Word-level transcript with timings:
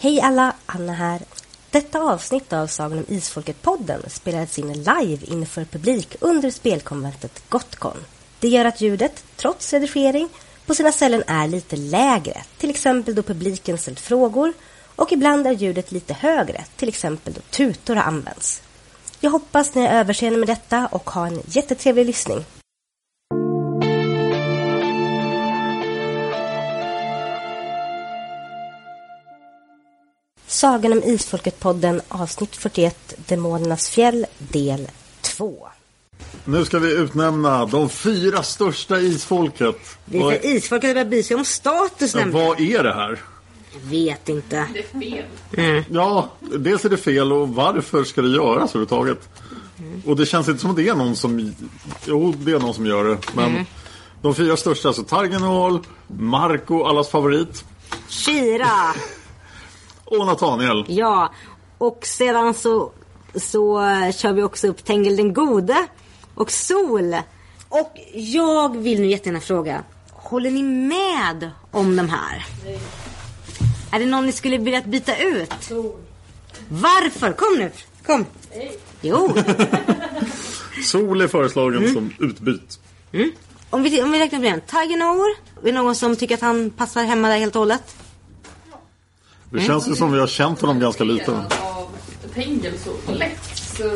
Hej 0.00 0.20
alla, 0.20 0.52
Anna 0.66 0.92
här. 0.92 1.20
Detta 1.70 2.00
avsnitt 2.00 2.52
av 2.52 2.66
Sagan 2.66 2.98
om 2.98 3.04
Isfolket-podden 3.08 4.08
spelades 4.08 4.58
in 4.58 4.72
live 4.72 5.26
inför 5.26 5.64
publik 5.64 6.16
under 6.20 6.50
spelkonventet 6.50 7.42
Gotcon. 7.48 7.96
Det 8.40 8.48
gör 8.48 8.64
att 8.64 8.80
ljudet, 8.80 9.24
trots 9.36 9.72
redigering, 9.72 10.28
på 10.66 10.74
sina 10.74 10.92
ställen 10.92 11.22
är 11.26 11.48
lite 11.48 11.76
lägre, 11.76 12.42
till 12.58 12.70
exempel 12.70 13.14
då 13.14 13.22
publiken 13.22 13.78
ställt 13.78 14.00
frågor 14.00 14.52
och 14.96 15.12
ibland 15.12 15.46
är 15.46 15.52
ljudet 15.52 15.92
lite 15.92 16.14
högre, 16.14 16.64
till 16.76 16.88
exempel 16.88 17.32
då 17.32 17.40
tutor 17.40 17.96
används. 17.96 18.62
Jag 19.20 19.30
hoppas 19.30 19.74
ni 19.74 19.86
har 19.86 19.88
överseende 19.88 20.38
med 20.38 20.48
detta 20.48 20.86
och 20.86 21.10
har 21.10 21.26
en 21.26 21.42
jättetrevlig 21.46 22.06
lyssning. 22.06 22.44
Sagan 30.48 30.92
om 30.92 31.02
Isfolket-podden 31.02 32.00
avsnitt 32.08 32.56
41 32.56 33.14
Demonernas 33.16 33.90
fjäll 33.90 34.26
del 34.38 34.88
2. 35.20 35.68
Nu 36.44 36.64
ska 36.64 36.78
vi 36.78 36.92
utnämna 36.92 37.66
de 37.66 37.88
fyra 37.88 38.42
största 38.42 38.98
isfolket. 39.00 39.98
Vilka 40.04 40.24
Vad- 40.24 40.44
isfolket 40.44 40.94
börjar 40.94 41.04
bry 41.04 41.22
sig 41.22 41.36
om 41.36 41.44
status 41.44 42.14
nämligen. 42.14 42.46
Vad 42.46 42.60
är 42.60 42.82
det 42.82 42.94
här? 42.94 43.18
Vet 43.82 44.28
inte. 44.28 44.66
Det 44.74 44.78
är 44.78 45.00
fel. 45.00 45.84
Ja, 45.90 46.28
dels 46.40 46.84
är 46.84 46.88
det 46.88 46.96
fel 46.96 47.32
och 47.32 47.48
varför 47.48 48.04
ska 48.04 48.22
det 48.22 48.28
göras 48.28 48.70
överhuvudtaget? 48.70 49.28
Och 50.06 50.16
det 50.16 50.26
känns 50.26 50.48
inte 50.48 50.60
som 50.60 50.70
att 50.70 50.76
det 50.76 50.88
är 50.88 50.94
någon 50.94 51.16
som... 51.16 51.54
Jo, 52.06 52.34
det 52.38 52.52
är 52.52 52.58
någon 52.58 52.74
som 52.74 52.86
gör 52.86 53.04
det. 53.04 53.18
Men 53.34 53.66
de 54.22 54.34
fyra 54.34 54.56
största, 54.56 54.88
alltså 54.88 55.02
Targenol, 55.04 55.80
Marco, 56.06 56.84
allas 56.84 57.08
favorit, 57.08 57.64
Kira! 58.08 58.68
och 60.10 60.26
Nathaniel. 60.26 60.84
Ja, 60.88 61.32
och 61.78 62.06
sedan 62.06 62.54
så, 62.54 62.92
så 63.34 63.80
kör 64.14 64.32
vi 64.32 64.42
också 64.42 64.68
upp 64.68 64.84
Tengil 64.84 65.16
den 65.16 65.32
gode 65.34 65.86
och 66.34 66.50
Sol. 66.50 67.16
Och 67.68 67.92
jag 68.14 68.76
vill 68.76 69.00
nu 69.00 69.06
jättegärna 69.06 69.40
fråga, 69.40 69.82
håller 70.12 70.50
ni 70.50 70.62
med 70.62 71.50
om 71.70 71.96
de 71.96 72.08
här? 72.08 72.46
Nej. 72.64 72.78
Är 73.92 73.98
det 73.98 74.06
någon 74.06 74.26
ni 74.26 74.32
skulle 74.32 74.58
vilja 74.58 74.82
byta 74.82 75.16
ut? 75.16 75.70
Varför? 76.68 77.32
Kom 77.32 77.58
nu, 77.58 77.70
kom. 78.06 78.26
Jo, 79.00 79.34
Sol 80.84 81.20
är 81.20 81.28
föreslagen 81.28 81.92
som 81.94 82.12
utbyt. 82.20 82.80
om 83.70 83.82
vi, 83.82 84.02
om 84.02 84.12
vi 84.12 84.18
räknar 84.18 84.38
på 84.38 84.44
det. 84.44 84.60
Tiger 84.66 84.96
Noor, 84.96 85.28
är 85.62 85.72
det 85.72 85.72
någon 85.72 85.94
som 85.94 86.16
tycker 86.16 86.34
att 86.34 86.40
han 86.40 86.70
passar 86.70 87.04
hemma 87.04 87.28
där 87.28 87.38
helt 87.38 87.56
och 87.56 87.60
hållet? 87.60 87.96
Det 89.50 89.60
känns 89.60 89.88
ju 89.88 89.94
som 89.94 90.12
vi 90.12 90.18
har 90.20 90.26
känt 90.26 90.60
honom 90.60 90.80
ganska 90.80 91.04
lite. 91.04 91.32
Av 91.32 91.88
Tengel 92.34 92.72
så 92.78 93.12
lätt 93.12 93.56
så... 93.56 93.90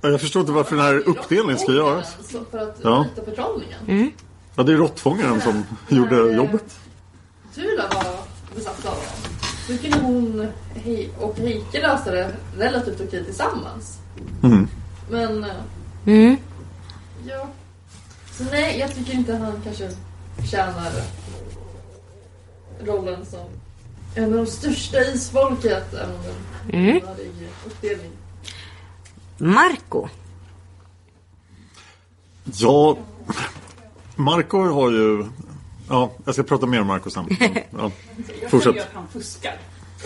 Jag 0.00 0.20
förstår 0.20 0.40
inte 0.40 0.52
varför 0.52 0.76
den 0.76 0.84
här 0.84 0.94
uppdelningen 1.08 1.58
ska 1.58 1.72
göras. 1.72 2.16
För 2.50 2.58
att 2.58 2.78
Ja. 2.82 3.04
rita 3.10 3.24
förtrollningen. 3.30 4.12
Ja, 4.54 4.62
det 4.62 4.72
är 4.72 4.76
råttfångaren 4.76 5.40
som 5.40 5.62
gjorde 5.96 6.16
jobbet. 6.16 6.78
Tula 7.54 7.82
var 7.94 8.04
besatt 8.54 8.86
av 8.86 8.90
honom. 8.92 9.06
Så 9.66 9.78
kunde 9.78 9.98
hon 9.98 10.48
och 11.20 11.38
Heike 11.38 11.80
lösa 11.82 12.10
det 12.10 12.30
relativt 12.58 13.00
okej 13.08 13.24
tillsammans. 13.24 13.98
Mm. 14.42 14.68
Men... 15.10 15.44
eh, 15.44 15.50
Mm. 16.06 16.36
Ja. 17.28 17.48
Så 18.32 18.44
nej, 18.44 18.78
jag 18.78 18.94
tycker 18.94 19.12
inte 19.14 19.34
han 19.36 19.60
kanske 19.64 19.90
tjänar 20.50 20.90
rollen 22.86 23.26
som 23.26 23.40
en 24.14 24.24
av 24.24 24.30
de 24.44 24.46
största 24.46 25.00
isfolket. 25.04 25.94
Mm. 26.72 27.00
uppdelning. 27.66 28.10
Marco. 29.38 30.08
Ja, 32.44 32.98
Marco 34.16 34.58
har 34.72 34.90
ju... 34.90 35.24
Ja, 35.88 36.10
jag 36.24 36.34
ska 36.34 36.42
prata 36.42 36.66
mer 36.66 36.80
om 36.80 36.86
Marco 36.86 37.10
sen. 37.10 37.28
Ja, 37.78 37.90
fortsätt. 38.50 38.76
att 38.80 38.88
han 38.94 39.08
fuskar. 39.08 39.58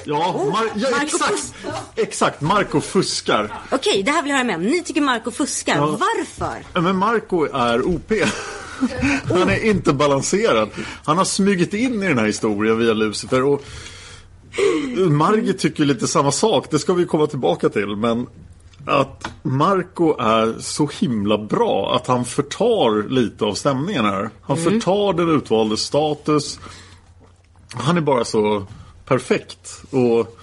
Ja, 0.04 0.34
Mar- 0.36 0.70
ja 0.74 0.90
Marco 0.90 1.04
exakt! 1.04 1.54
Exakt, 1.96 2.40
Marco 2.40 2.80
fuskar. 2.80 3.52
Okej, 3.70 4.02
det 4.02 4.10
här 4.10 4.22
vill 4.22 4.30
jag 4.30 4.36
höra 4.36 4.46
med 4.46 4.56
om. 4.56 4.62
Ni 4.62 4.82
tycker 4.82 5.00
Marco 5.00 5.30
fuskar. 5.30 5.76
Ja. 5.76 5.86
Varför? 5.86 6.80
Men 6.80 6.96
Marco 6.96 7.44
är 7.44 7.82
OP. 7.88 8.12
Han 9.28 9.50
är 9.50 9.64
inte 9.64 9.92
balanserad. 9.92 10.68
Han 11.04 11.18
har 11.18 11.24
smugit 11.24 11.74
in 11.74 12.02
i 12.02 12.08
den 12.08 12.18
här 12.18 12.26
historien 12.26 12.78
via 12.78 12.92
Lucifer. 12.92 13.44
Och 13.44 13.62
Margit 15.10 15.58
tycker 15.58 15.84
lite 15.84 16.08
samma 16.08 16.32
sak. 16.32 16.66
Det 16.70 16.78
ska 16.78 16.92
vi 16.92 17.04
komma 17.04 17.26
tillbaka 17.26 17.68
till. 17.68 17.96
Men 17.96 18.26
att 18.86 19.30
Marco 19.42 20.16
är 20.18 20.60
så 20.60 20.90
himla 21.00 21.38
bra 21.38 21.96
att 21.96 22.06
han 22.06 22.24
förtar 22.24 23.08
lite 23.08 23.44
av 23.44 23.54
stämningen 23.54 24.04
här. 24.04 24.30
Han 24.42 24.56
förtar 24.56 25.12
den 25.12 25.28
utvaldes 25.28 25.80
status. 25.80 26.60
Han 27.72 27.96
är 27.96 28.00
bara 28.00 28.24
så 28.24 28.66
perfekt. 29.04 29.82
Och 29.90 30.36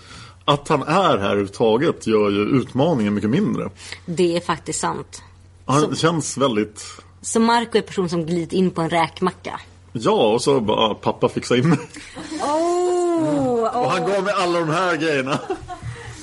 att 0.45 0.68
han 0.68 0.84
är 0.84 1.18
här 1.18 1.28
överhuvudtaget 1.28 2.07
gör 2.07 2.30
ju 2.30 2.39
utmaningen 2.39 3.13
mycket 3.13 3.30
mindre. 3.30 3.69
Det 4.06 4.38
är 4.38 4.42
faktiskt 4.42 4.80
sant. 4.80 5.22
Han 5.66 5.95
känns 5.95 6.38
väldigt... 6.38 6.86
Så 7.27 7.39
Marco 7.39 7.77
är 7.77 7.81
person 7.81 8.09
som 8.09 8.25
glidit 8.25 8.53
in 8.53 8.71
på 8.71 8.81
en 8.81 8.89
räkmacka. 8.89 9.59
Ja, 9.91 10.33
och 10.33 10.41
så 10.41 10.59
bara 10.59 10.95
pappa 10.95 11.29
fixa 11.29 11.57
in 11.57 11.69
mig. 11.69 11.79
Oh, 12.41 13.77
Och 13.83 13.91
han 13.91 14.12
gav 14.12 14.24
mig 14.24 14.33
alla 14.38 14.59
de 14.59 14.69
här 14.69 14.95
grejerna. 14.95 15.39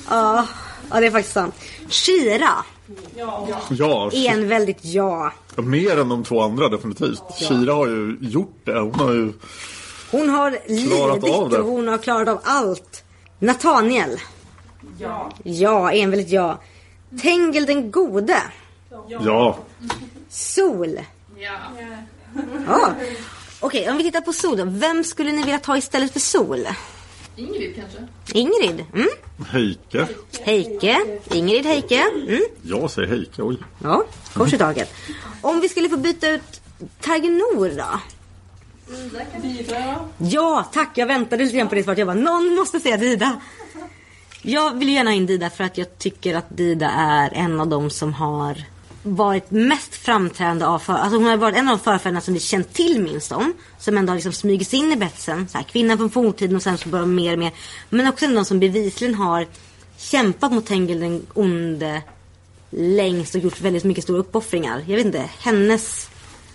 ja, 0.09 0.47
ja, 0.91 0.99
det 0.99 1.07
är 1.07 1.11
faktiskt 1.11 1.33
sant. 1.33 1.55
Shira 1.89 2.49
Ja, 3.69 4.09
är 4.13 4.31
en 4.31 4.47
väldigt 4.47 4.79
ja. 4.85 5.31
mer 5.55 5.99
än 5.99 6.09
de 6.09 6.23
två 6.23 6.41
andra 6.41 6.69
definitivt. 6.69 7.21
Kira 7.39 7.73
har 7.73 7.87
ju 7.87 8.17
gjort 8.21 8.59
det. 8.63 8.79
Hon 8.79 8.95
har 8.99 9.13
ju... 9.13 9.33
Hon 10.11 10.29
har 10.29 10.51
Klarat 10.87 11.21
lidit 11.23 11.35
av 11.35 11.49
det. 11.49 11.57
och 11.59 11.65
hon 11.67 11.87
har 11.87 11.97
klarat 11.97 12.27
av 12.27 12.39
allt. 12.43 13.03
Nathaniel. 13.39 14.19
Ja. 14.99 15.31
Ja, 15.43 15.91
är 15.91 16.03
en 16.03 16.11
väldigt 16.11 16.29
ja. 16.31 16.59
Tengel 17.21 17.65
den 17.65 17.91
gode. 17.91 18.41
Ja, 19.07 19.57
Sol. 20.35 20.99
Ja. 21.37 21.51
Ja. 22.67 22.93
Okej, 23.59 23.89
om 23.89 23.97
vi 23.97 24.03
tittar 24.03 24.21
på 24.21 24.33
Sol 24.33 24.57
då. 24.57 24.63
Vem 24.65 25.03
skulle 25.03 25.31
ni 25.31 25.37
vilja 25.37 25.59
ta 25.59 25.77
istället 25.77 26.13
för 26.13 26.19
Sol? 26.19 26.67
Ingrid 27.35 27.75
kanske? 27.75 28.07
Ingrid? 28.33 28.85
Mm. 28.93 29.07
Heike. 29.51 30.07
Heike? 30.41 31.19
Ingrid 31.33 31.65
Heike? 31.65 32.01
Mm. 32.27 32.41
Jag 32.61 32.91
säger 32.91 33.07
Heike, 33.07 33.41
oj. 33.41 33.57
Ja, 33.83 34.03
kors 34.33 34.53
i 34.53 34.57
taket. 34.57 34.93
Om 35.41 35.59
vi 35.59 35.69
skulle 35.69 35.89
få 35.89 35.97
byta 35.97 36.29
ut 36.29 36.61
Tagenor 37.01 37.77
då? 37.77 37.99
Dida. 39.41 40.09
Ja, 40.17 40.69
tack. 40.73 40.91
Jag 40.97 41.07
väntade 41.07 41.43
lite 41.43 41.57
grann 41.57 41.69
på 41.69 41.75
det 41.75 41.83
svaret. 41.83 41.99
Jag 41.99 42.07
bara, 42.07 42.17
någon 42.17 42.55
måste 42.55 42.79
säga 42.79 42.97
Dida. 42.97 43.41
Jag 44.41 44.79
vill 44.79 44.89
gärna 44.89 45.09
ha 45.09 45.15
in 45.15 45.25
Dida 45.25 45.49
för 45.49 45.63
att 45.63 45.77
jag 45.77 45.97
tycker 45.97 46.35
att 46.35 46.57
Dida 46.57 46.89
är 46.89 47.33
en 47.33 47.59
av 47.59 47.67
de 47.67 47.89
som 47.89 48.13
har 48.13 48.63
varit 49.07 49.51
mest 49.51 49.95
framträdande 49.95 50.65
av 50.65 50.79
för, 50.79 50.93
alltså 50.93 51.17
hon 51.17 51.25
har 51.25 51.37
varit 51.37 51.55
en 51.57 51.69
av 51.69 51.77
de 51.77 51.83
förfäderna 51.83 52.21
som 52.21 52.33
vi 52.33 52.39
känt 52.39 52.73
till 52.73 53.01
minst 53.01 53.31
om. 53.31 53.53
Som 53.79 53.97
ändå 53.97 54.11
har 54.11 54.15
liksom 54.15 54.33
smugit 54.33 54.67
sig 54.69 54.79
in 54.79 54.91
i 54.91 54.95
betsen. 54.95 55.47
Så 55.47 55.57
här, 55.57 55.65
kvinnan 55.65 55.97
från 55.97 56.09
forntiden 56.09 56.55
och 56.55 56.61
sen 56.61 56.77
så 56.77 56.89
bara 56.89 57.05
mer 57.05 57.33
och 57.33 57.39
mer. 57.39 57.51
Men 57.89 58.07
också 58.07 58.25
en 58.25 58.31
av 58.31 58.35
de 58.35 58.45
som 58.45 58.59
bevisligen 58.59 59.15
har 59.15 59.47
kämpat 59.97 60.51
mot 60.51 60.65
Tengil 60.65 60.99
den 60.99 61.25
onde 61.33 62.01
längst 62.69 63.35
och 63.35 63.41
gjort 63.41 63.61
väldigt 63.61 63.83
mycket 63.83 64.03
stora 64.03 64.19
uppoffringar. 64.19 64.83
Jag 64.87 64.95
vet 64.97 65.05
inte, 65.05 65.29
hennes... 65.39 66.09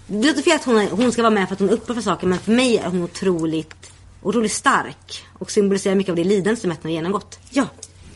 Det 0.06 0.26
låter 0.26 0.42
fel 0.42 0.56
att 0.56 0.64
hon, 0.64 0.76
är- 0.78 0.90
hon 0.90 1.12
ska 1.12 1.22
vara 1.22 1.30
med 1.30 1.48
för 1.48 1.54
att 1.54 1.60
hon 1.60 1.70
uppoffrar 1.70 2.02
saker 2.02 2.26
men 2.26 2.38
för 2.38 2.52
mig 2.52 2.78
är 2.78 2.86
hon 2.88 3.02
otroligt, 3.02 3.92
otroligt 4.22 4.52
stark. 4.52 5.24
Och 5.38 5.50
symboliserar 5.50 5.94
mycket 5.94 6.10
av 6.10 6.16
det 6.16 6.24
lidande 6.24 6.60
som 6.60 6.70
Etna 6.70 6.88
har 6.90 6.94
genomgått. 6.94 7.38
Ja. 7.50 7.66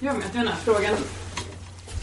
Jag 0.00 0.16
möter 0.16 0.38
den 0.38 0.48
här 0.48 0.56
frågan. 0.64 0.94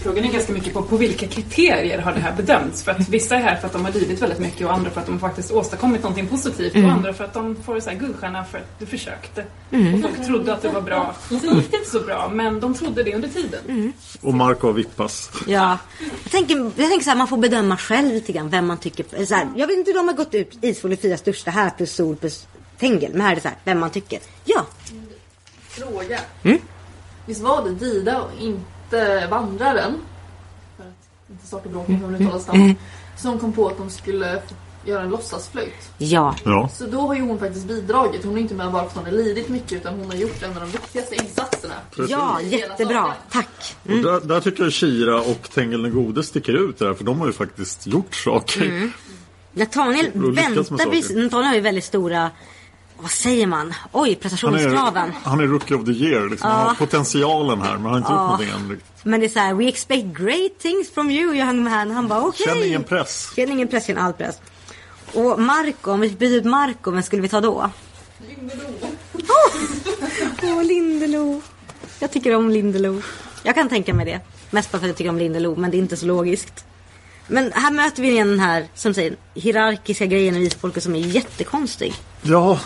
Frågan 0.04 0.26
är 0.26 0.32
ganska 0.32 0.54
mycket 0.54 0.74
på 0.74 0.82
på 0.82 0.98
vilka 0.98 1.28
kriterier 1.28 2.00
har 2.00 2.14
det 2.14 2.20
här 2.20 2.36
bedömts? 2.36 2.84
För 2.84 2.92
att 2.92 3.10
vissa 3.10 3.36
är 3.36 3.42
här 3.42 3.56
för 3.56 3.68
att 3.68 3.74
de 3.74 3.86
har 3.86 3.92
lidit 3.92 4.22
väldigt 4.22 4.40
mycket 4.40 4.68
och 4.68 4.74
andra 4.74 4.90
för 4.90 5.00
att 5.00 5.06
de 5.06 5.12
har 5.12 5.20
faktiskt 5.20 5.52
åstadkommit 5.52 6.04
någonting 6.04 6.28
positivt 6.28 6.76
och 6.76 6.92
andra 6.92 7.14
för 7.14 7.24
att 7.24 7.34
de 7.34 7.56
får 7.56 7.80
så 7.80 7.90
här 7.90 7.98
guldstjärna 7.98 8.46
för 8.46 8.58
att 8.58 8.80
du 8.80 8.86
försökte. 8.86 9.46
Och 9.70 10.02
folk 10.02 10.26
trodde 10.26 10.54
att 10.54 10.62
det 10.62 10.70
var 10.70 10.82
bra. 10.82 11.16
Sen 11.30 11.56
gick 11.56 11.72
det 11.72 11.78
inte 11.78 11.90
så 11.90 12.00
bra 12.00 12.30
men 12.34 12.60
de 12.60 12.74
trodde 12.74 13.04
det 13.04 13.16
under 13.16 13.28
tiden. 13.28 13.94
Och 14.22 14.34
Marco 14.34 14.68
har 14.68 14.74
vippas. 14.74 15.32
Ja. 15.48 15.78
Jag 16.24 16.32
tänker, 16.32 16.58
jag 16.58 16.90
tänker 16.90 17.04
så 17.04 17.10
här, 17.10 17.18
man 17.18 17.28
får 17.28 17.38
bedöma 17.38 17.78
själv 17.78 18.14
lite 18.14 18.32
grann 18.32 18.50
vem 18.50 18.68
man 18.68 18.78
tycker. 18.78 19.26
Så 19.26 19.36
här, 19.36 19.48
jag 19.56 19.68
vet 19.68 19.78
inte 19.78 19.92
hur 19.92 19.98
de 19.98 20.08
har 20.08 20.16
gått 20.16 20.34
ut 20.34 20.58
Isfol 20.62 20.94
i 20.94 20.98
fyra 20.98 21.18
största 21.18 21.52
här 21.52 21.70
plus 21.70 21.96
Sol 21.96 22.16
plus 22.16 22.48
Tengel. 22.80 23.12
Men 23.12 23.22
här 23.22 23.32
är 23.32 23.36
det 23.36 23.42
så 23.42 23.48
här, 23.48 23.58
vem 23.64 23.80
man 23.80 23.90
tycker. 23.90 24.20
Ja. 24.46 24.66
Fråga. 25.70 26.20
Mm. 26.44 26.58
Visst 27.26 27.42
var 27.42 27.64
det 27.64 27.72
Dida 27.72 28.22
och 28.22 28.30
inte 28.42 28.62
Vandraren? 29.30 29.94
För 30.78 30.84
att 30.84 31.30
inte 31.30 31.48
starta 31.48 31.70
bråk 31.70 31.90
om 31.90 31.96
hur 31.96 32.18
det 32.18 32.24
uttalas 32.24 32.48
namn. 32.48 32.76
Som 33.18 33.40
kom 33.40 33.54
på 33.54 33.68
att 33.68 33.78
de 33.78 33.90
skulle 33.90 34.42
göra 34.86 35.02
en 35.02 35.10
låtsasflöjt. 35.10 35.92
Ja. 35.98 36.36
Ja. 36.44 36.70
Så 36.74 36.86
då 36.86 37.02
har 37.02 37.16
ju 37.16 37.22
hon 37.22 37.40
faktiskt 37.40 37.66
bidragit. 37.66 38.26
Hon 38.26 38.38
är 38.38 38.42
inte 38.42 38.54
med 38.54 38.72
bara 38.72 38.82
för 38.82 38.90
att 38.90 38.96
hon 38.96 39.06
har 39.06 39.12
lidit 39.12 39.50
mycket 39.50 39.72
utan 39.72 40.00
hon 40.00 40.06
har 40.06 40.16
gjort 40.16 40.44
en 40.44 40.50
av 40.50 40.60
de 40.60 40.66
viktigaste 40.70 41.16
insatserna. 41.16 41.74
Ja, 42.10 42.42
i 42.42 42.46
hela 42.46 42.58
jättebra. 42.58 43.14
Tack. 43.32 43.76
Och 43.84 43.90
där, 43.90 44.20
där 44.20 44.42
tycker 44.42 44.64
jag 44.64 44.74
Kira 44.74 45.22
och 45.22 45.50
Tengil 45.54 45.82
den 45.82 45.94
gode 45.94 46.24
sticker 46.24 46.70
ut 46.70 46.80
där, 46.80 46.94
för 46.94 47.04
de 47.04 47.20
har 47.20 47.28
ju 47.28 47.34
faktiskt 47.34 47.88
gjort 47.88 48.16
saker. 48.16 48.92
Nathaniel 49.54 50.06
lyckas 50.06 50.72
med 50.72 50.80
väntar 50.80 50.86
precis. 50.86 51.18
Nathaniel 51.18 51.48
har 51.48 51.56
ju 51.56 51.62
väldigt 51.62 51.84
stora, 51.84 52.32
vad 53.02 53.12
säger 53.12 53.48
man? 53.48 53.74
Oj, 53.92 54.00
Han 54.02 54.10
är, 54.10 54.16
prestationskraven. 54.16 55.12
han 55.24 55.40
är 55.40 55.48
rookie 55.48 55.78
of 55.78 55.86
the 55.86 55.92
year, 55.92 56.30
liksom. 56.30 56.50
han 56.52 56.60
Ja. 56.62 56.68
har 56.68 56.76
potentialen 56.76 57.62
här 57.62 57.74
men 57.78 57.84
han 57.84 57.92
har 57.92 57.98
inte 57.98 58.12
gjort 58.12 58.20
någonting 58.22 58.50
än 58.50 58.70
riktigt. 58.70 58.88
Men 59.04 59.20
det 59.20 59.26
är 59.26 59.30
så 59.30 59.40
här, 59.40 59.54
we 59.54 59.68
expect 59.68 60.06
great 60.06 60.60
things 60.60 60.92
from 60.94 61.12
you 61.12 61.36
young 61.36 61.64
man. 61.64 61.92
Han 61.92 62.08
bara 62.08 62.22
okej. 62.22 62.46
Känn 62.46 62.64
ingen 62.64 62.84
press. 62.84 63.32
Känn 63.36 63.52
ingen 63.52 63.68
press, 63.68 63.86
känn 63.88 63.98
all 63.98 64.14
press. 64.14 64.36
Och 65.14 65.40
Marco, 65.40 65.92
om 65.92 66.00
vi 66.00 66.10
byter 66.10 66.38
ut 66.38 66.46
Marco, 66.46 66.92
vem 66.92 67.04
skulle 67.04 67.22
vi 67.22 67.30
ta 67.30 67.42
då? 67.42 67.70
Åh, 70.44 70.50
oh, 70.58 70.64
Lindelo. 70.64 71.42
Jag 72.00 72.12
tycker 72.12 72.36
om 72.36 72.50
Lindelo. 72.50 73.02
Jag 73.44 73.56
kan 73.56 73.70
tänka 73.70 73.94
mig 73.94 74.06
det. 74.06 74.20
Mest 74.50 74.72
bara 74.72 74.78
för 74.80 74.86
att 74.86 74.90
jag 74.90 74.98
tycker 74.98 75.10
om 75.10 75.18
Lindelo, 75.18 75.56
men 75.56 75.72
det 75.72 75.78
är 75.78 75.80
inte 75.80 75.98
så 75.98 76.06
logiskt. 76.06 76.66
Men 77.28 77.52
här 77.52 77.72
möter 77.72 78.02
vi 78.02 78.10
igen 78.10 78.28
den 78.28 78.40
här, 78.40 78.68
som 78.76 78.94
säger, 78.94 79.16
hierarkiska 79.34 80.06
grejen 80.06 80.36
i 80.38 80.42
isfolket 80.42 80.84
som 80.84 80.96
är 80.96 81.00
jättekonstig. 81.00 81.94
Ja, 82.22 82.60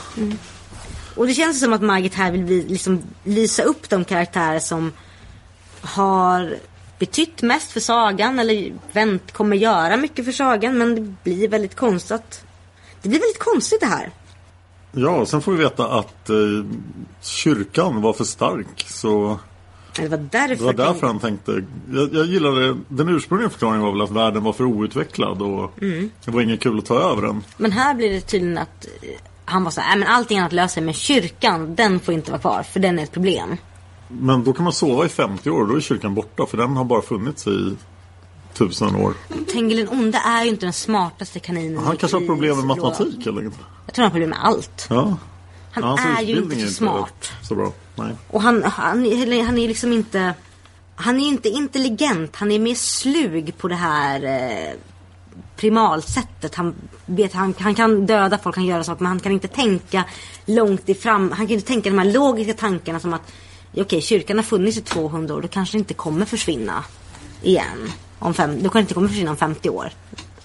Och 1.16 1.28
det 1.28 1.34
känns 1.34 1.60
som 1.60 1.74
att 1.74 1.82
Margit 1.82 2.14
här 2.14 2.32
vill 2.32 2.68
liksom, 2.68 3.02
lysa 3.24 3.64
upp 3.64 3.90
de 3.90 4.06
karaktärer 4.06 4.60
som 4.60 4.92
har 5.82 6.56
betytt 7.00 7.42
mest 7.42 7.72
för 7.72 7.80
sagan 7.80 8.40
eller 8.40 8.74
vänt, 8.92 9.32
kommer 9.32 9.56
göra 9.58 9.98
mycket 9.98 10.26
för 10.26 10.32
sagan 10.32 10.78
men 10.78 10.96
det 10.96 11.02
blir 11.24 11.48
väldigt 11.48 11.76
konstigt. 11.76 12.44
Det 13.02 13.10
blir 13.10 13.20
väldigt 13.20 13.40
konstigt 13.40 13.80
det 13.80 13.86
här. 13.88 14.12
ja, 14.92 15.26
sen 15.26 15.42
får 15.42 15.52
vi 15.52 15.58
veta 15.58 15.88
att 16.00 16.30
eh, 16.30 16.36
kyrkan 17.22 18.02
var 18.02 18.14
för 18.14 18.24
stark. 18.24 18.86
Så 18.88 19.40
Det 19.96 20.08
var 20.08 20.18
därför. 20.32 20.56
det 20.56 20.64
var 20.64 20.74
därför 20.74 21.08
han 21.08 21.20
tänkte. 21.20 21.64
Jag, 21.94 22.14
jag 22.14 22.26
gillade, 22.26 22.78
den 22.88 23.10
ursprungliga 23.10 23.50
förklaringen 23.50 23.82
var 23.86 23.92
väl 23.92 24.02
att 24.02 24.12
världen 24.12 24.44
var 24.44 24.54
för 24.54 24.64
outvecklad 24.64 25.42
och 25.42 25.82
Mm. 25.82 26.10
det 26.26 26.32
var 26.32 26.42
inget 26.42 26.60
kul 26.62 26.78
att 26.80 26.86
ta 26.86 27.00
över 27.12 27.22
den. 27.22 27.44
Men 27.58 27.72
här 27.72 27.94
blir 27.94 28.10
det 28.10 28.22
tydligen 28.22 28.58
att 28.58 28.86
eh, 29.02 29.10
han 29.46 29.64
var 29.64 29.72
så 29.72 29.82
här, 29.82 29.90
"Nej, 29.90 30.00
men 30.00 30.08
allting 30.16 30.40
annat 30.40 30.54
löser 30.54 30.82
men 30.82 30.94
kyrkan 30.94 31.76
den 31.76 32.00
får 32.00 32.14
inte 32.14 32.32
vara 32.32 32.42
kvar 32.42 32.64
för 32.64 32.80
den 32.80 33.00
är 33.00 33.04
ett 33.04 33.12
problem. 33.12 33.58
Men 34.08 34.44
då 34.44 34.54
kan 34.54 34.64
man 34.64 34.74
sova 34.74 35.06
i 35.06 35.10
50 35.10 35.50
år 35.50 35.62
och 35.62 35.68
då 35.68 35.76
är 35.76 35.82
kyrkan 35.82 36.16
borta 36.16 36.46
för 36.46 36.58
den 36.58 36.78
har 36.78 36.86
bara 36.86 37.02
funnits 37.02 37.48
i 37.48 37.76
tusen 38.54 38.96
år. 38.96 39.14
Tengil 39.54 39.78
den 39.78 39.90
onde 39.90 40.18
är 40.18 40.44
ju 40.44 40.50
inte 40.50 40.66
den 40.66 40.74
smartaste 40.74 41.40
kaninen 41.40 41.78
Han 41.78 41.98
kanske 41.98 42.18
har 42.18 42.26
problem 42.26 42.58
med 42.58 42.66
matematik 42.66 43.28
eller 43.28 43.44
inte. 43.44 43.58
Jag 43.86 43.96
tror 43.96 44.04
han 44.04 44.12
har 44.12 44.16
problem 44.16 44.30
med 44.30 44.40
allt. 44.46 44.88
Ja. 44.90 45.18
Han 45.72 45.84
Hans 45.84 46.02
är 46.20 46.22
ju 46.22 46.38
inte 46.38 46.60
så 46.60 46.74
smart. 46.74 47.32
Så 47.42 47.56
bra. 47.56 47.72
Nej. 47.96 48.16
Och 48.28 48.42
han, 48.42 48.64
han, 48.64 48.98
han 49.46 49.58
är 49.58 49.68
liksom 49.68 49.94
inte... 49.94 50.34
Han 50.96 51.20
är 51.20 51.28
inte 51.28 51.50
intelligent. 51.50 52.36
Han 52.36 52.52
är 52.52 52.60
mer 52.60 52.76
slug 52.76 53.58
på 53.58 53.68
det 53.68 53.76
här 53.76 54.24
eh, 54.24 54.76
primalsättet. 55.56 56.56
Han, 56.56 56.76
vet, 57.06 57.34
han, 57.34 57.54
han 57.60 57.76
kan 57.76 58.06
döda 58.06 58.38
folk, 58.38 58.56
han 58.56 58.64
kan 58.64 58.72
göra 58.72 58.84
saker. 58.84 59.04
Men 59.04 59.10
han 59.10 59.20
kan 59.20 59.32
inte 59.32 59.48
tänka 59.48 60.04
långt 60.46 60.90
ifram. 60.90 61.32
Han 61.32 61.48
kan 61.48 61.54
inte 61.54 61.68
tänka 61.68 61.90
de 61.90 61.98
här 61.98 62.12
logiska 62.14 62.54
tankarna 62.54 63.00
som 63.00 63.14
att 63.14 63.34
okej, 63.78 64.02
kyrkan 64.02 64.38
har 64.38 64.44
funnits 64.44 64.78
i 64.78 64.82
200 64.82 65.36
år. 65.36 65.42
Då 65.42 65.48
kanske 65.48 65.78
inte 65.78 65.94
kommer 65.94 66.26
försvinna 66.26 66.84
igen. 67.42 67.92
Om 68.20 68.34
fem, 68.34 68.56
då 68.56 68.62
kanske 68.62 68.80
inte 68.80 68.94
kommer 68.94 69.08
försvinna 69.08 69.32
om 69.32 69.38
50 69.38 69.70
år. 69.70 69.90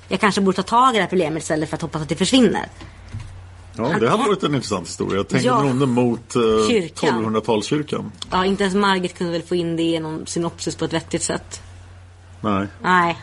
Jag 0.09 0.21
kanske 0.21 0.41
borde 0.41 0.57
ta 0.57 0.63
tag 0.63 0.95
i 0.95 0.97
det 0.97 1.03
här 1.03 1.09
problemet 1.09 1.43
istället 1.43 1.69
för 1.69 1.77
att 1.77 1.83
hoppas 1.83 2.03
att 2.03 2.09
det 2.09 2.17
försvinner. 2.17 2.69
Ja, 3.77 3.99
det 3.99 4.09
hade 4.09 4.25
varit 4.25 4.43
en 4.43 4.55
intressant 4.55 4.89
historia. 4.89 5.25
Tänk 5.29 5.45
Ja. 5.45 5.67
ja. 5.67 5.87
mot 5.87 6.37
eh, 6.37 6.43
Kyrkan. 6.69 7.25
1200-talskyrkan. 7.25 8.11
Ja, 8.31 8.45
inte 8.45 8.63
ens 8.63 8.75
Margit 8.75 9.19
kunde 9.19 9.33
väl 9.33 9.43
få 9.43 9.55
in 9.55 9.77
det 9.77 9.83
i 9.83 10.01
någon 10.01 10.27
synopsis 10.27 10.77
på 10.77 10.85
ett 10.85 10.93
vettigt 10.93 11.23
sätt. 11.23 11.63
Nej. 12.41 12.67
Nej. 12.83 13.19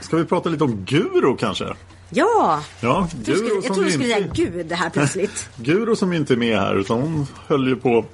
Ska 0.00 0.16
vi 0.16 0.24
prata 0.24 0.48
lite 0.48 0.64
om 0.64 0.84
Guro 0.84 1.36
kanske? 1.36 1.64
Ja! 2.10 2.62
Ja, 2.80 3.08
Jag 3.10 3.10
trodde 3.10 3.24
du 3.32 3.36
skulle, 3.36 3.62
skulle 3.62 3.92
inte, 3.92 4.04
säga 4.04 4.28
Gud 4.34 4.66
det 4.66 4.74
här 4.74 4.90
plötsligt. 4.90 5.48
Guro 5.56 5.96
som 5.96 6.12
inte 6.12 6.34
är 6.34 6.36
med 6.36 6.58
här 6.58 6.74
utan 6.76 7.00
hon 7.00 7.26
höll 7.46 7.68
ju 7.68 7.76
på 7.76 8.04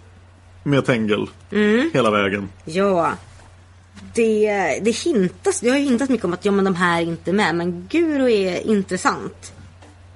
med 0.65 0.87
Tengel 0.87 1.31
Mm. 1.53 1.91
hela 1.95 2.11
vägen. 2.11 2.49
ja. 2.65 3.13
Det, 4.15 4.51
det 4.83 4.91
hintas, 4.91 5.61
det 5.61 5.69
har 5.71 5.77
ju 5.77 5.85
hintat 5.85 6.09
mycket 6.09 6.25
om 6.25 6.33
att 6.33 6.45
ja, 6.45 6.53
men 6.53 6.65
de 6.65 6.75
här 6.75 6.99
är 6.99 7.03
inte 7.03 7.33
med. 7.33 7.55
Men 7.55 7.87
Guro 7.91 8.29
är 8.29 8.67
intressant. 8.67 9.53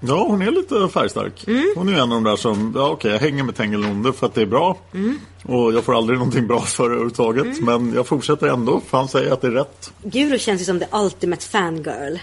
Ja, 0.06 0.26
hon 0.28 0.42
är 0.42 0.50
lite 0.50 0.88
färgstark. 0.88 1.44
Mm. 1.48 1.72
Hon 1.76 1.88
är 1.88 1.92
en 1.92 2.00
av 2.00 2.08
de 2.08 2.24
där 2.24 2.36
som, 2.36 2.72
ja 2.76 2.90
okej 2.90 3.10
jag 3.10 3.18
hänger 3.18 3.42
med 3.42 3.56
Tengel 3.56 3.84
Onde 3.84 4.12
för 4.12 4.26
att 4.26 4.34
det 4.34 4.42
är 4.42 4.46
bra. 4.46 4.78
Mm. 4.94 5.18
Och 5.44 5.72
jag 5.72 5.84
får 5.84 5.96
aldrig 5.96 6.18
någonting 6.18 6.46
bra 6.46 6.60
för 6.60 6.82
det 6.82 6.94
överhuvudtaget. 6.94 7.60
Men 7.60 7.92
jag 7.94 8.06
fortsätter 8.06 8.46
ändå 8.46 8.80
för 8.86 8.98
han 8.98 9.08
säger 9.08 9.32
att 9.32 9.40
det 9.40 9.46
är 9.46 9.50
rätt. 9.50 9.92
Guro 10.02 10.38
känns 10.38 10.60
ju 10.60 10.64
som 10.64 10.78
the 10.78 10.86
ultimate 10.92 11.46
fangirl. 11.46 12.18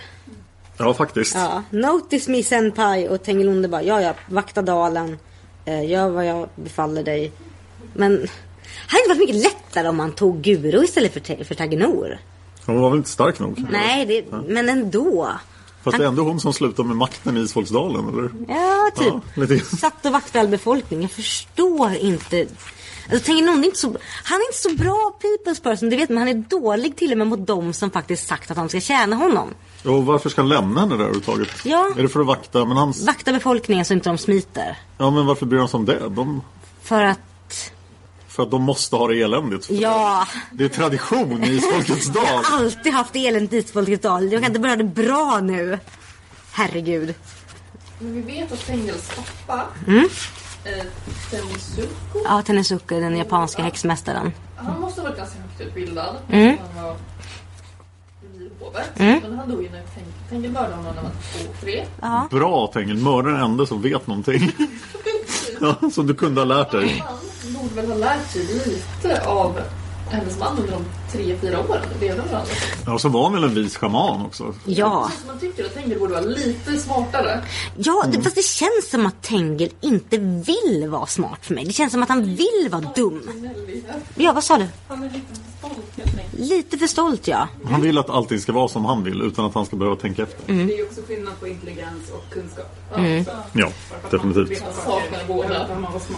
Ja, 0.78 0.94
faktiskt. 0.94 1.36
Ja. 1.36 1.64
Notice 1.70 2.28
me 2.28 2.44
senpai 2.44 3.08
och 3.08 3.24
Tengelunde 3.24 3.68
bara 3.68 3.84
ja 3.84 4.02
ja, 4.02 4.14
vakta 4.30 4.62
dalen. 4.62 5.18
Eh, 5.66 5.90
gör 5.90 6.10
vad 6.10 6.26
jag 6.26 6.50
befaller 6.56 7.04
dig. 7.04 7.32
Men 7.94 8.12
hade 8.88 9.04
det 9.04 9.08
varit 9.08 9.20
mycket 9.20 9.36
lättare 9.36 9.88
om 9.88 9.98
man 9.98 10.12
tog 10.12 10.42
Guro 10.42 10.84
istället 10.84 11.14
för, 11.14 11.44
för 11.44 11.56
Tagenor? 11.56 12.20
Hon 12.66 12.82
var 12.82 12.90
väl 12.90 12.98
inte 12.98 13.10
stark 13.10 13.40
nog? 13.40 13.66
Nej, 13.72 14.06
det, 14.06 14.26
men 14.48 14.70
ändå. 14.70 15.32
Fast 15.84 15.98
det 15.98 16.04
är 16.04 16.08
ändå 16.08 16.24
hon 16.24 16.40
som 16.40 16.54
slutar 16.54 16.84
med 16.84 16.96
makten 16.96 17.38
i 17.38 17.40
Isfolksdalen, 17.40 18.10
eller? 18.10 18.32
Ja, 18.48 18.90
typ. 18.96 19.14
Ja, 19.36 19.42
lite. 19.42 19.78
Satt 19.78 20.06
och 20.06 20.12
vaktade 20.12 20.40
all 20.40 20.48
befolkning. 20.48 21.02
Jag 21.02 21.12
förstår 21.12 21.96
inte. 21.96 22.48
Alltså, 23.12 23.26
tänker 23.26 23.46
någon, 23.46 23.60
är 23.60 23.66
inte 23.66 23.78
så, 23.78 23.88
han 24.24 24.40
är 24.40 24.46
inte 24.48 24.58
så 24.58 24.84
bra 24.84 25.12
people's 25.22 25.64
person, 25.64 25.90
det 25.90 25.96
vet 25.96 26.10
man. 26.10 26.18
Han 26.18 26.28
är 26.28 26.34
dålig 26.34 26.96
till 26.96 27.12
och 27.12 27.18
med 27.18 27.28
mot 27.28 27.48
dem 27.48 27.74
som 27.74 27.92
faktiskt 27.92 28.28
sagt 28.28 28.52
att 28.52 28.58
de 28.58 28.70
ska 28.70 28.80
tjäna 28.80 29.16
honom. 29.16 29.54
Och 29.86 30.06
varför 30.06 30.30
ska 30.30 30.42
han 30.42 30.50
lämna 30.50 30.80
henne 30.80 30.96
där 30.96 31.04
överhuvudtaget? 31.04 31.50
Ja. 31.64 31.92
Är 31.98 32.02
det 32.02 32.10
för 32.10 32.20
att 32.20 32.26
vakta? 32.26 32.66
Men 32.66 32.78
hans... 32.78 33.06
Vakta 33.06 33.34
befolkningen 33.34 33.86
så 33.86 33.94
inte 33.94 34.10
de 34.10 34.18
smiter. 34.18 34.78
Ja, 34.98 35.10
men 35.10 35.26
varför 35.26 35.46
bryr 35.46 35.60
han 35.60 35.68
sig 35.68 35.78
om 35.78 35.86
det? 35.86 36.10
De... 36.10 36.42
För 36.84 37.04
att, 37.04 37.20
För 38.40 38.44
att 38.44 38.52
de 38.52 38.62
måste 38.64 38.96
ha 38.96 39.08
det 39.08 39.22
eländigt. 39.22 39.70
ja. 39.70 40.28
Det 40.52 40.64
är 40.64 40.70
tradition 40.70 41.44
i 41.44 41.60
Folkets 41.62 42.06
Jag 42.06 42.16
dal. 42.16 42.44
har 42.46 42.58
alltid 42.58 42.94
haft 42.94 43.16
eländigt 43.16 43.70
i 43.70 43.74
Folkets 43.74 44.02
dal. 44.04 44.32
Jag 44.32 44.42
kan 44.42 44.50
inte 44.52 44.60
börja 44.60 44.76
det 44.76 44.84
bra 44.84 45.40
nu. 45.44 45.80
Herregud. 46.52 47.16
Men 48.00 48.14
vi 48.14 48.22
vet 48.22 48.52
att 48.52 48.66
Tengels 48.66 49.12
pappa, 49.16 49.66
Mm. 49.88 50.10
eh, 50.64 50.72
Tensuko, 51.32 52.20
Ja, 52.26 52.42
Tenesuke, 52.42 52.96
den 52.96 53.18
japanska 53.18 53.64
häxmästaren. 53.64 54.32
han 54.56 54.82
måste 54.82 55.02
ha 55.02 55.08
varit 55.08 55.18
ganska 55.18 55.40
högt 55.40 55.62
utbildad. 55.62 56.16
Mm. 56.30 56.58
Han 56.76 56.84
var 56.84 56.96
i 58.40 58.50
hovet. 58.60 59.00
Mm. 59.00 59.20
Men 59.24 59.38
han 59.40 59.50
dog 59.50 59.64
ju 59.64 59.70
när 59.70 59.80
Teng- 59.80 60.30
Tengel 60.30 60.52
mördade 60.52 60.76
honom 60.76 60.96
när 60.96 61.02
han 61.02 61.04
var 61.04 61.12
två, 61.12 61.54
tre. 61.62 61.86
Bra 62.40 62.68
Tengil, 62.74 62.98
mörda 62.98 63.30
den 63.30 63.42
enda 63.42 63.66
som 63.66 63.82
vet 63.82 64.08
någonting. 64.08 64.52
ja, 65.62 65.76
som 65.94 66.08
du 66.08 66.14
kunde 66.16 66.42
ha 66.42 66.46
lärt 66.46 66.72
dig. 66.72 67.04
Borde 67.62 67.76
väl 67.76 67.92
ha 67.92 67.98
lärt 67.98 68.32
sig 68.32 68.44
lite 68.44 69.26
av 69.26 69.62
hennes 70.10 70.40
man 70.40 70.58
under 70.58 70.72
de 70.72 70.86
tre, 71.12 71.38
fyra 71.42 71.64
de 71.68 72.06
levde 72.06 72.22
med 72.22 72.32
varandra. 72.32 72.54
Ja, 72.86 72.94
och 72.94 73.02
så 73.02 73.10
var 73.10 73.24
han 73.24 73.34
väl 73.34 73.44
en 73.44 73.54
vis 73.54 73.78
schaman 73.78 74.26
också. 74.26 74.54
Ja. 74.66 75.12
Så 75.22 75.28
man 75.28 75.40
tycker 75.40 75.66
att 75.66 75.74
Tengel 75.74 76.00
borde 76.00 76.14
vara 76.14 76.24
lite 76.26 76.78
smartare. 76.78 77.44
Ja, 77.78 78.06
det, 78.12 78.22
fast 78.22 78.36
det 78.36 78.46
känns 78.46 78.90
som 78.90 79.06
att 79.06 79.22
Tengel 79.22 79.70
inte 79.82 80.18
vill 80.18 80.88
vara 80.90 81.06
smart 81.06 81.40
för 81.42 81.54
mig. 81.56 81.66
Det 81.66 81.74
känns 81.74 81.92
som 81.92 82.04
att 82.04 82.10
han 82.10 82.24
vill 82.24 82.68
vara 82.72 82.86
dum. 82.96 83.30
Ja, 84.16 84.34
vad 84.34 84.44
sa 84.44 84.58
du? 84.58 84.68
Han 84.88 85.04
är 85.04 85.10
lite 85.10 85.36
stolt 85.60 85.98
helt 85.98 86.20
enkelt. 86.20 86.50
Lite 86.50 86.78
för 86.78 86.88
stolt, 86.88 87.28
ja. 87.28 87.48
Han 87.66 87.82
vill 87.82 87.98
att 87.98 88.10
allting 88.10 88.40
ska 88.40 88.52
vara 88.52 88.68
som 88.68 88.86
han 88.86 89.04
vill 89.04 89.22
utan 89.22 89.46
att 89.46 89.54
han 89.54 89.66
ska 89.66 89.76
behöva 89.76 89.96
tänka 89.96 90.24
efter. 90.24 90.52
Mm. 90.52 90.68
Det 90.68 90.74
är 90.74 90.78
ju 90.78 90.84
också 90.84 91.02
skillnad 91.08 91.40
på 91.40 91.48
intelligens 91.48 92.10
och 92.12 92.34
kunskap. 92.34 92.76
Mm. 92.96 93.26
Ja, 93.54 93.70
definitivt. 94.12 94.64
Han 94.64 94.74
saknar 94.74 95.28
båda. 95.28 95.68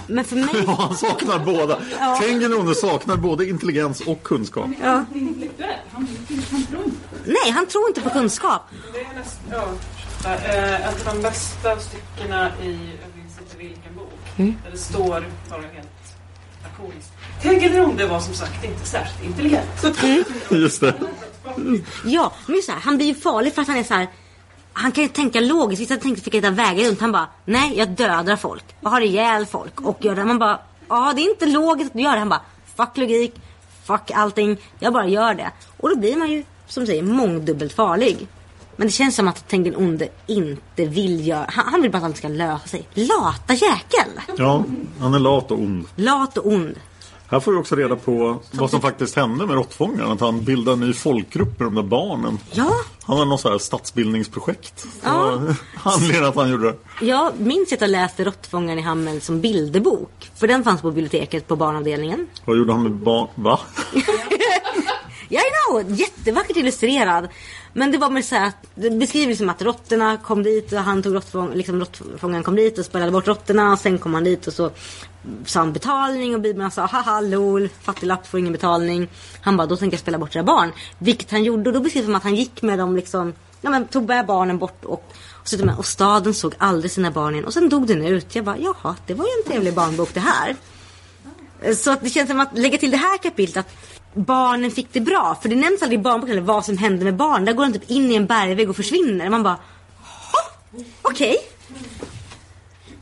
Men 0.08 0.26
för 0.26 0.36
mig... 0.36 0.50
Ja, 0.66 0.76
han 0.80 0.98
saknar 0.98 1.46
båda. 1.46 1.80
Tengil 2.22 2.54
Onne 2.54 2.76
saknar 2.76 3.18
både 3.18 3.50
intelligens 3.50 4.02
och 4.02 4.24
kunskap. 4.24 4.66
Ja. 4.82 5.06
Intellektuell. 5.16 5.80
Han, 5.94 6.08
han 6.52 6.66
tror 6.66 6.84
inte. 6.84 6.98
Nej, 7.26 7.52
han 7.52 7.66
tror 7.66 7.88
inte 7.88 8.02
på 8.02 8.10
kunskap. 8.10 8.62
Det 8.94 9.00
är 9.00 9.20
näst, 9.20 9.40
ja, 9.52 9.64
eh, 10.26 10.90
ett 10.90 11.08
av 11.08 11.16
de 11.16 11.22
bästa 11.22 11.80
styckena 11.80 12.52
i, 12.64 12.68
jag 13.02 13.16
minns 13.18 13.40
inte 13.40 13.58
vilken 13.58 13.96
bok, 13.96 14.20
där 14.36 14.72
det 14.72 14.78
står 14.78 15.26
bara 15.50 15.62
helt 15.62 15.88
lakoniskt. 16.64 17.12
Tegelronde 17.42 18.08
var 18.08 18.20
som 18.20 18.34
sagt 18.34 18.64
inte 18.64 18.86
särskilt 18.86 19.24
intelligent. 19.26 19.86
Just 20.52 20.82
det. 20.82 20.94
Ja, 22.06 22.34
men 22.46 22.62
så 22.62 22.72
här, 22.72 22.80
han 22.80 22.98
blir 22.98 23.08
ju 23.08 23.16
farlig 23.16 23.54
för 23.54 23.62
att 23.62 23.68
han 23.68 23.78
är 23.78 23.84
så 23.84 23.94
här. 23.94 24.08
Han 24.74 24.92
kan 24.92 25.04
ju 25.04 25.10
tänka 25.10 25.40
logiskt. 25.40 25.82
Vissa 25.82 25.98
tänkte 25.98 26.24
fick 26.24 26.36
hitta 26.36 26.50
vägar 26.50 26.86
runt. 26.88 27.02
Han 27.02 27.12
bara, 27.12 27.28
nej 27.46 27.78
jag 27.78 27.90
dödar 27.90 28.36
folk. 28.36 28.64
Jag 28.82 28.90
har 28.90 29.02
ihjäl 29.02 29.46
folk. 29.46 29.82
Och 29.82 29.98
gör 30.06 30.16
det. 30.16 30.26
Man 30.26 30.40
bara, 30.40 30.60
ja 30.90 31.14
det 31.16 31.22
är 31.22 31.30
inte 31.30 31.46
logiskt 31.46 31.88
att 31.88 31.94
du 31.94 32.02
gör 32.04 32.12
det. 32.12 32.20
Han 32.20 32.30
bara, 32.30 32.42
fuck 32.76 32.98
logik. 32.98 33.36
Fuck 33.92 34.12
allting. 34.12 34.58
Jag 34.80 34.94
bara 34.94 35.08
gör 35.08 35.34
det. 35.34 35.52
Och 35.78 35.90
då 35.90 35.96
blir 35.96 36.18
man 36.18 36.32
ju, 36.32 36.44
som 36.68 36.86
säger, 36.86 37.04
mångdubbelt 37.04 37.74
farlig. 37.74 38.28
Men 38.76 38.88
det 38.88 38.92
känns 38.92 39.16
som 39.16 39.28
att 39.28 39.48
Tengen 39.48 39.76
Onde 39.76 40.10
inte 40.28 40.86
vill 40.86 41.28
göra... 41.28 41.46
Han, 41.50 41.66
han 41.68 41.82
vill 41.82 41.92
bara 41.92 41.98
att 41.98 42.04
allt 42.04 42.18
ska 42.18 42.28
lösa 42.28 42.68
sig. 42.68 42.88
Lata 42.94 43.54
jäkel! 43.54 44.36
Ja, 44.38 44.64
han 45.00 45.14
är 45.14 45.20
lat 45.20 45.52
och 45.52 45.60
ond. 45.60 45.86
Lat 45.96 46.38
och 46.38 46.48
ond. 46.48 46.76
Här 47.32 47.40
får 47.40 47.52
vi 47.52 47.58
också 47.58 47.76
reda 47.76 47.96
på 47.96 48.40
vad 48.52 48.70
som 48.70 48.82
faktiskt 48.82 49.16
hände 49.16 49.46
med 49.46 49.56
råttfångaren. 49.56 50.12
Att 50.12 50.20
han 50.20 50.44
bildade 50.44 50.74
en 50.74 50.80
ny 50.80 50.94
folkgrupp 50.94 51.60
med 51.60 51.68
de 51.68 51.76
där 51.76 51.84
barnen. 51.84 52.40
Ja, 52.52 52.72
Han 53.04 53.18
har 53.18 53.26
något 53.26 53.42
så 53.42 53.52
här 53.52 53.58
stadsbildningsprojekt. 53.58 54.86
Ja. 55.04 55.40
Anledningen 55.84 56.26
att 56.26 56.36
han 56.36 56.50
gjorde 56.50 56.72
det. 56.72 57.06
jag 57.06 57.40
minns 57.40 57.74
att 57.74 57.82
jag 57.82 57.90
läste 57.90 58.24
Råttfångaren 58.24 58.80
i 58.80 58.82
Hammel 58.82 59.22
som 59.22 59.42
bilderbok. 59.42 60.32
För 60.36 60.48
den 60.48 60.64
fanns 60.64 60.82
på 60.82 60.92
biblioteket 60.92 61.48
på 61.48 61.56
barnavdelningen. 61.56 62.28
Vad 62.46 62.58
gjorde 62.58 62.74
han 62.74 62.84
med 62.84 62.92
barn? 62.92 63.28
Va? 63.36 63.60
Jag 65.30 65.44
know! 65.70 65.92
Jättevackert 66.00 66.58
illustrerad. 66.58 67.28
Men 67.74 67.92
det 67.92 67.98
var 67.98 68.10
mer 68.10 68.22
så 68.22 68.36
här 68.36 68.48
att 68.48 68.68
det 68.76 68.90
beskriver 68.90 69.36
som 69.36 69.50
att 69.50 69.62
råttorna 69.62 70.18
kom 70.18 70.44
dit 70.44 70.74
och 70.74 70.80
han 70.80 71.04
tog 71.04 71.16
råttfång, 71.16 71.54
liksom 71.54 71.80
råttfångaren 71.80 72.44
kom 72.44 72.56
dit 72.56 72.78
och 72.78 72.86
spelade 72.86 73.12
bort 73.12 73.28
råttorna 73.28 73.72
och 73.72 73.80
sen 73.80 73.98
kom 73.98 74.14
han 74.14 74.24
dit 74.24 74.48
och 74.48 74.54
så 74.54 74.72
sa 75.46 75.60
han 75.60 75.74
betalning 75.74 76.36
och 76.36 76.42
bibeln 76.42 76.72
sa 76.72 76.86
haha 76.86 77.22
lol, 77.22 77.70
fattiglapp 77.82 78.28
får 78.28 78.40
ingen 78.40 78.54
betalning. 78.54 79.08
Han 79.42 79.58
bara 79.58 79.68
då 79.68 79.78
tänker 79.78 79.96
jag 79.96 80.02
spela 80.02 80.18
bort 80.18 80.36
era 80.36 80.44
barn. 80.44 80.72
Vilket 80.98 81.32
han 81.32 81.44
gjorde 81.44 81.70
och 81.70 81.74
då 81.74 81.80
beskrivs 81.80 82.04
det 82.04 82.08
som 82.08 82.16
att 82.16 82.24
han 82.24 82.36
gick 82.36 82.62
med 82.62 82.80
dem 82.80 82.96
liksom, 82.96 83.34
ja 83.62 83.70
men 83.70 83.88
tog 83.88 84.08
med 84.08 84.26
barnen 84.26 84.58
bort 84.58 84.86
och 84.86 85.14
och, 85.42 85.78
och 85.78 85.86
staden 85.86 86.34
såg 86.34 86.54
aldrig 86.58 86.92
sina 86.92 87.12
barn 87.12 87.34
igen 87.34 87.46
och 87.46 87.54
sen 87.54 87.70
dog 87.70 87.88
den 87.88 88.06
ut. 88.06 88.36
Jag 88.36 88.46
bara 88.46 88.58
jaha, 88.58 88.96
det 89.06 89.14
var 89.14 89.26
ju 89.26 89.32
en 89.44 89.52
trevlig 89.52 89.74
barnbok 89.74 90.14
det 90.14 90.20
här. 90.20 90.56
Så 91.76 91.92
att 91.92 92.02
det 92.04 92.10
känns 92.10 92.30
som 92.30 92.40
att 92.40 92.58
lägga 92.58 92.78
till 92.78 92.92
det 92.92 92.98
här 92.98 93.18
kapitlet 93.18 93.58
att 93.58 93.76
barnen 94.14 94.72
fick 94.72 94.88
det 94.94 95.00
bra. 95.00 95.38
För 95.42 95.50
det 95.50 95.56
nämns 95.56 95.82
aldrig 95.82 96.00
i 96.00 96.04
barnboken 96.04 96.46
vad 96.46 96.66
som 96.66 96.78
hände 96.78 97.04
med 97.06 97.16
barn. 97.16 97.46
Där 97.46 97.54
går 97.54 97.66
de 97.66 97.74
typ 97.74 97.92
in 97.92 98.12
i 98.12 98.16
en 98.16 98.26
bergvägg 98.26 98.70
och 98.70 98.76
försvinner. 98.76 99.30
Man 99.30 99.44
bara, 99.44 99.58
"Jaha, 99.98 100.84
okej. 101.02 101.38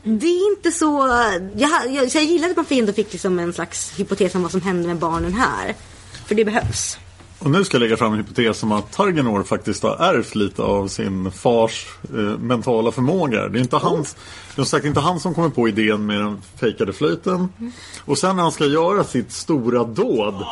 Det 0.02 0.26
är 0.26 0.56
inte 0.56 0.72
så... 0.72 1.08
Jag, 1.56 1.70
jag, 1.94 2.04
jag 2.14 2.24
gillade 2.24 2.50
att 2.50 2.70
man 2.70 2.78
ändå 2.78 2.92
fick 2.92 3.12
liksom 3.12 3.38
en 3.38 3.52
slags 3.52 3.98
hypotes 3.98 4.34
om 4.34 4.42
vad 4.42 4.50
som 4.50 4.60
hände 4.60 4.88
med 4.88 4.96
barnen 4.96 5.34
här. 5.34 5.74
För 6.26 6.34
det 6.34 6.44
behövs. 6.44 6.98
Och 7.40 7.50
nu 7.50 7.64
ska 7.64 7.74
jag 7.74 7.80
lägga 7.80 7.96
fram 7.96 8.12
en 8.12 8.18
hypotes 8.18 8.62
om 8.62 8.72
att 8.72 8.92
Targenor 8.92 9.42
faktiskt 9.42 9.82
har 9.82 9.96
ärvt 9.96 10.34
lite 10.34 10.62
av 10.62 10.88
sin 10.88 11.30
fars 11.30 11.86
eh, 12.02 12.38
mentala 12.38 12.92
förmåga. 12.92 13.48
Det 13.48 13.58
är 13.58 13.60
inte 13.60 13.76
hans, 13.76 14.16
det 14.54 14.60
är 14.60 14.64
sagt 14.64 14.84
inte 14.84 15.00
han 15.00 15.20
som 15.20 15.34
kommer 15.34 15.48
på 15.48 15.68
idén 15.68 16.06
med 16.06 16.20
den 16.20 16.42
fejkade 16.60 16.92
flöjten. 16.92 17.48
Och 18.04 18.18
sen 18.18 18.36
när 18.36 18.42
han 18.42 18.52
ska 18.52 18.66
göra 18.66 19.04
sitt 19.04 19.32
stora 19.32 19.84
dåd. 19.84 20.44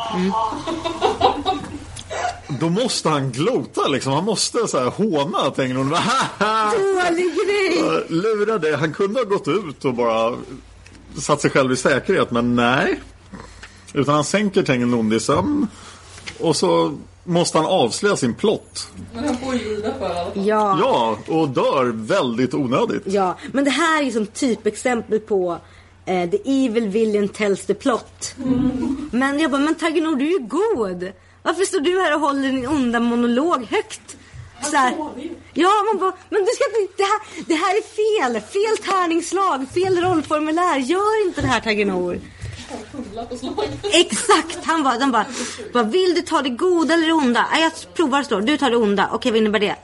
Då 2.59 2.69
måste 2.69 3.09
han 3.09 3.31
glota 3.31 3.87
liksom. 3.87 4.13
Han 4.13 4.25
måste 4.25 4.67
så 4.67 4.79
här 4.79 4.89
håna 4.89 5.49
Tengelon. 5.49 5.89
Dålig 5.89 7.33
grej! 7.35 8.03
Lura 8.07 8.57
det. 8.57 8.77
Han 8.77 8.93
kunde 8.93 9.19
ha 9.19 9.25
gått 9.25 9.47
ut 9.47 9.85
och 9.85 9.93
bara 9.93 10.37
satt 11.17 11.41
sig 11.41 11.51
själv 11.51 11.71
i 11.71 11.75
säkerhet. 11.75 12.31
Men 12.31 12.55
nej. 12.55 12.99
Utan 13.93 14.15
han 14.15 14.23
sänker 14.23 14.63
Tengelon 14.63 15.13
i 15.13 15.19
sömn. 15.19 15.67
Och 16.39 16.55
så 16.55 16.97
måste 17.23 17.57
han 17.57 17.67
avslöja 17.67 18.15
sin 18.15 18.33
plott. 18.33 18.87
Men 19.13 19.23
han 19.23 19.37
får 19.37 19.55
ju 19.55 19.75
lida 19.75 19.93
för 19.99 20.05
alla. 20.05 20.31
Ja. 20.33 20.77
Ja, 20.81 21.17
och 21.27 21.49
dör 21.49 21.91
väldigt 21.95 22.53
onödigt. 22.53 23.03
Ja, 23.05 23.37
men 23.51 23.63
det 23.63 23.71
här 23.71 23.99
är 24.01 24.05
ju 24.05 24.11
som 24.11 24.25
typexempel 24.25 25.19
på 25.19 25.57
eh, 26.05 26.29
The 26.29 26.65
evil 26.65 26.87
villain 26.87 27.29
tells 27.29 27.65
the 27.65 27.73
plot. 27.73 28.35
Men 29.11 29.39
jag 29.39 29.51
bara, 29.51 29.61
men 29.61 29.75
Tagenor 29.75 30.15
du 30.15 30.27
är 30.27 30.39
ju 30.39 30.47
god. 30.47 31.11
Varför 31.43 31.63
står 31.63 31.79
du 31.79 32.01
här 32.01 32.15
och 32.15 32.21
håller 32.21 32.41
din 32.41 32.67
onda 32.67 32.99
monolog 32.99 33.65
högt? 33.69 34.17
Så 34.63 34.75
här, 34.75 34.93
ja, 35.53 35.69
man 35.93 35.99
bara, 35.99 36.13
men 36.29 36.41
du 36.45 36.51
ska 36.55 36.81
inte, 36.81 36.93
det 36.97 37.03
här, 37.03 37.19
det 37.47 37.55
här 37.55 37.77
är 37.77 37.81
fel. 37.81 38.41
Fel 38.41 38.85
tärningsslag, 38.91 39.65
fel 39.73 39.97
rollformulär. 40.01 40.77
Gör 40.77 41.27
inte 41.27 41.41
det 41.41 41.47
här 41.47 41.59
Tagenor. 41.59 42.19
Exakt, 43.93 44.59
han 44.65 44.83
bara, 44.83 44.99
han 44.99 45.11
bara, 45.11 45.25
bara, 45.73 45.83
vill 45.83 46.13
du 46.15 46.21
ta 46.21 46.41
det 46.41 46.49
goda 46.49 46.93
eller 46.93 47.07
det 47.07 47.13
onda? 47.13 47.45
Nej, 47.51 47.61
jag 47.63 47.93
provar 47.95 48.19
att 48.19 48.27
slå. 48.27 48.39
Du 48.39 48.57
tar 48.57 48.69
det 48.69 48.77
onda. 48.77 49.09
Okej, 49.13 49.31
vad 49.31 49.37
innebär 49.37 49.59
det? 49.59 49.75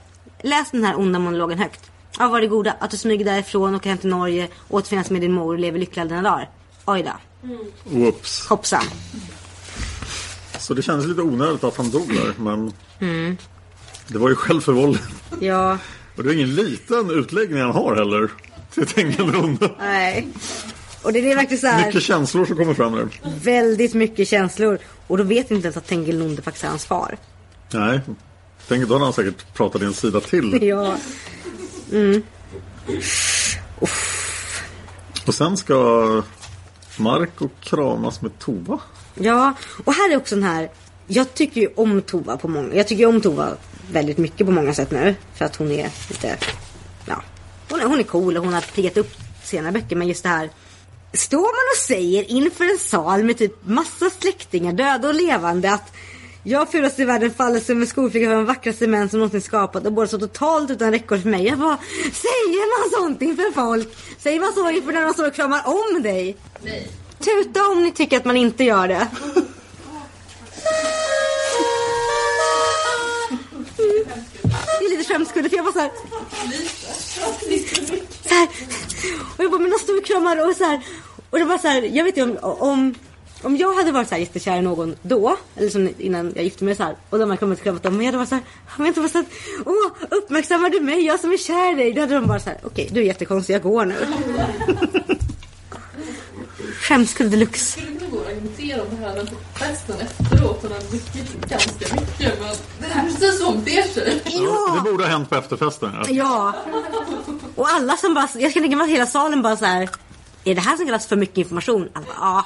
Läs 0.44 0.72
den 0.72 0.84
här 0.84 1.00
onda 1.00 1.20
monologen 1.20 1.60
högt. 1.60 1.92
Ja, 2.20 2.28
vad 2.28 2.38
är 2.38 2.42
det 2.42 2.48
goda? 2.48 2.76
Att 2.80 2.92
du 2.92 2.98
smyger 2.98 3.26
därifrån, 3.26 3.76
åker 3.76 3.90
hem 3.90 3.98
till 4.00 4.10
Norge, 4.10 4.48
återförenas 4.70 5.10
med 5.10 5.22
din 5.22 5.32
mor 5.32 5.54
och 5.54 5.60
lever 5.60 5.80
lycklig 5.80 6.02
alla 6.02 6.10
dina 6.10 6.22
dagar. 6.30 6.50
Oj 6.86 7.04
då, 7.04 7.12
Whoops. 7.84 8.48
hoppsan. 8.48 8.84
Så 10.60 10.74
det 10.74 10.82
kändes 10.82 11.08
lite 11.08 11.22
onödigt 11.22 11.64
att 11.64 11.78
han 11.78 11.92
dog 11.92 12.08
där. 12.14 12.34
Men 12.38 12.74
Mm. 13.00 13.38
det 14.08 14.18
var 14.18 14.30
ju 14.30 14.36
självförvållat. 14.36 15.02
Ja, 15.40 15.78
Och 16.18 16.24
det 16.24 16.30
är 16.30 16.34
ingen 16.34 16.56
liten 16.56 17.10
utläggning 17.12 17.62
han 17.62 17.72
har 17.72 17.96
heller. 17.96 18.32
Till 18.74 18.88
Tengelronde. 18.88 19.72
nej. 19.80 20.28
Och 21.06 21.14
det 21.14 21.32
är 21.32 21.36
verkligen 21.36 21.62
så 21.62 21.68
här, 21.68 21.86
Mycket 21.86 22.04
känslor 22.04 22.46
som 22.46 22.58
kommer 22.58 22.74
fram 22.74 22.94
där. 22.96 23.08
väldigt 23.44 23.94
mycket 23.94 24.28
känslor. 24.28 24.80
Och 25.08 25.18
då 25.18 25.24
vet 25.24 25.52
vi 25.52 25.56
inte 25.56 25.66
ens 25.68 25.78
att 25.78 25.88
Tengil 25.88 26.20
Nonde 26.20 26.42
faktiskt 26.42 26.64
är 26.64 26.70
hans 26.70 26.86
far. 26.86 27.18
Nej. 27.72 28.00
Tänk, 28.68 28.88
då 28.88 28.94
hade 28.96 29.06
han 29.06 29.14
säkert 29.14 29.54
pratat 29.54 29.82
en 29.82 29.94
sida 29.94 30.20
till. 30.20 30.60
Ja. 30.68 30.96
Mm. 31.92 32.24
Och 35.26 35.34
sen 35.36 35.58
ska 35.58 36.22
Marco 36.98 37.50
kramas 37.62 38.22
med 38.22 38.40
Tova. 38.40 38.80
Ja, 39.16 39.54
och 39.86 39.94
här 39.94 40.12
är 40.12 40.18
också 40.18 40.36
den 40.36 40.44
här. 40.44 40.70
Jag 41.08 41.34
tycker 41.34 41.62
ju 41.62 41.68
om 41.76 42.02
Tova 42.02 42.38
på 42.38 42.48
många. 42.48 42.76
Jag 42.76 42.88
tycker 42.88 43.00
ju 43.04 43.10
om 43.10 43.22
Tova 43.22 43.50
väldigt 43.92 44.18
mycket 44.18 44.48
på 44.48 44.52
många 44.54 44.74
sätt 44.74 44.92
nu. 44.92 45.16
För 45.36 45.46
att 45.46 45.56
hon 45.56 45.72
är 45.72 45.90
lite, 46.10 46.38
ja. 47.06 47.22
Hon 47.70 47.80
är, 47.82 47.86
hon 47.86 48.00
är 48.00 48.04
cool 48.04 48.38
och 48.38 48.44
hon 48.44 48.54
har 48.54 48.62
piggat 48.62 48.98
upp 48.98 49.12
senare 49.44 49.72
böcker. 49.72 49.96
Men 49.96 50.08
just 50.08 50.24
det 50.24 50.30
här. 50.30 50.50
Står 51.18 51.40
man 51.40 51.72
och 51.74 51.78
säger 51.88 52.32
inför 52.32 52.66
en 52.66 52.80
sal 52.80 53.24
med 53.24 53.38
typ 53.38 53.66
massa 53.66 54.10
släktingar, 54.20 54.74
döda 54.74 55.08
och 55.08 55.16
levande 55.16 55.74
att 55.74 55.94
jag 56.44 56.72
fulast 56.72 57.00
i 57.00 57.06
världen 57.06 57.34
faller 57.34 57.60
som 57.60 57.82
en 57.82 57.88
skolflicka 57.88 58.26
för 58.26 58.36
den 58.36 58.46
vackraste 58.46 58.88
män 58.88 59.10
som 59.10 59.20
någonsin 59.20 59.42
skapat 59.42 59.86
och 59.86 59.94
båda 59.94 60.08
så 60.08 60.20
totalt 60.20 60.72
utan 60.72 60.92
räckord 60.92 61.22
för 61.22 61.30
mig. 61.30 61.46
Jag 61.46 61.60
bara, 61.60 61.78
säger 62.04 62.82
man 62.82 63.02
sånt 63.02 63.22
inför 63.22 63.52
folk? 63.52 63.98
Säger 64.20 64.40
man 64.40 64.54
så 64.54 64.70
inför 64.70 64.92
när 64.92 65.02
de 65.02 65.14
står 65.14 65.28
och 65.28 65.36
kramar 65.36 65.62
om 65.66 66.02
dig? 66.02 66.38
Nej. 66.64 66.88
Tuta 67.20 67.68
om 67.68 67.84
ni 67.84 67.92
tycker 67.92 68.18
att 68.18 68.26
man 68.26 68.38
inte 68.38 68.64
gör 68.64 68.88
det. 68.88 69.08
Det 74.80 74.86
är 74.86 74.90
lite 74.90 75.14
skämskudde 75.14 75.50
för 75.50 75.58
jag 75.58 75.64
var 75.64 75.72
så 75.72 75.80
här. 75.80 75.92
Så 78.28 78.34
här. 78.34 78.48
Och 79.38 79.44
jag 79.44 79.52
bara, 79.52 79.62
men 79.62 79.72
de 79.72 79.80
står 79.80 79.98
och 79.98 80.06
kramar 80.06 80.50
och 80.50 80.56
så 80.56 80.64
här. 80.64 80.82
Och 81.30 81.40
det 81.40 81.46
var 81.46 81.58
så 81.58 81.68
här, 81.68 81.82
jag 81.82 82.04
vet 82.04 82.18
ju 82.18 82.24
om, 82.24 82.38
om 82.42 82.96
om 83.46 83.58
jag 83.58 83.74
hade 83.74 83.92
varit 83.92 84.08
så 84.08 84.16
här 84.16 84.22
jättekär 84.22 84.58
i 84.58 84.62
någon 84.62 84.96
då, 85.02 85.38
eller 85.56 85.70
som 85.70 85.90
innan 85.98 86.34
jag 86.36 86.44
gifte 86.44 86.64
mig 86.64 86.76
så 86.76 86.84
här, 86.84 86.96
och 87.10 87.20
de 87.20 87.30
hade 87.30 87.38
kommit 87.38 87.60
och 87.60 87.64
kramat 87.64 87.86
om 87.86 87.98
mig, 87.98 88.06
jag 88.06 88.14
hade 88.14 88.18
varit 88.18 88.30
så 88.30 88.36
här, 88.36 88.44
jag 88.78 88.86
vet 88.86 88.98
inte, 88.98 89.10
så 89.10 89.18
här, 89.18 89.28
åh, 89.66 89.92
uppmärksammar 90.10 90.70
du 90.70 90.82
mig, 90.82 91.06
jag 91.06 91.20
som 91.20 91.32
är 91.32 91.38
kär 91.38 91.72
i 91.72 91.76
dig? 91.76 91.94
Då 91.94 92.02
hade 92.02 92.14
de 92.14 92.28
bara 92.28 92.40
så 92.40 92.50
här, 92.50 92.60
okej, 92.64 92.90
du 92.92 93.00
är 93.00 93.06
jättekonstig, 93.06 93.54
jag 93.54 93.62
går 93.62 93.86
nu. 93.86 93.96
Skämskudde 96.74 97.30
deluxe. 97.30 97.72
skulle 97.72 98.00
kunna 98.00 98.12
gå 98.12 98.18
och 98.18 98.28
argumentera 98.28 98.82
om 98.82 98.88
det 98.90 98.96
här 99.06 99.16
men 99.16 99.28
på 99.28 99.36
festen 99.60 99.96
efteråt. 100.02 100.60
Hon 100.62 100.72
hade 100.72 100.86
druckit 100.86 101.50
ganska 101.50 101.96
mycket. 101.96 102.40
Men 102.40 102.56
det 102.80 102.86
här 102.94 103.06
är 103.06 103.12
precis 103.12 103.42
hon 103.44 103.64
beter 103.64 103.90
sig. 103.90 104.22
Ja! 104.26 104.82
Det 104.84 104.92
borde 104.92 105.04
ha 105.04 105.12
hänt 105.12 105.30
på 105.30 105.36
efterfesten. 105.36 105.92
Ja. 105.96 106.06
Ja. 106.10 106.54
Och 107.56 107.70
alla 107.70 107.98
som 107.98 108.14
bara, 108.14 108.30
jag 108.36 108.54
kan 108.54 108.64
tänka 108.64 108.78
mig 108.78 108.86
att 108.86 108.92
hela 108.92 109.06
salen 109.06 109.42
bara 109.42 109.58
så 109.58 109.66
här. 109.66 109.90
Är 110.44 110.56
det 110.56 110.62
här 110.62 110.78
som 110.78 110.86
kallas 110.86 111.08
för 111.08 111.16
mycket 111.16 111.38
information? 111.38 111.90
Alla 111.94 112.06
bara, 112.06 112.16
ja. 112.20 112.46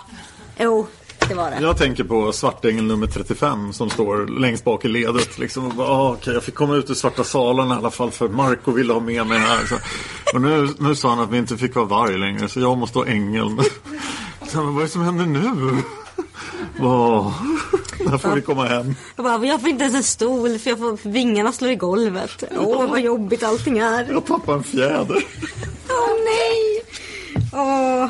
Jo, 0.61 0.87
det 1.29 1.35
var 1.35 1.51
det. 1.51 1.57
Jag 1.61 1.77
tänker 1.77 2.03
på 2.03 2.31
Svartängel 2.31 2.83
nummer 2.83 3.07
35 3.07 3.73
som 3.73 3.89
står 3.89 4.39
längst 4.39 4.63
bak 4.63 4.85
i 4.85 4.87
ledet. 4.87 5.37
Liksom, 5.37 5.65
och 5.65 5.73
bara, 5.73 5.87
ah, 5.87 6.11
okej, 6.11 6.33
jag 6.33 6.43
fick 6.43 6.55
komma 6.55 6.75
ut 6.75 6.89
ur 6.89 6.93
svarta 6.93 7.23
salen 7.23 7.67
i 7.67 7.71
alla 7.71 7.91
fall 7.91 8.11
för 8.11 8.29
Marco 8.29 8.71
ville 8.71 8.93
ha 8.93 8.99
med 8.99 9.27
mig 9.27 9.39
här. 9.39 9.65
Så, 9.65 9.75
och 10.33 10.41
nu, 10.41 10.69
nu 10.79 10.95
sa 10.95 11.09
han 11.09 11.19
att 11.19 11.31
vi 11.31 11.37
inte 11.37 11.57
fick 11.57 11.75
vara 11.75 11.85
varg 11.85 12.17
längre 12.17 12.49
så 12.49 12.59
jag 12.59 12.77
måste 12.77 12.97
vara 12.97 13.07
ängel. 13.07 13.57
Så, 14.47 14.57
men 14.57 14.73
vad 14.73 14.83
är 14.83 14.85
det 14.85 14.91
som 14.91 15.01
händer 15.01 15.25
nu? 15.25 15.81
Åh, 16.81 17.33
när 17.99 18.17
får 18.17 18.35
vi 18.35 18.41
komma 18.41 18.65
hem? 18.65 18.95
Jag 19.15 19.25
bara, 19.25 19.45
jag 19.45 19.61
får 19.61 19.69
inte 19.69 19.83
ens 19.83 19.95
en 19.95 20.03
stol 20.03 20.59
för, 20.59 20.69
jag 20.69 20.79
får, 20.79 20.97
för 20.97 21.09
vingarna 21.09 21.51
slår 21.51 21.71
i 21.71 21.75
golvet. 21.75 22.43
Åh, 22.57 22.89
vad 22.89 23.01
jobbigt 23.01 23.43
allting 23.43 23.77
är. 23.77 24.07
Jag 24.11 24.25
tappade 24.25 24.57
en 24.57 24.63
fjäder. 24.63 25.23
Åh 25.89 26.09
nej! 26.25 26.83
Åh. 27.53 28.09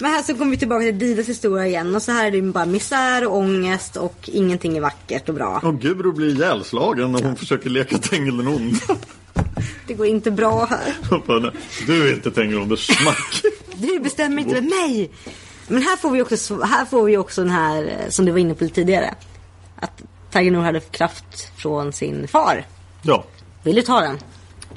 Men 0.00 0.10
här 0.10 0.22
så 0.22 0.34
kommer 0.34 0.50
vi 0.50 0.56
tillbaka 0.56 0.80
till 0.84 0.98
Didas 0.98 1.28
historia 1.28 1.66
igen 1.66 1.94
och 1.96 2.02
så 2.02 2.12
här 2.12 2.26
är 2.26 2.30
det 2.30 2.42
bara 2.42 2.66
misär 2.66 3.26
och 3.26 3.36
ångest 3.36 3.96
och 3.96 4.30
ingenting 4.32 4.76
är 4.76 4.80
vackert 4.80 5.28
och 5.28 5.34
bra. 5.34 5.60
Och 5.64 5.80
Guro 5.80 6.12
blir 6.12 6.28
ihjälslagen 6.34 7.12
när 7.12 7.22
hon 7.22 7.36
försöker 7.36 7.70
leka 7.70 7.98
Tengil 7.98 8.36
den 8.36 8.48
onde. 8.48 8.80
Det 9.86 9.94
går 9.94 10.06
inte 10.06 10.30
bra 10.30 10.64
här. 10.64 10.94
Och 11.16 11.22
bara, 11.26 11.38
"Nej, 11.40 11.50
Du 11.86 12.08
är 12.08 12.14
inte 12.14 12.30
Tengil 12.30 12.58
onde, 12.58 12.76
smack! 12.76 13.42
Du 13.76 13.98
bestämmer 14.00 14.42
inte 14.42 14.54
med 14.54 14.64
mig. 14.64 15.10
Men 15.68 15.82
här 15.82 15.96
får 15.96 16.10
vi 16.10 16.22
också, 16.22 16.60
här 16.62 16.84
får 16.84 17.04
vi 17.04 17.16
också 17.16 17.42
den 17.42 17.50
här 17.50 17.82
eh, 17.84 18.08
som 18.10 18.24
du 18.24 18.32
var 18.32 18.38
inne 18.38 18.54
på 18.54 18.64
lite 18.64 18.74
tidigare. 18.76 19.14
Att 19.80 20.02
Tiger 20.32 20.50
Nor 20.50 20.60
hade 20.62 20.80
kraft 20.80 21.52
från 21.56 21.92
sin 21.92 22.28
far. 22.28 22.66
Ja, 23.02 23.24
Vill 23.62 23.74
du 23.76 23.82
ta 23.82 24.00
den? 24.00 24.14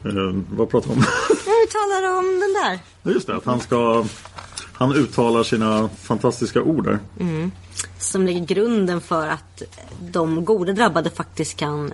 eh, 0.06 0.42
vad 0.50 0.70
pratar 0.70 0.88
vi 0.90 0.94
om? 0.96 1.04
Vi 1.30 1.68
talar 1.72 2.18
om 2.18 2.25
den 2.40 2.54
där. 2.54 2.80
Just 3.13 3.28
det, 3.28 3.36
att 3.36 3.46
han 3.46 3.60
ska... 3.60 4.06
Han 4.82 4.94
uttalar 4.94 5.44
sina 5.44 5.90
fantastiska 6.02 6.62
ord 6.62 6.84
där. 6.86 7.00
Som 8.00 8.26
lägger 8.26 8.46
grunden 8.46 9.02
för 9.02 9.28
att 9.28 9.62
de 10.12 10.46
goda 10.46 10.74
drabbade 10.74 11.10
faktiskt 11.10 11.58
kan 11.58 11.94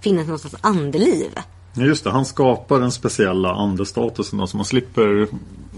finnas 0.00 0.26
någonstans 0.26 0.54
andeliv. 0.60 1.30
Ja, 1.74 1.82
just 1.82 2.04
det, 2.04 2.10
han 2.10 2.24
skapar 2.24 2.80
den 2.80 2.92
speciella 2.92 3.52
andestatusen 3.52 4.38
då, 4.38 4.46
så 4.46 4.56
man 4.56 4.66
slipper 4.66 5.28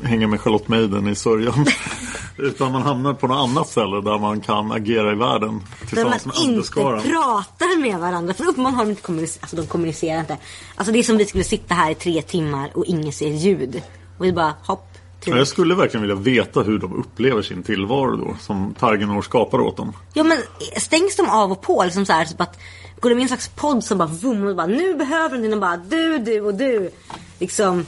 hänga 0.02 0.26
med 0.26 0.40
Charlotte 0.40 0.68
Maiden 0.68 1.08
i 1.08 1.14
sörjan. 1.14 1.66
Utan 2.36 2.72
man 2.72 2.82
hamnar 2.82 3.14
på 3.14 3.26
något 3.26 3.48
annat 3.50 3.68
ställe 3.68 4.00
där 4.00 4.18
man 4.18 4.40
kan 4.40 4.72
agera 4.72 5.12
i 5.12 5.14
världen 5.14 5.40
Där 5.40 5.54
man 5.54 5.88
tillsammans 5.88 6.26
med 6.26 6.36
inte 6.36 6.48
andeskaran. 6.48 7.02
pratar 7.02 7.80
med 7.80 7.98
varandra. 7.98 8.34
För 8.34 8.44
uppenbarligen 8.44 8.78
har 8.78 8.84
de 8.84 8.90
inte 8.90 9.02
kommunicerat. 9.02 9.42
Alltså 9.42 9.56
de 9.56 9.66
kommunicerar 9.66 10.20
inte. 10.20 10.36
Alltså 10.74 10.92
det 10.92 10.98
är 10.98 11.02
som 11.02 11.16
vi 11.16 11.26
skulle 11.26 11.44
sitta 11.44 11.74
här 11.74 11.90
i 11.90 11.94
tre 11.94 12.22
timmar 12.22 12.70
och 12.74 12.84
ingen 12.84 13.12
ser 13.12 13.28
ljud. 13.28 13.82
Och 14.18 14.24
vi 14.24 14.32
bara 14.32 14.54
hopp. 14.62 14.86
Ja, 15.24 15.36
Jag 15.36 15.48
skulle 15.48 15.74
verkligen 15.74 16.02
vilja 16.02 16.16
veta 16.16 16.62
hur 16.62 16.78
de 16.78 16.92
upplever 16.92 17.42
sin 17.42 17.62
tillvaro 17.62 18.16
då, 18.16 18.36
som 18.40 18.74
Targenor 18.78 19.22
skapar 19.22 19.60
åt 19.60 19.76
dem. 19.76 19.92
Ja 20.14 20.24
men 20.24 20.38
stängs 20.76 21.16
de 21.16 21.28
av 21.30 21.52
och 21.52 21.62
på 21.62 21.84
liksom 21.84 22.06
så 22.06 22.12
här, 22.12 22.24
typ 22.24 22.40
att 22.40 22.58
Går 23.00 23.10
de 23.10 23.14
in 23.14 23.20
i 23.20 23.22
en 23.22 23.28
slags 23.28 23.48
podd 23.48 23.84
som 23.84 23.98
bara 23.98 24.08
vum 24.08 24.46
och 24.46 24.56
bara 24.56 24.66
nu 24.66 24.94
behöver 24.94 25.36
de 25.36 25.42
dina 25.42 25.56
bara 25.56 25.76
du, 25.76 26.18
du 26.18 26.40
och 26.40 26.54
du. 26.54 26.90
Liksom. 27.38 27.86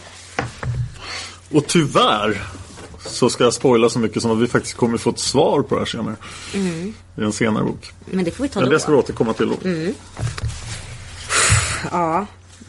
Och 1.50 1.66
tyvärr 1.66 2.42
så 3.06 3.30
ska 3.30 3.44
jag 3.44 3.54
spoila 3.54 3.88
så 3.88 3.98
mycket 3.98 4.22
som 4.22 4.30
att 4.30 4.38
vi 4.38 4.46
faktiskt 4.46 4.76
kommer 4.76 4.98
få 4.98 5.10
ett 5.10 5.18
svar 5.18 5.62
på 5.62 5.74
det 5.74 5.80
här 5.80 5.86
senare. 5.86 6.16
I 6.54 6.94
en 7.16 7.32
senare 7.32 7.64
bok. 7.64 7.92
Men 8.04 8.24
det 8.24 8.30
får 8.30 8.42
vi 8.42 8.48
ta 8.48 8.60
Men 8.60 8.68
då. 8.68 8.74
det 8.74 8.80
ska 8.80 8.92
vi 8.92 8.98
återkomma 8.98 9.32
till 9.32 9.48
då. 9.48 9.56
Ja. 11.90 12.26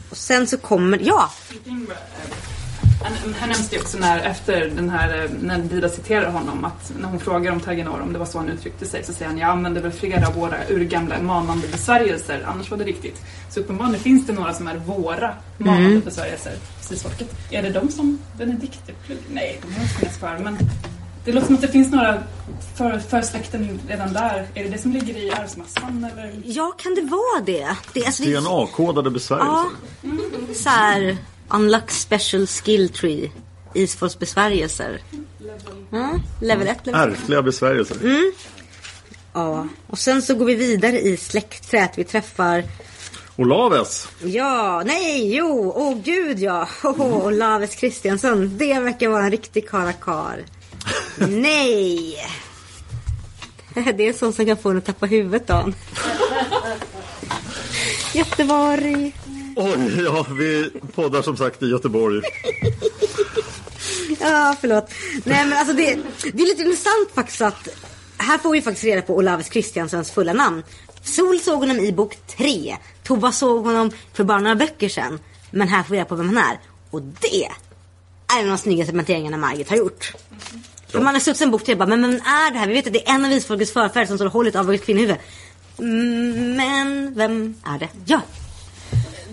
Och 0.09 0.17
sen 0.17 0.47
så 0.47 0.57
kommer, 0.57 0.99
ja. 1.03 1.31
Han- 3.03 3.33
Här 3.33 3.47
nämns 3.47 3.69
det 3.69 3.79
också 3.79 3.97
när, 3.97 4.19
efter 4.19 4.71
den 4.75 4.89
här, 4.89 5.23
eh, 5.23 5.29
när 5.41 5.57
Dida 5.59 5.89
citerar 5.89 6.31
honom, 6.31 6.65
att 6.65 6.91
när 6.99 7.07
hon 7.09 7.19
frågar 7.19 7.51
om 7.51 7.59
Tagenor, 7.59 8.01
om 8.01 8.13
det 8.13 8.19
var 8.19 8.25
så 8.25 8.37
han 8.37 8.49
uttryckte 8.49 8.85
sig, 8.85 9.03
så 9.03 9.13
säger 9.13 9.27
han 9.31 9.37
jag 9.39 9.49
använder 9.49 9.81
väl 9.81 9.91
flera 9.91 10.27
av 10.27 10.33
våra 10.33 10.55
urgamla 10.69 11.21
manande 11.21 11.67
besvärjelser, 11.67 12.43
annars 12.47 12.71
var 12.71 12.77
det 12.77 12.83
riktigt. 12.83 13.21
Så 13.49 13.59
uppenbarligen 13.59 13.99
finns 13.99 14.27
det 14.27 14.33
några 14.33 14.53
som 14.53 14.67
är 14.67 14.75
våra 14.77 15.33
manande 15.57 15.99
besvärjelser, 15.99 16.53
cisfolket. 16.81 17.35
Är 17.51 17.63
det 17.63 17.69
de 17.69 17.89
som 17.91 18.19
Benedikte? 18.37 18.93
Nej, 19.31 19.59
de 19.61 19.73
har 19.73 19.81
inte 19.83 19.95
finnas 19.95 20.17
kvar, 20.17 20.39
men 20.43 20.57
det 21.25 21.31
låter 21.31 21.45
som 21.47 21.55
att 21.55 21.61
det 21.61 21.67
finns 21.67 21.91
några 21.91 22.23
för, 22.75 22.99
för 22.99 23.21
släkten 23.21 23.79
redan 23.87 24.13
där. 24.13 24.47
Är 24.53 24.63
det 24.63 24.69
det 24.69 24.77
som 24.77 24.91
ligger 24.91 25.17
i 25.17 25.31
arvsmassan 25.31 26.07
eller? 26.13 26.41
Ja, 26.45 26.73
kan 26.77 26.95
det 26.95 27.01
vara 27.01 27.41
det? 27.45 27.67
det, 27.93 28.05
alltså, 28.05 28.23
DNA-kodade 28.23 29.09
besvärjelser. 29.09 29.69
Ja. 30.01 30.13
Så 30.55 30.69
här, 30.69 31.17
unlock 31.53 31.91
special 31.91 32.47
skill 32.47 32.89
tree. 32.89 33.31
Isfolks 33.73 34.19
besvärjelser. 34.19 34.99
Ja, 35.89 36.19
level 36.41 36.67
1, 36.67 36.85
level 36.85 37.09
2. 37.09 37.11
Ärftliga 37.11 37.41
besvärjelser. 37.41 37.97
Mm. 38.01 38.31
Ja, 39.33 39.67
och 39.87 39.99
sen 39.99 40.21
så 40.21 40.35
går 40.35 40.45
vi 40.45 40.55
vidare 40.55 40.99
i 40.99 41.17
släktträet. 41.17 41.97
Vi 41.97 42.03
träffar, 42.03 42.63
Olaves. 43.35 44.07
ja, 44.23 44.83
nej, 44.85 45.35
jo, 45.35 45.73
åh 45.75 45.97
gud 46.03 46.39
ja. 46.39 46.67
Oh, 46.83 47.25
Olaves 47.25 47.75
Kristiansson. 47.75 48.57
Det 48.57 48.79
verkar 48.79 49.09
vara 49.09 49.23
en 49.23 49.31
riktig 49.31 49.69
karakar. 49.69 50.43
nej. 51.27 52.17
Det 53.73 54.03
är 54.03 54.07
en 54.07 54.13
sån 54.13 54.33
som 54.33 54.45
kan 54.45 54.57
få 54.57 54.69
en 54.69 54.77
att 54.77 54.85
tappa 54.85 55.05
huvudet 55.05 55.47
Dan. 55.47 55.75
Jättevarig. 58.13 59.15
Oj, 59.55 60.01
ja, 60.03 60.25
vi 60.29 60.69
poddar 60.95 61.21
som 61.21 61.37
sagt 61.37 61.63
i 61.63 61.65
Göteborg. 61.65 62.21
Ja, 64.19 64.55
förlåt. 64.61 64.91
Nej, 65.23 65.45
men 65.45 65.53
alltså 65.53 65.73
det, 65.73 65.97
det 66.33 66.43
är 66.43 66.47
lite 66.47 66.61
intressant 66.61 67.09
faktiskt 67.13 67.41
att 67.41 67.67
här 68.17 68.37
får 68.37 68.51
vi 68.51 68.61
faktiskt 68.61 68.83
reda 68.85 69.01
på 69.01 69.15
Olaus 69.15 69.49
Kristianssons 69.49 70.11
fulla 70.11 70.33
namn. 70.33 70.63
Sol 71.03 71.39
såg 71.39 71.59
honom 71.59 71.79
i 71.79 71.91
bok 71.91 72.17
3. 72.37 72.77
Tova 73.03 73.31
såg 73.31 73.65
honom 73.65 73.91
för 74.13 74.23
bara 74.23 74.39
några 74.39 74.55
böcker 74.55 74.89
sedan. 74.89 75.19
Men 75.51 75.67
här 75.67 75.83
får 75.83 75.91
vi 75.91 75.97
reda 75.97 76.05
på 76.09 76.15
vem 76.15 76.27
han 76.27 76.37
är. 76.37 76.59
Och 76.91 77.01
det 77.01 77.45
är 77.45 77.51
en 78.39 78.45
av 78.45 78.47
de 78.51 78.57
snyggaste 78.57 78.93
menteringarna 78.93 79.37
Margit 79.37 79.69
har 79.69 79.77
gjort. 79.77 80.13
För 80.87 81.01
man 81.01 81.13
har 81.13 81.19
suttit 81.19 81.37
sen 81.37 81.51
bok 81.51 81.63
3 81.63 81.73
och 81.73 81.77
bara, 81.79 81.89
men 81.89 82.01
vem 82.01 82.11
är 82.15 82.51
det 82.51 82.59
här? 82.59 82.67
Vi 82.67 82.73
vet 82.73 82.87
att 82.87 82.93
det 82.93 83.09
är 83.09 83.15
en 83.15 83.25
av 83.25 83.31
isfolkets 83.31 83.71
förfäder 83.73 84.05
som 84.05 84.17
står 84.17 84.25
och 84.25 84.33
håller 84.33 84.49
ett 84.49 84.55
avhugget 84.55 84.85
kvinnohuvud. 84.85 85.15
Mm, 85.79 86.55
Men 86.55 87.13
vem 87.15 87.55
är 87.65 87.79
det? 87.79 87.89
Ja, 88.05 88.21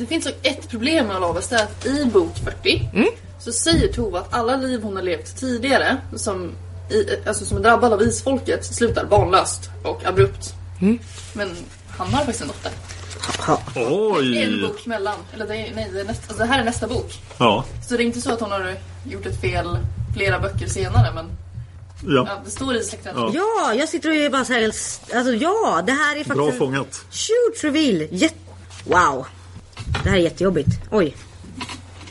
Det 0.00 0.06
finns 0.06 0.26
ett 0.42 0.68
problem 0.68 1.06
med 1.06 1.16
Olaves, 1.16 1.48
det 1.48 1.56
är 1.56 1.62
att 1.62 1.86
i 1.86 2.04
bok 2.04 2.36
40 2.44 2.90
så 3.38 3.52
säger 3.52 3.92
Tova 3.92 4.18
att 4.18 4.34
alla 4.34 4.56
liv 4.56 4.82
hon 4.82 4.96
har 4.96 5.02
levt 5.02 5.36
tidigare 5.36 5.96
som, 6.16 6.52
i, 6.90 7.28
alltså 7.28 7.44
som 7.44 7.56
är 7.58 7.62
drabbad 7.62 7.92
av 7.92 8.02
isfolket 8.02 8.64
slutar 8.64 9.04
barnlöst 9.04 9.70
och 9.84 10.04
abrupt. 10.04 10.54
Men 11.32 11.56
han 11.88 12.08
har 12.14 12.18
faktiskt 12.18 12.40
en 12.40 12.48
dotter. 12.48 12.72
En 13.74 13.92
Oj! 13.92 14.62
bok 14.68 14.86
mellan, 14.86 15.14
eller 15.34 15.46
det 15.46 15.56
är, 15.56 15.74
nej, 15.74 15.90
det, 15.92 16.00
är 16.00 16.04
nästa, 16.04 16.24
alltså 16.28 16.42
det 16.42 16.48
här 16.52 16.60
är 16.60 16.64
nästa 16.64 16.86
bok. 16.86 17.14
Ja, 17.38 17.64
Så 17.88 17.96
det 17.96 18.02
är 18.02 18.06
inte 18.06 18.20
så 18.20 18.32
att 18.32 18.40
hon 18.40 18.50
har 18.50 18.76
gjort 19.04 19.26
ett 19.26 19.40
fel 19.40 19.78
flera 20.16 20.40
böcker 20.40 20.66
senare 20.66 21.12
men 21.14 21.26
ja. 22.06 22.26
ja, 22.28 22.42
det 22.44 22.50
står 22.50 22.76
i 22.76 22.84
släkten. 22.84 23.12
Ja. 23.16 23.30
ja, 23.34 23.74
jag 23.74 23.88
sitter 23.88 24.08
och 24.08 24.14
är 24.16 24.30
bara 24.30 24.44
så 24.44 24.52
här, 24.52 24.64
alltså 24.64 25.34
ja, 25.34 25.82
det 25.86 25.92
här 25.92 26.12
är 26.12 26.18
faktiskt... 26.18 26.36
Bra 26.36 26.50
en- 26.50 26.58
fångat. 26.58 27.04
Shoot 27.10 27.64
reveal! 27.64 28.08
Jätte... 28.10 28.34
Wow! 28.84 29.26
Det 30.04 30.10
här 30.10 30.16
är 30.16 30.22
jättejobbigt. 30.22 30.80
Oj. 30.90 31.16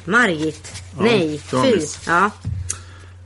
Margit. 0.06 0.72
Nej, 1.00 1.42
det 1.50 1.56
var 1.56 1.64
fy. 1.64 1.82
Ja. 2.08 2.32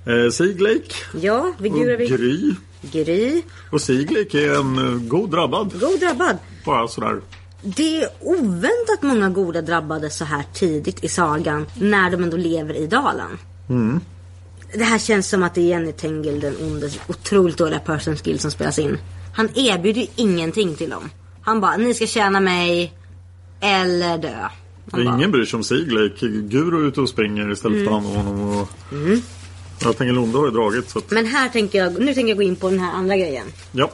Eh, 0.05 0.29
Siglake 0.31 0.95
Ja, 1.21 1.53
vi 1.57 1.69
gurar 1.69 1.97
vi. 1.97 2.07
Gry. 2.07 2.53
Gry. 2.81 3.41
Och 3.71 3.81
Siglake 3.81 4.45
är 4.45 4.59
en 4.59 4.77
eh, 4.77 5.07
god 5.07 5.31
drabbad. 5.31 5.79
God 5.79 5.99
drabbad. 5.99 6.37
Bara 6.65 6.87
sådär. 6.87 7.21
Det 7.61 8.01
är 8.01 8.09
oväntat 8.21 9.01
många 9.01 9.29
goda 9.29 9.61
drabbade 9.61 10.09
så 10.09 10.25
här 10.25 10.43
tidigt 10.53 11.03
i 11.03 11.07
sagan. 11.07 11.65
När 11.73 12.11
de 12.11 12.23
ändå 12.23 12.37
lever 12.37 12.73
i 12.73 12.87
dalen. 12.87 13.37
Det 14.73 14.83
här 14.83 14.99
känns 14.99 15.29
som 15.29 15.43
att 15.43 15.55
det 15.55 15.61
är 15.61 15.65
Jenny 15.65 15.91
Tengel, 15.91 16.39
den 16.39 16.55
ondes 16.61 16.99
otroligt 17.07 17.57
dåliga 17.57 17.79
person 17.79 18.17
skill 18.17 18.39
som 18.39 18.51
spelas 18.51 18.79
in. 18.79 18.97
Han 19.33 19.49
erbjuder 19.55 20.01
ju 20.01 20.07
ingenting 20.15 20.75
till 20.75 20.89
dem. 20.89 21.09
Han 21.41 21.61
bara, 21.61 21.77
ni 21.77 21.93
ska 21.93 22.07
tjäna 22.07 22.39
mig 22.39 22.93
eller 23.63 24.17
dö. 24.17 24.47
Han 24.91 25.05
bara, 25.05 25.15
Ingen 25.15 25.31
bryr 25.31 25.45
sig 25.45 25.57
om 25.57 25.63
Siglake. 25.63 26.27
Guro 26.27 26.83
är 26.83 26.87
ute 26.87 27.01
och 27.01 27.09
springer 27.09 27.51
istället 27.51 27.77
för 27.77 27.83
att 27.83 27.87
ta 27.87 27.93
hand 27.93 28.17
om 28.17 28.25
honom. 28.25 28.57
Och... 28.57 28.69
Mm. 28.91 29.21
Jag 29.81 29.97
tänker 29.97 30.13
Londe 30.13 30.37
har 30.37 30.45
ju 30.45 30.51
dragit 30.51 30.89
så 30.89 30.99
att... 30.99 31.11
Men 31.11 31.25
här 31.25 31.49
tänker 31.49 31.79
jag, 31.79 31.99
nu 31.99 32.13
tänker 32.13 32.29
jag 32.29 32.37
gå 32.37 32.43
in 32.43 32.55
på 32.55 32.69
den 32.69 32.79
här 32.79 32.93
andra 32.93 33.17
grejen. 33.17 33.47
Ja. 33.71 33.91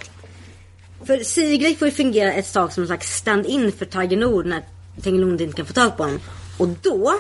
För 1.05 1.23
Siglake 1.23 1.75
får 1.75 1.87
ju 1.87 1.93
fungera 1.93 2.33
ett 2.33 2.53
tag 2.53 2.73
som 2.73 2.83
en 2.83 2.87
slags 2.87 3.15
stand-in 3.15 3.71
för 3.71 3.85
Tiger 3.85 4.43
när 4.43 4.63
Tengilonde 5.01 5.43
inte 5.43 5.55
kan 5.55 5.65
få 5.65 5.73
tag 5.73 5.97
på 5.97 6.03
honom. 6.03 6.19
Och 6.57 6.67
då 6.81 7.13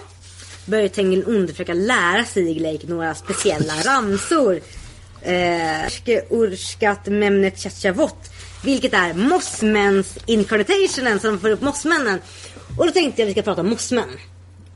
börjar 0.65 0.87
Tengilonde 0.87 1.47
försöka 1.47 1.73
lära 1.73 2.25
Siglake 2.25 2.87
några 2.87 3.15
speciella 3.15 3.73
ramsor. 3.73 4.59
Eh, 5.21 5.85
Urske 5.85 6.21
Urskat 6.29 7.07
Memnet 7.07 7.59
Chachavot. 7.59 8.28
Vilket 8.63 8.93
är 8.93 9.13
Mossmens 9.13 10.17
incarnationen 10.25 11.19
som 11.19 11.39
får 11.39 11.49
upp 11.49 11.61
mossmännen. 11.61 12.19
Och 12.77 12.85
då 12.85 12.91
tänkte 12.91 13.21
jag 13.21 13.25
att 13.25 13.29
vi 13.29 13.33
ska 13.33 13.41
prata 13.41 13.61
om 13.61 13.69
mossmän. 13.69 14.09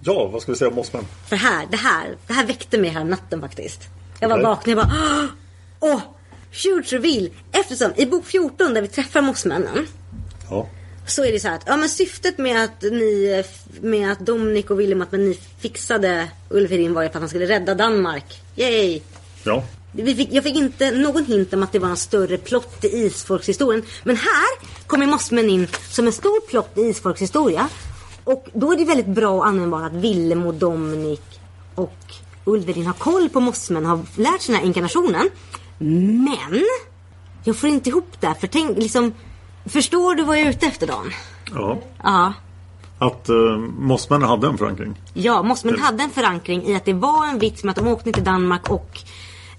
Ja, 0.06 0.28
vad 0.28 0.42
ska 0.42 0.52
vi 0.52 0.58
säga 0.58 0.70
om 0.70 0.76
Mossman? 0.76 1.06
För 1.30 1.36
här, 1.36 1.68
det 1.72 1.78
här, 1.78 2.16
det 2.28 2.34
här 2.34 2.46
väckte 2.46 2.78
mig 2.78 2.90
här 2.90 3.04
natten 3.04 3.42
faktiskt. 3.42 3.82
Jag 4.20 4.30
var 4.30 4.36
Okej. 4.36 4.46
vaken 4.46 4.78
och 4.78 4.80
jag 4.84 4.90
bara 4.90 5.28
Åh! 5.80 6.00
Huge 6.64 6.94
reveal! 6.94 7.30
Eftersom 7.52 7.92
i 7.96 8.06
bok 8.06 8.26
14 8.26 8.74
där 8.74 8.82
vi 8.82 8.88
träffar 8.88 9.22
mossmännen 9.22 9.88
Ja. 10.50 10.68
så 11.08 11.26
är 11.26 11.32
det 11.32 11.40
så 11.40 11.48
här 11.48 11.56
att 11.56 11.64
ja, 11.66 11.78
men 11.78 11.90
syftet 11.90 12.38
med 12.38 12.64
att 12.64 12.82
ni 12.82 13.44
med 13.82 14.12
att 14.12 14.20
Dominic 14.20 14.66
och 14.66 14.80
William 14.80 15.02
att 15.02 15.12
ni 15.12 15.40
fixade 15.60 16.28
Ulfhedin 16.50 16.94
var 16.94 17.02
ju 17.04 17.10
för 17.10 17.16
att 17.16 17.22
han 17.22 17.30
skulle 17.30 17.46
rädda 17.48 17.76
Danmark. 17.76 18.42
Yay! 18.56 19.02
Ja. 19.44 19.64
Fick, 19.96 20.34
jag 20.34 20.44
fick 20.44 20.56
inte 20.56 20.92
någon 20.92 21.26
hint 21.26 21.54
om 21.54 21.64
att 21.64 21.72
det 21.72 21.80
var 21.80 21.90
en 21.90 21.98
större 21.98 22.38
plott 22.38 22.84
i 22.84 22.88
Isfolkshistorien. 22.88 23.84
Men 24.04 24.16
här 24.16 24.68
kommer 24.88 25.08
Mossmän 25.08 25.50
in 25.50 25.68
som 25.90 26.08
en 26.08 26.14
stor 26.14 26.48
plott 26.48 26.78
i 26.78 26.82
Isfolkshistoria. 26.82 27.70
Och 28.24 28.48
då 28.54 28.74
är 28.74 28.78
det 28.78 28.86
väldigt 28.86 29.08
bra 29.08 29.30
och 29.30 29.48
användbart 29.48 29.84
att 29.84 29.94
Willem 29.94 30.46
och 30.46 30.54
Dominic 30.54 31.22
och 31.76 31.98
Ulverin 32.46 32.86
har 32.86 32.94
koll 32.94 33.30
på 33.30 33.40
Mossmän 33.40 33.86
och 33.86 33.98
har 33.98 34.06
lärt 34.16 34.42
sig 34.42 34.54
den 34.54 34.62
här 34.62 34.68
inkarnationen. 34.68 35.30
Men 35.78 36.66
jag 37.44 37.56
får 37.56 37.70
inte 37.70 37.90
ihop 37.90 38.22
det. 38.22 38.36
För 38.40 38.48
tänk 38.48 38.78
liksom, 38.78 39.14
förstår 39.66 40.16
du 40.16 40.24
vad 40.24 40.38
jag 40.38 40.46
är 40.46 40.50
ute 40.50 40.66
efter 40.66 40.88
Dan? 40.88 41.12
ja. 41.54 41.80
Ja. 42.04 42.34
Att 43.00 43.30
uh, 43.30 43.58
Mossmännen 43.58 44.30
hade 44.30 44.48
en 44.48 44.58
förankring. 44.58 45.02
Ja, 45.14 45.44
Mossman 45.44 45.80
hade 45.80 46.04
en 46.04 46.10
förankring 46.10 46.64
i 46.64 46.76
att 46.76 46.86
det 46.86 46.94
var 46.94 47.28
en 47.28 47.40
vits 47.40 47.64
med 47.64 47.72
att 47.72 47.76
de 47.76 47.88
åkte 47.88 48.12
till 48.12 48.24
Danmark 48.24 48.70
och 48.70 49.00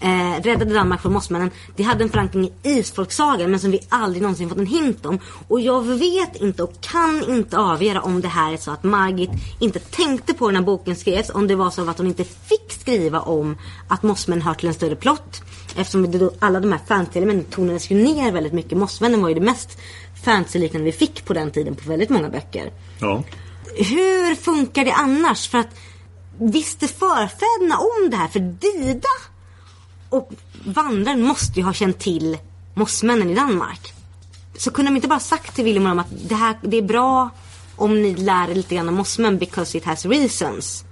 eh, 0.01 0.43
räddade 0.43 0.75
Danmark 0.75 1.03
från 1.03 1.13
mossmännen. 1.13 1.51
Det 1.77 1.83
hade 1.83 2.05
en 2.05 2.11
förankring 2.11 2.45
i 2.45 2.53
isfolksagan 2.63 3.51
men 3.51 3.61
som 3.61 3.71
vi 3.71 3.81
aldrig 3.89 4.23
någonsin 4.23 4.49
fått 4.49 4.59
en 4.59 4.67
hint 4.67 5.07
om. 5.07 5.19
Och 5.49 5.61
jag 5.61 5.83
vet 5.83 6.37
inte 6.37 6.63
och 6.63 6.81
kan 6.81 7.25
inte 7.29 7.59
avgöra 7.59 8.01
om 8.01 8.21
det 8.21 8.29
här 8.29 8.53
är 8.53 8.57
så 8.57 8.71
att 8.71 8.85
Margit 8.85 9.31
inte 9.61 9.79
tänkte 9.79 10.35
på 10.35 10.51
när 10.51 10.63
boken 10.63 10.97
skrevs. 10.97 11.31
Om 11.31 11.47
det 11.47 11.55
var 11.55 11.71
så 11.71 11.91
att 11.91 11.99
hon 11.99 12.07
inte 12.07 12.25
fick 12.25 12.73
skriva 12.73 13.21
om 13.21 13.59
att 13.89 14.03
mossmän 14.03 14.43
hör 14.43 14.55
till 14.55 14.69
en 14.69 14.75
större 14.75 14.97
plott. 14.97 15.43
Eftersom 15.77 16.31
alla 16.39 16.61
de 16.61 16.73
här 16.73 16.81
fantasy-elementen 16.87 17.51
tonades 17.51 17.91
ju 17.91 17.97
ner 17.97 18.33
väldigt 18.33 18.53
mycket. 18.53 18.79
Mossmännen 18.79 19.23
var 19.23 19.29
ju 19.29 19.35
det 19.35 19.41
mest 19.41 19.79
fantasy-liknande 20.25 20.85
vi 20.85 20.93
fick 20.93 21.25
på 21.25 21.33
den 21.33 21.51
tiden 21.51 21.75
på 21.75 21.89
väldigt 21.89 22.11
många 22.11 22.29
böcker. 22.29 22.73
Ja. 23.01 23.23
Hur 23.77 24.35
funkar 24.35 24.85
det 24.85 24.93
annars? 24.93 25.49
För 25.49 25.59
att 25.59 25.69
visste 26.39 26.89
förfäderna 26.89 27.79
om 27.79 28.11
det 28.11 28.17
här? 28.17 28.29
För 28.29 28.41
Dida 28.41 29.09
och 30.16 30.33
vandraren 30.64 31.22
måste 31.22 31.61
ju 31.61 31.66
ha 31.66 31.72
känt 31.72 31.98
till 31.98 32.38
mossmännen 32.74 33.31
i 33.31 33.35
Danmark. 33.35 33.92
Så 34.57 34.70
kunde 34.70 34.90
de 34.90 34.96
inte 34.96 35.09
bara 35.09 35.20
sagt 35.20 35.55
till 35.55 35.64
William 35.64 35.87
och 35.87 35.90
dem 35.90 35.98
att 35.98 36.29
det, 36.29 36.35
här, 36.35 36.59
det 36.62 36.77
är 36.77 36.83
bra 36.83 37.31
om 37.77 38.03
ni 38.03 38.14
lär 38.14 38.50
er 38.50 38.55
lite 38.55 38.74
grann 38.74 38.88
om 38.88 38.94
mossmän 38.94 39.38
because 39.38 39.79
it 39.79 39.85
has 39.85 40.07
reasons. 40.07 40.85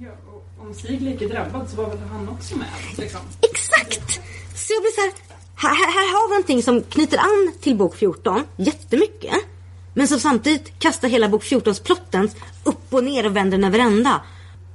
Ja, 0.00 0.10
och 0.26 0.66
om 0.66 0.74
Siglake 0.74 1.24
är 1.24 1.28
drabbad 1.28 1.70
så 1.70 1.76
var 1.76 1.88
väl 1.88 1.98
han 2.12 2.28
också 2.28 2.56
med? 2.56 2.68
Liksom. 2.96 3.20
Exakt! 3.40 4.20
Så 4.54 4.72
jag 4.72 4.82
blir 4.82 4.94
så 4.94 5.00
här, 5.00 5.12
här, 5.54 5.74
här, 5.74 5.92
här 5.92 6.12
har 6.12 6.28
vi 6.28 6.34
någonting 6.34 6.62
som 6.62 6.82
knyter 6.82 7.18
an 7.18 7.52
till 7.60 7.76
bok 7.76 7.96
14 7.96 8.44
jättemycket. 8.56 9.34
Men 9.94 10.08
som 10.08 10.20
samtidigt 10.20 10.78
kastar 10.78 11.08
hela 11.08 11.28
bok 11.28 11.42
14s 11.42 11.82
plotten 11.84 12.30
upp 12.64 12.94
och 12.94 13.04
ner 13.04 13.26
och 13.26 13.36
vänder 13.36 13.58
den 13.58 13.64
över 13.64 13.78
ända. 13.78 14.22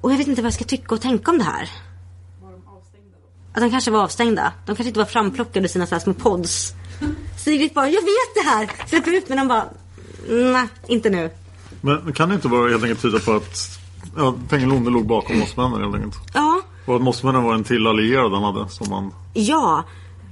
Och 0.02 0.12
jag 0.12 0.18
vet 0.18 0.28
inte 0.28 0.42
vad 0.42 0.48
jag 0.48 0.54
ska 0.54 0.64
tycka 0.64 0.96
och 0.96 1.02
tänka 1.02 1.32
om 1.32 1.38
det 1.38 1.44
här. 1.44 1.70
Var 2.42 2.52
de 2.52 2.62
avstängda 2.68 3.18
då? 3.22 3.47
Att 3.58 3.64
de 3.64 3.70
kanske 3.72 3.92
var 3.92 4.04
avstängda. 4.04 4.54
De 4.66 4.76
kanske 4.76 4.88
inte 4.88 5.00
var 5.00 5.06
framplockade 5.06 5.66
i 5.66 5.70
sina 5.70 5.88
så 5.88 5.96
här 5.96 6.00
små 6.00 6.14
pods. 6.14 6.74
Sigrid 7.38 7.72
bara, 7.74 7.86
jag 7.90 8.02
vet 8.02 8.34
det 8.36 8.50
här! 8.50 8.70
Släpper 8.88 9.12
ut 9.14 9.30
men 9.30 9.38
de 9.38 9.48
bara, 9.48 9.66
nej, 10.30 10.68
inte 10.88 11.10
nu. 11.10 11.30
Men 11.82 12.14
kan 12.14 12.30
det 12.30 12.36
inte 12.36 12.48
vara 12.48 12.70
helt 12.70 12.84
enkelt 12.84 13.02
tyda 13.02 13.20
på 13.20 13.32
att 13.34 13.80
ja, 14.18 14.36
Tengilonde 14.50 14.90
låg 14.92 15.06
bakom 15.06 15.40
Mossmännen 15.40 15.82
helt 15.82 15.96
enkelt? 15.96 16.16
Ja, 16.34 16.62
Och 16.86 16.96
att 16.96 17.02
Mossmännen 17.02 17.44
var 17.44 17.54
en 17.54 17.64
till 17.64 17.88
allierad 17.88 18.32
han 18.34 18.44
hade 18.44 18.70
som 18.70 18.90
man... 18.90 19.14
ja. 19.34 19.84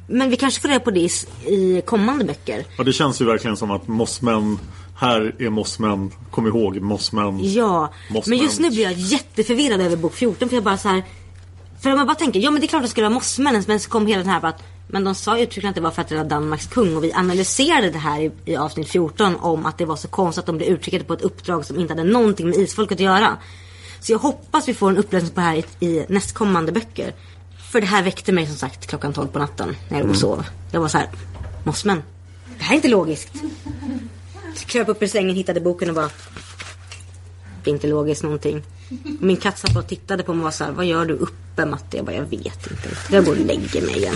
Men 0.10 0.30
vi 0.30 0.36
kanske 0.38 0.62
får 0.62 0.68
reda 0.70 0.80
på 0.80 0.92
det 0.92 1.00
i- 1.00 1.10
i 1.54 1.82
kommande 1.86 2.26
böcker. 2.26 2.66
Ja, 2.78 2.84
det 2.84 2.94
känns 2.94 3.22
ju 3.22 3.26
verkligen 3.26 3.58
som 3.58 3.72
att 3.72 3.88
Mossmän, 3.88 4.60
här 4.98 5.36
är 5.40 5.50
Mossmän, 5.50 6.12
kom 6.32 6.48
ihåg 6.48 6.82
Mossmän. 6.82 7.40
Ja, 7.54 7.94
Mossman. 8.10 8.38
men 8.38 8.46
just 8.46 8.60
nu 8.60 8.70
blir 8.70 8.84
jag 8.84 8.94
jätteförvirrad 8.94 9.82
över 9.82 9.96
bok 9.98 10.14
14 10.14 10.50
för 10.50 10.56
jag 10.56 10.64
bara 10.64 10.78
så 10.78 10.90
här. 10.90 11.04
För 11.86 11.92
om 11.92 11.98
jag 11.98 12.08
bara 12.08 12.16
tänker, 12.16 12.40
ja 12.40 12.52
men 12.52 12.62
det 12.62 12.66
är 12.66 12.68
klart 12.68 12.80
att 12.80 12.84
det 12.84 12.90
skulle 12.90 13.04
vara 13.04 13.14
mossmännen 13.14 13.64
men 13.68 13.80
så 13.80 13.90
kom 13.90 14.08
hela 14.08 14.24
den 14.24 14.32
här 14.32 14.42
bara 14.42 14.48
att 14.48 14.64
men 14.88 15.04
de 15.04 15.16
sa 15.16 15.38
uttryckligen 15.38 15.70
att 15.70 15.76
det 15.76 15.82
var 15.82 15.92
för 15.92 16.02
att 16.02 16.08
det 16.08 16.18
var 16.18 16.24
Danmarks 16.24 16.68
kung 16.68 16.98
och 16.98 17.04
vi 17.04 17.14
analyserade 17.14 17.90
det 17.90 17.98
här 17.98 18.22
i, 18.22 18.32
i 18.46 18.56
avsnitt 18.56 18.90
14 18.90 19.36
om 19.36 19.66
att 19.66 19.78
det 19.78 19.86
var 19.86 19.96
så 19.96 20.08
konstigt 20.08 20.40
att 20.40 20.46
de 20.46 20.58
blev 20.58 20.70
uttryckade 20.70 21.04
på 21.04 21.14
ett 21.14 21.22
uppdrag 21.22 21.66
som 21.66 21.80
inte 21.80 21.94
hade 21.94 22.04
någonting 22.04 22.50
med 22.50 22.58
isfolket 22.58 22.96
att 22.96 23.04
göra. 23.04 23.38
Så 24.00 24.12
jag 24.12 24.20
hoppas 24.20 24.68
vi 24.68 24.74
får 24.74 24.90
en 24.90 24.98
upplösning 24.98 25.32
på 25.32 25.40
det 25.40 25.46
här 25.46 25.56
i, 25.80 25.86
i 25.86 26.06
nästkommande 26.10 26.72
böcker. 26.72 27.14
För 27.72 27.82
det 27.82 27.88
här 27.88 28.04
väckte 28.04 28.32
mig 28.32 28.48
som 28.48 28.56
sagt 28.56 28.88
klockan 28.88 29.14
12 29.14 29.28
på 29.28 29.40
natten 29.40 29.76
när 29.90 29.98
jag 29.98 30.06
låg 30.06 30.12
och 30.12 30.18
sov. 30.18 30.46
Jag 30.72 30.82
var 30.82 30.88
så 30.88 30.98
här, 30.98 31.10
mossmän, 31.64 32.04
det 32.58 32.64
här 32.64 32.72
är 32.72 32.76
inte 32.76 32.88
logiskt. 32.88 33.34
Så 34.56 34.66
kröp 34.66 34.90
upp 34.90 35.04
ur 35.04 35.08
sängen, 35.08 35.36
hittade 35.36 35.62
boken 35.62 35.90
och 35.90 35.96
bara 35.96 36.10
det 37.66 37.72
är 37.72 37.74
inte 37.74 37.88
logiskt 37.88 38.24
någonting. 38.24 38.64
Min 39.20 39.38
katt 39.38 39.58
satt 39.60 39.76
och 39.76 39.88
tittade 39.88 40.24
på 40.24 40.34
mig 40.34 40.40
och 40.40 40.44
var 40.44 40.52
så 40.52 40.64
här, 40.64 40.72
vad 40.72 40.86
gör 40.86 41.06
du 41.06 41.14
uppe 41.14 41.66
Matte? 41.66 41.98
Jag 41.98 42.06
bara, 42.06 42.16
jag 42.16 42.26
vet 42.26 42.72
inte. 42.72 42.90
Jag 43.12 43.26
går 43.26 43.32
och 43.32 43.46
lägger 43.46 43.82
mig 43.82 43.98
igen. 43.98 44.16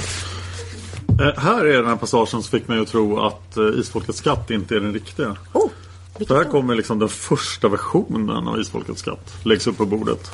Eh, 1.22 1.42
här 1.42 1.66
är 1.66 1.78
den 1.78 1.88
här 1.88 1.96
passagen 1.96 2.28
som 2.28 2.44
fick 2.44 2.68
mig 2.68 2.80
att 2.80 2.88
tro 2.88 3.20
att 3.20 3.58
eh, 3.58 3.64
Isfolkets 3.64 4.18
skatt 4.18 4.52
inte 4.52 4.76
är 4.76 4.80
den 4.80 4.94
riktiga. 4.94 5.36
Oh, 5.54 5.70
här 6.30 6.44
kommer 6.44 6.76
liksom 6.76 7.00
den 7.00 7.10
första 7.10 7.68
versionen 7.68 8.48
av 8.48 8.60
Isfolkets 8.60 9.00
skatt. 9.02 9.34
Läggs 9.44 9.68
upp 9.68 9.78
på 9.78 9.86
bordet. 9.86 10.32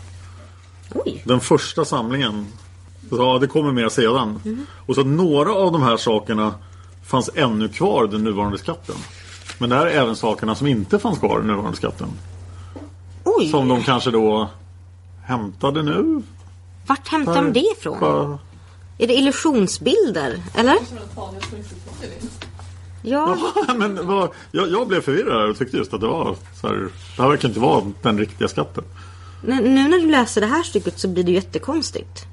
Oj. 0.93 1.23
Den 1.25 1.39
första 1.39 1.85
samlingen. 1.85 2.45
Ja, 3.11 3.37
det 3.41 3.47
kommer 3.47 3.71
mer 3.71 3.89
sedan. 3.89 4.39
Mhm. 4.43 4.65
Och 4.85 4.95
så 4.95 5.03
några 5.03 5.53
av 5.53 5.71
de 5.71 5.81
här 5.81 5.97
sakerna 5.97 6.55
fanns 7.05 7.29
ännu 7.35 7.67
kvar 7.67 8.07
den 8.07 8.23
nuvarande 8.23 8.57
skatten. 8.57 8.95
Men 9.57 9.69
det 9.69 9.75
här 9.75 9.85
är 9.85 9.91
även 9.91 10.15
sakerna 10.15 10.55
som 10.55 10.67
inte 10.67 10.99
fanns 10.99 11.19
kvar 11.19 11.41
i 11.43 11.47
nuvarande 11.47 11.77
skatten. 11.77 12.07
Oj. 13.25 13.49
Som 13.49 13.67
de 13.67 13.83
kanske 13.83 14.11
då 14.11 14.49
hämtade 15.23 15.83
nu. 15.83 16.21
Vart 16.87 17.07
hämtar 17.07 17.35
de 17.35 17.53
det 17.53 17.59
ifrån? 17.77 17.99
Bara- 17.99 18.39
Är 18.97 19.07
det 19.07 19.13
illusionsbilder? 19.13 20.43
Eller? 20.55 20.73
Det. 22.01 22.07
Ja. 23.09 23.37
Men 23.75 24.07
vad, 24.07 24.29
jag, 24.51 24.69
jag 24.71 24.87
blev 24.87 25.01
förvirrad 25.01 25.49
och 25.49 25.57
tyckte 25.57 25.77
just 25.77 25.93
att 25.93 26.01
det 26.01 26.07
var 26.07 26.35
så 26.61 26.67
här, 26.67 26.75
Det 27.15 27.21
här 27.21 27.29
verkar 27.29 27.47
inte 27.47 27.59
vara 27.59 27.91
den 28.01 28.17
riktiga 28.17 28.47
skatten. 28.47 28.83
Men 29.43 29.57
nu 29.63 29.87
när 29.87 29.99
du 29.99 30.11
läser 30.11 30.41
det 30.41 30.47
här 30.47 30.63
stycket 30.63 30.99
så 30.99 31.07
blir 31.07 31.23
det 31.23 31.31
jättekonstigt. 31.31 32.25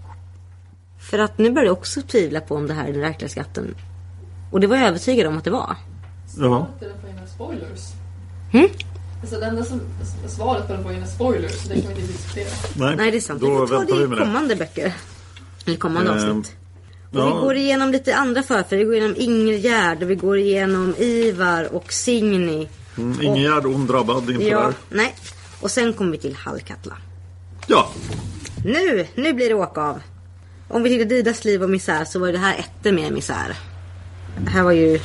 För 1.11 1.18
att 1.18 1.38
nu 1.38 1.50
börjar 1.50 1.66
jag 1.66 1.72
också 1.78 2.02
tvivla 2.02 2.40
på 2.40 2.55
om 2.55 2.66
det 2.66 2.74
här 2.74 2.88
är 2.88 2.92
den 2.92 3.00
verkliga 3.00 3.28
skatten. 3.28 3.74
Och 4.52 4.61
det 4.61 4.66
var 4.66 4.76
jag 4.76 4.88
övertygad 4.88 5.26
om 5.26 5.38
att 5.38 5.44
det 5.44 5.50
var. 5.50 5.76
Ja. 6.38 6.66
Svaret 7.37 7.61
Alltså 9.22 9.40
det 9.40 9.46
enda 9.46 9.64
som, 9.64 9.80
svaret 10.28 10.66
på 10.66 10.72
den 10.72 10.82
ju 10.82 10.92
några 10.92 11.06
spoilers, 11.06 11.52
så 11.52 11.68
det 11.68 11.80
kan 11.80 11.94
vi 11.94 12.00
inte 12.00 12.12
diskutera. 12.12 12.48
Nej, 12.76 12.96
Nej 12.96 13.11
det 13.11 13.16
är 13.16 13.20
sant. 13.20 13.40
Då 13.40 13.61
vi 13.61 13.66
får 13.66 13.76
ta 13.76 13.85
det 13.85 13.92
vi 13.98 14.04
i 14.04 14.06
med 14.06 14.18
det. 14.18 14.24
kommande 14.24 14.56
böcker. 14.56 14.92
Eller 15.66 15.76
kommande 15.76 16.11
Ehm, 16.11 16.16
avsnitt. 16.18 16.56
Och 17.12 17.18
ja. 17.18 17.35
vi 17.35 17.40
går 17.40 17.56
igenom 17.56 17.92
lite 17.92 18.16
andra 18.16 18.42
förfäder. 18.42 18.76
Vi 18.76 18.85
går 18.85 18.94
igenom 18.94 19.16
Ingegärd 19.16 20.02
och 20.02 20.11
vi 20.11 20.14
går 20.14 20.38
igenom 20.38 20.94
Ivar 20.98 21.74
och 21.74 21.92
Signy. 21.92 22.68
Mm, 22.98 23.22
Ingegärd, 23.22 23.64
hon 23.64 23.87
drabbad 23.87 24.30
inför 24.30 24.42
Ja, 24.50 24.61
där. 24.61 24.74
nej. 24.90 25.14
Och 25.61 25.70
sen 25.70 25.92
kommer 25.92 26.12
vi 26.12 26.18
till 26.18 26.35
Hallkatla. 26.37 26.96
Ja, 27.66 27.90
Nu, 28.64 29.06
nu 29.14 29.32
blir 29.32 29.48
det 29.48 29.54
åka 29.54 29.80
av. 29.80 30.00
Om 30.68 30.82
vi 30.82 30.90
tittar 30.90 31.04
Didas 31.04 31.44
liv 31.44 31.62
och 31.62 31.70
misär 31.70 32.04
så 32.04 32.18
var 32.18 32.32
det 32.32 32.38
här 32.38 32.54
etter 32.58 32.92
med 32.92 33.12
misär. 33.12 33.56
Det 34.44 34.50
här 34.50 34.62
var 34.62 34.72
ju... 34.72 35.00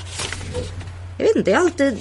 Jag 1.17 1.25
vet 1.27 1.36
inte, 1.36 1.51
jag 1.51 1.58
har 1.58 1.65
alltid... 1.65 1.97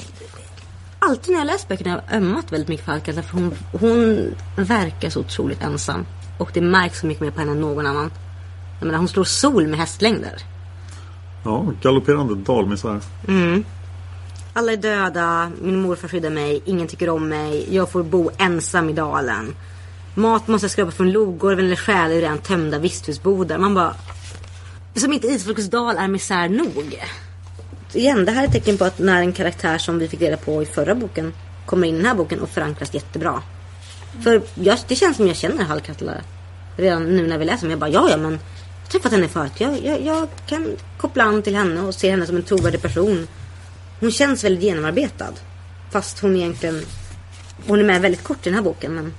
Alltid 1.08 1.32
när 1.32 1.40
jag 1.40 1.46
läst 1.46 1.68
böckerna 1.68 2.02
ömmat 2.12 2.52
väldigt 2.52 2.68
mycket 2.68 2.84
för 2.84 2.92
Hallkatla 2.92 3.22
för 3.22 3.32
hon, 3.32 3.54
hon 3.72 4.34
verkar 4.56 5.10
så 5.10 5.20
otroligt 5.20 5.62
ensam. 5.62 6.06
Och 6.38 6.50
det 6.54 6.60
märks 6.60 7.00
så 7.00 7.06
mycket 7.06 7.20
mer 7.20 7.30
på 7.30 7.40
henne 7.40 7.52
än 7.52 7.60
någon 7.60 7.86
annan. 7.86 8.10
Jag 8.78 8.86
menar, 8.86 8.98
hon 8.98 9.08
slår 9.08 9.24
sol 9.24 9.66
med 9.66 9.78
hästlängder. 9.78 10.42
ja 11.44 11.72
galopperande 11.82 12.34
dalmisär. 12.34 13.00
Alla 14.52 14.72
är 14.72 14.76
döda, 14.76 15.50
min 15.62 15.82
morfar 15.82 16.08
skyddar 16.08 16.30
mig, 16.30 16.62
ingen 16.64 16.88
tycker 16.88 17.08
om 17.08 17.28
mig, 17.28 17.74
jag 17.74 17.90
får 17.90 18.02
bo 18.02 18.30
ensam 18.38 18.88
i 18.88 18.92
dalen. 18.92 19.54
Mat 20.14 20.48
måste 20.48 20.64
jag 20.64 20.70
skrapa 20.70 20.90
från 20.90 21.12
logorven 21.12 21.64
eller 21.64 21.76
stjäla 21.76 22.14
ur 22.14 22.20
redan 22.20 22.38
tömda 22.38 22.78
visthusbodar. 22.78 23.58
Man 23.58 23.74
bara... 23.74 23.94
Som 24.94 25.12
inte 25.12 25.26
Isfolkets 25.26 25.70
dal 25.70 25.96
är 25.96 26.08
misär 26.08 26.48
nog. 26.48 26.94
Igen, 27.96 28.24
det 28.24 28.32
här 28.32 28.42
är 28.42 28.46
ett 28.46 28.52
tecken 28.52 28.78
på 28.78 28.84
att 28.84 28.98
när 28.98 29.20
en 29.20 29.32
karaktär 29.32 29.78
som 29.78 29.98
vi 29.98 30.08
fick 30.08 30.20
reda 30.20 30.36
på 30.36 30.62
i 30.62 30.66
förra 30.66 30.94
boken 30.94 31.34
kommer 31.66 31.88
in 31.88 31.94
i 31.94 31.96
den 31.98 32.06
här 32.06 32.14
boken 32.14 32.40
och 32.40 32.48
förankras 32.48 32.94
jättebra. 32.94 33.42
För 34.22 34.42
jag, 34.54 34.78
det 34.88 34.96
känns 34.96 35.16
som 35.16 35.26
jag 35.26 35.36
känner 35.36 35.64
Hallkatla 35.64 36.12
redan 36.76 37.16
nu 37.16 37.26
när 37.26 37.38
vi 37.38 37.44
läser. 37.44 37.62
Men 37.62 37.70
jag 37.70 37.80
bara, 37.80 37.90
ja 37.90 38.10
ja 38.10 38.16
men 38.16 38.32
jag 38.32 38.38
har 38.82 38.90
träffat 38.90 39.12
henne 39.12 39.28
förut. 39.28 39.52
Jag, 39.58 39.84
jag, 39.84 40.00
jag 40.02 40.28
kan 40.46 40.66
koppla 40.98 41.24
an 41.24 41.42
till 41.42 41.56
henne 41.56 41.80
och 41.80 41.94
se 41.94 42.10
henne 42.10 42.26
som 42.26 42.36
en 42.36 42.42
trovärdig 42.42 42.82
person. 42.82 43.28
Hon 44.00 44.10
känns 44.10 44.44
väldigt 44.44 44.62
genomarbetad. 44.64 45.32
Fast 45.90 46.18
hon 46.18 46.36
egentligen... 46.36 46.82
Hon 47.66 47.80
är 47.80 47.84
med 47.84 48.00
väldigt 48.00 48.24
kort 48.24 48.38
i 48.38 48.50
den 48.50 48.54
här 48.54 48.62
boken 48.62 48.94
men... 48.94 49.14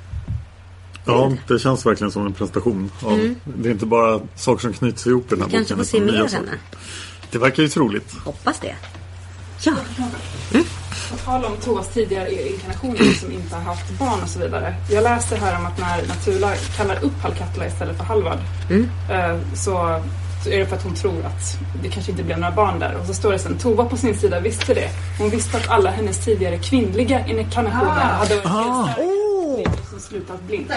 Ja, 1.05 1.33
det 1.47 1.59
känns 1.59 1.85
verkligen 1.85 2.11
som 2.11 2.25
en 2.25 2.33
prestation. 2.33 2.91
Av, 3.01 3.35
Det 3.43 3.69
är 3.69 3.71
inte 3.73 3.85
bara 3.85 4.21
saker 4.35 4.61
som 4.61 4.73
knyts 4.73 5.07
ihop 5.07 5.25
i 5.25 5.35
den 5.35 5.41
här 5.41 5.49
Kanske 5.49 5.75
boken. 5.75 5.77
får 5.77 5.97
se 5.97 5.99
mer 6.01 6.21
av 6.21 6.31
henne. 6.31 6.51
Det 7.31 7.37
verkar 7.37 7.63
ju 7.63 7.69
troligt. 7.69 8.13
Hoppas 8.25 8.59
det. 8.59 8.75
Ja. 9.63 9.73
På 11.11 11.17
tal 11.25 11.45
om 11.45 11.57
Tovas 11.57 11.87
tidigare 11.93 12.31
inkarnationer 12.49 13.13
som 13.13 13.31
inte 13.31 13.55
har 13.55 13.61
haft 13.61 13.89
barn 13.99 14.23
och 14.23 14.29
så 14.29 14.39
vidare. 14.39 14.75
Jag 14.89 15.03
läste 15.03 15.35
här 15.35 15.59
om 15.59 15.65
att 15.65 15.77
när 15.77 16.07
Natula 16.07 16.55
kallar 16.77 17.03
upp 17.03 17.21
Hallkatla 17.21 17.67
istället 17.67 17.97
för 17.97 18.03
Halvard 18.03 18.37
eh, 19.09 19.37
så, 19.53 20.01
så 20.43 20.49
är 20.49 20.59
det 20.59 20.65
för 20.65 20.75
att 20.75 20.83
hon 20.83 20.95
tror 20.95 21.25
att 21.25 21.57
det 21.83 21.89
kanske 21.89 22.11
inte 22.11 22.23
blev 22.23 22.39
några 22.39 22.51
barn 22.55 22.79
där. 22.79 22.95
Och 22.95 23.05
så 23.05 23.13
står 23.13 23.31
det 23.31 23.39
sen, 23.39 23.57
Tova 23.57 23.85
på 23.85 23.97
sin 23.97 24.17
sida 24.17 24.39
visste 24.39 24.73
det. 24.73 24.89
Hon 25.19 25.29
visste 25.29 25.57
att 25.57 25.69
alla 25.69 25.89
hennes 25.91 26.25
tidigare 26.25 26.57
kvinnliga 26.57 27.27
inkarnationer 27.27 27.91
hade 28.01 28.35
varit 28.35 28.45
Ah. 28.45 28.89
helt 29.57 29.89
som 29.89 29.99
slutat 29.99 30.41
blint. 30.47 30.71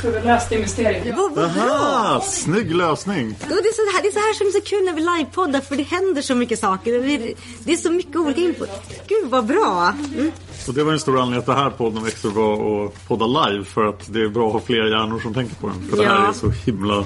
Tror 0.00 0.10
vi 0.12 0.20
löste 0.20 0.58
mysteriet. 0.58 1.16
Vad, 1.16 1.32
vad 1.34 1.52
bra! 1.54 1.62
Aha, 1.62 2.20
snygg 2.20 2.74
lösning. 2.74 3.26
Och 3.42 3.48
det, 3.48 3.54
är 3.54 3.72
så 3.72 3.96
här, 3.96 4.02
det 4.02 4.08
är 4.08 4.12
så 4.12 4.18
här 4.18 4.34
som 4.34 4.46
är 4.46 4.50
så 4.50 4.60
kul 4.60 4.84
när 4.84 4.92
vi 4.92 5.00
livepoddar 5.00 5.60
för 5.60 5.76
det 5.76 5.82
händer 5.82 6.22
så 6.22 6.34
mycket 6.34 6.58
saker. 6.58 6.92
Det 6.92 7.14
är, 7.14 7.34
det 7.64 7.72
är 7.72 7.76
så 7.76 7.90
mycket 7.90 8.16
olika 8.16 8.40
input. 8.40 8.70
Gud 9.08 9.30
vad 9.30 9.46
bra! 9.46 9.92
Mm. 10.14 10.32
Och 10.68 10.74
det 10.74 10.84
var 10.84 10.92
en 10.92 10.98
stor 11.00 11.18
anledning 11.18 11.38
att 11.38 11.46
det 11.46 11.54
här 11.54 11.70
podden 11.70 12.04
växte 12.04 12.28
var 12.28 12.84
att 12.86 13.08
podda 13.08 13.26
live. 13.26 13.64
För 13.64 13.84
att 13.84 14.12
det 14.12 14.20
är 14.20 14.28
bra 14.28 14.46
att 14.46 14.52
ha 14.52 14.60
fler 14.60 14.84
hjärnor 14.84 15.18
som 15.20 15.34
tänker 15.34 15.54
på 15.54 15.66
den. 15.66 15.88
För 15.90 15.96
det 15.96 16.06
här 16.08 16.14
Ja. 16.22 16.28
är 16.28 16.32
så 16.32 16.50
himla 16.50 17.04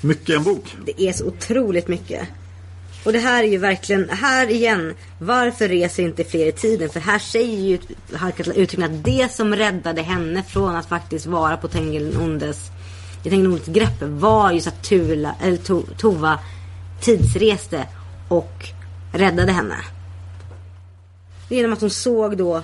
mycket 0.00 0.36
en 0.36 0.42
bok. 0.44 0.76
Det 0.84 1.02
är 1.08 1.12
så 1.12 1.26
otroligt 1.26 1.88
mycket. 1.88 2.28
Och 3.06 3.12
det 3.12 3.18
här 3.18 3.42
är 3.42 3.48
ju 3.48 3.58
verkligen, 3.58 4.08
här 4.08 4.50
igen, 4.50 4.94
varför 5.18 5.68
reser 5.68 6.02
inte 6.02 6.24
fler 6.24 6.46
i 6.46 6.52
tiden? 6.52 6.90
För 6.90 7.00
här 7.00 7.18
säger 7.18 7.58
ju 7.58 7.78
Harkatla 8.12 8.54
uttryckligen 8.54 8.94
att 8.94 9.04
det 9.04 9.32
som 9.32 9.56
räddade 9.56 10.02
henne 10.02 10.42
från 10.42 10.76
att 10.76 10.86
faktiskt 10.86 11.26
vara 11.26 11.56
på 11.56 11.68
Tengilundes 11.68 12.22
Ondes, 12.22 12.70
i 13.24 13.30
Tengeln 13.30 13.52
Ondes 13.52 13.66
grepp 13.66 14.02
var 14.02 14.50
just 14.50 14.66
att 14.66 14.82
Tula, 14.82 15.34
eller 15.42 15.56
to, 15.56 15.82
Tova 15.98 16.38
tidsreste 17.00 17.86
och 18.28 18.68
räddade 19.12 19.52
henne. 19.52 19.76
Genom 21.48 21.72
att 21.72 21.80
hon 21.80 21.90
såg 21.90 22.36
då, 22.36 22.62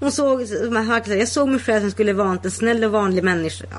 hon 0.00 0.12
såg, 0.12 0.40
Harkatla, 0.86 1.14
jag 1.14 1.28
såg 1.28 1.48
mig 1.48 1.60
själv 1.60 1.80
som 1.80 1.90
skulle 1.90 2.12
vara 2.12 2.38
en 2.44 2.50
snäll 2.50 2.84
och 2.84 2.92
vanlig 2.92 3.24
människa. 3.24 3.64
Ja, 3.70 3.78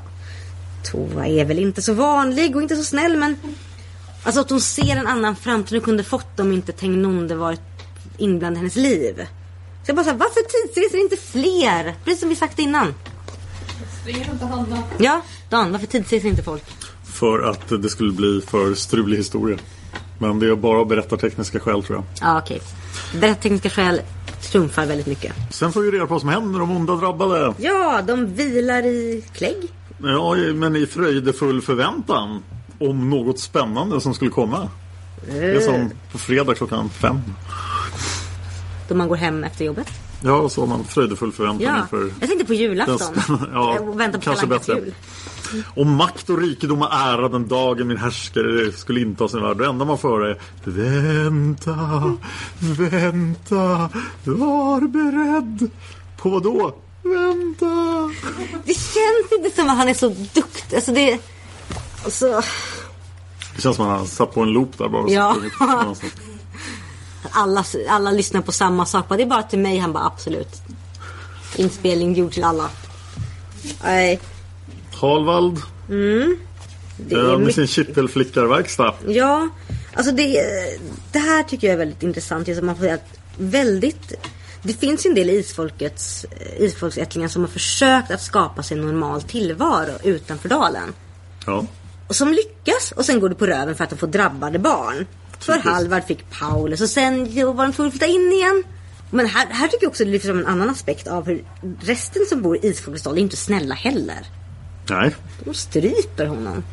Tova 0.84 1.26
är 1.26 1.44
väl 1.44 1.58
inte 1.58 1.82
så 1.82 1.94
vanlig 1.94 2.56
och 2.56 2.62
inte 2.62 2.76
så 2.76 2.84
snäll 2.84 3.16
men 3.16 3.36
Alltså 4.24 4.40
att 4.40 4.50
hon 4.50 4.60
ser 4.60 4.96
en 4.96 5.06
annan 5.06 5.36
framtid 5.36 5.78
hon 5.78 5.84
kunde 5.84 6.04
fått 6.04 6.40
om 6.40 6.52
inte 6.52 6.72
Tengnonde 6.72 7.34
varit 7.34 7.60
inblandad 8.18 8.56
i 8.56 8.58
hennes 8.58 8.76
liv. 8.76 9.26
Så 9.84 9.90
jag 9.90 9.96
bara 9.96 10.04
såhär, 10.04 10.18
varför 10.18 10.40
tidsreser 10.40 10.98
inte 10.98 11.16
fler? 11.16 11.94
Precis 12.04 12.20
som 12.20 12.28
vi 12.28 12.36
sagt 12.36 12.58
innan. 12.58 12.94
Springer 14.00 14.30
runt 14.30 14.42
och 14.42 14.48
handlar. 14.48 14.78
Ja, 14.98 15.22
Dan, 15.50 15.72
varför 15.72 15.86
tidsreser 15.86 16.28
inte 16.28 16.42
folk? 16.42 16.64
För 17.04 17.50
att 17.50 17.68
det 17.82 17.88
skulle 17.88 18.12
bli 18.12 18.40
för 18.46 18.74
strulig 18.74 19.16
historia. 19.16 19.58
Men 20.18 20.38
det 20.38 20.46
är 20.46 20.56
bara 20.56 20.78
av 20.78 20.86
berättartekniska 20.86 21.60
skäl 21.60 21.82
tror 21.82 21.98
jag. 21.98 22.04
Ja, 22.20 22.38
okej. 22.38 22.60
Berättartekniska 23.20 23.70
skäl 23.70 24.00
trumfar 24.42 24.86
väldigt 24.86 25.06
mycket. 25.06 25.32
Sen 25.50 25.72
får 25.72 25.80
vi 25.80 25.90
reda 25.90 26.06
på 26.06 26.14
vad 26.14 26.20
som 26.20 26.28
händer 26.28 26.60
de 26.60 26.76
onda 26.76 26.96
drabbade. 26.96 27.54
Ja, 27.58 28.02
de 28.06 28.34
vilar 28.34 28.86
i 28.86 29.24
klägg. 29.32 29.56
Ja, 30.02 30.34
men 30.34 30.76
i 30.76 30.86
fröjdefull 30.86 31.62
förväntan. 31.62 32.42
Om 32.90 33.10
något 33.10 33.38
spännande 33.38 34.00
som 34.00 34.14
skulle 34.14 34.30
komma. 34.30 34.68
Det 35.26 35.56
är 35.56 35.60
som 35.60 35.90
på 36.12 36.18
fredag 36.18 36.54
klockan 36.54 36.90
fem. 36.90 37.20
Då 38.88 38.94
man 38.94 39.08
går 39.08 39.16
hem 39.16 39.44
efter 39.44 39.64
jobbet. 39.64 39.88
Ja, 40.22 40.48
så 40.48 40.60
har 40.60 40.66
man 40.68 40.84
fröjdefull 40.84 41.32
förväntan 41.32 41.66
Ja, 41.74 41.82
inför 41.82 42.10
jag 42.20 42.28
tänkte 42.28 42.46
på 42.46 42.54
julafton. 42.54 43.14
Ja, 43.52 43.78
och 43.78 44.00
vänta 44.00 44.18
på 44.18 44.24
kanske 44.24 44.46
bättre. 44.46 44.74
jul. 44.74 44.94
Om 45.76 45.94
makt 45.94 46.30
och 46.30 46.40
rikedom 46.40 46.82
och 46.82 46.92
ära 46.92 47.28
den 47.28 47.48
dagen 47.48 47.86
min 47.88 47.96
härskare 47.96 48.72
skulle 48.72 49.00
inta 49.00 49.28
sin 49.28 49.42
värld. 49.42 49.56
Det 49.58 49.66
enda 49.66 49.84
man 49.84 49.98
får 49.98 50.08
höra 50.08 50.30
är 50.30 50.38
Vänta, 50.64 52.16
vänta, 52.60 53.90
var 54.24 54.80
beredd. 54.80 55.70
På 56.16 56.28
vad 56.30 56.42
då? 56.42 56.74
Vänta. 57.02 57.66
Det 58.64 58.74
känns 58.74 59.32
inte 59.38 59.50
som 59.56 59.68
att 59.70 59.76
han 59.76 59.88
är 59.88 59.94
så 59.94 60.08
duktig. 60.08 60.76
Alltså 60.76 60.92
det... 60.92 61.18
Alltså, 62.04 62.42
Det 63.56 63.62
känns 63.62 63.76
som 63.76 63.88
att 63.88 63.98
han 63.98 64.06
satt 64.06 64.34
på 64.34 64.40
en 64.40 64.48
loop 64.48 64.78
där 64.78 64.88
bara. 64.88 65.10
Ja. 65.10 65.36
alla, 67.30 67.64
alla 67.88 68.10
lyssnar 68.10 68.40
på 68.40 68.52
samma 68.52 68.86
sak. 68.86 69.06
Det 69.08 69.22
är 69.22 69.26
bara 69.26 69.42
till 69.42 69.58
mig. 69.58 69.78
Han 69.78 69.92
bara 69.92 70.06
absolut. 70.06 70.62
Inspelning 71.56 72.14
gjord 72.14 72.32
till 72.32 72.44
alla. 72.44 72.70
Nej. 73.84 74.20
Harvald 74.92 75.62
Det 76.96 77.16
eh, 77.16 77.30
är 77.30 77.38
med 77.38 77.54
sin 77.54 77.66
kittelflickarverkstad. 77.66 78.94
Ja, 79.06 79.48
alltså 79.94 80.12
det, 80.12 80.44
det 81.12 81.18
här 81.18 81.42
tycker 81.42 81.66
jag 81.66 81.74
är 81.74 81.78
väldigt 81.78 82.02
intressant. 82.02 82.48
Just 82.48 82.58
att 82.58 82.64
man 82.64 82.76
får 82.76 82.82
säga 82.82 82.94
att 82.94 83.18
väldigt... 83.36 84.12
Det 84.62 84.72
finns 84.72 85.06
en 85.06 85.14
del 85.14 85.30
isfolkets, 85.30 86.26
isfolksättlingar 86.58 87.28
som 87.28 87.42
har 87.42 87.48
försökt 87.48 88.10
att 88.10 88.22
skapa 88.22 88.62
sig 88.62 88.78
en 88.78 88.86
normal 88.86 89.22
tillvaro 89.22 89.92
utanför 90.02 90.48
dalen. 90.48 90.92
Ja. 91.46 91.66
Och 92.06 92.16
som 92.16 92.28
lyckas 92.32 92.92
och 92.96 93.04
sen 93.04 93.20
går 93.20 93.28
det 93.28 93.34
på 93.34 93.46
röven 93.46 93.74
för 93.74 93.84
att 93.84 93.90
de 93.90 93.96
får 93.96 94.06
drabbade 94.06 94.58
barn. 94.58 95.06
För. 95.38 95.58
Halvard 95.58 96.04
fick 96.04 96.30
Paulus 96.30 96.80
och 96.80 96.88
sen 96.88 97.18
var 97.56 97.64
de 97.64 97.72
tvungna 97.72 97.88
att 97.88 97.92
flytta 97.92 98.06
in 98.06 98.32
igen. 98.32 98.64
Men 99.10 99.26
här, 99.26 99.46
här 99.46 99.68
tycker 99.68 99.84
jag 99.84 99.90
också 99.90 100.04
det 100.04 100.10
lyfter 100.10 100.28
fram 100.28 100.38
en 100.38 100.46
annan 100.46 100.70
aspekt 100.70 101.06
av 101.06 101.26
hur 101.26 101.44
resten 101.80 102.26
som 102.28 102.42
bor 102.42 102.56
i 102.56 102.68
Isfolkets 102.68 103.06
är 103.06 103.18
inte 103.18 103.36
snälla 103.36 103.74
heller. 103.74 104.26
Nej, 104.90 105.16
De 105.44 105.54
stryper 105.54 106.26
honom. 106.26 106.64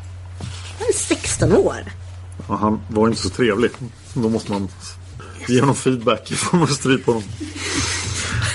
Han 0.78 0.88
är 0.88 0.92
16 0.92 1.52
år. 1.52 1.84
och 2.46 2.58
han 2.58 2.80
var 2.88 3.08
inte 3.08 3.20
så 3.20 3.28
trevlig. 3.28 3.70
Då 4.14 4.28
måste 4.28 4.52
man 4.52 4.68
ge 5.48 5.60
honom 5.60 5.76
feedback 5.76 6.30
i 6.30 6.34
form 6.34 6.62
av 6.62 6.66
stryp 6.66 7.04
på 7.04 7.12
honom. 7.12 7.28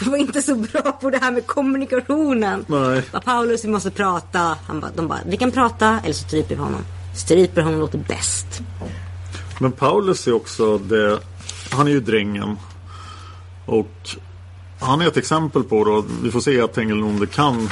Var 0.06 0.18
inte 0.18 0.42
så 0.42 0.56
bra 0.56 0.82
på 0.82 1.10
det 1.10 1.18
här 1.18 1.32
med 1.32 1.48
kommunikationen. 1.48 2.66
Nej. 2.68 3.04
Bara, 3.12 3.22
Paulus, 3.22 3.66
vi 3.66 3.70
måste 3.70 3.92
prata. 3.92 4.58
Han 4.68 4.80
bara, 4.80 4.92
de 4.96 5.08
bara, 5.08 5.20
vi 5.26 5.38
kan 5.38 5.52
prata 5.52 6.00
eller 6.04 6.14
så 6.14 6.24
stryper 6.24 6.56
vi 6.56 6.62
honom. 6.62 6.82
Stryper 7.16 7.62
honom 7.62 7.80
låter 7.80 7.98
bäst. 7.98 8.62
Men 9.60 9.72
Paulus 9.72 10.28
är 10.28 10.34
också 10.34 10.78
det, 10.78 11.20
han 11.72 11.88
är 11.88 11.92
ju 11.92 12.00
drängen. 12.00 12.58
Och 13.66 14.10
han 14.80 15.02
är 15.02 15.08
ett 15.08 15.18
exempel 15.18 15.64
på 15.64 15.84
då, 15.84 16.06
vi 16.24 16.32
får 16.32 16.40
se 16.40 16.62
att 16.62 16.74
Tengelnonde 16.74 17.28
kan 17.28 17.70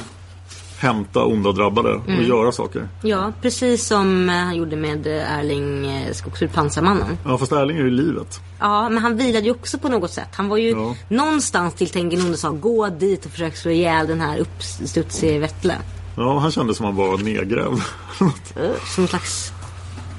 hämta 0.77 1.25
onda 1.25 1.51
drabbade 1.51 1.89
och 1.93 2.09
Mm. 2.09 2.25
göra 2.25 2.51
saker. 2.51 2.87
Ja, 3.01 3.31
precis 3.41 3.87
som 3.87 4.29
eh, 4.29 4.35
han 4.35 4.55
gjorde 4.55 4.75
med 4.75 5.07
eh, 5.07 5.37
Erling 5.39 5.85
eh, 5.87 6.11
Skogsrud 6.13 6.53
Pansarmannen. 6.53 7.17
Ja 7.25 7.37
fast 7.37 7.51
Erling 7.51 7.77
är 7.77 7.81
ju 7.81 7.89
livet. 7.91 8.39
Ja, 8.59 8.89
men 8.89 9.03
han 9.03 9.17
vilade 9.17 9.45
ju 9.45 9.51
också 9.51 9.77
på 9.77 9.89
något 9.89 10.11
sätt. 10.11 10.29
Han 10.33 10.49
var 10.49 10.57
ju 10.57 10.69
Ja. 10.69 10.95
någonstans 11.07 11.73
till 11.73 11.89
Tengenonde 11.89 12.37
sa 12.37 12.49
gå 12.49 12.87
dit 12.89 13.25
och 13.25 13.31
försök 13.31 13.55
slå 13.55 13.71
ihjäl 13.71 14.07
den 14.07 14.21
här 14.21 14.37
uppstudsige 14.39 15.39
Vettle. 15.39 15.75
Ja, 16.17 16.39
han 16.39 16.51
kände 16.51 16.75
som 16.75 16.85
han 16.85 16.95
var 16.95 17.17
nedgrävd. 17.17 17.81
Som 18.17 19.03
en 19.03 19.07
slags... 19.07 19.51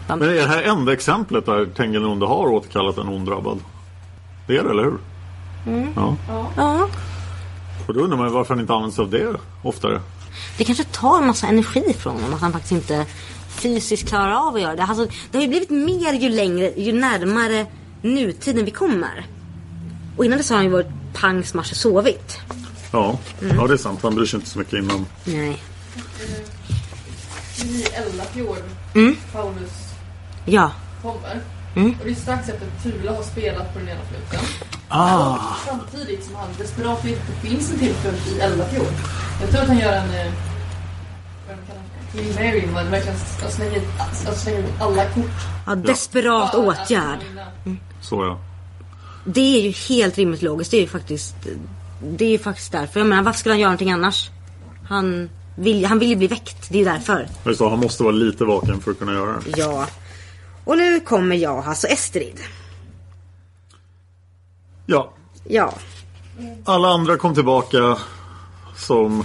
Men 0.09 0.23
är 0.23 0.27
det 0.33 0.47
här 0.47 0.63
enda 0.63 0.93
exemplet 0.93 1.47
där 1.47 1.67
Tengelnonde 1.67 2.27
har 2.27 2.47
återkallat 2.49 2.99
en 2.99 3.09
ond 3.09 3.27
drabbad? 3.29 3.59
Det 4.47 4.57
är 4.57 4.65
det, 4.65 4.71
eller 4.71 4.85
hur? 4.85 4.99
Mm. 5.67 5.89
Ja. 5.97 6.17
Ja, 6.57 6.89
Och 7.87 7.95
då 7.95 8.01
undrar 8.01 8.19
man 8.19 8.33
varför 8.33 8.55
han 8.55 8.61
inte 8.61 8.73
använder 8.75 8.95
sig 8.95 9.03
av 9.05 9.11
det 9.11 9.37
oftare. 9.63 10.01
Det 10.59 10.65
kanske 10.65 10.85
tar 10.85 11.19
en 11.21 11.27
massa 11.27 11.47
energi 11.47 11.95
från 11.99 12.15
honom 12.15 12.35
att 12.35 12.41
han 12.41 12.53
faktiskt 12.53 12.73
inte 12.73 13.07
fysiskt 13.49 14.09
klarar 14.09 14.33
av 14.49 14.55
att 14.55 14.61
göra 14.61 14.77
det. 14.77 14.83
Alltså, 14.83 15.07
det 15.31 15.39
har 15.39 15.43
ju 15.43 15.49
blivit 15.49 15.71
mer 15.71 16.13
ju 16.13 16.29
längre, 16.29 16.73
ju 16.77 16.93
närmare 16.93 17.67
nutiden 18.03 18.65
vi 18.65 18.71
kommer. 18.71 19.27
Och 20.17 20.25
innan 20.25 20.39
dess 20.39 20.51
har 20.51 20.57
han 20.57 20.65
ju 20.67 20.71
varit 20.73 20.87
pang, 21.15 21.45
smash 21.45 21.61
och 21.71 21.77
sovit. 21.77 22.39
Ja. 22.93 23.19
Mm. 23.43 23.57
ja, 23.57 23.67
det 23.67 23.73
är 23.75 23.79
sant. 23.79 23.99
Han 24.03 24.15
bryr 24.15 24.27
sig 24.27 24.37
inte 24.39 24.51
så 24.51 24.59
mycket 24.59 24.75
innan. 24.75 25.07
Nej. 25.25 25.63
I 27.65 27.83
Eldafjord, 27.95 28.57
Mm. 28.95 29.17
Paulus 29.33 29.71
Ja. 30.45 30.71
kommer. 31.03 31.41
Mm. 31.77 31.91
Och 32.01 32.05
det 32.05 32.11
är 32.11 32.15
strax 32.15 32.49
efter 32.49 32.67
att 32.67 32.83
Tula 32.83 33.13
har 33.13 33.23
spelat 33.23 33.73
på 33.73 33.79
den 33.79 33.89
ena 33.89 34.01
fluten. 34.11 34.47
Ah. 34.89 35.39
Samtidigt 35.67 36.25
som 36.25 36.35
han 36.35 36.49
desperat 36.59 37.05
letar 37.05 37.25
på 37.27 37.47
finns 37.47 37.73
en 37.73 37.79
tillflöde 37.79 38.17
i 38.37 38.41
Eldafjord. 38.41 38.87
Jag 39.41 39.51
tror 39.51 39.61
att 39.63 39.69
han 39.69 39.79
gör 39.79 39.93
en... 39.93 40.11
eh, 40.27 40.33
Vad 41.49 41.57
de 41.57 41.67
kallar 41.67 41.83
det? 42.13 42.19
King 42.23 42.35
Mary, 42.35 42.67
man 42.73 42.91
verkligen 42.91 43.17
att 43.47 43.53
slänga, 43.53 43.81
att 44.29 44.39
slänga 44.39 44.59
ut 44.59 44.65
alla 44.81 45.05
kort. 45.05 45.25
Ja, 45.67 45.75
desperat 45.75 46.49
att 46.49 46.55
åtgärd. 46.55 47.19
vinna. 47.29 47.47
Så 48.01 48.25
ja. 48.25 48.39
Det 49.25 49.41
är 49.41 49.61
ju 49.63 49.71
helt 49.71 50.19
rimligt 50.19 50.43
logiskt. 50.43 50.71
Det 50.71 50.77
är 50.77 50.81
ju 50.81 50.89
faktiskt, 50.89 51.35
det 52.03 52.25
är 52.25 52.31
ju 52.31 52.39
faktiskt 52.39 52.73
därför. 52.73 53.01
Jag 53.01 53.07
menar, 53.07 53.23
varför 53.23 53.39
skulle 53.39 53.53
han 53.53 53.61
göra 53.61 53.71
någonting 53.71 53.93
annars? 53.93 54.31
Han 54.89 55.31
vill, 55.57 55.85
han 55.87 55.99
vill 55.99 56.09
ju 56.09 56.17
bli 56.17 56.27
väckt. 56.27 56.69
Det 56.69 56.75
är 56.75 56.79
ju 56.79 56.85
därför. 56.85 57.29
Jag 57.45 57.57
sa, 57.57 57.71
han 57.71 57.79
måste 57.79 58.03
vara 58.03 58.13
lite 58.13 58.45
vaken 58.45 58.81
för 58.81 58.91
att 58.91 58.99
kunna 58.99 59.13
göra 59.13 59.33
det. 59.33 59.41
Ja. 59.61 59.87
Och 60.67 60.79
nu 60.79 61.01
kommer 61.01 61.37
jag, 61.37 61.65
alltså 61.67 61.87
Estrid. 61.87 62.41
Ja, 64.87 65.13
Ja. 65.49 65.75
alla 66.65 66.89
andra 66.89 67.17
kom 67.17 67.35
tillbaka 67.35 67.99
som 68.77 69.25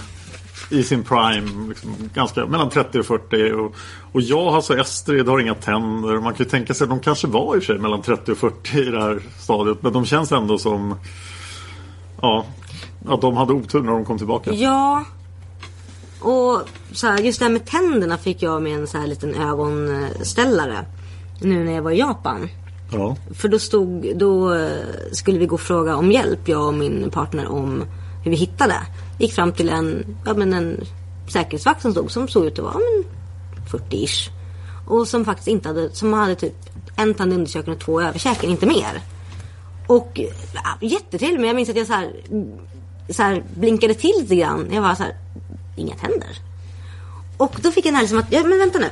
i 0.70 0.84
sin 0.84 1.04
prime, 1.04 1.70
liksom, 1.70 1.96
ganska 2.14 2.46
mellan 2.46 2.70
30 2.70 3.00
och 3.00 3.06
40. 3.06 3.52
Och, 3.52 3.76
och 4.12 4.22
jag, 4.22 4.48
alltså 4.48 4.78
Estrid, 4.78 5.28
har 5.28 5.40
inga 5.40 5.56
tänder. 5.56 6.14
Man 6.20 6.34
kan 6.34 6.44
ju 6.46 6.50
tänka 6.50 6.74
sig 6.74 6.86
att 6.86 6.90
de 6.90 7.00
kanske 7.00 7.28
var 7.28 7.56
i 7.56 7.60
och 7.60 7.64
för 7.64 7.74
sig 7.74 7.82
mellan 7.82 8.02
30 8.02 8.32
och 8.32 8.38
40 8.38 8.78
i 8.80 8.84
det 8.86 9.02
här 9.02 9.22
stadiet. 9.40 9.78
Men 9.84 9.94
de 9.94 10.06
känns 10.06 10.32
ändå 10.32 10.58
som, 10.58 10.96
ja, 12.22 12.46
att 13.08 13.22
de 13.22 13.38
hade 13.38 13.54
otur 13.54 13.82
när 13.82 13.92
de 13.92 14.06
kom 14.06 14.18
tillbaka. 14.18 14.54
Ja. 14.54 15.06
Och 16.22 16.62
så 16.92 17.08
här, 17.08 17.18
just 17.18 17.40
det 17.40 17.46
här 17.46 17.52
med 17.52 17.66
tänderna 17.66 18.18
fick 18.18 18.42
jag 18.42 18.62
med 18.62 18.80
en 18.80 18.88
så 18.88 18.98
här 18.98 19.08
liten 19.08 19.36
ögonställare. 19.36 20.86
Nu 21.42 21.64
när 21.64 21.72
jag 21.72 21.82
var 21.82 21.92
i 21.92 22.00
Japan. 22.00 22.50
Ja. 22.92 23.16
För 23.34 23.48
då 23.48 23.60
stod, 23.60 24.18
då 24.18 24.54
eh, 24.54 24.86
skulle 25.12 25.40
vi 25.40 25.46
gå 25.46 25.56
och 25.56 25.62
fråga 25.62 25.96
om 25.96 26.12
hjälp, 26.12 26.48
jag 26.48 26.68
och 26.68 26.74
min 26.74 27.12
partner, 27.12 27.48
om 27.48 27.84
hur 28.24 28.32
vi 28.32 28.38
hittade. 28.38 28.76
Gick 29.20 29.34
fram 29.34 29.52
till 29.52 29.70
en, 29.70 30.18
ja 30.26 30.34
men 30.34 30.54
en 30.54 30.84
säkerhetsvakt 31.28 31.82
som 31.82 31.92
stod, 31.92 32.12
som 32.12 32.28
såg 32.28 32.46
ut 32.46 32.60
att 32.60 32.66
vara 32.66 32.74
ja, 32.74 32.80
men 32.80 33.04
40-ish. 33.82 34.30
Och 34.88 35.08
som 35.08 35.26
faktiskt 35.26 35.48
inte 35.48 35.68
hade, 35.68 35.96
som 35.96 36.14
hade 36.14 36.36
typ 36.36 36.56
en 36.96 37.14
tand 37.14 37.34
underkäken 37.34 37.74
och 37.74 37.80
två 37.80 38.02
överkäken, 38.02 38.50
inte 38.50 38.66
mer. 38.66 39.02
Och 39.88 40.20
ja, 40.54 40.88
jättetrevlig, 40.88 41.40
men 41.40 41.48
jag 41.48 41.56
minns 41.56 41.70
att 41.70 41.78
jag 41.78 41.88
så 41.88 41.94
här, 41.94 42.12
så 43.10 43.24
här 43.24 43.44
blinkade 43.56 43.94
till 43.94 44.14
lite 44.20 44.36
grann. 44.36 44.68
Jag 44.72 44.82
var 44.82 44.96
så 44.96 45.04
här, 45.04 45.16
inga 45.76 45.96
tänder. 45.96 46.40
Och 47.38 47.56
då 47.62 47.72
fick 47.72 47.86
jag 47.86 47.94
den 47.94 47.96
här 47.96 48.04
liksom 48.04 48.20
att, 48.20 48.32
ja 48.32 48.44
men 48.44 48.60
vänta 48.60 48.80
nu. 48.80 48.90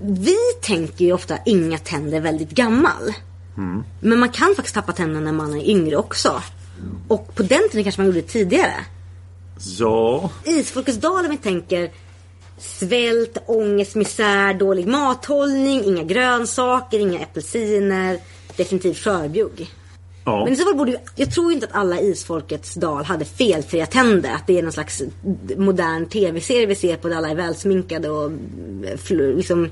Vi 0.00 0.36
tänker 0.62 1.04
ju 1.04 1.12
ofta 1.12 1.38
inga 1.46 1.78
tänder 1.78 2.20
väldigt 2.20 2.50
gammal. 2.50 3.12
Men 4.00 4.18
man 4.18 4.28
kan 4.28 4.54
faktiskt 4.54 4.74
tappa 4.74 4.92
tänderna 4.92 5.20
när 5.20 5.32
man 5.32 5.54
är 5.54 5.70
yngre 5.70 5.96
också. 5.96 6.42
Och 7.08 7.34
på 7.34 7.42
den 7.42 7.68
tiden 7.70 7.82
kanske 7.84 8.00
man 8.00 8.06
gjorde 8.06 8.20
det 8.20 8.26
tidigare. 8.26 8.74
Ja, 9.78 10.30
Isfolkets 10.44 10.98
dal 10.98 11.24
om 11.24 11.30
vi 11.30 11.36
tänker 11.36 11.90
svält, 12.58 13.38
ångest, 13.46 13.94
misär, 13.94 14.54
dålig 14.54 14.86
mathållning, 14.86 15.84
inga 15.84 16.02
grönsaker, 16.02 16.98
inga 16.98 17.22
apelsiner. 17.22 18.18
Definitivt 18.56 18.98
skörbjugg 18.98 19.70
ja. 20.24 20.44
Men 20.44 20.52
i 20.52 20.56
så 20.56 20.64
fall 20.64 20.76
borde 20.76 20.90
ju, 20.90 20.98
jag 21.16 21.30
tror 21.34 21.52
inte 21.52 21.66
att 21.66 21.74
alla 21.74 22.00
Isfolkets 22.00 22.74
dal 22.74 23.04
hade 23.04 23.24
felfria 23.24 23.86
tänder. 23.86 24.30
Att 24.30 24.46
det 24.46 24.58
är 24.58 24.62
någon 24.62 24.72
slags 24.72 25.02
modern 25.56 26.06
tv-serie 26.06 26.66
vi 26.66 26.74
ser 26.74 26.96
på 26.96 27.08
där 27.08 27.16
alla 27.16 27.30
är 27.30 27.34
välsminkade 27.34 28.10
och 28.10 28.32
eh, 29.10 29.36
liksom 29.36 29.68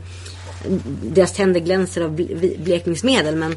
deras 1.03 1.33
tänder 1.33 1.61
glänser 1.61 2.03
av 2.03 2.15
blekningsmedel. 2.59 3.37
Men 3.37 3.57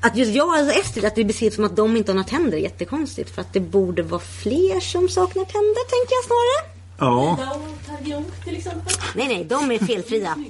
att 0.00 0.16
just 0.16 0.34
jag, 0.34 0.48
alltså 0.48 0.80
Estrid, 0.80 1.04
att 1.04 1.14
det 1.14 1.24
beskrivs 1.24 1.54
som 1.54 1.64
att 1.64 1.76
de 1.76 1.96
inte 1.96 2.12
har 2.12 2.14
några 2.14 2.28
tänder 2.28 2.58
är 2.58 2.62
jättekonstigt. 2.62 3.30
För 3.30 3.40
att 3.40 3.52
det 3.52 3.60
borde 3.60 4.02
vara 4.02 4.20
fler 4.20 4.80
som 4.80 5.08
saknar 5.08 5.44
tänder, 5.44 5.88
tänker 5.90 6.14
jag 6.14 6.24
snarare 6.24 6.79
ja. 7.00 7.38
Targio 7.86 8.24
till 8.44 8.56
exempel. 8.56 8.92
Nej, 9.14 9.28
nej, 9.28 9.44
de 9.44 9.70
är 9.70 9.78
felfria. 9.78 10.34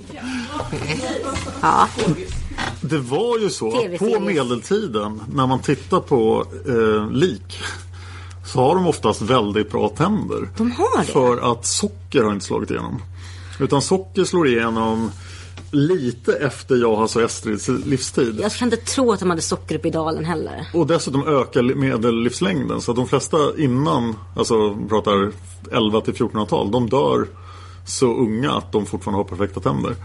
Ja, 1.62 1.88
Det 2.80 2.98
var 2.98 3.38
ju 3.38 3.50
så 3.50 3.68
att 3.78 3.98
på 3.98 4.20
medeltiden 4.20 5.22
när 5.32 5.46
man 5.46 5.58
tittar 5.58 6.00
på 6.00 6.46
eh, 6.68 7.10
lik 7.12 7.58
så 8.46 8.60
har 8.60 8.74
de 8.74 8.86
oftast 8.86 9.22
väldigt 9.22 9.70
bra 9.70 9.88
tänder. 9.88 10.48
De 10.56 10.70
har 10.72 10.98
det? 10.98 11.04
För 11.12 11.52
att 11.52 11.66
socker 11.66 12.24
har 12.24 12.32
inte 12.32 12.44
slagit 12.46 12.70
igenom. 12.70 13.02
Utan 13.60 13.82
socker 13.82 14.24
slår 14.24 14.48
igenom 14.48 15.10
lite 15.70 16.32
efter 16.32 16.76
Jahas 16.76 17.16
och 17.16 17.22
Estrids 17.22 17.68
livstid. 17.68 18.38
jag 18.42 18.52
kan 18.52 18.72
inte 18.72 18.84
tro 18.84 19.12
att 19.12 19.20
de 19.20 19.30
hade 19.30 19.42
socker 19.42 19.74
uppe 19.74 19.88
i 19.88 19.90
dalen 19.90 20.24
heller. 20.24 20.66
Och 20.74 20.86
dessutom 20.86 21.26
ökar 21.26 21.62
medellivslängden. 21.62 22.80
Så 22.80 22.90
att 22.90 22.96
de 22.96 23.08
flesta 23.08 23.36
innan, 23.58 24.14
alltså 24.36 24.76
pratar 24.88 25.32
11 25.72 26.00
till 26.00 26.14
1400-tal, 26.14 26.70
de 26.70 26.88
dör 26.88 27.26
så 27.86 28.06
unga 28.06 28.52
att 28.52 28.72
de 28.72 28.86
fortfarande 28.86 29.18
har 29.18 29.24
perfekta 29.24 29.60
tänder. 29.60 29.96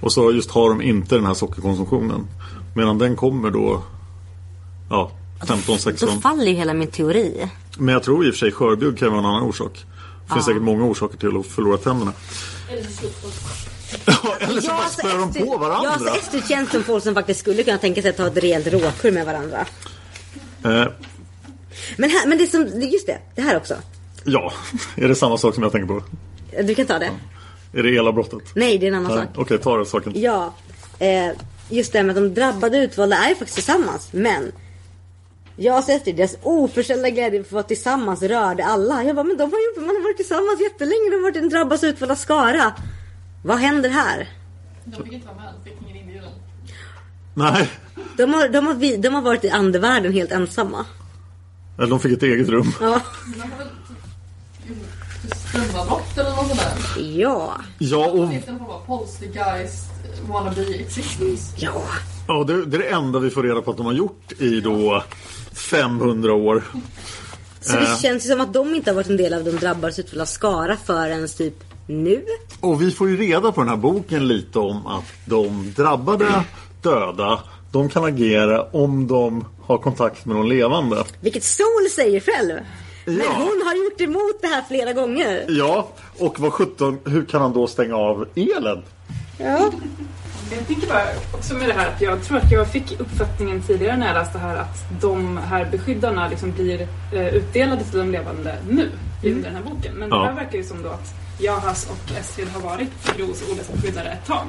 Och 0.00 0.12
så 0.12 0.32
just 0.32 0.50
har 0.50 0.68
de 0.68 0.82
inte 0.82 1.14
den 1.14 1.26
här 1.26 1.34
sockerkonsumtionen. 1.34 2.26
Medan 2.74 2.98
den 2.98 3.16
kommer 3.16 3.50
då, 3.50 3.82
ja, 4.90 5.10
15, 5.40 5.62
Då 5.66 5.78
16. 5.78 6.20
faller 6.20 6.44
ju 6.46 6.54
hela 6.54 6.74
min 6.74 6.88
teori. 6.88 7.50
Men 7.78 7.92
jag 7.92 8.02
tror 8.02 8.26
i 8.26 8.30
och 8.30 8.34
för 8.34 8.38
sig 8.38 8.52
skörbjugg 8.52 8.98
kan 8.98 9.08
vara 9.08 9.18
en 9.18 9.26
annan 9.26 9.42
orsak. 9.42 9.84
Det 10.26 10.34
finns 10.34 10.46
säkert 10.46 10.62
många 10.62 10.84
orsaker 10.84 11.18
till 11.18 11.36
att 11.36 11.46
förlora 11.46 11.76
tänderna. 11.76 12.12
Eller 12.70 12.82
eller 14.40 14.60
så 14.60 14.68
bara 14.68 14.76
alltså, 14.78 14.98
spöar 15.00 15.18
de 15.18 15.30
Estrid- 15.30 15.46
på 15.46 15.56
varandra. 15.58 15.80
Ja, 15.84 15.90
alltså 15.92 16.14
Estrid 16.14 16.48
känns 16.48 16.70
som 16.70 16.82
folk 16.82 17.04
som 17.04 17.14
faktiskt 17.14 17.40
skulle 17.40 17.62
kunna 17.62 17.78
tänka 17.78 18.02
sig 18.02 18.10
att 18.10 18.16
ta 18.16 18.26
ett 18.26 18.36
rejält 18.36 18.66
råkur 18.66 19.12
med 19.12 19.26
varandra. 19.26 19.66
Eh, 20.64 20.84
Men, 21.96 22.10
här, 22.10 22.26
men 22.26 22.38
det 22.38 22.46
som, 22.46 22.80
just 22.80 23.06
det, 23.06 23.18
det 23.34 23.42
här 23.42 23.56
också. 23.56 23.74
ja, 24.24 24.52
är 24.96 25.08
det 25.08 25.14
samma 25.14 25.38
sak 25.38 25.54
som 25.54 25.62
jag 25.62 25.72
tänker 25.72 25.88
på? 25.88 26.02
Du 26.62 26.74
kan 26.74 26.86
ta 26.86 26.98
det. 26.98 27.10
Är 27.74 27.82
det 27.82 27.96
elavbrottet? 27.96 28.42
Nej, 28.54 28.78
det 28.78 28.86
är 28.86 28.88
en 28.88 28.94
annan 28.94 29.16
Nej, 29.16 29.26
sak. 29.26 29.34
Okej, 29.38 29.58
ta 29.58 29.76
den 29.76 29.86
saken. 29.86 30.12
Ja, 30.16 30.54
eh, 30.98 31.30
just 31.68 31.92
det 31.92 32.02
med 32.02 32.16
att 32.18 32.22
de 32.22 32.34
drabbade 32.34 32.78
utvalda 32.78 33.16
är 33.16 33.28
faktiskt 33.34 33.54
tillsammans. 33.54 34.08
Men 34.12 34.52
jag 35.56 35.72
har 35.72 35.82
sett 35.82 36.04
det, 36.04 36.12
deras 36.12 36.36
oförställda 36.42 37.10
glädje 37.10 37.40
för 37.42 37.46
att 37.48 37.52
vara 37.52 37.62
tillsammans 37.62 38.22
rörde 38.22 38.64
alla. 38.64 39.04
Jag 39.04 39.16
bara, 39.16 39.24
men 39.24 39.36
de 39.36 39.52
har 39.52 39.58
ju 39.58 39.80
man 39.86 39.96
har 39.96 40.02
varit 40.02 40.16
tillsammans 40.16 40.60
jättelänge. 40.60 41.10
De 41.10 41.16
har 41.16 41.22
varit 41.22 41.36
en 41.36 41.48
drabbas 41.48 41.84
utvalda 41.84 42.16
skara. 42.16 42.72
Vad 43.48 43.58
händer 43.58 43.88
här? 43.90 44.28
De 44.84 45.02
fick 45.04 45.12
inte 45.12 45.26
vara 45.26 45.36
med, 45.36 45.54
de 45.64 45.70
fick 45.70 45.78
ingen 45.82 45.96
inbjudan. 45.96 46.30
Nej, 47.34 47.68
De 48.16 48.34
har, 48.34 48.48
de 48.48 48.66
har, 48.66 48.74
vi- 48.74 48.96
de 48.96 49.14
har 49.14 49.22
varit 49.22 49.44
i 49.44 49.50
andevärlden 49.50 50.12
helt 50.12 50.32
ensamma. 50.32 50.84
eller 51.78 51.86
de 51.86 52.00
fick 52.00 52.12
ett 52.12 52.22
eget 52.22 52.48
rum. 52.48 52.72
Ja. 52.80 53.00
De 53.34 53.40
har 53.40 53.58
väl 53.58 53.68
typ 54.68 55.36
strömavbrott 55.36 56.18
eller 56.18 56.30
något 56.30 56.46
sånt 56.46 56.60
där. 56.60 57.02
Ja. 57.02 57.60
Ja, 57.78 58.06
och 58.06 58.86
poltergeist, 58.86 59.90
wannabe 60.28 60.62
existence? 60.74 61.52
Ja. 61.56 61.82
ja, 62.28 62.44
det, 62.44 62.64
det 62.66 62.76
är 62.76 62.80
det 62.80 62.88
enda 62.88 63.18
vi 63.18 63.30
får 63.30 63.42
reda 63.42 63.62
på 63.62 63.70
att 63.70 63.76
de 63.76 63.86
har 63.86 63.92
gjort 63.92 64.32
i 64.38 64.60
då 64.60 65.04
500 65.52 66.32
år. 66.34 66.62
Så 67.60 67.76
det 67.76 67.82
Eh. 67.82 67.98
känns 67.98 68.24
ju 68.26 68.30
som 68.30 68.40
att 68.40 68.52
de 68.52 68.74
inte 68.74 68.90
har 68.90 68.94
varit 68.94 69.08
en 69.10 69.16
del 69.16 69.34
av 69.34 69.44
de 69.44 69.50
drabbades 69.50 69.98
utvalda 69.98 70.26
skara 70.26 70.76
förrän 70.76 71.28
typ 71.28 71.54
nu. 71.88 72.24
Och 72.60 72.82
vi 72.82 72.90
får 72.90 73.08
ju 73.08 73.16
reda 73.16 73.52
på 73.52 73.60
den 73.60 73.68
här 73.68 73.76
boken 73.76 74.28
lite 74.28 74.58
om 74.58 74.86
att 74.86 75.04
de 75.24 75.72
drabbade 75.76 76.44
döda, 76.82 77.40
de 77.72 77.88
kan 77.88 78.04
agera 78.04 78.62
om 78.62 79.06
de 79.06 79.44
har 79.66 79.78
kontakt 79.78 80.24
med 80.26 80.36
någon 80.36 80.48
levande. 80.48 81.04
Vilket 81.20 81.44
Sol 81.44 81.88
säger 81.96 82.20
själv. 82.20 82.54
Men 83.04 83.16
Ja. 83.16 83.22
hon 83.36 83.62
har 83.66 83.84
gjort 83.84 84.00
emot 84.00 84.38
det 84.42 84.46
här 84.46 84.62
flera 84.68 84.92
gånger. 84.92 85.44
Ja, 85.48 85.88
och 86.18 86.40
vad 86.40 86.52
17, 86.52 86.98
hur 87.04 87.24
kan 87.24 87.40
han 87.42 87.52
då 87.52 87.66
stänga 87.66 87.96
av 87.96 88.28
elen? 88.34 88.82
Ja. 89.38 89.70
Jag 90.56 90.66
tänker 90.66 90.86
bara 90.88 91.02
också 91.34 91.54
med 91.54 91.68
det 91.68 91.72
här 91.72 91.88
att 91.88 92.00
jag 92.02 92.22
tror 92.22 92.38
att 92.38 92.52
jag 92.52 92.68
fick 92.72 93.00
uppfattningen 93.00 93.62
tidigare 93.62 93.96
när 93.96 94.06
jag 94.06 94.14
läste 94.14 94.38
det 94.38 94.44
här 94.44 94.56
att 94.56 95.00
de 95.00 95.36
här 95.36 95.68
beskyddarna 95.72 96.28
liksom 96.28 96.52
blir 96.52 96.88
eh, 97.12 97.28
utdelade 97.34 97.84
till 97.84 97.98
de 97.98 98.10
levande 98.10 98.56
nu 98.70 98.90
i 99.22 99.30
den 99.30 99.54
här 99.54 99.62
boken. 99.62 99.94
Men 99.94 100.08
Ja. 100.08 100.16
det 100.18 100.24
här 100.26 100.34
verkar 100.34 100.58
ju 100.58 100.64
som 100.64 100.82
då 100.82 100.88
att 100.88 101.14
Jahas 101.38 101.86
och 101.90 102.16
Estrid 102.18 102.48
har 102.48 102.60
varit 102.60 103.16
Gros 103.16 103.42
och 103.42 103.50
Oles 103.52 103.68
beskyddare 103.72 104.08
ett 104.12 104.26
tag. 104.26 104.46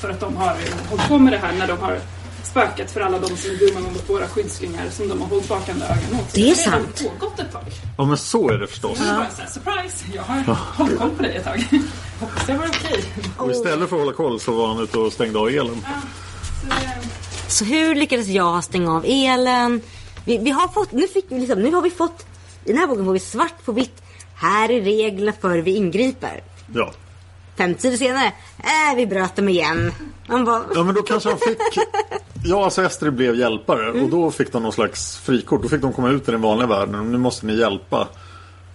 För 0.00 0.10
att 0.10 0.20
de 0.20 0.36
har 0.36 0.56
hållit 0.90 1.08
på 1.08 1.18
med 1.18 1.32
det 1.32 1.38
här 1.38 1.52
när 1.58 1.66
de 1.66 1.78
har 1.78 1.98
spökat 2.44 2.90
för 2.90 3.00
alla 3.00 3.18
de 3.18 3.36
som 3.36 3.50
är 3.50 3.56
dumma 3.56 3.80
mot 3.80 4.10
våra 4.10 4.28
skyddslingar 4.28 4.90
som 4.90 5.08
de 5.08 5.20
har 5.20 5.28
hållit 5.28 5.50
vakande 5.50 5.84
ögon 5.84 6.20
åt. 6.20 6.30
Så 6.30 6.36
Det 6.36 6.50
är 6.50 6.70
har 6.70 6.78
redan 6.78 6.94
sant. 6.94 7.02
pågått 7.20 7.38
ett 7.40 7.52
tag. 7.52 7.62
Ja, 7.98 8.04
men 8.04 8.16
så 8.16 8.50
är 8.50 8.58
det 8.58 8.66
förstås. 8.66 8.98
Så 8.98 9.04
det 9.04 9.10
så 9.36 9.42
här, 9.42 9.48
surprise! 9.50 10.04
Jag 10.14 10.22
har 10.22 10.54
hållit 10.76 10.98
koll 10.98 11.10
på 11.10 11.22
dig 11.22 11.36
ett 11.36 11.44
tag. 11.44 11.64
Hoppas 12.20 12.46
det 12.46 12.52
var 12.56 12.66
okej. 12.66 13.04
Och 13.38 13.50
istället 13.50 13.88
för 13.88 13.96
att 13.96 14.02
hålla 14.02 14.12
koll 14.12 14.40
så 14.40 14.52
var 14.52 14.68
han 14.68 14.82
ute 14.82 14.98
och 14.98 15.12
stängde 15.12 15.38
av 15.38 15.48
elen. 15.48 15.84
Så, 16.62 16.74
eh, 16.74 16.90
Så 17.48 17.64
hur 17.64 17.94
lyckades 17.94 18.26
jag 18.26 18.64
stänga 18.64 18.92
av 18.96 19.04
elen? 19.06 19.80
Vi, 20.24 20.38
vi 20.38 20.50
har 20.50 20.68
fått, 20.68 20.92
nu, 20.92 21.06
fick 21.08 21.24
vi 21.28 21.40
liksom, 21.40 21.62
nu 21.62 21.74
har 21.74 21.82
vi 21.82 21.90
fått, 21.90 22.26
i 22.64 22.68
den 22.72 22.78
här 22.78 22.86
boken 22.86 23.04
får 23.04 23.12
vi 23.12 23.18
svart 23.20 23.64
på 23.64 23.72
vitt. 23.72 24.01
Här 24.42 24.70
är 24.70 24.80
reglerna 24.80 25.32
för 25.40 25.58
vi 25.58 25.76
ingriper. 25.76 26.42
Ja. 26.74 26.92
Fem 27.58 27.74
sidor 27.78 27.96
senare, 27.96 28.26
äh, 28.58 28.96
vi 28.96 29.06
bröt 29.06 29.36
dem 29.36 29.48
igen. 29.48 29.92
Man 30.28 30.44
bara, 30.44 30.62
ja, 30.74 30.82
men 30.84 30.94
då 30.94 31.02
kanske 31.02 31.28
han 31.28 31.38
fick 31.38 31.58
Ja, 32.44 32.64
alltså 32.64 32.82
Estrid 32.82 33.12
blev 33.14 33.34
hjälpare 33.36 33.88
Mm. 33.90 34.04
och 34.04 34.10
då 34.10 34.30
fick 34.30 34.52
de 34.52 34.62
någon 34.62 34.72
slags 34.72 35.16
frikort. 35.18 35.62
Då 35.62 35.68
fick 35.68 35.80
de 35.82 35.92
komma 35.92 36.10
ut 36.10 36.28
i 36.28 36.30
den 36.30 36.40
vanliga 36.40 36.66
världen 36.68 36.94
och 36.94 37.06
nu 37.06 37.18
måste 37.18 37.46
ni 37.46 37.56
hjälpa. 37.58 38.08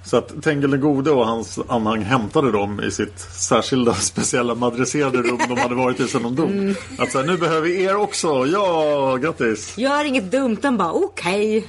Så 0.05 0.17
att 0.17 0.43
Tengil 0.43 0.71
den 0.71 0.81
gode 0.81 1.11
och 1.11 1.25
hans 1.27 1.59
anhang 1.67 2.01
hämtade 2.01 2.51
dem 2.51 2.81
i 2.83 2.91
sitt 2.91 3.19
särskilda 3.19 3.93
speciella 4.11 4.55
madresserade 4.55 5.17
rum 5.17 5.39
de 5.49 5.57
hade 5.57 5.75
varit 5.75 5.99
i 5.99 6.07
sedan 6.07 6.23
de 6.23 6.35
dog. 6.35 6.49
Mm. 6.51 6.75
Att 6.99 7.11
så 7.11 7.17
här, 7.19 7.25
nu 7.25 7.37
behöver 7.37 7.61
vi 7.61 7.83
er 7.83 7.95
också. 7.95 8.45
Ja, 8.45 9.15
grattis. 9.15 9.77
Gör 9.77 10.05
inget 10.05 10.31
dumt, 10.31 10.57
de 10.61 10.77
bara 10.77 10.91
okej. 10.91 11.67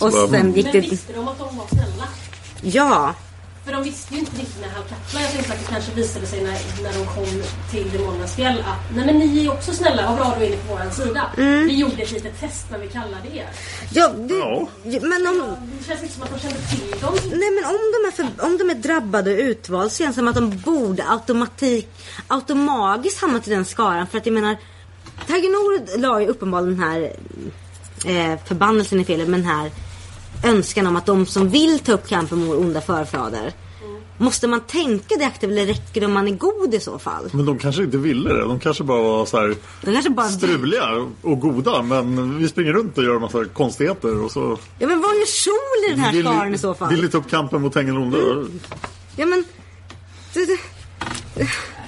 Och 0.00 0.10
bara, 0.12 0.28
sen 0.28 0.52
gick 0.52 0.64
Men 0.64 0.72
det... 0.72 0.80
visste 0.80 1.12
de 1.12 1.28
att 1.28 1.38
de 1.38 1.56
var 1.56 1.66
snälla? 1.66 2.04
Ja, 2.62 3.14
För 3.64 3.72
de 3.72 3.82
visste 3.82 4.14
ju 4.14 4.20
inte 4.20 4.32
riktigt 4.32 4.60
när 4.60 4.68
Halvkattla, 4.68 5.20
jag 5.20 5.30
tänkte 5.30 5.52
att 5.52 5.58
det 5.58 5.66
kanske 5.72 5.92
visade 5.94 6.26
sig 6.26 6.42
när, 6.42 6.82
när 6.82 6.92
de 6.98 7.06
kom 7.06 7.42
till 7.70 7.90
Demonernas 7.92 8.34
fjäll 8.36 8.58
att 8.60 8.96
nej 8.96 9.06
men 9.06 9.18
ni 9.18 9.46
är 9.46 9.52
också 9.52 9.72
snälla, 9.72 10.06
vad 10.06 10.16
bra 10.16 10.34
du 10.38 10.44
är 10.44 10.48
inne 10.48 10.56
på 10.56 10.74
våran 10.74 10.92
sida. 10.92 11.22
Mm. 11.36 11.66
Vi 11.66 11.74
gjorde 11.76 12.02
ett 12.02 12.12
litet 12.12 12.40
test 12.40 12.66
när 12.70 12.78
vi 12.78 12.88
kallade 12.88 13.28
er. 13.36 13.46
ja, 13.92 14.08
det, 14.08 14.34
Ja. 14.34 14.68
men 15.02 15.26
om... 15.26 15.56
Det 15.78 15.84
känns 15.86 16.02
inte 16.02 16.14
som 16.14 16.22
att 16.22 16.30
de 16.30 16.38
kände 16.40 16.58
till 16.58 17.00
dem. 17.00 17.14
Nej 17.24 17.50
men 17.50 17.64
om 17.64 17.80
de, 17.94 18.08
är 18.08 18.10
för, 18.10 18.44
om 18.46 18.58
de 18.58 18.70
är 18.70 18.74
drabbade 18.74 19.32
och 19.32 19.38
utvalda 19.40 19.90
så 19.90 19.96
känns 19.98 20.16
det 20.16 20.20
som 20.20 20.28
att 20.28 20.34
de 20.34 20.58
borde 20.58 21.04
automatik, 21.08 21.88
automatiskt 22.28 23.20
hamna 23.20 23.40
till 23.40 23.52
den 23.52 23.64
skaran. 23.64 24.06
För 24.06 24.18
att 24.18 24.26
jag 24.26 24.32
menar, 24.32 24.56
Tagenor 25.26 25.98
la 25.98 26.20
ju 26.20 26.26
uppenbarligen 26.26 26.78
den 26.78 26.88
här 26.88 27.00
eh, 28.06 28.38
förbannelsen 28.44 29.00
i 29.00 29.04
felet 29.04 29.28
med 29.28 29.40
den 29.40 29.46
här 29.46 29.70
önskan 30.44 30.86
om 30.86 30.96
att 30.96 31.06
de 31.06 31.26
som 31.26 31.48
vill 31.48 31.78
ta 31.78 31.92
upp 31.92 32.08
kampen 32.08 32.44
mot 32.44 32.56
onda 32.56 32.80
förfäder. 32.80 33.52
Måste 34.20 34.46
man 34.46 34.60
tänka 34.60 35.14
det 35.18 35.24
aktivt 35.24 35.50
eller 35.50 35.66
räcker 35.66 36.00
det 36.00 36.06
om 36.06 36.12
man 36.12 36.28
är 36.28 36.32
god 36.32 36.74
i 36.74 36.80
så 36.80 36.98
fall? 36.98 37.30
Men 37.32 37.46
de 37.46 37.58
kanske 37.58 37.82
inte 37.82 37.98
ville 37.98 38.32
det. 38.32 38.40
De 38.40 38.60
kanske 38.60 38.84
bara 38.84 39.02
var 39.02 39.26
så 39.26 39.36
här 39.36 40.10
bara 40.10 40.28
struliga 40.28 40.84
och 41.22 41.40
goda. 41.40 41.82
Men 41.82 42.38
vi 42.38 42.48
springer 42.48 42.72
runt 42.72 42.98
och 42.98 43.04
gör 43.04 43.14
en 43.14 43.20
massa 43.20 43.44
konstigheter. 43.44 44.24
Och 44.24 44.30
så 44.30 44.58
Ja 44.78 44.86
men 44.86 45.00
vad 45.00 45.14
gör 45.14 45.26
Sol 45.26 45.54
i 45.88 45.90
den 45.90 46.00
här 46.00 46.12
vill, 46.12 46.24
skaran 46.24 46.54
i 46.54 46.58
så 46.58 46.74
fall? 46.74 46.88
vill 46.90 47.02
ni 47.02 47.08
ta 47.08 47.18
upp 47.18 47.30
kampen 47.30 47.62
mot 47.62 47.72
Tengil 47.72 47.96
onde? 47.96 48.18
Ja 49.16 49.26
men... 49.26 49.44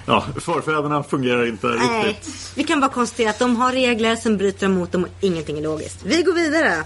Ja, 0.07 0.27
förfäderna 0.37 1.03
fungerar 1.03 1.47
inte 1.47 1.67
Nej, 1.67 2.09
riktigt. 2.09 2.53
vi 2.55 2.65
kan 2.65 2.81
bara 2.81 2.91
konstatera 2.91 3.31
att 3.31 3.39
de 3.39 3.57
har 3.57 3.73
regler, 3.73 4.17
sen 4.17 4.37
bryter 4.37 4.67
de 4.69 4.75
mot 4.75 4.93
dem 4.93 5.05
och 5.05 5.11
ingenting 5.21 5.59
är 5.59 5.63
logiskt. 5.63 5.99
Vi 6.05 6.23
går 6.23 6.33
vidare. 6.33 6.85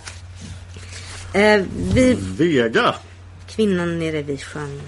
Eh, 1.35 1.63
vi, 1.95 2.17
Vega. 2.39 2.95
kvinnan 3.49 3.99
nere 3.99 4.23
vid 4.23 4.43
sjön. 4.43 4.81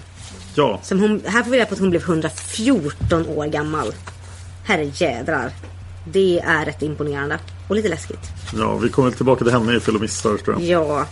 Ja, 0.55 0.79
Som 0.83 0.99
hon, 0.99 1.21
här 1.25 1.43
får 1.43 1.51
vi 1.51 1.57
reda 1.57 1.65
på 1.65 1.73
att 1.73 1.79
hon 1.79 1.89
blev 1.89 2.01
114 2.01 3.27
år 3.27 3.45
gammal. 3.45 3.93
Herre 4.63 4.91
jädrar. 4.93 5.51
Det 6.05 6.39
är 6.39 6.65
rätt 6.65 6.81
imponerande. 6.81 7.39
Och 7.67 7.75
lite 7.75 7.89
läskigt. 7.89 8.19
ja, 8.55 8.75
vi 8.75 8.89
kommer 8.89 9.11
tillbaka 9.11 9.43
till 9.43 9.53
henne 9.53 9.75
i 9.75 9.79
Fel 9.79 9.95
och 9.95 10.01
missar 10.01 10.37
tror 10.37 10.55
jag. 10.61 10.63
Ja. 10.63 11.05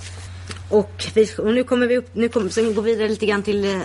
Och, 0.69 1.05
vi, 1.13 1.29
och 1.37 1.53
nu 1.53 1.63
kommer 1.63 1.87
vi 1.87 1.97
upp, 1.97 2.09
nu 2.13 2.29
kommer, 2.29 2.73
går 2.73 2.81
vi 2.81 2.91
vidare 2.91 3.09
lite 3.09 3.25
grann 3.25 3.43
till, 3.43 3.65
eh, 3.65 3.81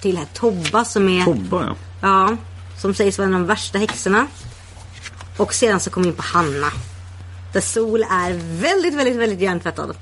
till 0.00 0.16
här 0.16 0.26
Tobba 0.34 0.84
som 0.84 1.08
är... 1.08 1.24
Tobba 1.24 1.64
ja. 1.64 1.76
Ja, 2.02 2.36
som 2.78 2.94
sägs 2.94 3.18
vara 3.18 3.28
en 3.28 3.34
av 3.34 3.40
de 3.40 3.46
värsta 3.46 3.78
häxorna. 3.78 4.26
Och 5.36 5.54
sedan 5.54 5.80
så 5.80 5.90
kommer 5.90 6.04
vi 6.04 6.10
in 6.10 6.16
på 6.16 6.22
Hanna. 6.22 6.66
Där 7.52 7.60
Sol 7.60 8.02
är 8.10 8.60
väldigt, 8.60 8.94
väldigt, 8.94 9.16
väldigt 9.16 9.40
hjärntvättad. 9.40 9.96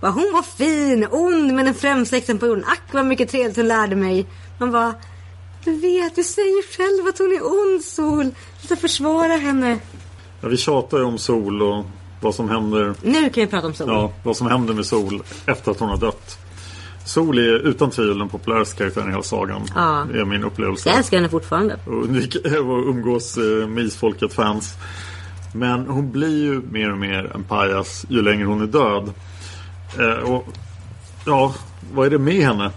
Vad 0.00 0.12
hon 0.12 0.32
var 0.32 0.42
fin, 0.42 1.06
ond 1.10 1.54
men 1.54 1.64
den 1.64 1.74
främsta 1.74 2.16
häxan 2.16 2.38
på 2.38 2.46
jorden. 2.46 2.64
Ack 2.64 2.82
vad 2.92 3.06
mycket 3.06 3.30
trevligt 3.30 3.56
hon 3.56 3.68
lärde 3.68 3.96
mig. 3.96 4.26
Man 4.58 4.72
bara, 4.72 4.94
du 5.64 5.72
vet, 5.72 6.16
du 6.16 6.24
säger 6.24 6.76
själv 6.76 7.08
att 7.08 7.18
hon 7.18 7.32
är 7.32 7.46
ond 7.46 7.84
Sol. 7.84 8.30
Ska 8.64 8.76
försvara 8.76 9.32
henne. 9.32 9.78
ja. 10.40 10.48
Vi 10.48 10.56
tjatar 10.56 10.98
ju 10.98 11.04
om 11.04 11.18
Sol 11.18 11.62
och 11.62 11.84
vad 12.20 12.34
som 12.34 12.48
händer 12.48 12.94
Nu 13.02 13.30
kan 13.30 13.44
vi 13.44 13.46
prata 13.46 13.66
om 13.66 13.74
Sol. 13.74 13.88
Ja, 13.88 14.12
vad 14.22 14.36
som 14.36 14.46
händer 14.46 14.74
med 14.74 14.86
Sol 14.86 15.22
efter 15.46 15.70
att 15.70 15.80
hon 15.80 15.88
har 15.88 15.96
dött. 15.96 16.38
Sol 17.04 17.38
är 17.38 17.66
utan 17.66 17.90
tvivel 17.90 18.18
den 18.18 18.28
populäraste 18.28 18.76
karaktären 18.76 19.08
i 19.08 19.10
hela 19.10 19.22
sagan. 19.22 19.62
Ja. 19.74 20.06
Det 20.12 20.20
är 20.20 20.24
min 20.24 20.44
upplevelse. 20.44 20.88
Jag 20.88 20.98
älskar 20.98 21.16
henne 21.16 21.28
fortfarande. 21.28 21.78
Och 21.86 22.04
umgås 22.88 23.36
eh, 23.36 23.68
med 23.68 23.84
isfolket-fans. 23.84 24.74
Men 25.54 25.86
hon 25.86 26.12
blir 26.12 26.42
ju 26.44 26.62
mer 26.70 26.92
och 26.92 26.98
mer 26.98 27.32
en 27.34 27.44
pajas 27.44 28.06
ju 28.08 28.22
längre 28.22 28.44
hon 28.46 28.62
är 28.62 28.66
död. 28.66 29.12
Eh, 29.98 30.30
och 30.30 30.46
ja, 31.26 31.54
vad 31.92 32.06
är 32.06 32.10
det 32.10 32.18
med 32.18 32.46
henne? 32.46 32.70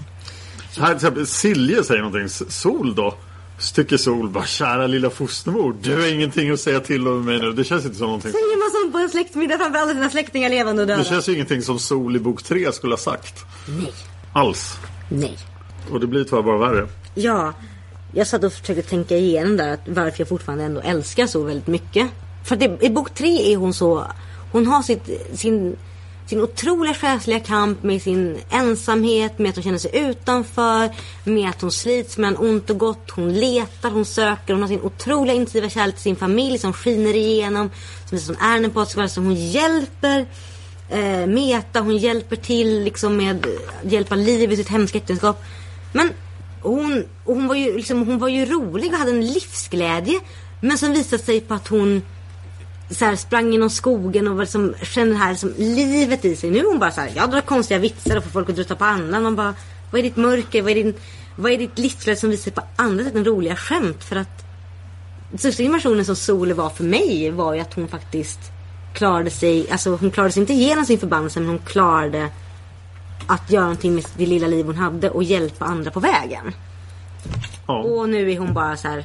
Här 0.77 0.87
till 0.87 0.95
exempel 0.95 1.27
Silje 1.27 1.83
säger 1.83 2.01
någonting. 2.01 2.29
Sol 2.49 2.95
då? 2.95 3.13
Så 3.59 3.75
tycker 3.75 3.97
Sol 3.97 4.29
bara 4.29 4.45
kära 4.45 4.87
lilla 4.87 5.09
fostermor. 5.09 5.75
Du 5.81 5.95
har 5.95 6.13
ingenting 6.13 6.49
att 6.49 6.59
säga 6.59 6.79
till 6.79 7.07
om 7.07 7.25
mig 7.25 7.39
nu. 7.39 7.51
Det 7.51 7.63
känns 7.63 7.85
inte 7.85 7.97
som 7.97 8.05
någonting. 8.05 8.31
Säger 8.31 8.59
man 8.59 8.81
sånt 8.81 8.93
på 8.93 8.99
en 8.99 9.09
släktmiddag 9.09 9.57
framför 9.57 9.79
alla 9.79 9.93
sina 9.93 10.09
släktingar 10.09 10.49
levande 10.49 10.81
och 10.81 10.87
döda? 10.87 11.03
Det 11.03 11.09
känns 11.09 11.29
ju 11.29 11.33
ingenting 11.33 11.61
som 11.61 11.79
Sol 11.79 12.15
i 12.15 12.19
bok 12.19 12.43
3 12.43 12.71
skulle 12.71 12.93
ha 12.93 12.97
sagt. 12.97 13.45
Nej. 13.67 13.93
Alls. 14.33 14.77
Nej. 15.09 15.37
Och 15.91 15.99
det 15.99 16.07
blir 16.07 16.23
tyvärr 16.23 16.41
bara 16.41 16.57
värre. 16.57 16.87
Ja, 17.15 17.53
jag 18.13 18.27
satt 18.27 18.43
och 18.43 18.53
försökte 18.53 18.89
tänka 18.89 19.17
igenom 19.17 19.57
där 19.57 19.73
att 19.73 19.87
varför 19.87 20.21
jag 20.21 20.27
fortfarande 20.27 20.63
ändå 20.63 20.81
älskar 20.81 21.27
så 21.27 21.43
väldigt 21.43 21.67
mycket. 21.67 22.09
För 22.45 22.55
att 22.55 22.61
i, 22.61 22.77
i 22.81 22.89
bok 22.89 23.13
tre 23.13 23.53
är 23.53 23.57
hon 23.57 23.73
så, 23.73 24.07
hon 24.51 24.67
har 24.67 24.81
sitt, 24.81 25.09
sin, 25.33 25.77
sin 26.31 26.41
otroliga 26.41 26.93
själsliga 26.93 27.39
kamp 27.39 27.83
med 27.83 28.01
sin 28.01 28.37
ensamhet, 28.49 29.39
med 29.39 29.49
att 29.49 29.55
hon 29.55 29.63
känner 29.63 29.77
sig 29.77 29.91
utanför, 29.93 30.89
med 31.23 31.49
att 31.49 31.61
hon 31.61 31.71
slits 31.71 32.17
mellan 32.17 32.37
ont 32.37 32.69
och 32.69 32.77
gott, 32.77 33.11
hon 33.11 33.33
letar, 33.33 33.91
hon 33.91 34.05
söker, 34.05 34.53
hon 34.53 34.61
har 34.61 34.67
sin 34.67 34.81
otroliga 34.81 35.33
intensiva 35.33 35.69
kärlek 35.69 35.95
till 35.95 36.03
sin 36.03 36.15
familj 36.15 36.57
som 36.57 36.73
skiner 36.73 37.15
igenom, 37.15 37.69
som 38.05 38.17
visar 38.17 38.33
som 38.33 38.43
är 38.43 38.57
en 38.57 38.65
empatisk 38.65 39.13
som 39.13 39.25
hon 39.25 39.35
hjälper 39.35 40.25
eh, 40.89 41.27
Meta, 41.27 41.79
hon 41.79 41.97
hjälper 41.97 42.35
till 42.35 42.83
liksom 42.83 43.17
med 43.17 43.35
att 43.35 43.91
hjälpa 43.91 44.15
liv 44.15 44.51
i 44.51 44.57
sitt 44.57 44.69
hemska 44.69 44.97
äktenskap. 44.97 45.43
Men 45.93 46.09
hon, 46.61 47.03
hon, 47.25 47.47
var 47.47 47.55
ju, 47.55 47.77
liksom, 47.77 48.07
hon 48.07 48.19
var 48.19 48.29
ju 48.29 48.45
rolig 48.45 48.93
och 48.93 48.99
hade 48.99 49.11
en 49.11 49.27
livsglädje. 49.27 50.19
Men 50.61 50.77
som 50.77 50.93
visade 50.93 51.23
sig 51.23 51.41
på 51.41 51.53
att 51.53 51.67
hon 51.67 52.01
så 52.91 53.05
här, 53.05 53.15
sprang 53.15 53.51
genom 53.51 53.69
skogen 53.69 54.27
och 54.27 54.35
var 54.35 54.43
liksom, 54.43 54.75
kände 54.81 55.13
det 55.13 55.19
här 55.19 55.31
liksom, 55.31 55.53
livet 55.57 56.25
i 56.25 56.35
sig. 56.35 56.51
Nu 56.51 56.59
är 56.59 56.63
hon 56.63 56.79
bara 56.79 56.91
så 56.91 57.01
här, 57.01 57.11
jag 57.15 57.31
drar 57.31 57.41
konstiga 57.41 57.79
vitsar 57.79 58.17
och 58.17 58.23
får 58.23 58.31
folk 58.31 58.49
att 58.49 58.55
dutta 58.55 58.75
på 58.75 58.85
andan. 58.85 59.23
Man 59.23 59.35
bara, 59.35 59.55
vad 59.91 59.99
är 59.99 60.03
ditt 60.03 60.17
mörker? 60.17 60.61
Vad 60.61 60.71
är, 60.71 60.75
din, 60.75 60.93
vad 61.35 61.51
är 61.51 61.57
ditt 61.57 61.77
livsglädje 61.77 62.19
som 62.19 62.29
visar 62.29 62.51
på 62.51 62.61
andra 62.75 63.03
sätt 63.03 63.15
än 63.15 63.25
roliga 63.25 63.55
skämt? 63.55 64.03
För 64.03 64.15
att 64.15 64.45
största 65.37 65.63
invasionen 65.63 66.05
som 66.05 66.15
Sol 66.15 66.53
var 66.53 66.69
för 66.69 66.83
mig 66.83 67.31
var 67.31 67.53
ju 67.53 67.59
att 67.59 67.73
hon 67.73 67.87
faktiskt 67.87 68.39
klarade 68.93 69.29
sig, 69.29 69.71
alltså 69.71 69.95
hon 69.95 70.11
klarade 70.11 70.31
sig 70.31 70.41
inte 70.41 70.53
igenom 70.53 70.85
sin 70.85 70.99
förbannelse 70.99 71.39
men 71.39 71.49
hon 71.49 71.59
klarade 71.59 72.29
att 73.27 73.51
göra 73.51 73.63
någonting 73.63 73.95
med 73.95 74.05
det 74.17 74.25
lilla 74.25 74.47
liv 74.47 74.65
hon 74.65 74.75
hade 74.75 75.09
och 75.09 75.23
hjälpa 75.23 75.65
andra 75.65 75.91
på 75.91 75.99
vägen. 75.99 76.53
Ja. 77.67 77.81
Och 77.83 78.09
nu 78.09 78.31
är 78.31 78.39
hon 78.39 78.53
bara 78.53 78.77
så 78.77 78.87
här. 78.87 79.03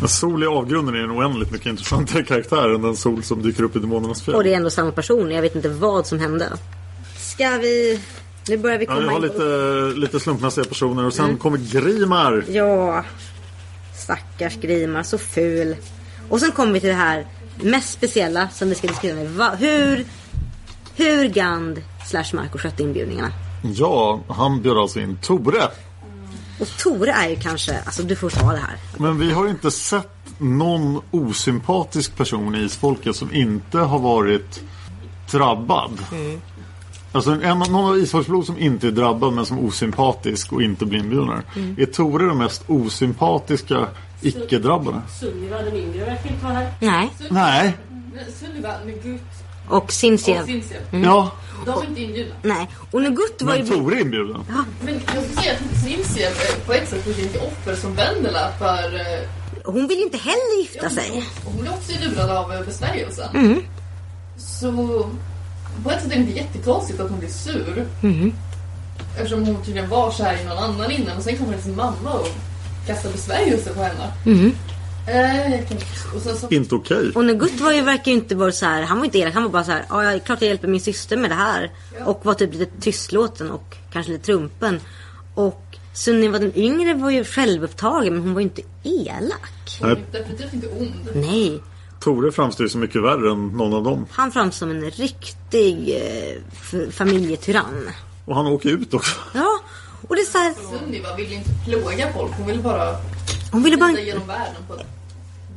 Men 0.00 0.08
Sol 0.08 0.42
i 0.42 0.46
avgrunden 0.46 0.94
är 0.94 0.98
en 0.98 1.10
oändligt 1.10 1.50
mycket 1.50 1.66
intressantare 1.66 2.22
karaktär 2.24 2.74
än 2.74 2.82
den 2.82 2.96
Sol 2.96 3.22
som 3.22 3.42
dyker 3.42 3.62
upp 3.62 3.76
i 3.76 3.78
Demonernas 3.78 4.22
fjäll. 4.22 4.34
Och 4.36 4.44
det 4.44 4.52
är 4.52 4.56
ändå 4.56 4.70
samma 4.70 4.92
person. 4.92 5.30
Jag 5.30 5.42
vet 5.42 5.54
inte 5.56 5.68
vad 5.68 6.06
som 6.06 6.18
hände. 6.20 6.48
Ska 7.16 7.50
vi... 7.50 8.00
Nu 8.48 8.56
börjar 8.58 8.78
vi 8.78 8.84
Ja, 8.84 8.94
komma 8.94 9.00
vi 9.00 9.08
har 9.08 9.14
in 9.16 9.20
på- 9.20 9.26
lite, 9.38 10.00
lite 10.00 10.20
slumpmässiga 10.20 10.64
personer 10.64 11.04
och 11.06 11.12
sen 11.14 11.24
Mm. 11.24 11.38
kommer 11.38 11.58
Grimar. 11.58 12.44
Ja. 12.48 13.04
Stackars 13.96 14.54
Grimar, 14.60 15.02
så 15.02 15.18
ful. 15.18 15.76
Och 16.28 16.40
sen 16.40 16.52
kommer 16.52 16.72
vi 16.72 16.80
till 16.80 16.88
det 16.88 16.94
här 16.94 17.26
mest 17.60 17.92
speciella 17.92 18.48
som 18.48 18.68
vi 18.68 18.74
ska 18.74 18.86
diskutera 18.86 19.14
med. 19.16 19.30
Va, 19.30 19.50
hur, 19.58 20.04
hur 20.96 21.28
Gand 21.28 21.82
slash 22.06 22.24
Marco 22.34 22.58
skötte 22.58 22.82
inbjudningarna. 22.82 23.32
Ja, 23.74 24.20
han 24.28 24.62
bjöd 24.62 24.76
alltså 24.78 25.00
in 25.00 25.18
Tore. 25.22 25.62
Och 26.60 26.68
Tore 26.78 27.12
är 27.12 27.28
ju 27.28 27.36
kanske, 27.36 27.78
alltså 27.80 28.02
du 28.02 28.16
får 28.16 28.30
ta 28.30 28.52
det 28.52 28.58
här. 28.58 28.76
Men 28.98 29.18
vi 29.18 29.32
har 29.32 29.48
inte 29.48 29.70
sett 29.70 30.10
någon 30.38 31.02
osympatisk 31.10 32.16
person 32.16 32.54
i 32.54 32.58
Isfolket 32.58 33.16
som 33.16 33.34
inte 33.34 33.78
har 33.78 33.98
varit 33.98 34.60
drabbad. 35.30 35.98
Alltså 37.12 37.30
en, 37.30 37.58
någon 37.58 37.74
av 37.90 37.98
Isfolksblod 37.98 38.46
som 38.46 38.58
inte 38.58 38.86
är 38.86 38.90
drabbad 38.90 39.32
men 39.32 39.46
som 39.46 39.58
är 39.58 39.64
osympatisk 39.64 40.52
och 40.52 40.62
inte 40.62 40.86
blir 40.86 41.00
inbjuden. 41.00 41.42
Mm. 41.56 41.76
Är 41.78 41.86
Tore 41.86 42.26
den 42.26 42.38
mest 42.38 42.64
osympatiska 42.66 43.86
icke-drabbade? 44.20 45.00
Sunniva 45.20 45.62
den 45.62 45.76
yngre 45.76 46.04
verkar 46.04 46.30
inte 46.30 46.44
vara 46.44 46.54
här. 46.54 46.72
Nej. 46.80 47.10
Nej. 47.30 47.76
Sunniva, 48.40 48.74
Och 49.68 49.92
Sinsev. 49.92 50.40
och 50.40 50.46
Sinsev. 50.46 50.80
Ja, 50.90 51.30
De 51.66 51.82
är 51.82 51.86
inte 51.88 52.00
inbjudna. 52.02 52.34
Nej. 52.42 52.68
Och 52.90 53.02
Nugut 53.02 53.42
var 53.42 53.56
men. 53.58 53.66
Tore 53.68 53.96
är 53.96 54.00
inbjuden. 54.00 54.44
Men 54.84 54.94
jag 54.94 55.02
skulle 55.24 55.42
säga 55.42 55.52
att 55.52 55.80
Sinsev 55.84 56.30
på 56.66 56.72
ett 56.72 56.88
sätt 56.88 57.06
lite 57.18 57.38
offer 57.38 57.74
som 57.76 57.94
Vendela 57.94 58.52
för... 58.58 58.94
eh, 58.94 59.28
Hon 59.64 59.88
vill 59.88 59.98
ju 59.98 60.04
inte 60.04 60.18
heller 60.18 60.60
gifta 60.60 60.90
sig. 60.90 61.24
Och 61.44 61.52
hon 61.52 61.60
blir 61.60 61.70
också 61.72 61.92
lurad 62.04 62.30
av 62.30 62.52
eh, 62.52 62.60
besvärjelsen. 62.62 63.36
Mm. 63.36 63.62
Så 64.38 64.70
på 65.84 65.90
ett 65.90 66.02
sätt 66.02 66.12
är 66.12 66.16
det 66.16 66.22
inte 66.22 66.36
jättekonstigt 66.38 67.00
att 67.00 67.10
hon 67.10 67.18
blir 67.18 67.28
sur. 67.28 67.86
Mm. 68.02 68.32
Eftersom 69.16 69.44
hon 69.46 69.62
tydligen 69.64 69.88
var 69.90 70.10
kär 70.12 70.40
i 70.42 70.44
någon 70.44 70.58
annan 70.58 70.90
innan 70.90 71.16
och 71.16 71.22
sen 71.22 71.36
kommer 71.36 71.50
hennes 71.50 71.66
mamma 71.76 72.12
och 72.12 72.28
kastar 72.86 73.10
besvärjelse 73.12 73.74
på 73.74 73.82
henne. 73.82 74.12
Mm. 74.26 74.52
Inte 76.50 76.74
okej. 76.74 77.10
Och 77.14 77.24
Nugut 77.24 77.60
var 77.60 77.72
ju, 77.72 77.80
verkar 77.82 78.04
ju 78.10 78.16
inte 78.16 78.34
vara 78.34 78.52
så 78.52 78.66
här, 78.66 78.82
han 78.82 78.98
var 78.98 79.04
inte 79.04 79.18
elak, 79.18 79.34
han 79.34 79.42
var 79.42 79.50
bara 79.50 79.64
så 79.64 79.70
här, 79.70 79.84
ja, 79.88 80.04
jag- 80.04 80.24
klart 80.24 80.40
jag 80.42 80.48
hjälper 80.48 80.68
min 80.68 80.80
syster 80.80 81.16
med 81.16 81.30
det 81.30 81.34
här. 81.34 81.70
Och 82.04 82.20
var 82.24 82.34
typ 82.34 82.54
lite 82.54 82.80
tystlåten 82.80 83.50
och 83.50 83.76
kanske 83.92 84.12
lite 84.12 84.24
trumpen. 84.24 84.80
Och 85.34 85.60
Sunniva 85.94 86.38
den 86.38 86.52
yngre 86.58 86.94
var 86.94 87.10
ju 87.10 87.24
självupptagen 87.24 88.12
men 88.14 88.22
hon 88.22 88.34
var 88.34 88.40
ju 88.40 88.44
inte 88.44 88.62
elak. 88.82 89.78
Hon 89.80 89.96
definitivt 90.12 90.52
inte 90.52 90.68
ond. 90.68 91.08
Nej, 91.14 91.60
Tore 92.00 92.32
framstår 92.32 92.64
ju 92.66 92.70
så 92.70 92.78
mycket 92.78 93.02
värre 93.02 93.30
än 93.32 93.48
någon 93.48 93.74
av 93.74 93.82
dem. 93.84 94.06
han 94.10 94.32
framstår 94.32 94.66
som 94.66 94.70
en 94.76 94.90
riktig 94.90 95.96
eh, 95.96 96.90
familjetyrann. 96.90 97.88
Och 98.24 98.36
han 98.36 98.46
åker 98.46 98.68
ut 98.68 98.94
också. 98.94 99.16
Ja, 99.34 99.60
och 100.08 100.14
det 100.16 100.20
är 100.20 100.24
så 100.26 100.38
här, 100.38 100.54
Sunniva 100.78 101.16
ville 101.16 101.34
inte 101.34 101.50
plåga 101.66 102.12
folk. 102.12 102.32
Hon 102.36 102.46
ville 102.46 102.62
bara 102.62 102.96
hon 103.52 103.62
ville 103.62 103.76
bara 103.76 104.00
genom 104.00 104.26
världen 104.26 104.62
på 104.68 104.74
ett 104.74 104.86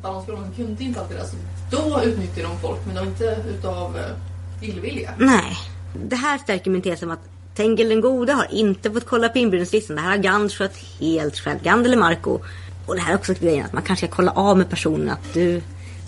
balansgolv. 0.01 0.37
Hon 0.37 0.53
kunde 0.55 0.83
inte 0.83 0.99
alltid 1.01 1.17
det. 1.17 1.25
Så 1.25 1.35
då 1.71 2.03
utnyttjade 2.03 2.47
de 2.47 2.59
folk, 2.59 2.79
men 2.85 2.95
var 2.95 3.03
inte 3.03 3.37
utav 3.49 3.97
eh, 3.97 4.69
illvilja. 4.69 5.13
Nej. 5.17 5.57
Det 6.03 6.15
här 6.15 6.37
stärker 6.37 6.71
min 6.71 6.81
tes 6.81 7.01
om 7.01 7.11
att 7.11 7.19
Tengil 7.55 7.89
den 7.89 8.01
gode 8.01 8.33
har 8.33 8.47
inte 8.51 8.91
fått 8.91 9.05
kolla 9.05 9.29
på 9.29 9.37
inbjudningslistan. 9.37 9.95
Det 9.95 10.01
här 10.01 10.09
har 10.09 10.17
Gand 10.17 10.51
skött 10.53 10.77
helt 10.99 11.37
själv. 11.37 11.63
Gand 11.63 11.85
eller 11.85 11.97
Marco. 11.97 12.39
Och 12.85 12.95
det 12.95 13.01
här 13.01 13.13
är 13.13 13.17
också 13.17 13.33
grejen 13.33 13.65
att 13.65 13.73
man 13.73 13.83
kanske 13.83 14.07
ska 14.07 14.15
kolla 14.15 14.31
av 14.31 14.57
med 14.57 14.69
personen 14.69 15.09
att 15.09 15.33
du... 15.33 15.61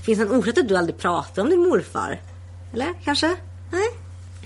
Finns 0.04 0.20
det 0.20 0.26
en 0.26 0.32
orsak 0.32 0.58
att 0.58 0.68
du 0.68 0.78
aldrig 0.78 0.98
pratar 0.98 1.42
om 1.42 1.50
din 1.50 1.60
morfar? 1.60 2.22
Eller 2.74 2.94
kanske? 3.04 3.36
Nej? 3.72 3.88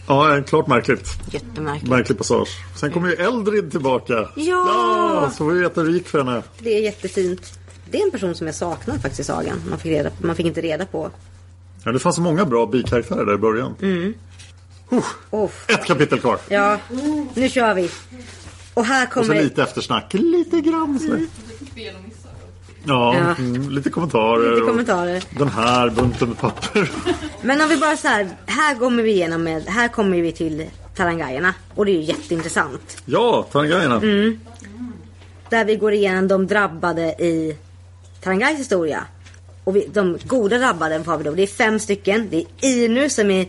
Ja, 0.08 0.44
klart 0.48 0.68
märkligt. 0.68 1.08
Jättemärkligt. 1.32 1.90
Märklig 1.90 2.18
passage. 2.18 2.50
Sen 2.76 2.92
kommer 2.92 3.10
ju 3.10 3.16
Eldrid 3.16 3.72
tillbaka. 3.72 4.14
Ja! 4.14 4.34
ja! 4.36 5.30
Så 5.30 5.38
får 5.38 5.52
vi 5.52 5.60
veta 5.60 5.82
hur 5.82 5.88
det 5.88 5.94
gick 5.94 6.08
för 6.08 6.24
henne. 6.24 6.44
Det 6.60 6.78
är 6.78 6.82
jättefint. 6.82 7.60
Det 7.94 8.00
är 8.00 8.06
en 8.06 8.12
person 8.12 8.36
som 8.36 8.48
jag 8.48 8.56
saknar 8.56 8.96
faktiskt 8.98 9.20
i 9.20 9.24
sagan. 9.24 9.62
Man 9.70 9.80
fick, 9.80 9.92
reda, 9.92 10.10
man 10.22 10.36
fick 10.36 10.46
inte 10.46 10.62
reda 10.62 10.86
på. 10.86 11.12
Ja, 11.84 11.92
det 11.92 12.00
fanns 12.00 12.18
många 12.20 12.46
bra 12.46 12.66
bikaraktärer 12.66 13.26
där 13.26 13.34
i 13.34 13.38
början. 13.38 13.76
Mm. 13.82 14.14
Huh, 14.90 15.04
Oh. 15.30 15.50
ett 15.68 15.86
kapitel 15.86 16.20
kvar. 16.20 16.38
Ja, 16.50 16.78
nu 17.34 17.50
kör 17.50 17.74
vi. 17.74 17.90
Och 18.74 18.86
här 18.86 19.08
Och 19.08 19.14
så 19.14 19.20
kommer... 19.32 19.44
lite 19.44 19.64
eftersnack. 19.64 20.14
Lite 20.14 20.62
grann 20.62 20.94
missar. 20.94 21.20
Ja, 22.86 23.16
Ja. 23.18 23.36
Mm, 23.40 23.70
lite 23.70 23.90
kommentarer. 23.90 24.50
Lite 24.56 24.66
kommentarer. 24.68 25.24
Den 25.40 25.48
här 25.50 25.90
bunten 25.90 26.28
med 26.30 26.38
papper. 26.38 26.92
Men 27.42 27.62
om 27.62 27.70
vi 27.70 27.78
bara 27.78 27.98
så 27.98 28.08
här, 28.08 28.30
här 28.46 28.76
kommer 28.76 29.04
vi 29.04 29.12
igenom 29.12 29.44
med, 29.44 29.64
här 29.68 29.88
kommer 29.88 30.22
vi 30.22 30.32
till 30.32 30.66
Tarangajerna. 30.96 31.54
Och 31.76 31.86
det 31.86 31.92
är 31.92 31.96
ju 31.96 32.02
jätteintressant. 32.02 33.02
ja, 33.06 33.48
Tarangajerna. 33.52 33.96
Mm. 33.96 34.40
Där 35.50 35.66
vi 35.66 35.76
går 35.76 35.94
igenom 35.94 36.28
de 36.28 36.48
drabbade 36.48 37.02
i 37.04 37.58
Tarangais 38.24 38.60
historia. 38.60 39.06
Och 39.64 39.76
vi, 39.76 39.88
de 39.94 40.18
goda 40.24 40.58
drabbade 40.58 41.04
har 41.06 41.18
vi 41.18 41.24
då. 41.24 41.32
Det 41.32 41.44
är 41.44 41.48
fem 41.48 41.80
stycken. 41.80 42.28
Det 42.32 42.38
är 42.38 42.46
Inu 42.86 43.10
som 43.10 43.32
är, 43.32 43.48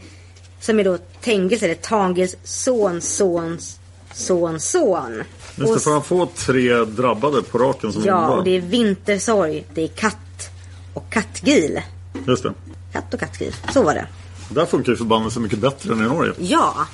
som 0.61 0.81
är 0.81 0.85
då 0.85 0.99
Tengils 1.21 1.63
eller 1.63 1.75
Tangils 1.75 2.37
son, 2.45 3.01
sons, 3.01 3.79
son, 4.15 4.61
son. 4.61 5.23
Just 5.57 5.75
det, 5.75 5.81
får 5.81 5.91
han 5.91 6.03
få 6.03 6.27
tre 6.27 6.75
drabbade 6.85 7.43
på 7.43 7.59
raken 7.59 7.93
som 7.93 8.05
Ja, 8.05 8.25
onda? 8.25 8.37
och 8.37 8.45
det 8.45 8.57
är 8.57 8.61
Vintersorg, 8.61 9.65
det 9.75 9.83
är 9.83 9.89
Katt 9.89 10.51
och 10.95 11.11
Kattgil. 11.13 11.81
Just 12.27 12.43
det. 12.43 12.55
Katt 12.93 13.15
och 13.15 13.21
Kattgil, 13.21 13.55
så 13.73 13.83
var 13.83 13.95
det. 13.95 14.07
Där 14.51 14.67
funkar 14.67 14.93
ju 14.93 14.97
förbannelsen 14.97 15.43
mycket 15.43 15.59
bättre 15.59 15.93
än 15.93 16.01
i 16.01 16.03
Norge. 16.09 16.33
Ja. 16.39 16.87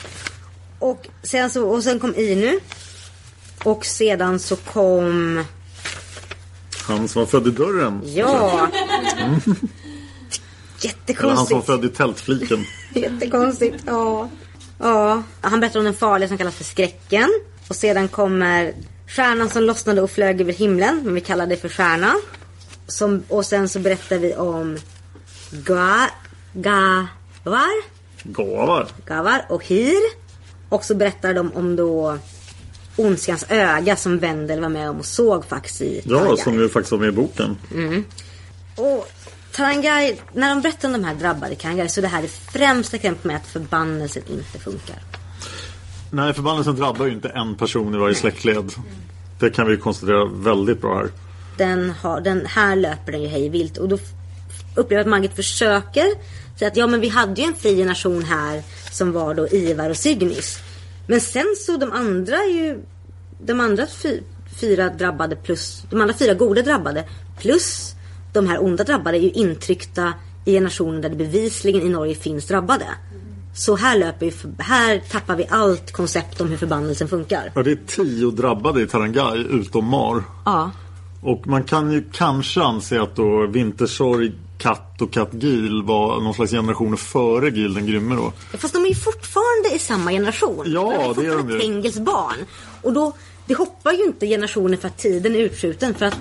Och 0.79 1.09
sen, 1.23 1.51
så, 1.51 1.69
och 1.69 1.85
sen 1.85 2.01
kom 2.01 2.15
Inu. 2.17 2.61
Och 3.65 3.85
sedan 3.87 4.39
så 4.39 4.57
kom... 4.57 5.45
Han 6.91 7.09
som 7.09 7.21
var 7.21 7.27
född 7.27 7.47
i 7.47 7.51
dörren. 7.51 8.03
Ja. 8.05 8.69
Mm. 8.69 8.71
Eller 8.75 9.29
han 9.29 9.41
som 9.41 9.69
Jättekonstigt. 10.81 11.51
var 11.53 11.63
född 11.63 11.85
i 11.85 11.89
tältfliken. 11.89 12.65
Jättekonstigt. 12.95 13.85
Ja. 13.87 14.29
ja. 14.79 15.23
Han 15.41 15.61
berättar 15.61 15.79
om 15.79 15.85
den 15.85 15.95
farliga 15.95 16.29
som 16.29 16.39
kallas 16.39 16.55
för 16.55 16.65
skräcken. 16.65 17.29
Och 17.69 17.77
sedan 17.77 18.09
kommer 18.09 18.75
stjärnan 19.07 19.51
som 19.51 19.63
lossnade 19.63 20.03
och 20.03 20.11
flög 20.11 20.41
över 20.41 20.53
himlen. 20.53 21.01
Men 21.05 21.15
vi 21.15 21.21
kallar 21.21 21.47
det 21.47 21.57
för 21.57 21.69
stjärna. 21.69 22.15
Som, 22.87 23.23
och 23.29 23.47
sen 23.47 23.69
så 23.69 23.79
berättar 23.79 24.19
vi 24.19 24.35
om 24.35 24.79
Ga, 25.51 26.09
Gavar. 26.53 27.83
Gavar. 28.23 28.89
Gavar 29.07 29.47
och 29.49 29.67
Hir. 29.67 30.01
Och 30.69 30.85
så 30.85 30.95
berättar 30.95 31.35
de 31.35 31.53
om 31.53 31.77
då 31.77 32.19
ondskans 33.01 33.45
öga 33.49 33.97
som 33.97 34.19
Wendel 34.19 34.61
var 34.61 34.69
med 34.69 34.91
om 34.91 34.99
och 34.99 35.07
såg 35.07 35.45
faktiskt 35.45 35.81
i 35.81 36.03
Ja, 36.05 36.19
Tarangai. 36.19 36.37
som 36.37 36.55
ju 36.55 36.69
faktiskt 36.69 36.93
var 36.93 36.99
med 36.99 37.09
i 37.09 37.13
boken. 37.13 37.57
Mm. 37.75 38.05
Och 38.77 39.09
Tarangai, 39.53 40.21
när 40.33 40.49
de 40.49 40.63
berättar 40.63 40.89
om 40.89 40.93
de 40.93 41.05
här 41.05 41.15
drabbade 41.15 41.55
Tarangai 41.55 41.89
så 41.89 42.01
är 42.01 42.03
det 42.03 42.09
här 42.09 42.23
det 42.23 42.29
främsta 42.29 42.97
exemplet 42.97 43.25
med 43.25 43.37
att 43.37 43.47
förbannelsen 43.47 44.23
inte 44.29 44.59
funkar. 44.59 44.97
Nej, 46.11 46.33
förbannelsen 46.35 46.77
drabbar 46.77 47.07
ju 47.07 47.13
inte 47.13 47.29
en 47.29 47.55
person 47.55 47.95
i 47.95 47.99
varje 47.99 48.15
släktled. 48.15 48.73
Det 49.41 49.51
kan 49.51 49.69
vi 49.69 49.77
konstatera 49.77 50.25
väldigt 50.25 50.81
bra 50.81 50.95
här. 50.97 51.09
Den, 51.59 51.91
har, 51.91 52.21
den 52.21 52.47
här 52.47 52.77
löper 52.77 53.13
den 53.13 53.23
ju 53.23 53.29
hej 53.29 53.49
vilt 53.49 53.77
och 53.77 53.89
då 53.89 53.99
upplever 54.75 54.95
jag 54.95 55.01
att 55.01 55.11
Margit 55.11 55.37
försöker 55.37 56.07
säga 56.59 56.71
att 56.71 56.77
ja 56.77 56.87
men 56.87 57.01
vi 57.01 57.09
hade 57.09 57.41
ju 57.41 57.47
en 57.47 57.55
fri 57.55 57.77
generation 57.77 58.23
här 58.23 58.63
som 58.91 59.13
var 59.13 59.35
då 59.35 59.49
Ivar 59.49 59.91
och 59.91 59.97
Signis. 59.97 60.59
Men 61.07 61.21
sen 61.21 61.55
så 61.67 61.77
de 61.77 61.93
andra 61.93 62.37
är 62.37 62.51
ju 62.51 62.79
de 63.45 63.61
andra 63.61 63.87
fy, 63.87 64.21
fyra 64.61 64.89
drabbade 64.89 65.37
plus 65.37 65.85
de 65.91 66.01
andra 66.01 66.15
fyra 66.15 66.35
goda 66.35 66.63
drabbade 66.63 67.05
plus 67.41 67.95
de 68.33 68.47
här 68.47 68.63
onda 68.65 68.85
drabbade 68.85 69.19
är 69.19 69.21
ju 69.21 69.31
intryckta 69.31 70.13
i 70.45 70.53
generationen 70.53 71.01
där 71.01 71.09
det 71.09 71.17
bevisligen 71.17 71.83
i 71.83 71.89
Norge 71.89 72.15
finns 72.15 72.47
drabbade. 72.47 72.87
Så 73.55 73.77
här 73.77 73.99
löper 73.99 74.27
vi, 74.27 74.63
här 74.63 75.03
tappar 75.11 75.37
vi 75.37 75.47
allt 75.49 75.93
koncept 75.93 76.41
om 76.41 76.49
hur 76.49 76.57
förbannelsen 76.57 77.09
funkar. 77.09 77.53
Ja, 77.55 77.63
det 77.63 77.71
är 77.71 77.79
tio 77.87 78.31
drabbade 78.31 78.83
i 78.83 78.87
Tarangai 78.87 79.39
utom 79.51 79.85
Mar. 79.85 80.23
Ja. 80.45 80.71
Och 81.23 81.47
man 81.47 81.65
kan 81.65 81.93
ju 81.93 82.05
kanske 82.13 82.63
anse 82.63 83.03
att 83.03 83.17
då 83.17 83.47
Vintersorg, 83.47 84.33
Katt 84.59 85.03
och 85.03 85.13
Kattgil 85.13 85.83
var 85.83 86.21
någon 86.21 86.35
slags 86.35 86.51
generationer 86.51 86.97
före 86.97 87.51
Gil 87.51 87.75
den 87.75 87.87
grymme 87.87 88.15
då. 88.15 88.33
Fast 88.59 88.75
de 88.75 88.85
är 88.85 88.89
ju 88.89 88.95
fortfarande 88.95 89.75
i 89.75 89.79
samma 89.79 90.11
generation. 90.11 90.65
Ja, 90.67 91.13
de 91.17 91.21
är 91.21 91.31
det 91.31 91.55
är 91.55 91.83
de 91.83 91.89
ju. 91.89 92.01
Barn. 92.01 92.37
Och 92.83 92.93
då, 92.93 93.13
det 93.51 93.55
hoppar 93.55 93.93
ju 93.93 94.05
inte 94.05 94.27
generationer 94.27 94.77
för 94.77 94.89
att 94.89 94.99
tiden 94.99 95.35
är 95.35 95.39
utskjuten. 95.39 95.95
För 95.95 96.07
att... 96.07 96.19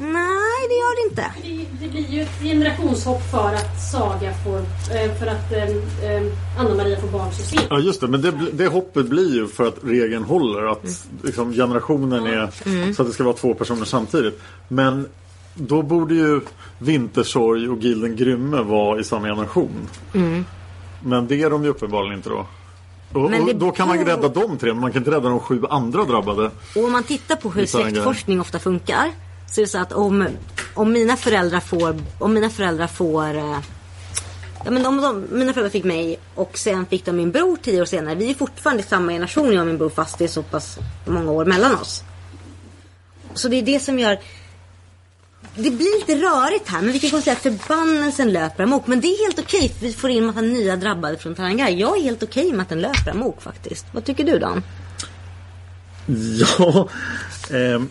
Nej, 0.00 0.68
det 0.68 0.74
gör 0.74 0.96
det 0.96 1.08
inte. 1.10 1.32
Det, 1.42 1.86
det 1.86 1.90
blir 1.90 2.08
ju 2.08 2.22
ett 2.22 2.42
generationshopp 2.42 3.22
för 3.30 3.54
att 3.54 3.90
Saga 3.92 4.32
får, 4.44 4.58
eh, 4.58 5.14
för 5.18 5.26
att 5.26 5.52
eh, 5.52 6.10
eh, 6.10 6.22
Anna-Maria 6.58 7.00
får 7.00 7.08
barn 7.08 7.32
så 7.32 7.42
sent. 7.42 7.66
Ja 7.70 7.78
just 7.78 8.00
det, 8.00 8.08
men 8.08 8.22
det, 8.22 8.32
det 8.52 8.66
hoppet 8.66 9.06
blir 9.06 9.34
ju 9.34 9.46
för 9.46 9.68
att 9.68 9.76
regeln 9.82 10.24
håller. 10.24 10.72
Att 10.72 11.08
liksom, 11.22 11.52
generationen 11.52 12.26
är 12.26 12.50
Mm. 12.66 12.94
så 12.94 13.02
att 13.02 13.08
det 13.08 13.14
ska 13.14 13.24
vara 13.24 13.36
två 13.36 13.54
personer 13.54 13.84
samtidigt. 13.84 14.40
Men 14.68 15.08
då 15.54 15.82
borde 15.82 16.14
ju 16.14 16.40
Vintersorg 16.78 17.68
och 17.68 17.78
Gil 17.78 18.00
den 18.00 18.16
grymme 18.16 18.62
vara 18.62 19.00
i 19.00 19.04
samma 19.04 19.26
generation. 19.26 19.88
Mm. 20.14 20.44
Men 21.04 21.26
det 21.26 21.42
är 21.42 21.50
de 21.50 21.64
ju 21.64 21.70
uppenbarligen 21.70 22.16
inte 22.16 22.28
då. 22.28 22.46
Och, 23.12 23.30
Men 23.30 23.42
och 23.42 23.56
då 23.56 23.70
kan 23.70 23.88
man 23.88 24.04
rädda 24.04 24.28
de 24.28 24.58
tre, 24.58 24.72
men 24.72 24.80
man 24.80 24.92
kan 24.92 25.00
inte 25.00 25.10
rädda 25.10 25.28
de 25.28 25.40
sju 25.40 25.62
andra 25.70 26.04
drabbade. 26.04 26.50
Och 26.76 26.84
om 26.84 26.92
man 26.92 27.02
tittar 27.02 27.36
på 27.36 27.50
hur 27.50 27.66
släktforskning 27.66 28.40
ofta 28.40 28.58
funkar. 28.58 29.10
Så 29.50 29.60
är 29.60 29.64
det 29.64 29.70
så 29.70 29.78
att 29.78 29.92
om, 29.92 30.28
om 30.74 30.92
mina 30.92 31.16
föräldrar 31.16 31.60
får, 31.60 31.96
om 32.18 32.34
mina 32.34 32.50
föräldrar 32.50 32.86
får 32.86 33.36
eh, 33.36 33.58
Ja, 34.66 34.72
men 34.72 34.86
om 34.86 35.00
de, 35.00 35.26
mina 35.38 35.52
föräldrar 35.52 35.70
fick 35.70 35.84
mig 35.84 36.18
och 36.34 36.58
sen 36.58 36.86
fick 36.86 37.04
de 37.04 37.16
min 37.16 37.32
bror 37.32 37.56
tio 37.62 37.80
år 37.80 37.84
senare. 37.84 38.14
Vi 38.14 38.30
är 38.30 38.34
fortfarande 38.34 38.82
i 38.82 38.86
samma 38.86 39.12
generation 39.12 39.52
jag 39.52 39.60
och 39.60 39.66
min 39.66 39.78
bror 39.78 39.90
fast 39.90 40.18
det 40.18 40.24
är 40.24 40.28
så 40.28 40.42
pass 40.42 40.78
många 41.04 41.30
år 41.30 41.44
mellan 41.44 41.74
oss. 41.74 42.02
Så 43.34 43.48
det 43.48 43.56
är 43.56 43.62
det 43.62 43.80
som 43.80 43.98
gör 43.98 44.18
det 45.56 45.70
blir 45.70 46.00
lite 46.00 46.26
rörigt 46.26 46.68
här 46.68 46.82
men 46.82 46.92
vi 46.92 46.98
kan 46.98 47.10
konstatera 47.10 47.52
att 47.52 47.62
förbannelsen 47.66 48.32
löper 48.32 48.62
amok. 48.62 48.86
Men 48.86 49.00
det 49.00 49.06
är 49.06 49.26
helt 49.26 49.38
okej 49.38 49.68
för 49.68 49.86
vi 49.86 49.92
får 49.92 50.10
in 50.10 50.26
massa 50.26 50.40
nya 50.40 50.76
drabbade 50.76 51.18
från 51.18 51.34
Tarangai. 51.34 51.80
Jag 51.80 51.98
är 51.98 52.02
helt 52.02 52.22
okej 52.22 52.52
med 52.52 52.62
att 52.62 52.68
den 52.68 52.80
löper 52.80 53.10
amok 53.10 53.42
faktiskt. 53.42 53.86
Vad 53.92 54.04
tycker 54.04 54.24
du 54.24 54.38
Dan? 54.38 54.62
Ja, 56.38 56.88
ehm, 57.50 57.88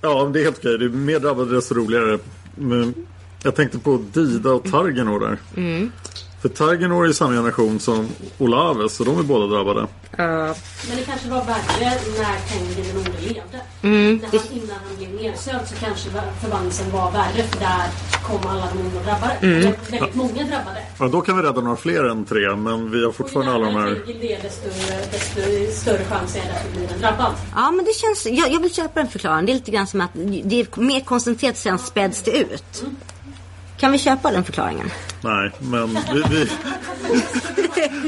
ja 0.00 0.30
det 0.32 0.40
är 0.40 0.44
helt 0.44 0.58
okej. 0.58 0.78
Det 0.78 0.84
är 0.84 0.88
mer 0.88 1.20
drabbade 1.20 1.54
desto 1.54 1.74
roligare. 1.74 2.18
Men 2.54 2.94
jag 3.42 3.54
tänkte 3.54 3.78
på 3.78 4.04
Dida 4.12 4.50
och 4.50 4.70
Targenor 4.70 5.20
där. 5.20 5.38
Mm. 5.56 5.92
För 6.42 6.48
Targenor 6.48 7.04
är 7.04 7.10
i 7.10 7.14
samma 7.14 7.32
generation 7.32 7.80
som 7.80 8.08
Olaves 8.38 9.00
och 9.00 9.06
de 9.06 9.18
är 9.18 9.22
båda 9.22 9.46
drabbade. 9.46 9.86
Men 10.16 10.96
det 10.96 11.02
kanske 11.06 11.28
var 11.28 11.44
värre 11.44 11.90
när 12.18 12.48
Tengil 12.48 12.86
den 12.88 12.96
onde 12.96 13.20
levde. 13.20 13.60
Mm, 13.82 14.16
När 14.16 14.28
han, 14.38 14.40
innan 14.52 14.76
han 14.88 14.96
blev 14.98 15.10
nedsövd 15.22 15.68
så 15.68 15.74
kanske 15.74 16.10
förbannelsen 16.40 16.90
var 16.90 17.10
värre 17.10 17.42
för 17.42 17.60
där 17.60 17.86
kom 18.26 18.50
alla 18.50 18.68
de 18.74 18.80
onda 18.80 19.02
drabbade. 19.04 19.34
Mm. 19.42 19.56
Eller 19.58 19.74
Väldigt 19.90 20.14
många 20.14 20.32
drabbade. 20.44 20.82
Ja, 20.98 21.08
då 21.08 21.20
kan 21.20 21.36
vi 21.36 21.42
rädda 21.42 21.60
några 21.60 21.76
fler 21.76 22.04
än 22.04 22.24
tre, 22.24 22.56
men 22.56 22.90
vi 22.90 23.04
har 23.04 23.12
fortfarande 23.12 23.52
alla 23.52 23.64
de 23.66 23.74
här. 23.74 23.94
till 24.06 24.18
det, 24.20 24.38
desto, 24.42 24.68
desto 25.12 25.80
större 25.80 26.04
chans 26.04 26.36
är 26.36 26.40
det 26.40 26.56
att 26.58 26.64
det 26.72 26.78
blir 26.80 26.92
en 26.94 27.00
drabbad. 27.00 27.32
Ja 27.54 27.70
men 27.70 27.84
det 27.84 27.94
känns, 27.96 28.26
jag, 28.26 28.52
jag 28.52 28.60
vill 28.60 28.74
köpa 28.74 29.00
den 29.00 29.08
förklaringen. 29.08 29.46
Det 29.46 29.52
är 29.52 29.54
lite 29.54 29.70
grann 29.70 29.86
som 29.86 30.00
att 30.00 30.10
det 30.44 30.60
är 30.60 30.80
mer 30.80 31.00
koncentrerat 31.00 31.56
sen 31.56 31.78
späds 31.78 32.22
det 32.22 32.30
ut. 32.38 32.84
Kan 33.82 33.92
vi 33.92 33.98
köpa 33.98 34.30
den 34.30 34.44
förklaringen? 34.44 34.90
Nej, 35.20 35.50
men 35.58 35.98
vi, 36.12 36.22
vi, 36.30 36.48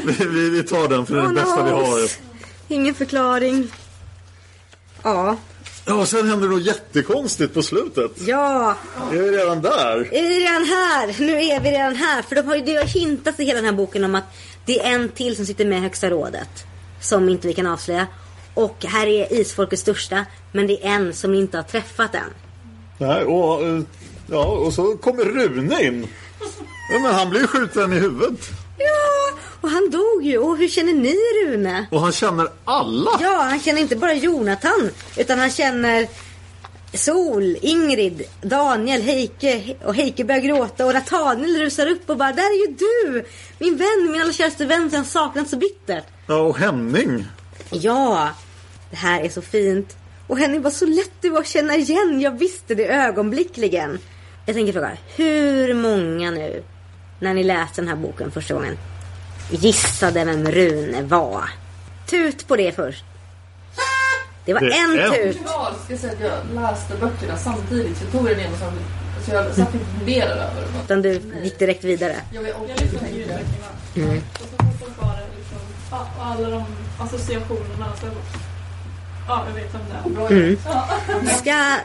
vi, 0.05 0.27
vi, 0.27 0.51
vi 0.51 0.63
tar 0.63 0.89
den 0.89 1.07
för 1.07 1.15
det 1.15 1.21
är 1.21 1.27
Oh, 1.27 1.35
bästa 1.35 1.63
vi 1.65 1.71
no. 1.71 1.77
har. 1.77 2.11
Ingen 2.69 2.95
förklaring. 2.95 3.69
Ja. 5.03 5.37
Ja, 5.85 5.95
och 5.95 6.09
sen 6.09 6.29
händer 6.29 6.49
det 6.49 6.55
något 6.55 6.63
jättekonstigt 6.67 7.55
på 7.55 7.63
slutet. 7.63 8.11
Ja, 8.27 8.77
Är 9.13 9.17
vi 9.17 9.31
redan 9.31 9.63
där? 9.63 9.97
är 10.15 10.23
vi 10.23 10.41
redan 10.41 10.65
här? 10.65 11.17
Nu 11.21 11.33
är 11.43 11.61
vi 11.61 11.71
redan 11.71 11.97
här. 11.97 12.23
För 12.23 12.35
de 12.35 12.47
har 12.49 12.57
ju, 12.57 12.63
det 12.63 12.75
har 12.77 12.85
hintats 12.85 13.41
i 13.41 13.45
hela 13.45 13.57
den 13.57 13.65
här 13.65 13.73
boken 13.77 14.05
om 14.05 14.15
att 14.15 14.25
det 14.67 14.81
är 14.81 14.95
en 14.95 15.09
till 15.09 15.37
som 15.37 15.47
sitter 15.47 15.65
med 15.65 15.79
i 15.79 15.83
Högsta 15.83 16.11
rådet. 16.11 16.65
Som 17.01 17.29
inte 17.29 17.49
vi 17.49 17.55
kan 17.55 17.67
avslöja. 17.67 18.07
Och 18.55 18.85
här 18.85 19.07
är 19.07 19.33
isfolkets 19.33 19.83
största. 19.83 20.27
Men 20.53 20.67
det 20.67 20.87
är 20.87 20.91
en 20.91 21.15
som 21.15 21.33
ni 21.33 21.39
inte 21.39 21.57
har 21.57 21.65
träffat 21.65 22.15
än. 22.15 22.31
Nej, 22.99 23.25
och, 23.25 23.63
eh, 23.63 23.81
ja, 24.31 24.45
och 24.45 24.73
så 24.73 24.97
kommer 24.97 25.25
Rune 25.25 25.85
in. 25.85 26.07
Ja, 26.91 26.99
men 26.99 27.15
han 27.15 27.31
blir 27.31 27.41
ju 27.41 27.47
skjuten 27.47 27.93
i 27.93 27.99
huvudet. 27.99 28.51
Ja, 28.79 29.39
och 29.61 29.71
han 29.71 29.91
dog 29.91 30.25
ju. 30.25 30.39
Och 30.39 30.57
hur 30.57 30.69
känner 30.69 30.93
ni 30.93 31.17
Rune? 31.45 31.87
Och 31.91 32.01
han 32.01 32.13
känner 32.13 32.49
alla. 32.65 33.11
Ja, 33.21 33.43
han 33.43 33.61
känner 33.61 33.81
inte 33.81 33.97
bara 33.97 34.15
Jonathan. 34.15 34.91
Utan 35.17 35.39
han 35.39 35.51
känner 35.51 36.09
Sol, 36.93 37.57
Ingrid, 37.61 38.23
Daniel, 38.43 39.03
Heike. 39.03 39.77
Och 39.85 39.95
Heike 39.95 40.25
börjar 40.25 40.41
gråta 40.41 40.87
och 40.87 40.95
Nathaniel 40.95 41.59
rusar 41.59 41.87
upp 41.87 42.11
och 42.11 42.17
bara 42.17 42.33
Där 42.33 42.43
är 42.43 42.69
ju 42.69 42.77
du! 42.77 43.25
Min 43.59 43.77
vän, 43.77 44.13
min 44.13 44.21
allra 44.21 44.33
käraste 44.33 44.65
vän 44.65 44.91
som 44.91 44.97
jag 44.97 45.07
saknat 45.07 45.49
så 45.49 45.57
bittert. 45.57 46.05
Ja, 46.27 46.37
och 46.37 46.59
Henning. 46.59 47.27
Ja, 47.71 48.31
det 48.91 48.97
här 48.97 49.21
är 49.21 49.29
så 49.29 49.43
fint. 49.43 49.97
Och 50.27 50.39
Henning 50.39 50.63
var 50.63 50.71
så 50.71 50.87
lätt 50.87 51.13
du 51.21 51.31
var 51.31 51.41
att 51.41 51.47
känna 51.47 51.77
igen. 51.77 52.21
Jag 52.21 52.39
visste 52.39 52.75
det 52.75 52.87
ögonblickligen. 52.87 53.99
Jag 54.47 54.57
tänker 54.57 54.73
fråga, 54.73 54.97
hur 55.17 55.75
många 55.75 56.31
nu, 56.31 56.63
när 57.19 57.35
ni 57.35 57.45
läste 57.45 57.81
den 57.81 57.89
här 57.89 57.97
boken 57.97 58.31
första 58.31 58.55
gången, 58.55 58.79
gissade 59.51 60.25
vem 60.25 60.47
Rune 60.51 61.03
var? 61.03 61.45
Tut 62.07 62.49
på 62.49 62.57
det 62.57 62.73
först. 62.77 63.05
Det 64.45 64.55
var 64.55 64.61
Det 64.61 64.73
en 64.73 64.99
en. 64.99 65.13
tut. 65.13 65.39
Jag 65.45 65.75
ska 65.85 65.97
säga 65.97 66.13
att 66.13 66.21
jag 66.21 66.63
läste 66.63 66.95
böckerna 67.01 67.37
samtidigt. 67.37 67.99
Så 67.99 68.05
jag 68.05 68.13
tog 68.13 68.25
den 68.25 68.41
ena 68.41 68.57
som... 68.59 68.71
Så 69.27 69.31
jag 69.35 69.47
satt 69.55 69.75
inte 69.75 69.87
och 69.87 69.99
funderade 69.99 70.35
över 70.43 70.61
det. 70.61 70.69
Utan 70.85 71.03
du 71.03 71.21
gick 71.43 71.59
direkt 71.59 71.85
vidare. 71.85 72.17
Jag 72.33 72.43
vet 72.43 72.57
också 72.57 72.69
Jag 72.69 72.81
lyssnade 72.81 73.09
ju 73.15 73.25
det. 73.25 73.41
Mm. 74.01 74.19
Och 74.33 74.39
så 74.39 74.47
får 74.57 74.79
folk 74.87 75.01
bara 75.01 75.13
liksom, 75.39 75.59
ja, 75.91 76.07
alla 76.21 76.51
de 76.51 76.65
associationerna. 76.99 77.93
Så, 78.01 78.07
ja, 79.29 79.45
jag 79.49 79.55
vet 79.63 79.75
om 79.75 79.81
det 79.91 80.09
är. 80.11 80.15
Bra 80.15 80.29
Mm. 80.29 80.57
Ja. 80.67 80.89
Ska... 81.39 81.77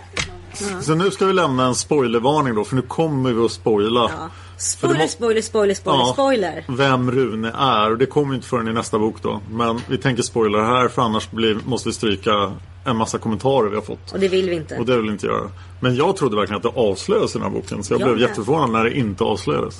Så 0.82 0.96
nu 0.96 1.12
ska 1.12 1.26
vi 1.26 1.34
lämna 1.34 1.66
en 1.66 1.76
spoilervarning 1.76 2.56
då, 2.56 2.64
för 2.66 2.76
nu 2.76 2.82
kommer 2.82 3.32
vi 3.34 3.46
att 3.46 3.52
spoila. 3.52 4.00
Ja. 4.18 4.30
Spoiler, 4.58 5.08
spoiler, 5.08 5.42
spoiler, 5.42 5.74
spoiler, 5.74 6.00
Ja. 6.04 6.14
spoiler. 6.14 6.66
Vem 6.68 7.12
Rune 7.12 7.52
är. 7.58 7.92
Och 7.92 7.98
det 7.98 8.06
kommer 8.06 8.36
inte 8.36 8.48
förrän 8.48 8.68
i 8.68 8.74
nästa 8.74 9.00
bok 9.00 9.16
då. 9.22 9.42
Men 9.52 9.82
vi 9.88 9.98
tänker 9.98 10.24
spoila 10.24 10.58
det 10.58 10.66
här 10.66 10.88
för 10.88 11.02
annars 11.02 11.32
blir, 11.32 11.58
måste 11.66 11.90
vi 11.90 11.94
stryka 11.94 12.52
en 12.86 12.96
massa 12.98 13.18
kommentarer 13.18 13.70
vi 13.70 13.76
har 13.76 13.82
fått. 13.84 14.12
Och 14.12 14.20
det 14.20 14.28
vill 14.28 14.50
vi 14.50 14.56
inte. 14.56 14.78
Och 14.78 14.86
det 14.86 14.96
vill 14.96 15.06
vi 15.06 15.12
inte 15.12 15.26
göra. 15.28 15.50
Men 15.80 15.96
jag 15.96 16.16
trodde 16.16 16.36
verkligen 16.36 16.58
att 16.58 16.74
det 16.76 16.82
avslöjades 16.82 17.36
i 17.36 17.38
den 17.40 17.48
här 17.48 17.54
boken. 17.54 17.84
Så 17.84 17.94
jag 17.94 18.02
Jag 18.02 18.08
blev 18.08 18.18
med. 18.18 18.22
jätteförvånad 18.30 18.70
när 18.72 18.84
det 18.84 18.98
inte 18.98 19.24
avslöjades. 19.24 19.76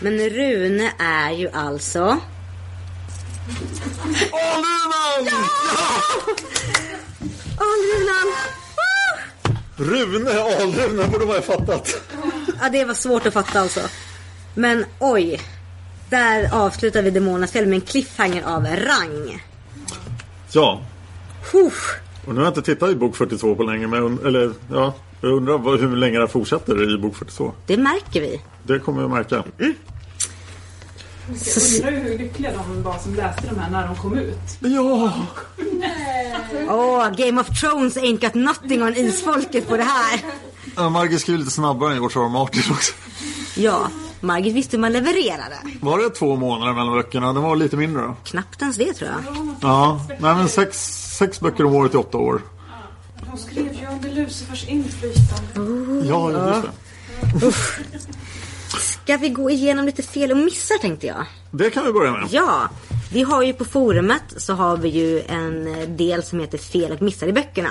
Men 0.00 0.12
Rune 0.18 0.92
är 0.98 1.30
ju 1.30 1.48
alltså... 1.48 2.18
Alrunan! 4.32 5.44
Alrunan! 7.58 8.32
Rune 9.76 10.30
Alrunan 10.30 11.10
borde 11.10 11.26
man 11.26 11.34
ha 11.34 11.42
fattat. 11.42 12.02
Ja, 12.60 12.68
det 12.72 12.84
var 12.84 12.94
svårt 12.94 13.26
att 13.26 13.34
fatta 13.34 13.60
alltså. 13.60 13.80
Men 14.54 14.84
oj. 14.98 15.40
Där 16.10 16.48
avslutar 16.52 17.02
vi 17.02 17.10
Demonernas 17.10 17.52
fjäll 17.52 17.66
med 17.66 17.74
en 17.74 17.80
cliffhanger 17.80 18.42
av 18.42 18.66
rang. 18.66 19.44
Ja, 20.52 20.80
Huff. 21.52 21.94
och 22.26 22.34
nu 22.34 22.40
har 22.40 22.46
jag 22.46 22.50
inte 22.50 22.62
tittat 22.62 22.90
i 22.90 22.94
bok 22.94 23.16
42 23.16 23.54
på 23.54 23.62
länge. 23.62 23.86
Men 23.86 24.18
eller, 24.26 24.52
ja, 24.72 24.94
jag 25.20 25.32
undrar 25.32 25.58
vad, 25.58 25.80
hur 25.80 25.96
länge 25.96 26.18
det 26.18 26.28
fortsätter 26.28 26.94
i 26.94 26.98
bok 26.98 27.16
42. 27.16 27.52
Det 27.66 27.76
märker 27.76 28.20
vi. 28.20 28.40
Det 28.62 28.78
kommer 28.78 29.00
jag 29.00 29.10
märka. 29.10 29.44
Mm. 29.58 29.74
Jag 31.28 31.74
undrar 31.74 31.90
ju 31.90 32.08
hur 32.08 32.18
lyckliga 32.18 32.52
de 32.52 32.82
var 32.82 32.98
som 32.98 33.14
läste 33.14 33.42
de 33.46 33.58
här 33.58 33.70
när 33.70 33.86
de 33.86 33.96
kom 33.96 34.18
ut. 34.18 34.38
Ja! 34.60 35.12
Åh, 36.68 37.10
Game 37.16 37.40
of 37.40 37.60
Thrones 37.60 37.96
ain't 37.96 38.20
got 38.20 38.34
nothing 38.34 38.82
on 38.82 38.94
isfolket 38.96 39.68
på 39.68 39.76
det 39.76 39.82
här. 39.82 40.20
ja 40.76 40.88
Margit 40.88 41.20
skriver 41.20 41.38
lite 41.38 41.50
snabbare 41.50 41.90
än 41.90 41.96
George 41.96 42.20
R. 42.20 42.24
R. 42.24 42.28
Martin 42.28 42.62
också. 42.72 42.92
Ja, 43.56 43.88
Margit 44.20 44.54
visste 44.54 44.76
hur 44.76 44.80
man 44.80 44.92
levererade. 44.92 45.56
Var 45.80 45.98
det 45.98 46.10
två 46.10 46.36
månader 46.36 46.72
mellan 46.72 46.94
böckerna? 46.94 47.32
Det 47.32 47.40
var 47.40 47.56
lite 47.56 47.76
mindre 47.76 48.02
då. 48.02 48.16
Knappt 48.24 48.62
ens 48.62 48.76
det 48.76 48.92
tror 48.94 49.10
jag. 49.10 49.20
Ja, 49.60 50.00
nej 50.08 50.34
men 50.34 50.48
sex, 50.48 50.78
sex 51.16 51.40
böcker 51.40 51.64
om 51.64 51.74
året 51.74 51.94
i 51.94 51.96
åtta 51.96 52.18
år. 52.18 52.42
De 53.32 53.38
skrev 53.38 53.72
ju 53.80 53.86
under 53.86 54.10
Lucifers 54.10 54.68
inflytande. 54.68 56.06
Ja, 56.08 56.30
just 56.30 56.62
det. 56.62 57.52
Ska 58.80 59.16
vi 59.16 59.28
gå 59.28 59.50
igenom 59.50 59.86
lite 59.86 60.02
fel 60.02 60.30
och 60.30 60.36
missar 60.36 60.78
tänkte 60.78 61.06
jag. 61.06 61.26
Det 61.50 61.70
kan 61.70 61.84
vi 61.84 61.92
börja 61.92 62.12
med. 62.12 62.28
Ja, 62.30 62.68
vi 63.12 63.22
har 63.22 63.42
ju 63.42 63.52
på 63.52 63.64
forumet 63.64 64.22
så 64.36 64.52
har 64.52 64.76
vi 64.76 64.88
ju 64.88 65.20
en 65.20 65.96
del 65.96 66.22
som 66.22 66.40
heter 66.40 66.58
fel 66.58 66.92
och 66.92 67.02
missar 67.02 67.26
i 67.26 67.32
böckerna. 67.32 67.70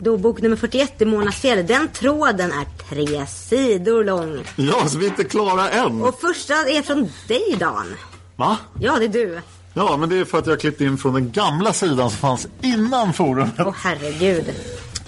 Då 0.00 0.16
bok 0.16 0.40
nummer 0.40 0.56
41, 0.56 0.98
Demonernas 0.98 1.36
fjäll, 1.36 1.66
den 1.66 1.88
tråden 1.88 2.52
är 2.52 2.66
tre 2.88 3.26
sidor 3.26 4.04
lång. 4.04 4.38
Ja, 4.56 4.88
så 4.88 4.98
vi 4.98 5.06
är 5.06 5.10
inte 5.10 5.24
klara 5.24 5.70
än. 5.70 6.02
Och 6.02 6.20
första 6.20 6.54
är 6.54 6.82
från 6.82 7.08
dig 7.28 7.56
Dan. 7.58 7.94
Va? 8.36 8.56
Ja, 8.80 8.96
det 8.98 9.04
är 9.04 9.08
du. 9.08 9.40
Ja, 9.74 9.96
men 9.96 10.08
det 10.08 10.16
är 10.16 10.24
för 10.24 10.38
att 10.38 10.46
jag 10.46 10.52
har 10.52 10.58
klippt 10.58 10.80
in 10.80 10.98
från 10.98 11.14
den 11.14 11.32
gamla 11.32 11.72
sidan 11.72 12.10
som 12.10 12.18
fanns 12.18 12.48
innan 12.62 13.12
forumet. 13.12 13.54
Åh 13.58 13.74
herregud. 13.76 14.44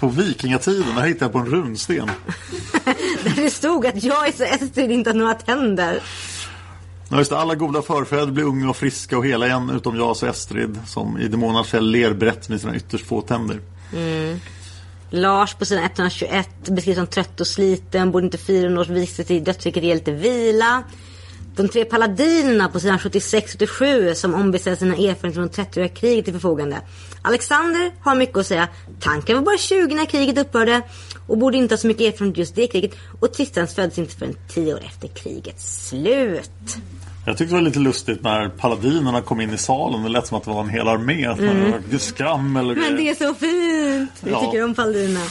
På 0.01 0.07
vikingatiden, 0.07 0.95
där 0.95 1.01
hittade 1.01 1.25
jag 1.25 1.31
på 1.31 1.39
en 1.39 1.45
runsten. 1.45 2.05
Där 3.23 3.35
det 3.35 3.49
stod 3.49 3.85
att 3.85 4.03
jag 4.03 4.27
är 4.27 4.31
så 4.31 4.43
Estrid 4.43 4.91
inte 4.91 5.09
har 5.09 5.15
några 5.15 5.33
tänder. 5.33 5.99
Ja, 7.09 7.17
just 7.17 7.29
det, 7.29 7.37
alla 7.37 7.55
goda 7.55 7.81
förfäder 7.81 8.31
blir 8.31 8.43
unga 8.43 8.69
och 8.69 8.77
friska 8.77 9.17
och 9.17 9.25
hela 9.25 9.47
igen 9.47 9.69
utom 9.69 9.95
jag 9.95 10.17
så 10.17 10.25
Estrid 10.25 10.79
som 10.87 11.17
i 11.17 11.27
Demonernas 11.27 11.67
fjäll 11.67 11.91
ler 11.91 12.13
brett 12.13 12.49
med 12.49 12.61
sina 12.61 12.75
ytterst 12.75 13.05
få 13.05 13.21
tänder. 13.21 13.59
Lars 15.09 15.53
på 15.53 15.65
sidan 15.65 15.83
121 15.83 16.49
beskrivs 16.69 16.97
som 16.97 17.07
trött 17.07 17.41
och 17.41 17.47
sliten, 17.47 18.11
borde 18.11 18.25
inte 18.25 18.37
400 18.37 18.81
års 18.81 18.89
vistelse 18.89 19.33
i 19.33 19.39
dödsriket 19.39 19.83
ge 19.83 19.93
lite 19.93 20.11
vila. 20.11 20.83
De 21.55 21.69
tre 21.69 21.85
paladinerna 21.85 22.69
på 22.69 22.79
sidan 22.79 22.97
76-77 22.97 24.13
som 24.13 24.33
ombesörjer 24.33 24.77
sina 24.77 24.95
erfarenheter 24.95 25.31
från 25.31 25.49
30-åriga 25.49 25.89
kriget 25.89 26.25
till 26.25 26.33
förfogande. 26.33 26.77
Alexander 27.21 27.91
har 28.01 28.15
mycket 28.15 28.37
att 28.37 28.47
säga. 28.47 28.67
Tanken 28.99 29.35
var 29.37 29.43
bara 29.43 29.57
20 29.57 29.95
när 29.95 30.05
kriget 30.05 30.37
upphörde 30.37 30.81
och 31.27 31.37
borde 31.37 31.57
inte 31.57 31.73
ha 31.73 31.77
så 31.79 31.87
mycket 31.87 32.13
erfarenhet 32.13 32.37
just 32.37 32.55
det 32.55 32.67
kriget. 32.67 32.91
Och 33.19 33.33
Tristans 33.33 33.75
föddes 33.75 33.97
inte 33.97 34.15
förrän 34.15 34.35
10 34.53 34.73
år 34.73 34.81
efter 34.85 35.07
krigets 35.07 35.87
slut. 35.87 36.51
Jag 37.25 37.37
tyckte 37.37 37.55
det 37.55 37.59
var 37.59 37.61
lite 37.67 37.79
lustigt 37.79 38.23
när 38.23 38.49
paladinerna 38.49 39.21
kom 39.21 39.41
in 39.41 39.53
i 39.53 39.57
salen. 39.57 40.03
Det 40.03 40.09
lät 40.09 40.27
som 40.27 40.37
att 40.37 40.43
det 40.43 40.49
var 40.51 40.61
en 40.61 40.69
hel 40.69 40.87
armé. 40.87 41.27
Man 41.27 41.71
var 41.91 41.97
skrammel 41.97 42.65
och 42.65 42.71
Mm. 42.71 42.83
Men 42.87 42.95
det 43.03 43.09
är 43.09 43.15
så 43.15 43.33
fint! 43.33 44.11
Vi 44.21 44.31
Ja. 44.31 44.41
tycker 44.45 44.63
om 44.63 44.73
paladinerna. 44.75 45.25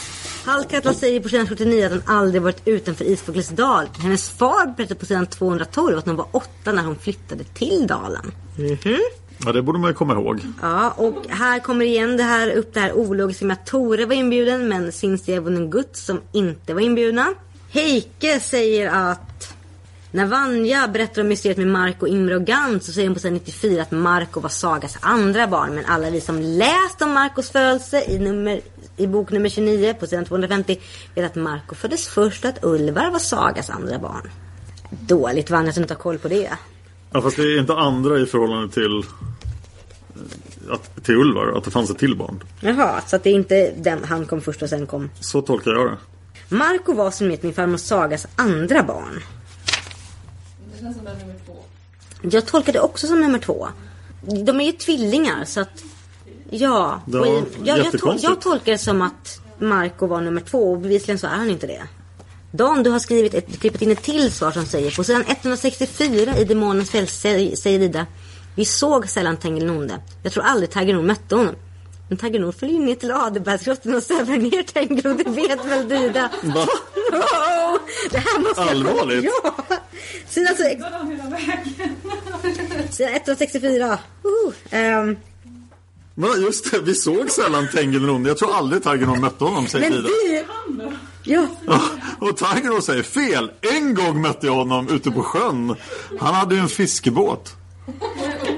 Hallkatla 0.44 0.94
säger 0.94 1.20
på 1.20 1.28
sidan 1.28 1.46
79 1.48 1.84
att 1.86 1.92
hon 1.92 2.02
aldrig 2.06 2.42
varit 2.42 2.62
utanför 2.64 3.04
Isfoklets 3.04 3.48
dal. 3.48 3.86
Hennes 3.98 4.30
far 4.30 4.74
berättar 4.76 4.94
på 4.94 5.06
sidan 5.06 5.26
212 5.26 5.98
att 5.98 6.06
hon 6.06 6.16
var 6.16 6.26
åtta 6.32 6.72
när 6.72 6.82
hon 6.82 6.96
flyttade 6.98 7.44
till 7.44 7.86
dalen. 7.86 8.32
Mhm. 8.56 8.98
Ja, 9.44 9.52
det 9.52 9.62
borde 9.62 9.78
man 9.78 9.90
ju 9.90 9.94
komma 9.94 10.12
ihåg. 10.12 10.40
Ja, 10.62 10.90
och 10.90 11.26
här 11.28 11.58
kommer 11.58 11.84
igen 11.84 12.16
det 12.16 12.22
här 12.22 12.50
upp 12.50 12.74
det 12.74 12.80
här 12.80 12.92
ologiska 12.92 13.44
med 13.44 13.54
att 13.54 13.66
Tore 13.66 14.06
var 14.06 14.14
inbjuden 14.14 14.68
men 14.68 14.92
Sinstjevon 14.92 15.62
och 15.62 15.72
Gutt 15.72 15.96
som 15.96 16.20
inte 16.32 16.74
var 16.74 16.80
inbjudna. 16.80 17.26
Heike 17.70 18.40
säger 18.40 18.88
att 18.88 19.54
när 20.12 20.26
Vanja 20.26 20.88
berättar 20.88 21.22
om 21.22 21.28
mysteriet 21.28 21.58
med 21.58 21.66
Marco, 21.66 22.06
Imre 22.06 22.36
och 22.36 22.44
Gant 22.44 22.84
så 22.84 22.92
säger 22.92 23.08
hon 23.08 23.14
på 23.14 23.20
sidan 23.20 23.34
94 23.34 23.82
att 23.82 23.90
Marco 23.90 24.40
var 24.40 24.48
Sagas 24.48 24.98
andra 25.00 25.46
barn. 25.46 25.74
Men 25.74 25.84
alla 25.84 26.10
vi 26.10 26.20
som 26.20 26.40
läst 26.40 27.02
om 27.02 27.12
Marcos 27.12 27.50
födelse 27.50 28.04
i, 28.08 28.18
nummer, 28.18 28.60
i 28.96 29.06
bok 29.06 29.30
nummer 29.30 29.48
29 29.48 29.94
på 30.00 30.06
sidan 30.06 30.24
250 30.24 30.80
vet 31.14 31.24
att 31.24 31.34
Marco 31.34 31.74
föddes 31.74 32.08
först 32.08 32.44
och 32.44 32.50
att 32.50 32.64
Ulvar 32.64 33.10
var 33.10 33.18
Sagas 33.18 33.70
andra 33.70 33.98
barn. 33.98 34.30
Dåligt 34.90 35.50
Vanja 35.50 35.72
som 35.72 35.82
inte 35.82 35.94
har 35.94 36.00
koll 36.00 36.18
på 36.18 36.28
det. 36.28 36.50
Ja, 37.12 37.22
fast 37.22 37.36
det 37.36 37.42
är 37.42 37.60
inte 37.60 37.74
andra 37.74 38.18
i 38.18 38.26
förhållande 38.26 38.68
till, 38.68 39.02
att, 40.70 41.04
till 41.04 41.14
Ulvar, 41.16 41.58
att 41.58 41.64
det 41.64 41.70
fanns 41.70 41.90
ett 41.90 41.98
till 41.98 42.16
barn. 42.16 42.42
Jaha, 42.60 43.00
så 43.06 43.16
att 43.16 43.22
det 43.22 43.30
är 43.30 43.34
inte 43.34 43.72
den, 43.76 44.04
han 44.04 44.26
kom 44.26 44.40
först 44.40 44.62
och 44.62 44.68
sen 44.68 44.86
kom 44.86 45.10
Så 45.20 45.42
tolkar 45.42 45.70
jag 45.70 45.86
det. 45.90 45.96
Marco 46.56 46.92
var 46.92 47.10
som 47.10 47.28
vet 47.28 47.42
min 47.42 47.52
farmor 47.54 47.76
Sagas 47.76 48.26
andra 48.36 48.82
barn. 48.82 49.22
Det 50.74 50.80
känns 50.80 50.96
som 50.96 51.04
den 51.04 51.18
nummer 51.18 51.34
två. 51.46 51.56
Jag 52.30 52.46
tolkar 52.46 52.72
det 52.72 52.80
också 52.80 53.06
som 53.06 53.20
nummer 53.20 53.38
två. 53.38 53.68
De 54.44 54.60
är 54.60 54.64
ju 54.64 54.72
tvillingar 54.72 55.44
så 55.44 55.60
att... 55.60 55.84
Ja. 56.50 57.00
Ja, 57.06 57.20
och 57.20 57.26
i- 57.26 57.42
jag, 57.64 57.78
jag, 57.78 57.86
tol- 57.94 58.18
jag 58.22 58.40
tolkar 58.40 58.72
det 58.72 58.78
som 58.78 59.02
att 59.02 59.40
Marco 59.58 60.06
var 60.06 60.20
nummer 60.20 60.40
två 60.40 60.72
och 60.72 60.78
bevisligen 60.78 61.18
så 61.18 61.26
är 61.26 61.30
han 61.30 61.50
inte 61.50 61.66
det. 61.66 61.82
Dan, 62.52 62.82
du 62.82 62.90
har 62.90 62.98
skrivit 62.98 63.34
ett, 63.34 63.60
klippt 63.60 63.82
in 63.82 63.90
ett 63.90 64.02
till 64.02 64.32
svar 64.32 64.50
som 64.50 64.66
säger 64.66 64.90
på 64.96 65.04
sidan 65.04 65.24
164 65.28 66.36
i 66.38 66.44
Demonens 66.44 66.90
fält 66.90 67.10
säger, 67.10 67.56
säger 67.56 67.80
Ida. 67.80 68.06
Vi 68.54 68.64
såg 68.64 69.08
sällan 69.08 69.36
Tengil 69.36 69.66
Nonde. 69.66 70.00
Jag 70.22 70.32
tror 70.32 70.44
aldrig 70.44 70.70
Tagge 70.70 70.92
Nord 70.92 71.04
mötte 71.04 71.34
honom. 71.36 71.54
Men 72.08 72.18
Tagge 72.18 72.38
Nord 72.38 72.54
följer 72.54 72.76
ju 72.80 72.84
ner 72.86 72.94
till 72.94 73.10
Adelbergsgrottan 73.12 73.94
och 73.94 74.02
sövrar 74.02 74.36
ner 74.36 74.62
Tengil 74.62 75.06
och 75.06 75.16
det 75.16 75.30
vet 75.30 75.64
väl 75.64 75.88
du? 75.88 76.08
Va? 76.08 76.28
Wow! 77.12 77.78
Det 78.10 78.18
här 78.18 78.38
måste 78.40 78.60
jag- 78.60 78.68
Allvarligt? 78.70 79.24
Ja! 79.44 79.54
Så, 80.28 80.40
hela 80.40 80.52
vägen? 80.54 80.84
sidan 82.90 83.14
164. 83.14 83.98
Uh, 84.72 85.16
Va, 86.14 86.28
just 86.36 86.70
det, 86.70 86.80
vi 86.80 86.94
såg 86.94 87.30
sällan 87.30 87.68
Tengelron. 87.74 88.24
Jag 88.24 88.38
tror 88.38 88.54
aldrig 88.54 88.82
Tigeron 88.82 89.20
mötte 89.20 89.44
honom, 89.44 89.66
säger 89.66 89.90
men 89.90 90.02
du! 90.02 90.44
Ja, 91.24 91.46
Ja, 91.66 91.80
och 92.20 92.36
Tigeron 92.36 92.82
säger 92.82 93.02
fel. 93.02 93.50
En 93.60 93.94
gång 93.94 94.22
mötte 94.22 94.46
jag 94.46 94.54
honom 94.54 94.88
ute 94.88 95.10
på 95.10 95.22
sjön. 95.22 95.76
Han 96.20 96.34
hade 96.34 96.54
ju 96.54 96.60
en 96.60 96.68
fiskebåt. 96.68 97.56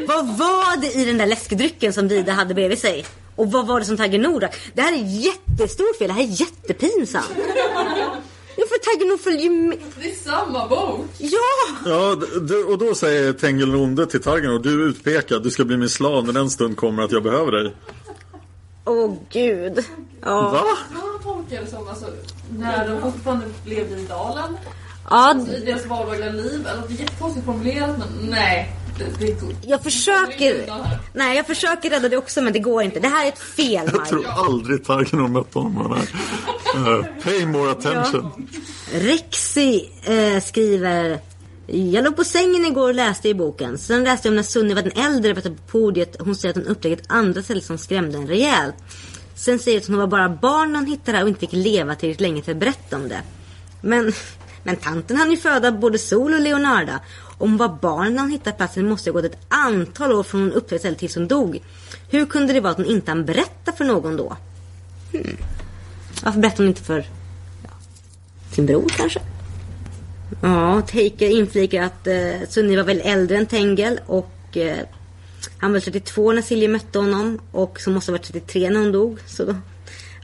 Vad 0.07 0.39
var 0.39 0.81
det 0.81 0.93
i 0.93 1.05
den 1.05 1.19
där 1.19 1.27
läskedrycken 1.27 1.93
som 1.93 2.09
Dida 2.09 2.33
hade 2.33 2.55
bredvid 2.55 2.79
sig? 2.79 3.05
Och 3.37 3.53
vad 3.53 3.67
var 3.67 3.81
det 3.81 3.87
som 3.87 3.97
Tagge 3.97 4.19
Nord 4.19 4.47
Det 4.75 4.83
här 4.83 4.93
är 4.93 5.05
jättestort 5.07 5.97
fel, 5.99 6.09
det 6.09 6.15
här 6.15 6.23
är 6.23 6.41
jättepinsamt. 6.41 7.31
Ja, 8.57 8.65
för 8.69 8.79
Tagge 8.79 9.11
Nord 9.11 9.21
följer 9.21 9.43
ju 9.43 9.51
med. 9.51 9.79
Det 10.01 10.11
är 10.11 10.15
samma 10.15 10.69
bok! 10.69 11.07
Ja! 11.19 11.39
Ja, 11.87 12.17
och 12.69 12.79
då 12.79 12.95
säger 12.95 13.33
Tengelronde 13.33 14.07
till 14.07 14.23
Tigeron, 14.23 14.63
du 14.63 14.83
är 14.83 14.89
utpekad, 14.89 15.43
du 15.43 15.51
ska 15.51 15.65
bli 15.65 15.77
min 15.77 15.89
slav 15.89 16.25
när 16.27 16.33
den 16.33 16.51
stund 16.51 16.77
kommer 16.77 17.03
att 17.03 17.13
jag 17.13 17.23
behöver 17.23 17.53
dig. 17.53 17.75
Åh 18.85 19.15
gud. 19.31 19.85
Ja. 20.21 20.51
Va? 20.51 20.65
Jag 20.95 21.23
tolkar 21.23 21.61
det 21.65 21.71
som 21.71 21.89
alltså, 21.89 22.07
när 22.51 22.89
de 22.89 23.01
fortfarande 23.03 23.47
levde 23.65 24.01
i 24.01 24.07
dalen. 24.07 24.57
ja, 25.11 25.37
I 25.57 25.61
deras 25.65 25.87
vardagliga 25.87 26.31
liv. 26.31 26.67
Eller 26.67 26.83
det 26.89 26.95
är 26.95 26.99
jättekonstigt 27.01 27.47
formulerat 27.47 27.99
men 27.99 28.31
nej. 28.31 28.77
Jag 29.67 29.83
försöker. 29.83 30.67
Nej, 31.13 31.37
jag 31.37 31.47
försöker 31.47 31.91
rädda 31.91 32.09
det 32.09 32.17
också 32.17 32.43
men 32.43 32.53
det 32.53 32.59
går 32.59 32.83
inte. 32.83 33.01
Det 33.01 33.09
här 33.09 33.25
är 33.25 33.29
ett 33.29 33.39
fel, 33.39 33.91
Jag 33.93 34.07
tror 34.07 34.27
aldrig 34.29 34.85
Tigeron 34.85 35.33
mötte 35.33 35.59
honom. 35.59 35.75
med 35.75 35.85
den 35.85 35.99
här. 36.85 36.99
Eh, 36.99 37.05
pay 37.23 37.47
more 37.47 37.71
attention. 37.71 38.49
Rexy 38.93 39.81
eh, 40.05 40.43
skriver 40.43 41.19
Jag 41.67 42.05
låg 42.05 42.17
på 42.17 42.25
sängen 42.25 42.65
igår 42.65 42.89
och 42.89 42.95
läste 42.95 43.29
i 43.29 43.35
boken. 43.35 43.79
Sen 43.79 44.05
läste 44.05 44.29
jag 44.29 44.33
om 44.33 44.37
när 44.37 44.43
Sunniva 44.43 44.83
den 44.83 44.93
äldre 45.05 45.33
var 45.35 45.43
på 45.43 45.55
podiet. 45.71 46.17
Hon 46.21 46.35
säger 46.37 46.51
att 46.51 46.57
hon 46.57 46.67
upptäckte 46.67 47.03
ett 47.03 47.13
andra 47.13 47.43
ställe 47.43 47.61
som 47.61 47.79
skrämde 47.79 48.19
en 48.19 48.27
rejält. 48.29 48.75
Sen 49.35 49.59
säger 49.59 49.79
att 49.81 49.87
hon 49.87 49.97
var 49.97 50.07
bara 50.07 50.29
barn 50.29 50.73
när 50.73 50.79
hon 50.79 50.89
hittade 50.89 51.19
det 51.19 51.23
och 51.23 51.29
inte 51.29 51.41
fick 51.41 51.53
leva 51.53 51.95
tillräckligt 51.95 52.21
länge 52.21 52.43
för 52.43 52.53
att 52.53 52.59
berätta 52.59 52.97
om 52.97 53.09
det. 53.09 53.23
Men, 53.81 54.13
men 54.65 54.77
tanten 54.77 55.17
hann 55.17 55.31
ju 55.31 55.37
föda 55.37 55.73
både 55.73 55.99
Sol 55.99 56.35
och 56.35 56.41
Leonarda. 56.41 57.01
Om 57.43 57.51
hon 57.51 57.59
var 57.59 57.69
barn 57.69 58.15
när 58.15 58.29
hittade 58.29 58.57
platsen 58.57 58.89
måste 58.89 59.11
ha 59.11 59.13
gått 59.13 59.25
ett 59.25 59.39
antal 59.49 60.13
år 60.13 60.23
från 60.23 60.41
hon 60.41 60.53
upptäckte 60.53 60.79
stället 60.79 60.99
tills 60.99 61.15
hon 61.15 61.29
dog. 61.29 61.63
Hur 62.11 62.27
kunde 62.27 62.53
det 62.53 62.61
vara 62.61 62.71
att 62.71 62.77
hon 62.77 62.87
inte 62.87 63.11
hann 63.11 63.25
berätta 63.25 63.73
för 63.73 63.85
någon 63.85 64.17
då? 64.17 64.37
Hmm. 65.13 65.37
Varför 66.23 66.41
berättade 66.41 66.63
hon 66.63 66.69
inte 66.69 66.83
för 66.83 66.99
ja, 67.63 67.71
sin 68.53 68.67
bror 68.67 68.89
kanske? 68.89 69.21
Ja, 70.43 70.81
Taker 70.81 71.29
inflikar 71.29 71.83
att 71.83 72.07
eh, 72.07 72.49
Sunni 72.49 72.77
var 72.77 72.85
väl 72.85 73.01
äldre 73.05 73.37
än 73.37 73.47
Tengel 73.47 74.01
och 74.07 74.57
eh, 74.57 74.79
han 75.59 75.73
var 75.73 75.81
32 75.81 76.33
när 76.33 76.43
Silje 76.43 76.69
mötte 76.69 76.99
honom 76.99 77.39
och 77.53 77.81
så 77.81 77.91
måste 77.91 78.13
ha 78.13 78.19
varit 78.19 78.27
33 78.27 78.71
när 78.71 78.81
hon 78.81 78.93
dog. 78.93 79.19
Så 79.27 79.45
då, 79.45 79.57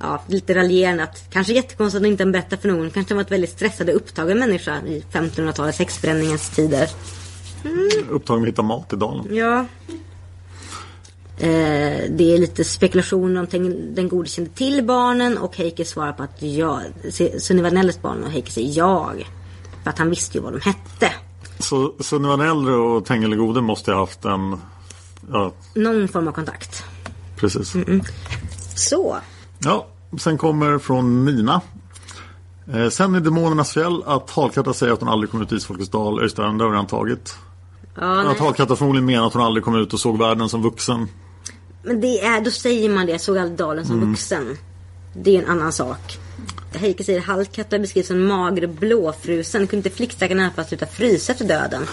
ja, 0.00 0.22
lite 0.26 0.54
att 1.00 1.24
kanske 1.30 1.52
jättekonstigt 1.52 2.02
att 2.04 2.08
inte 2.08 2.22
berättat 2.32 2.62
för 2.62 2.68
någon. 2.68 2.90
Kanske 2.90 3.14
var 3.14 3.22
ett 3.22 3.30
väldigt 3.32 3.50
stressad 3.50 3.88
och 3.90 3.96
upptagen 3.96 4.38
människa 4.38 4.80
i 4.86 5.04
1500-talets 5.12 5.78
häxbränningens 5.78 6.50
tider. 6.50 6.88
Upptagen 8.10 8.40
med 8.42 8.48
att 8.48 8.52
hitta 8.52 8.62
mat 8.62 8.92
i 8.92 8.96
dalen. 8.96 9.26
Ja. 9.36 9.66
Eh, 11.40 12.10
det 12.10 12.34
är 12.34 12.38
lite 12.38 12.64
spekulationer 12.64 13.40
om 13.40 13.46
den 13.94 14.08
gode 14.08 14.28
kände 14.28 14.50
till 14.50 14.84
barnen 14.84 15.38
och 15.38 15.56
Heike 15.56 15.84
svarar 15.84 16.12
på 16.12 16.22
att 16.22 16.42
ja, 16.42 16.80
Se- 17.10 17.40
Sunniva 17.40 17.70
Nelles 17.70 18.02
barn 18.02 18.24
och 18.24 18.30
Heike 18.30 18.50
säger 18.50 18.78
jag. 18.78 19.26
För 19.82 19.90
att 19.90 19.98
han 19.98 20.10
visste 20.10 20.38
ju 20.38 20.44
vad 20.44 20.52
de 20.52 20.60
hette. 20.60 21.12
Så 21.58 21.94
Sunniva 22.00 22.46
äldre 22.50 22.74
och 22.74 23.04
Tengel 23.04 23.30
den 23.30 23.38
gode 23.38 23.60
måste 23.60 23.92
ha 23.92 23.98
haft 24.00 24.24
en... 24.24 24.56
Ja, 25.32 25.52
Någon 25.74 26.08
form 26.08 26.28
av 26.28 26.32
kontakt. 26.32 26.82
precis. 27.36 27.74
Så. 28.74 29.16
Ja, 29.58 29.86
sen 30.18 30.38
kommer 30.38 30.78
från 30.78 31.24
Nina. 31.24 31.60
Eh, 32.72 32.88
sen 32.88 33.14
i 33.14 33.20
Demonernas 33.20 33.72
fjäll 33.72 34.02
att 34.06 34.30
Halkatta 34.30 34.74
säger 34.74 34.92
att 34.92 35.00
hon 35.00 35.08
aldrig 35.08 35.30
kom 35.30 35.42
ut 35.42 35.52
i 35.52 35.54
Isfolkets 35.54 35.90
dal. 35.90 36.22
Just 36.22 36.36
det, 36.36 36.42
det 36.42 36.64
har 36.64 36.70
redan 36.70 36.86
tagit. 36.86 37.36
Ja. 37.94 38.30
Att 38.30 38.38
Halkatta 38.38 38.76
förmodligen 38.76 39.06
menar 39.06 39.26
att 39.26 39.32
hon 39.32 39.42
aldrig 39.42 39.64
kom 39.64 39.74
ut 39.74 39.92
och 39.92 40.00
såg 40.00 40.18
världen 40.18 40.48
som 40.48 40.62
vuxen. 40.62 41.08
Men 41.82 42.00
det 42.00 42.20
är, 42.24 42.40
då 42.40 42.50
säger 42.50 42.90
man 42.90 43.06
det. 43.06 43.18
Såg 43.18 43.38
aldrig 43.38 43.58
dalen 43.58 43.86
som 43.86 44.10
vuxen. 44.10 44.56
Det 45.14 45.36
är 45.36 45.42
en 45.42 45.50
annan 45.50 45.72
sak. 45.72 46.18
Heike 46.72 47.04
säger 47.04 47.20
Hallkatta 47.20 47.78
beskrivs 47.78 48.06
som 48.06 48.26
mager 48.26 48.64
och 48.64 48.70
blåfrusen. 48.70 49.66
Kunde 49.66 49.88
inte 49.88 49.96
flickstackaren 49.96 50.40
i 50.40 50.44
alla 50.44 50.52
fall 50.52 50.64
sluta 50.64 50.86
frysa 50.86 51.32
efter 51.32 51.44
döden? 51.44 51.86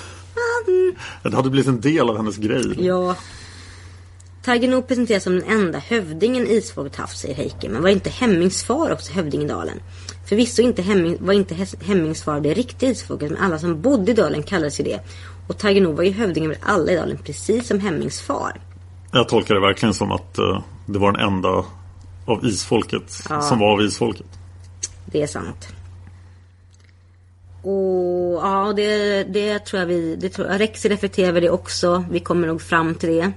Mm. 0.68 0.96
Det 1.24 1.36
hade 1.36 1.50
blivit 1.50 1.68
en 1.68 1.82
del 1.82 2.10
av 2.10 2.18
hennes 2.18 2.38
grej. 2.38 2.86
Ja. 2.86 3.16
Tiger 4.46 4.82
presenteras 4.82 5.24
som 5.24 5.40
den 5.40 5.50
enda 5.50 5.80
hövdingen 5.80 6.48
Isfolket 6.48 6.96
haft, 6.96 7.18
säger 7.18 7.36
Heike. 7.36 7.70
Men 7.70 7.82
var 7.82 7.90
inte 7.90 8.10
Hemmingsfar 8.10 8.92
också 8.92 9.14
hövding 9.14 9.42
i 9.42 9.48
dalen? 9.48 9.80
Förvisso 10.26 10.62
inte 10.62 10.82
Hemming, 10.82 11.18
var 11.20 11.34
inte 11.34 11.54
Hes- 11.56 11.84
Hemmingsfar 11.84 12.40
det 12.40 12.54
riktiga 12.54 12.90
Isfolket, 12.90 13.32
men 13.32 13.42
alla 13.42 13.60
som 13.60 13.82
bodde 13.82 14.12
i 14.12 14.16
dalen 14.16 14.44
kallades 14.44 14.80
ju 14.80 14.84
det. 14.84 15.00
Och 15.48 15.58
Tiger 15.58 15.86
var 15.86 16.04
ju 16.04 16.12
hövding 16.12 16.46
över 16.46 16.58
alla 16.62 16.92
i 16.92 16.96
dalen, 16.96 17.18
precis 17.24 17.68
som 17.68 17.80
Hemmingsfar. 17.80 18.62
Jag 19.12 19.30
tolkar 19.30 19.56
det 19.56 19.62
verkligen 19.62 19.94
som 19.94 20.12
att 20.12 20.38
eh, 20.38 20.62
det 20.86 21.00
var 21.00 21.12
den 21.12 21.22
enda 21.28 21.66
av 22.26 22.46
isfolket 22.46 23.24
Ja. 23.30 23.42
som 23.42 23.60
var 23.60 23.72
av 23.74 23.82
isfolket. 23.82 24.28
Det 25.06 25.22
är 25.22 25.28
sant. 25.28 25.68
Och 27.62 28.40
ja, 28.44 28.74
det, 28.76 29.24
det 29.24 29.60
tror 29.60 29.80
jag 29.80 29.88
vi... 29.88 30.16
Det 30.16 30.30
tror, 30.30 30.46
Rexi 30.46 30.90
reflekterar 30.90 31.28
över 31.30 31.42
det 31.42 31.50
också. 31.50 32.06
Vi 32.12 32.20
kommer 32.20 32.48
nog 32.48 32.62
fram 32.62 32.96
till 32.96 33.10
det. 33.10 33.32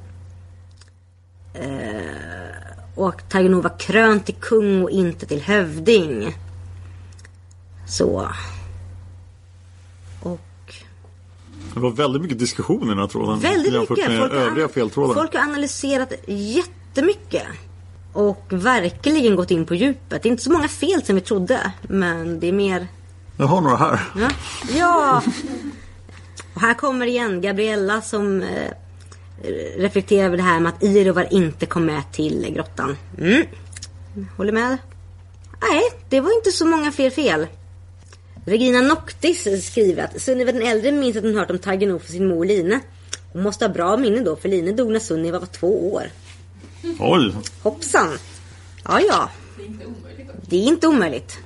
Eh, 1.61 2.79
och 2.95 3.23
Nord 3.35 3.63
var 3.63 3.79
krönt 3.79 4.27
till 4.27 4.35
kung 4.35 4.83
och 4.83 4.91
inte 4.91 5.27
till 5.27 5.41
hövding. 5.43 6.37
Så. 7.89 8.29
Och 10.21 10.75
Det 11.75 11.81
var 11.81 11.91
väldigt 11.91 12.23
mycket 12.23 12.39
diskussion 12.39 12.85
i 12.87 12.89
den 12.89 12.99
här 12.99 13.07
tråden. 13.07 13.39
väldigt 13.39 13.73
jämfört 13.73 13.97
mycket. 13.99 14.11
med 14.11 14.19
Folk 14.19 14.33
övriga 14.33 14.69
feltrådar. 14.69 15.15
folk 15.15 15.35
har 15.35 15.41
analyserat 15.43 16.13
jättemycket. 16.27 17.43
Och 18.13 18.45
verkligen 18.49 19.37
gått 19.37 19.51
in 19.51 19.67
på 19.67 19.75
djupet. 19.75 20.23
Det 20.23 20.29
är 20.29 20.31
inte 20.31 20.43
så 20.43 20.51
många 20.53 20.69
fel 20.69 21.03
som 21.03 21.15
vi 21.15 21.21
trodde. 21.21 21.73
Men 21.83 22.41
det 22.41 22.47
är 22.49 22.53
mer 22.53 22.87
Jag 23.37 23.47
har 23.47 23.61
några 23.61 23.77
här. 23.77 24.01
Ja. 24.17 24.29
ja. 24.79 25.23
Och 26.55 26.61
här 26.61 26.75
kommer 26.75 27.07
igen 27.07 27.41
Gabriella 27.41 28.01
som 28.03 28.45
reflekterar 29.77 30.27
över 30.27 30.37
det 30.37 30.43
här 30.43 30.61
med 30.61 30.73
att 30.73 30.83
Irovar 30.83 31.29
inte 31.31 31.67
kom 31.67 31.85
med 31.87 32.03
till 32.13 32.53
grottan. 32.55 32.97
Mm. 33.19 33.47
Håller 34.37 34.53
med? 34.53 34.79
Nej, 35.71 35.83
det 36.09 36.21
var 36.21 36.37
inte 36.37 36.53
så 36.53 36.67
många 36.67 36.93
fler 36.93 37.11
fel. 37.11 37.47
Regina 38.45 38.81
Noctis 38.81 39.67
skriver 39.67 40.05
att 40.05 40.23
Sunniva 40.23 40.53
den 40.53 40.63
äldre 40.63 40.93
minns 40.93 41.17
att 41.17 41.23
hon 41.23 41.35
hört 41.37 41.51
om 41.51 41.59
Nord 41.89 42.01
från 42.01 42.13
sin 42.13 42.29
mor 42.29 42.45
Line. 42.45 42.81
Hon 43.33 43.43
måste 43.43 43.65
ha 43.65 43.73
bra 43.75 43.97
minne 43.97 44.21
då, 44.21 44.37
för 44.37 44.49
Line 44.49 44.77
dog 44.77 44.91
när 44.93 45.01
Sunniva 45.01 45.39
var 45.39 45.47
två 45.47 45.93
år. 45.93 46.03
Oj, 46.99 47.35
Hoppsan! 47.63 48.19
Ja, 48.85 49.01
ja. 49.01 49.31
Det 50.49 50.57
är 50.57 50.63
inte 50.63 50.87
omöjligt. 50.87 51.39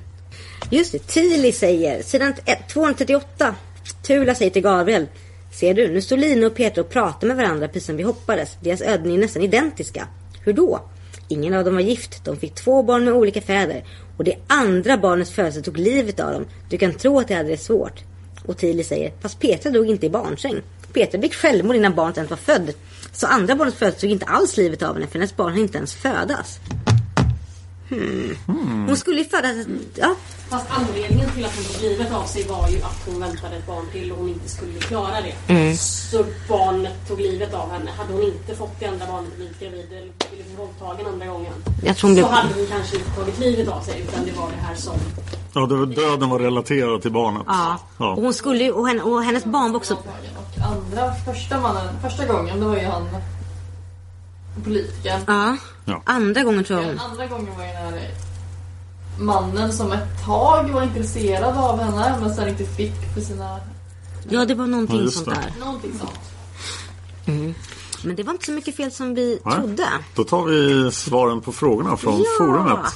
Just 0.69 0.91
det, 0.91 1.07
Tili 1.07 1.51
säger, 1.51 2.03
sidan 2.03 2.33
ett- 2.45 2.69
238. 2.69 3.55
Tula 4.03 4.35
säger 4.35 4.51
till 4.51 4.61
Gabriel. 4.61 5.07
Ser 5.53 5.73
du, 5.73 5.87
nu 5.87 6.01
står 6.01 6.17
Lina 6.17 6.47
och 6.47 6.55
Peter 6.55 6.81
och 6.81 6.89
pratar 6.89 7.27
med 7.27 7.37
varandra 7.37 7.67
precis 7.67 7.85
som 7.85 7.97
vi 7.97 8.03
hoppades. 8.03 8.57
Deras 8.61 8.81
öden 8.81 9.11
är 9.11 9.17
nästan 9.17 9.43
identiska. 9.43 10.07
Hur 10.43 10.53
då? 10.53 10.81
Ingen 11.27 11.53
av 11.53 11.65
dem 11.65 11.73
var 11.73 11.81
gift. 11.81 12.25
De 12.25 12.37
fick 12.37 12.55
två 12.55 12.83
barn 12.83 13.05
med 13.05 13.13
olika 13.13 13.41
fäder. 13.41 13.83
Och 14.17 14.23
det 14.23 14.35
andra 14.47 14.97
barnets 14.97 15.31
födelse 15.31 15.61
tog 15.61 15.77
livet 15.77 16.19
av 16.19 16.33
dem. 16.33 16.45
Du 16.69 16.77
kan 16.77 16.93
tro 16.93 17.19
att 17.19 17.27
de 17.27 17.33
hade 17.33 17.49
det 17.49 17.57
svårt. 17.57 18.03
Och 18.45 18.57
Tilly 18.57 18.83
säger, 18.83 19.13
fast 19.21 19.39
Petra 19.39 19.71
dog 19.71 19.89
inte 19.89 20.05
i 20.05 20.09
barnsäng. 20.09 20.61
Petra 20.93 21.17
begick 21.17 21.33
självmord 21.33 21.75
innan 21.75 21.95
barnet 21.95 22.17
ens 22.17 22.29
var 22.29 22.37
född. 22.37 22.73
Så 23.11 23.27
andra 23.27 23.55
barnets 23.55 23.77
födelse 23.77 24.01
tog 24.01 24.11
inte 24.11 24.25
alls 24.25 24.57
livet 24.57 24.81
av 24.81 24.93
henne 24.93 25.07
för 25.07 25.13
hennes 25.13 25.35
barn 25.35 25.51
hann 25.51 25.61
inte 25.61 25.77
ens 25.77 25.95
födas. 25.95 26.59
Hon 28.87 28.97
skulle 28.97 29.17
ju 29.17 29.25
födas... 29.25 29.67
Ja, 29.95 30.15
Fast 30.49 30.67
anledningen 30.69 31.29
till 31.31 31.45
att 31.45 31.55
hon 31.55 31.63
tog 31.63 31.81
livet 31.81 32.13
av 32.13 32.23
sig 32.23 32.43
var 32.47 32.69
ju 32.69 32.77
att 32.77 33.01
hon 33.05 33.19
väntade 33.19 33.55
ett 33.55 33.67
barn 33.67 33.85
till 33.91 34.11
och 34.11 34.17
hon 34.17 34.29
inte 34.29 34.49
skulle 34.49 34.79
klara 34.79 35.15
det. 35.21 35.77
Så 35.77 36.25
barnet 36.49 37.07
tog 37.07 37.19
livet 37.19 37.53
av 37.53 37.71
henne. 37.71 37.91
Hade 37.91 38.13
hon 38.13 38.23
inte 38.23 38.55
fått 38.55 38.79
det 38.79 38.85
andra 38.85 39.05
barnet 39.05 39.31
och 39.31 39.37
blivit 39.37 39.59
gravid 39.59 39.87
eller 39.91 40.11
blivit 40.29 40.59
våldtagen 40.59 41.05
andra 41.13 41.25
gången. 41.25 41.53
jag 41.83 41.97
tror 41.97 42.07
hon 42.07 42.15
blev... 42.15 42.25
Så 42.25 42.31
hade 42.31 42.53
hon 42.53 42.65
kanske 42.65 42.95
inte 42.97 43.09
tagit 43.09 43.39
livet 43.39 43.67
av 43.67 43.81
sig 43.81 44.01
utan 44.01 44.25
det 44.25 44.31
var 44.31 44.49
det 44.49 44.67
här 44.67 44.75
som... 44.75 44.93
Ja, 45.53 45.65
det 45.65 45.75
var, 45.75 45.85
döden 45.85 46.29
var 46.29 46.39
relaterad 46.39 47.01
till 47.01 47.11
barnet. 47.11 47.43
Ja. 47.47 47.79
Ja. 47.97 48.11
Och 48.11 48.21
hon 48.21 48.33
skulle. 48.33 48.71
Och, 48.71 48.87
henne, 48.87 49.01
och 49.01 49.23
hennes 49.23 49.45
barn 49.45 49.71
var 49.71 49.77
också... 49.77 49.93
Och 49.93 50.07
andra, 50.71 51.13
första 51.25 51.59
mannen, 51.59 51.87
första 52.01 52.25
gången, 52.25 52.59
det 52.59 52.65
var 52.65 52.75
ju 52.75 52.85
han 52.85 53.07
politikern. 54.63 55.21
Ja. 55.27 55.57
Ja. 55.85 56.01
Andra 56.05 56.43
gången 56.43 56.63
tror 56.63 56.79
jag 56.79 56.89
Den 56.89 56.97
hon... 56.99 57.11
andra 57.11 57.27
gången 57.27 57.57
var 57.57 57.63
ju 57.63 57.69
när 57.73 58.09
mannen 59.19 59.73
som 59.73 59.91
ett 59.91 60.25
tag 60.25 60.69
var 60.69 60.83
intresserad 60.83 61.57
av 61.57 61.79
henne 61.79 62.15
men 62.21 62.35
sen 62.35 62.47
inte 62.49 62.65
fick 62.65 62.93
för 63.13 63.21
sina... 63.21 63.59
Ja, 64.29 64.45
det 64.45 64.55
var 64.55 64.67
någonting 64.67 65.01
Ja, 65.03 65.11
sånt 65.11 65.25
där. 65.25 65.53
Någonting 65.59 65.91
sånt. 65.99 66.19
Men 68.03 68.15
det 68.15 68.23
var 68.23 68.33
inte 68.33 68.45
så 68.45 68.51
mycket 68.51 68.75
fel 68.75 68.91
som 68.91 69.15
vi 69.15 69.39
Nej. 69.45 69.55
trodde. 69.55 69.87
Då 70.15 70.23
tar 70.23 70.43
vi 70.43 70.91
svaren 70.91 71.41
på 71.41 71.51
frågorna 71.51 71.97
från 71.97 72.17
Ja. 72.17 72.25
forumet. 72.37 72.93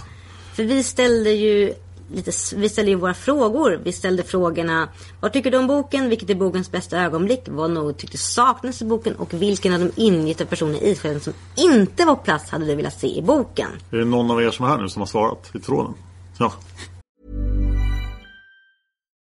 För 0.53 0.63
vi 0.63 0.83
ställde 0.83 1.29
ju 1.31 1.73
lite, 2.13 2.31
vi 2.55 2.69
ställde 2.69 2.91
ju 2.91 2.97
våra 2.97 3.13
frågor. 3.13 3.79
Vi 3.83 3.91
ställde 3.91 4.23
frågorna 4.23 4.89
Vad 5.21 5.33
tycker 5.33 5.51
du 5.51 5.57
om 5.57 5.67
boken? 5.67 6.09
Vilket 6.09 6.29
är 6.29 6.35
bokens 6.35 6.71
bästa 6.71 6.97
ögonblick? 6.97 7.43
Vad 7.47 7.71
något 7.71 7.97
tyckte 7.97 8.17
saknades 8.17 8.81
i 8.81 8.85
boken? 8.85 9.15
Och 9.15 9.33
vilken 9.33 9.73
av 9.73 9.79
de 9.79 9.91
ingifta 9.95 10.45
personer 10.45 10.83
i 10.83 10.91
Isfjällen 10.91 11.21
som 11.21 11.33
inte 11.57 12.05
var 12.05 12.15
på 12.15 12.23
plats 12.23 12.49
hade 12.49 12.65
du 12.65 12.75
velat 12.75 12.99
se 12.99 13.17
i 13.17 13.21
boken? 13.21 13.69
Är 13.91 13.97
det 13.97 14.05
någon 14.05 14.31
av 14.31 14.41
er 14.41 14.51
som 14.51 14.65
är 14.65 14.69
här 14.69 14.77
nu 14.77 14.89
som 14.89 15.01
har 15.01 15.07
svarat 15.07 15.55
i 15.55 15.59
tråden? 15.59 15.93
Ja. 16.39 16.53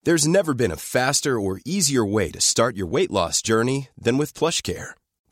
There's 0.06 0.28
never 0.28 0.52
been 0.52 0.72
a 0.72 0.76
faster 0.76 1.30
or 1.30 1.60
easier 1.64 2.04
way 2.04 2.30
to 2.32 2.40
start 2.40 2.76
your 2.76 2.90
weight 2.92 3.10
loss 3.10 3.40
journey 3.42 3.88
than 4.04 4.18
with 4.18 4.38
PlushCare. 4.38 4.94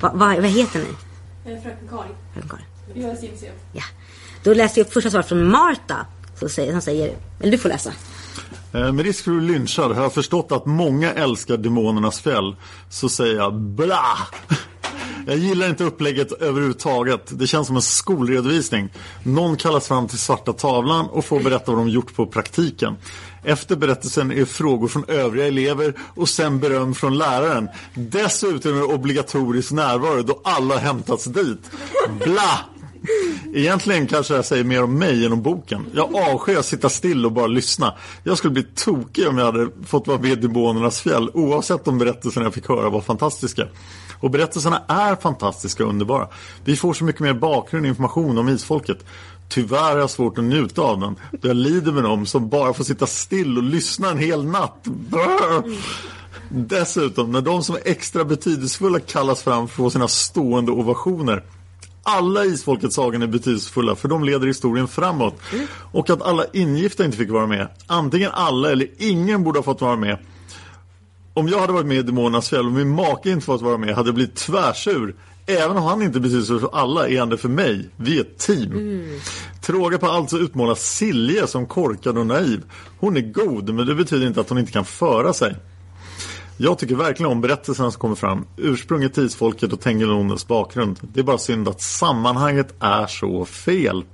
Va, 0.00 0.10
va, 0.14 0.36
vad 0.40 0.44
heter 0.50 0.78
ni? 0.80 1.52
Eh, 1.52 1.62
Fröken 1.62 1.88
Karin. 1.90 2.12
Fröken 2.34 2.48
Karin. 2.50 2.64
Jag 2.94 3.10
är 3.10 3.16
Simsim. 3.16 3.50
Ja. 3.72 3.82
Då 4.42 4.54
läser 4.54 4.80
jag 4.80 4.86
upp 4.86 4.92
första 4.92 5.10
svaret 5.10 5.28
från 5.28 5.48
Marta. 5.50 6.06
Så 6.40 6.48
säger, 6.48 6.72
som 6.72 6.80
säger, 6.80 7.16
eller 7.40 7.52
du 7.52 7.58
får 7.58 7.68
läsa. 7.68 7.92
Eh, 8.72 8.92
Med 8.92 9.00
risk 9.04 9.24
för 9.24 9.30
att 9.30 9.38
bli 9.38 9.46
lynchad 9.52 9.92
har 9.92 10.02
jag 10.02 10.12
förstått 10.14 10.52
att 10.52 10.66
många 10.66 11.12
älskar 11.12 11.56
Demonernas 11.56 12.20
fjäll. 12.20 12.56
Så 12.90 13.08
säger 13.08 13.36
jag 13.36 13.54
bla! 13.54 14.04
Jag 15.26 15.36
gillar 15.36 15.68
inte 15.68 15.84
upplägget 15.84 16.32
överhuvudtaget. 16.32 17.22
Det 17.38 17.46
känns 17.46 17.66
som 17.66 17.76
en 17.76 17.82
skolredovisning. 17.82 18.88
Någon 19.22 19.56
kallas 19.56 19.88
fram 19.88 20.08
till 20.08 20.18
svarta 20.18 20.52
tavlan 20.52 21.06
och 21.06 21.24
får 21.24 21.40
berätta 21.40 21.72
vad 21.72 21.80
de 21.80 21.88
gjort 21.88 22.14
på 22.14 22.26
praktiken. 22.26 22.96
Efter 23.42 23.76
berättelsen 23.76 24.32
är 24.32 24.44
frågor 24.44 24.88
från 24.88 25.04
övriga 25.08 25.46
elever 25.46 25.94
och 26.14 26.28
sen 26.28 26.60
beröm 26.60 26.94
från 26.94 27.18
läraren. 27.18 27.68
Dessutom 27.94 28.74
är 28.74 28.76
det 28.76 28.94
obligatorisk 28.94 29.72
närvaro 29.72 30.22
då 30.22 30.40
alla 30.44 30.76
hämtats 30.76 31.24
dit. 31.24 31.70
Bla! 32.24 32.60
Egentligen 33.54 34.06
kanske 34.06 34.34
jag 34.34 34.44
säger 34.44 34.64
mer 34.64 34.82
om 34.82 34.98
mig 34.98 35.26
än 35.26 35.32
om 35.32 35.42
boken. 35.42 35.86
Jag 35.94 36.14
avskyr 36.16 36.56
att 36.56 36.66
sitta 36.66 36.88
still 36.88 37.26
och 37.26 37.32
bara 37.32 37.46
lyssna. 37.46 37.94
Jag 38.22 38.38
skulle 38.38 38.52
bli 38.52 38.62
tokig 38.74 39.28
om 39.28 39.38
jag 39.38 39.44
hade 39.44 39.68
fått 39.86 40.06
vara 40.06 40.18
med 40.18 40.30
i 40.30 40.34
Demonernas 40.34 41.00
fjäll 41.00 41.30
oavsett 41.34 41.88
om 41.88 41.98
berättelserna 41.98 42.46
jag 42.46 42.54
fick 42.54 42.68
höra 42.68 42.90
var 42.90 43.00
fantastiska. 43.00 43.66
Och 44.20 44.30
berättelserna 44.30 44.82
är 44.88 45.16
fantastiska 45.16 45.84
och 45.84 45.90
underbara. 45.90 46.28
Vi 46.64 46.76
får 46.76 46.92
så 46.94 47.04
mycket 47.04 47.20
mer 47.20 47.34
bakgrund 47.34 47.84
och 47.84 47.88
information 47.88 48.38
om 48.38 48.48
isfolket. 48.48 49.04
Tyvärr 49.48 49.92
har 49.92 49.98
jag 49.98 50.10
svårt 50.10 50.38
att 50.38 50.44
njuta 50.44 50.82
av 50.82 51.00
den. 51.00 51.16
då 51.32 51.48
Jag 51.48 51.56
lider 51.56 51.92
med 51.92 52.02
dem 52.02 52.26
som 52.26 52.48
bara 52.48 52.74
får 52.74 52.84
sitta 52.84 53.06
still 53.06 53.56
och 53.56 53.62
lyssna 53.62 54.10
en 54.10 54.18
hel 54.18 54.44
natt. 54.44 54.84
Brr. 54.84 55.78
Dessutom, 56.50 57.32
när 57.32 57.40
de 57.40 57.62
som 57.62 57.74
är 57.74 57.80
extra 57.84 58.24
betydelsefulla 58.24 59.00
kallas 59.00 59.42
fram 59.42 59.68
för 59.68 59.74
att 59.74 59.76
få 59.76 59.90
sina 59.90 60.08
stående 60.08 60.72
ovationer 60.72 61.42
alla 62.08 62.44
isfolkets 62.44 62.94
sagan 62.94 63.22
är 63.22 63.26
betydelsefulla 63.26 63.96
för 63.96 64.08
de 64.08 64.24
leder 64.24 64.46
historien 64.46 64.88
framåt. 64.88 65.40
Och 65.92 66.10
att 66.10 66.22
alla 66.22 66.44
ingifta 66.52 67.04
inte 67.04 67.16
fick 67.16 67.30
vara 67.30 67.46
med. 67.46 67.68
Antingen 67.86 68.30
alla 68.32 68.70
eller 68.70 68.88
ingen 68.98 69.44
borde 69.44 69.58
ha 69.58 69.62
fått 69.62 69.80
vara 69.80 69.96
med. 69.96 70.18
Om 71.34 71.48
jag 71.48 71.60
hade 71.60 71.72
varit 71.72 71.86
med 71.86 71.96
i 71.96 72.02
Demonernas 72.02 72.48
fjäll 72.48 72.66
och 72.66 72.72
min 72.72 72.88
make 72.88 73.30
inte 73.30 73.46
fått 73.46 73.62
vara 73.62 73.78
med 73.78 73.94
hade 73.94 74.08
jag 74.08 74.14
blivit 74.14 74.36
tvärsur. 74.36 75.14
Även 75.50 75.76
om 75.76 75.84
han 75.84 76.02
inte 76.02 76.20
betyder 76.20 76.58
för 76.58 76.70
alla 76.72 77.08
är 77.08 77.18
han 77.18 77.28
det 77.28 77.38
för 77.38 77.48
mig. 77.48 77.88
Vi 77.96 78.16
är 78.16 78.20
ett 78.20 78.38
team. 78.38 79.02
Tråga 79.60 79.98
på 79.98 80.06
allt 80.06 80.30
så 80.30 80.38
utmålas 80.38 80.80
Silje 80.80 81.46
som 81.46 81.66
korkad 81.66 82.18
och 82.18 82.26
naiv. 82.26 82.62
Hon 82.98 83.16
är 83.16 83.20
god 83.20 83.74
men 83.74 83.86
det 83.86 83.94
betyder 83.94 84.26
inte 84.26 84.40
att 84.40 84.48
hon 84.48 84.58
inte 84.58 84.72
kan 84.72 84.84
föra 84.84 85.32
sig. 85.32 85.56
Jag 86.56 86.78
tycker 86.78 86.94
verkligen 86.96 87.32
om 87.32 87.40
berättelserna 87.40 87.90
som 87.90 88.00
kommer 88.00 88.14
fram. 88.14 88.44
Ursprunget 88.56 89.14
till 89.14 89.26
isfolket 89.26 89.72
och 89.72 89.80
Tengilonens 89.80 90.46
bakgrund. 90.46 90.98
Det 91.02 91.20
är 91.20 91.24
bara 91.24 91.38
synd 91.38 91.68
att 91.68 91.80
sammanhanget 91.80 92.74
är 92.80 93.06
så 93.06 93.44
fel. 93.44 94.04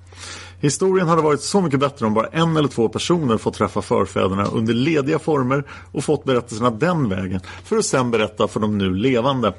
Historien 0.61 1.09
hade 1.09 1.23
varit 1.23 1.41
så 1.41 1.61
mycket 1.61 1.81
bättre 1.81 2.07
om 2.07 2.15
bara 2.15 2.27
en 2.27 2.57
eller 2.57 2.69
två 2.69 2.89
personer 2.89 3.39
fått 3.39 3.55
träffa 3.55 3.83
förfäderna 3.83 4.45
under 4.45 4.75
lediga 4.75 5.19
former 5.19 5.65
och 5.93 6.05
fått 6.05 6.25
berättelserna 6.25 6.71
den 6.71 7.09
vägen 7.09 7.41
för 7.65 7.77
att 7.77 7.85
sen 7.85 8.11
berätta 8.11 8.49
för 8.49 8.61
de 8.61 8.79
nu 8.79 8.95
levande. 8.95 9.53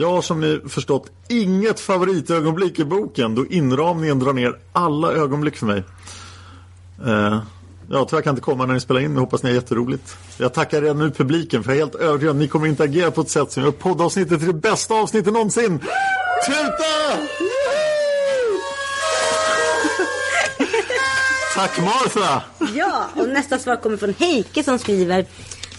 Jag 0.00 0.10
har 0.10 0.22
som 0.22 0.40
ni 0.40 0.60
förstått 0.68 1.10
inget 1.28 1.80
favoritögonblick 1.80 2.78
i 2.78 2.84
boken 2.84 3.34
då 3.34 3.46
inramningen 3.46 4.18
drar 4.18 4.32
ner 4.32 4.58
alla 4.72 5.12
ögonblick 5.12 5.56
för 5.56 5.66
mig. 5.66 5.84
Eh, 7.06 7.40
ja, 7.90 8.04
tyvärr 8.04 8.22
kan 8.22 8.30
inte 8.30 8.42
komma 8.42 8.66
när 8.66 8.74
ni 8.74 8.80
spelar 8.80 9.00
in, 9.00 9.12
men 9.12 9.20
hoppas 9.20 9.42
ni 9.42 9.50
är 9.50 9.54
jätteroligt. 9.54 10.16
Jag 10.38 10.54
tackar 10.54 10.82
redan 10.82 10.98
nu 10.98 11.10
publiken 11.10 11.64
för 11.64 11.70
jag 11.70 11.76
är 11.76 11.80
helt 11.80 11.94
övertygad 11.94 12.36
ni 12.36 12.48
kommer 12.48 12.66
interagera 12.66 13.10
på 13.10 13.20
ett 13.20 13.30
sätt 13.30 13.52
som 13.52 13.62
gör 13.62 13.70
poddavsnittet 13.70 14.38
till 14.38 14.46
det 14.46 14.54
bästa 14.54 14.94
avsnittet 14.94 15.32
någonsin. 15.32 15.78
Tuta! 16.46 17.18
Tack 21.54 21.80
Martha! 21.80 22.42
Ja, 22.74 23.08
och 23.16 23.28
nästa 23.28 23.58
svar 23.58 23.76
kommer 23.76 23.96
från 23.96 24.14
Heike 24.18 24.62
som 24.64 24.78
skriver 24.78 25.26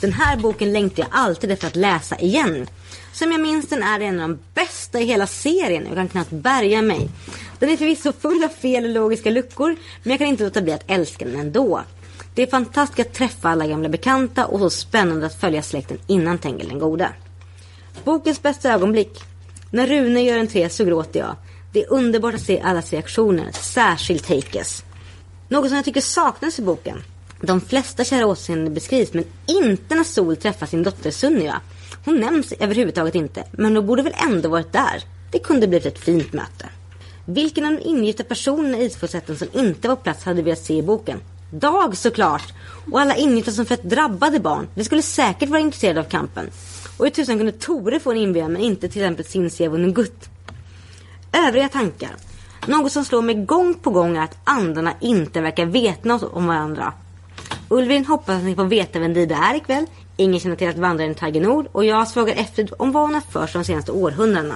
Den 0.02 0.14
här 0.14 0.38
boken 0.38 0.74
längtar 0.74 1.04
jag 1.04 1.10
alltid 1.12 1.52
efter 1.52 1.68
att 1.68 1.76
läsa 1.76 2.20
igen. 2.20 2.68
Som 3.14 3.32
jag 3.32 3.42
minns 3.42 3.70
den 3.70 3.84
är 3.84 4.00
det 4.00 4.06
en 4.06 4.20
av 4.20 4.30
de 4.30 4.40
bästa 4.54 5.00
i 5.00 5.06
hela 5.06 5.28
serien. 5.28 5.86
Jag 5.88 5.96
kan 5.96 6.08
knappt 6.08 6.32
bärga 6.32 6.82
mig. 6.82 7.10
Den 7.60 7.70
är 7.70 7.78
förvisso 7.78 8.14
full 8.20 8.44
av 8.44 8.50
fel 8.50 8.86
och 8.86 8.92
logiska 8.92 9.30
luckor. 9.30 9.76
Men 10.04 10.12
jag 10.12 10.20
kan 10.20 10.28
inte 10.28 10.44
låta 10.44 10.62
bli 10.62 10.74
att 10.74 10.84
älska 10.88 11.26
den 11.26 11.40
ändå. 11.40 11.82
Det 12.36 12.42
är 12.42 12.48
fantastiskt 12.48 13.08
att 13.08 13.14
träffa 13.14 13.50
alla 13.50 13.68
gamla 13.68 13.90
bekanta 13.90 14.46
och 14.46 14.60
så 14.60 14.70
spännande 14.70 15.26
att 15.26 15.40
följa 15.40 15.62
släkten 15.62 15.98
innan 16.08 16.38
Tengil 16.38 16.70
den 16.70 16.80
gode. 16.80 17.10
Bokens 18.04 18.42
bästa 18.42 18.74
ögonblick. 18.74 19.24
När 19.72 19.88
Rune 19.88 20.22
gör 20.22 20.38
entré 20.38 20.70
så 20.70 20.86
gråter 20.86 21.20
jag. 21.20 21.36
Det 21.74 21.84
är 21.84 21.94
underbart 21.94 22.36
att 22.36 22.42
se 22.42 22.60
allas 22.60 22.94
reaktioner, 22.94 23.52
särskilt 23.52 24.26
Heikes. 24.26 24.84
Något 25.48 25.68
som 25.68 25.76
jag 25.76 25.86
tycker 25.86 26.02
saknas 26.02 26.60
i 26.60 26.62
boken. 26.62 27.04
De 27.42 27.62
flesta 27.62 28.04
kära 28.04 28.26
åseenden 28.26 28.74
beskrivs, 28.74 29.14
men 29.14 29.26
inte 29.48 29.96
när 29.96 30.04
Sol 30.04 30.38
träffar 30.38 30.66
sin 30.66 30.84
dotter 30.84 31.12
Sunniva. 31.12 31.62
Hon 32.06 32.20
nämns 32.20 32.54
överhuvudtaget 32.60 33.16
inte, 33.16 33.44
men 33.52 33.76
hon 33.76 33.86
borde 33.86 34.02
väl 34.02 34.16
ändå 34.30 34.50
varit 34.50 34.74
där. 34.74 35.04
Det 35.32 35.40
kunde 35.40 35.68
blivit 35.68 35.86
ett 35.86 36.00
fint 36.00 36.34
möte. 36.34 36.70
Vilken 37.26 37.66
av 37.66 37.72
de 37.72 37.82
ingifta 37.90 38.24
personerna 38.24 38.78
i 38.78 38.86
isfolksrätten 38.86 39.38
som 39.38 39.48
inte 39.54 39.88
var 39.88 39.96
på 39.96 40.02
plats 40.02 40.24
hade 40.24 40.42
velat 40.42 40.60
se 40.60 40.78
i 40.78 40.84
boken? 40.84 41.20
Dag 41.52 41.98
såklart! 41.98 42.54
Och 42.92 43.02
alla 43.02 43.16
ingifta 43.16 43.52
som 43.52 43.66
fött 43.66 43.84
drabbade 43.84 44.40
barn. 44.40 44.68
De 44.76 44.84
skulle 44.84 45.02
säkert 45.02 45.50
vara 45.50 45.60
intresserade 45.60 46.00
av 46.00 46.04
kampen. 46.04 46.50
Och 46.98 47.06
hur 47.06 47.12
tusan 47.12 47.38
kunde 47.38 47.52
Tore 47.52 48.00
få 48.00 48.12
en 48.12 48.18
inbjudan 48.18 48.54
men 48.54 48.62
inte 48.62 48.90
till 48.90 49.02
exempel 49.02 49.26
Sin 49.26 49.46
och 49.46 50.06
Övriga 51.48 51.70
tankar. 51.70 52.16
Något 52.68 52.92
som 52.92 53.06
slår 53.06 53.22
mig 53.22 53.36
gång 53.36 53.74
på 53.74 53.90
gång 53.90 54.18
är 54.18 54.24
att 54.24 54.38
andarna 54.44 54.94
inte 55.00 55.42
verkar 55.42 55.66
veta 55.66 56.10
något 56.10 56.34
om 56.34 56.48
varandra. 56.48 56.94
Ulvin 57.70 58.06
hoppas 58.06 58.36
att 58.36 58.44
ni 58.44 58.56
får 58.56 58.66
veta 58.66 59.00
vem 59.00 59.14
Dida 59.14 59.36
är 59.36 59.56
ikväll. 59.56 59.86
Ingen 60.18 60.40
känner 60.40 60.56
till 60.56 60.70
att 60.70 60.78
vandraren 60.78 61.16
Tiger 61.16 61.42
Nord 61.42 61.68
och 61.72 61.86
jag 61.86 62.14
frågar 62.14 62.36
efter 62.36 62.82
om 62.82 62.92
vad 62.92 63.04
hon 63.04 63.14
har 63.14 63.22
för 63.22 63.48
sig 63.48 63.60
de 63.60 63.66
senaste 63.66 63.92
århundradena. 63.92 64.56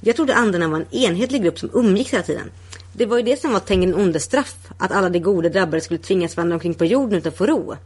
Jag 0.00 0.16
trodde 0.16 0.34
andarna 0.34 0.68
var 0.68 0.76
en 0.76 0.94
enhetlig 0.94 1.42
grupp 1.42 1.58
som 1.58 1.70
umgicks 1.72 2.12
hela 2.12 2.22
tiden. 2.22 2.50
Det 2.92 3.06
var 3.06 3.16
ju 3.16 3.22
det 3.22 3.40
som 3.40 3.52
var 3.52 3.60
Tengen 3.60 3.94
ondes 3.94 4.24
straff, 4.24 4.56
att 4.78 4.92
alla 4.92 5.08
de 5.08 5.18
goda 5.18 5.48
drabbade 5.48 5.80
skulle 5.80 5.98
tvingas 5.98 6.36
vandra 6.36 6.54
omkring 6.54 6.74
på 6.74 6.84
jorden 6.84 7.18
utan 7.18 7.32
att 7.32 7.38
få 7.38 7.46
ro. 7.46 7.76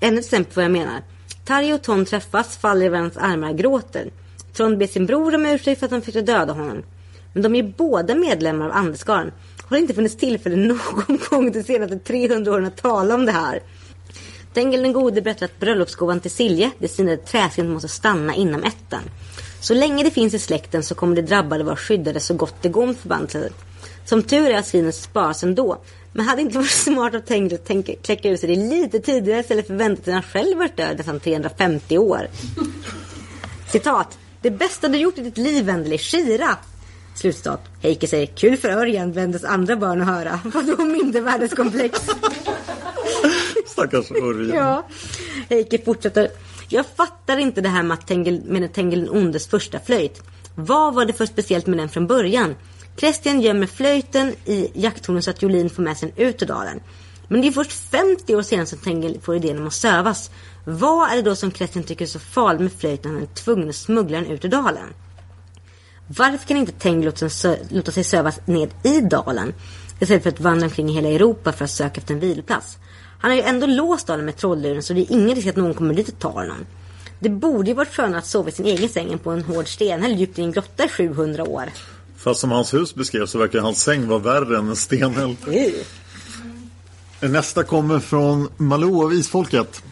Ännu 0.00 0.18
ett 0.18 0.24
exempel 0.24 0.52
på 0.54 0.60
vad 0.60 0.64
jag 0.64 0.72
menar. 0.72 1.02
Tarja 1.44 1.74
och 1.74 1.82
Ton 1.82 2.04
träffas, 2.04 2.56
faller 2.56 2.86
i 2.86 2.88
varandras 2.88 3.16
armar 3.16 3.50
och 3.50 3.58
gråter. 3.58 4.10
Trond 4.52 4.78
ber 4.78 4.86
sin 4.86 5.06
bror 5.06 5.34
om 5.34 5.46
ursäkt 5.46 5.78
för 5.78 5.86
att 5.86 5.92
han 5.92 6.02
försökte 6.02 6.32
döda 6.32 6.52
honom. 6.52 6.82
Men 7.32 7.42
de 7.42 7.54
är 7.54 7.62
ju 7.62 7.72
båda 7.76 8.14
medlemmar 8.14 8.66
av 8.66 8.72
Andeskaren. 8.72 9.32
Har 9.68 9.76
det 9.76 9.80
inte 9.80 9.94
funnits 9.94 10.16
tillfälle 10.16 10.56
någon 10.56 11.18
gång 11.30 11.52
de 11.52 11.62
senaste 11.62 11.98
300 11.98 12.52
åren 12.52 12.66
att 12.66 12.76
tala 12.76 13.14
om 13.14 13.26
det 13.26 13.32
här? 13.32 13.62
Tengil 14.58 14.82
den 14.82 14.92
gode 14.92 15.22
berättar 15.22 15.46
att 15.46 15.60
bröllopsgåvan 15.60 16.20
till 16.20 16.30
Silje, 16.30 16.70
det 16.78 16.88
sinade 16.88 17.16
träsken, 17.16 17.72
måste 17.72 17.88
stanna 17.88 18.34
inom 18.34 18.64
ätten. 18.64 19.02
Så 19.60 19.74
länge 19.74 20.04
det 20.04 20.10
finns 20.10 20.34
i 20.34 20.38
släkten 20.38 20.82
så 20.82 20.94
kommer 20.94 21.16
de 21.16 21.22
drabbade 21.22 21.64
vara 21.64 21.76
skyddade 21.76 22.20
så 22.20 22.34
gott 22.34 22.54
det 22.62 22.68
går 22.68 22.86
med 22.86 22.96
förbannelsen. 22.96 23.52
Som 24.04 24.22
tur 24.22 24.50
är 24.50 24.58
att 24.58 24.66
svinet 24.66 24.94
sparas 24.94 25.42
ändå. 25.42 25.78
Men 26.12 26.26
hade 26.26 26.42
inte 26.42 26.56
varit 26.58 26.70
smart 26.84 27.14
att 27.14 27.26
tänka, 27.26 27.94
kläcka 28.02 28.28
ur 28.28 28.36
sig 28.36 28.56
det 28.56 28.62
lite 28.62 29.00
tidigare 29.00 29.40
istället 29.40 29.66
för 29.66 29.74
att 29.74 29.80
vänta 29.80 30.02
till 30.02 30.12
han 30.12 30.22
själv 30.22 30.58
varit 30.58 30.76
död 30.76 30.96
nästan 30.96 31.20
350 31.20 31.98
år. 31.98 32.28
Citat. 33.72 34.18
Det 34.42 34.50
bästa 34.50 34.88
du 34.88 34.98
gjort 34.98 35.18
i 35.18 35.22
ditt 35.22 35.38
liv, 35.38 35.64
Wendeli, 35.64 35.98
Shira. 35.98 36.56
Slutstat. 37.18 37.60
Heike 37.82 38.06
säger 38.06 38.26
kul 38.26 38.56
för 38.56 38.68
Örjan, 38.68 39.12
vändes 39.12 39.44
andra 39.44 39.76
barn 39.76 40.00
att 40.00 40.06
höra. 40.06 40.40
Vadå 40.54 40.84
mindervärdeskomplex? 40.84 42.00
Stackars 43.66 44.10
Örjan. 44.10 44.56
ja. 44.56 44.86
Heike 45.48 45.78
fortsätter. 45.84 46.30
Jag 46.68 46.86
fattar 46.96 47.38
inte 47.38 47.60
det 47.60 47.68
här 47.68 47.82
med, 47.82 47.94
att 47.94 48.06
Tengil, 48.06 48.42
med 48.46 48.72
Tengil 48.72 49.00
den 49.00 49.10
ondes 49.10 49.46
första 49.46 49.80
flöjt. 49.80 50.22
Vad 50.54 50.94
var 50.94 51.04
det 51.04 51.12
för 51.12 51.26
speciellt 51.26 51.66
med 51.66 51.78
den 51.78 51.88
från 51.88 52.06
början? 52.06 52.54
Christian 52.96 53.40
gömmer 53.40 53.66
flöjten 53.66 54.34
i 54.44 54.70
jakttornet 54.74 55.24
så 55.24 55.30
att 55.30 55.42
Jolin 55.42 55.70
får 55.70 55.82
med 55.82 55.96
sig 55.96 56.12
den 56.16 56.26
ut 56.26 56.42
ur 56.42 56.46
dalen. 56.46 56.80
Men 57.28 57.40
det 57.40 57.46
är 57.46 57.52
först 57.52 57.72
50 57.72 58.34
år 58.34 58.42
senare 58.42 58.66
som 58.66 58.78
Tengil 58.78 59.20
får 59.22 59.36
idén 59.36 59.58
om 59.58 59.66
att 59.66 59.72
sövas. 59.72 60.30
Vad 60.64 61.10
är 61.10 61.16
det 61.16 61.22
då 61.22 61.36
som 61.36 61.52
Christian 61.52 61.84
tycker 61.84 62.04
är 62.04 62.08
så 62.08 62.18
farligt 62.18 62.60
med 62.62 62.72
flöjten 62.72 63.12
när 63.12 63.20
han 63.20 63.28
är 63.28 63.34
tvungen 63.34 63.68
att 63.68 63.76
smuggla 63.76 64.20
den 64.20 64.30
ut 64.30 64.44
ur 64.44 64.48
dalen? 64.48 64.94
Varför 66.08 66.48
kan 66.48 66.56
inte 66.56 66.72
Tengil 66.72 67.12
låta 67.70 67.92
sig 67.92 68.04
sövas 68.04 68.40
ned 68.44 68.70
i 68.82 69.00
dalen 69.00 69.54
istället 70.00 70.22
för 70.22 70.30
att 70.30 70.40
vandra 70.40 70.66
omkring 70.66 70.90
i 70.90 70.92
hela 70.92 71.08
Europa 71.08 71.52
för 71.52 71.64
att 71.64 71.70
söka 71.70 72.00
efter 72.00 72.14
en 72.14 72.20
viloplats? 72.20 72.78
Han 73.20 73.30
har 73.30 73.36
ju 73.38 73.42
ändå 73.42 73.66
låst 73.66 74.06
dalen 74.06 74.24
med 74.24 74.36
trollluren 74.36 74.82
så 74.82 74.92
det 74.92 75.00
är 75.00 75.12
ingen 75.12 75.34
risk 75.34 75.48
att 75.48 75.56
någon 75.56 75.74
kommer 75.74 75.94
dit 75.94 76.08
och 76.08 76.18
tar 76.18 76.32
honom. 76.32 76.66
Det 77.20 77.28
borde 77.28 77.68
ju 77.68 77.74
varit 77.74 77.94
skönare 77.94 78.18
att 78.18 78.26
sova 78.26 78.48
i 78.48 78.52
sin 78.52 78.66
egen 78.66 78.88
säng 78.88 79.18
på 79.18 79.30
en 79.30 79.42
hård 79.42 79.68
sten 79.68 80.04
eller 80.04 80.16
djupt 80.16 80.38
i 80.38 80.42
en 80.42 80.52
grotta 80.52 80.84
i 80.84 80.88
700 80.88 81.44
år. 81.44 81.64
Fast 82.16 82.40
som 82.40 82.50
hans 82.50 82.74
hus 82.74 82.94
beskrevs 82.94 83.30
så 83.30 83.38
verkar 83.38 83.60
hans 83.60 83.82
säng 83.82 84.08
vara 84.08 84.18
värre 84.18 84.58
än 84.58 84.68
en 84.68 84.76
steneld. 84.76 85.36
Nästa 87.20 87.62
kommer 87.62 87.98
från 87.98 88.48
Malou 88.56 89.04
av 89.04 89.12
Isfolket. 89.12 89.82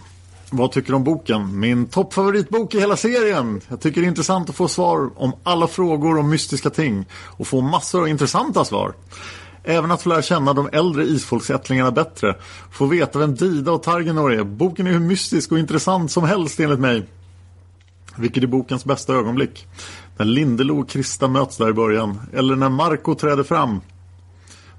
Vad 0.51 0.73
tycker 0.73 0.89
du 0.89 0.97
om 0.97 1.05
boken? 1.05 1.61
Min 1.61 1.87
toppfavoritbok 1.87 2.75
i 2.75 2.81
hela 2.81 2.97
serien. 2.97 3.61
Jag 3.69 3.81
tycker 3.81 4.01
det 4.01 4.07
är 4.07 4.09
intressant 4.09 4.51
att 4.51 4.57
få 4.57 4.69
svar 4.69 5.11
om 5.17 5.33
alla 5.43 5.67
frågor 5.67 6.19
om 6.19 6.31
mystiska 6.31 6.71
ting 6.71 7.07
och 7.13 7.47
få 7.47 7.61
massor 7.61 8.01
av 8.01 8.09
intressanta 8.09 8.65
svar. 8.65 8.95
Även 9.65 9.91
att 9.91 10.03
få 10.03 10.09
lära 10.09 10.23
känna 10.23 10.53
de 10.53 10.69
äldre 10.73 11.05
isfolksättlingarna 11.05 11.91
bättre. 11.91 12.37
Få 12.73 12.87
veta 12.87 13.19
vem 13.19 13.35
Dida 13.35 13.73
och 13.73 13.83
Targenor 13.83 14.33
är. 14.33 14.45
Boken 14.45 14.87
är 14.87 14.91
hur 14.91 15.01
mystisk 15.01 15.53
och 15.53 15.59
intressant 15.59 16.11
som 16.11 16.25
helst 16.25 16.61
enligt 16.61 16.81
mig. 16.81 17.07
Vilket 18.17 18.43
är 18.43 18.47
bokens 18.47 18.85
bästa 18.85 19.15
ögonblick? 19.15 19.67
När 20.17 20.27
Lindelo 20.27 20.81
och 20.81 20.89
Krista 20.89 21.29
möts 21.29 21.57
där 21.57 21.71
i 21.71 21.73
början. 21.73 22.21
Eller 22.33 22.57
när 22.57 22.69
Marco 22.69 23.15
träder 23.15 23.43
fram. 23.43 23.81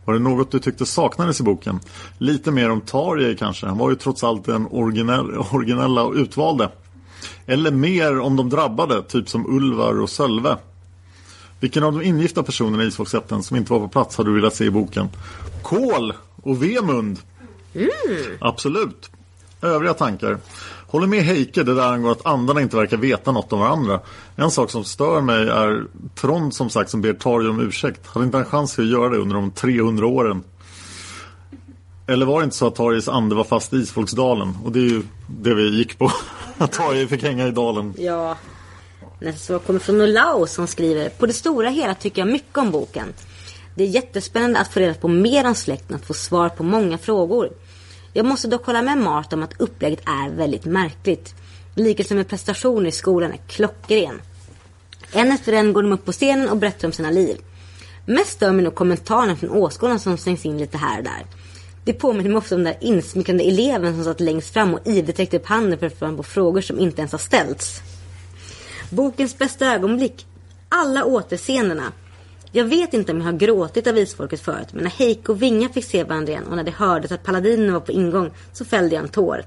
Var 0.08 0.14
det 0.14 0.20
något 0.20 0.51
du 0.51 0.60
tyckte 0.60 0.86
saknades 0.86 1.39
i 1.39 1.43
boken? 1.43 1.80
Lite 2.18 2.51
mer 2.51 2.70
om 2.70 2.82
Tarjei 2.82 3.36
kanske. 3.36 3.68
Han 3.68 3.78
var 3.78 3.89
ju 3.89 3.95
trots 3.95 4.24
allt 4.24 4.45
den 4.45 4.68
originell, 4.72 5.38
originella 5.51 6.03
och 6.03 6.14
utvalde. 6.14 6.70
Eller 7.45 7.72
mer 7.72 8.20
om 8.20 8.36
de 8.36 8.49
drabbade, 8.49 9.03
typ 9.03 9.30
som 9.30 9.55
Ulvar 9.55 10.01
och 10.01 10.10
Sölve. 10.10 10.58
Vilken 11.60 11.84
av 11.84 11.93
de 11.93 12.01
ingifta 12.01 12.43
personerna 12.43 12.84
i 12.84 12.88
Isfolksätten 12.88 13.43
som 13.43 13.58
inte 13.58 13.74
var 13.74 13.80
på 13.80 13.88
plats 13.88 14.18
hade 14.18 14.30
du 14.30 14.36
velat 14.36 14.55
se 14.55 14.66
i 14.66 14.72
boken? 14.72 15.10
Kol 15.62 16.14
och 16.43 16.64
Vemund. 16.64 17.20
Mm. 17.74 17.89
Absolut. 18.39 19.10
Övriga 19.62 19.93
tankar. 19.93 20.38
Håller 20.88 21.08
med 21.08 21.24
Heike 21.24 21.64
det 21.64 21.76
där 21.76 21.94
angår 21.94 22.12
att 22.12 22.26
andarna 22.26 22.62
inte 22.62 22.76
verkar 22.76 22.98
veta 22.98 23.32
något 23.32 23.54
om 23.54 23.60
varandra. 23.60 24.00
En 24.36 24.52
sak 24.52 24.72
som 24.72 24.84
stör 24.84 25.22
mig 25.22 25.50
är 25.50 25.86
Trond 26.16 26.54
som 26.54 26.70
sagt 26.70 26.90
som 26.90 27.02
ber 27.02 27.14
Tarjei 27.14 27.50
om 27.50 27.60
ursäkt. 27.60 28.08
Hade 28.08 28.26
inte 28.26 28.38
en 28.38 28.46
chans 28.46 28.80
att 28.80 28.86
göra 28.86 29.10
det 29.10 29.18
under 29.18 29.36
de 29.36 29.52
300 29.52 30.08
åren. 30.08 30.44
Eller 32.08 32.26
var 32.26 32.40
det 32.40 32.44
inte 32.44 32.56
så 32.56 32.68
att 32.68 32.76
Tarjes 32.76 33.08
ande 33.08 33.36
var 33.36 33.44
fast 33.44 33.74
i 33.74 33.78
Isfolksdalen? 33.78 34.58
Och 34.66 34.72
det 34.72 34.80
är 34.80 34.90
ju 34.90 35.04
det 35.28 35.54
vi 35.54 35.78
gick 35.78 35.98
på. 35.98 36.12
Att 36.58 36.72
Tarje 36.72 37.08
fick 37.08 37.24
hänga 37.24 37.48
i 37.48 37.52
dalen. 37.52 37.94
Ja. 37.98 38.38
Nästa 39.20 39.40
svar 39.40 39.60
kommer 39.60 39.80
från 39.80 40.02
Olau 40.02 40.48
som 40.48 40.68
skriver 40.68 41.10
På 41.10 41.26
det 41.26 41.34
stora 41.34 41.70
hela 41.70 41.96
tycker 41.96 42.22
jag 42.22 42.30
mycket 42.30 42.58
om 42.58 42.72
boken. 42.72 43.14
Det 43.76 43.84
är 43.84 43.88
jättespännande 43.88 44.60
att 44.60 44.74
få 44.74 44.80
reda 44.80 44.94
på 44.94 45.08
mer 45.08 45.48
om 45.48 45.56
släkten 45.56 45.96
att 45.96 46.06
få 46.06 46.14
svar 46.14 46.50
på 46.50 46.64
många 46.64 46.98
frågor. 46.98 47.50
Jag 48.14 48.26
måste 48.26 48.47
dock 48.47 48.66
hålla 48.66 48.82
med 48.82 48.97
Mart 48.97 49.34
om 49.34 49.43
att 49.43 49.62
upplägget 49.62 50.01
är 50.05 50.30
väldigt 50.30 50.66
märkligt. 50.66 51.36
Likelsen 51.76 52.18
med 52.18 52.28
prestationer 52.28 52.88
i 52.88 52.91
skolan 52.91 53.32
är 53.32 53.39
klockren. 53.47 54.22
En 55.12 55.32
efter 55.32 55.53
en 55.53 55.74
går 55.74 55.84
de 55.84 55.91
upp 55.91 56.05
på 56.05 56.12
scenen 56.12 56.49
och 56.49 56.58
berättar 56.58 56.88
om 56.88 56.91
sina 56.91 57.12
liv. 57.12 57.38
Mest 58.05 58.32
stör 58.32 58.51
mig 58.51 58.64
nog 58.64 58.76
kommentarerna 58.76 59.36
från 59.36 59.49
åskådarna 59.49 59.99
som 59.99 60.18
slängs 60.18 60.45
in 60.45 60.58
lite 60.58 60.78
här 60.78 60.97
och 60.97 61.03
där. 61.03 61.26
Det 61.84 61.93
påminner 61.93 62.30
mig 62.30 62.38
ofta 62.38 62.55
om 62.55 62.64
den 62.64 62.74
där 62.74 62.88
insmickrande 62.88 63.43
eleven 63.43 63.95
som 63.95 64.03
satt 64.03 64.20
längst 64.20 64.53
fram 64.53 64.74
och 64.74 64.88
ivrigt 64.88 65.20
räckte 65.20 65.38
upp 65.38 65.45
handen 65.45 65.80
för 65.80 65.86
att 65.88 65.99
få 65.99 66.18
på 66.18 66.24
frågor 66.24 66.62
som 66.62 66.80
inte 66.80 67.01
ens 67.01 67.12
har 67.12 67.20
ställts. 67.20 67.82
Bokens 68.89 69.38
bästa 69.38 69.74
ögonblick. 69.74 70.26
Alla 70.70 71.05
återscenerna. 71.05 71.91
Jag 72.52 72.66
vet 72.66 72.93
inte 72.93 73.12
om 73.12 73.18
jag 73.18 73.26
har 73.26 73.34
gråtit 73.34 73.88
av 73.88 73.98
isfolket 73.98 74.41
förut, 74.41 74.68
men 74.72 74.84
när 74.84 74.91
Heike 74.91 75.32
och 75.32 75.41
Vinga 75.41 75.70
fick 75.70 75.86
se 75.86 76.04
varandra 76.04 76.32
igen 76.32 76.48
och 76.50 76.56
när 76.56 76.64
det 76.64 76.72
hördes 76.72 77.12
att 77.12 77.24
Paladinen 77.24 77.74
var 77.74 77.80
på 77.80 77.91
ingång 77.91 78.32
så 78.54 78.66
fällde 78.66 78.95
jag 78.95 79.04
en 79.04 79.10
tår. 79.10 79.43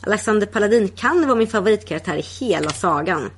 Alexander 0.00 0.46
Paladin 0.46 0.88
kan 0.88 1.26
vara 1.26 1.38
min 1.38 1.48
favoritkaraktär 1.48 2.16
i 2.16 2.44
hela 2.44 2.70
sagan. 2.70 3.30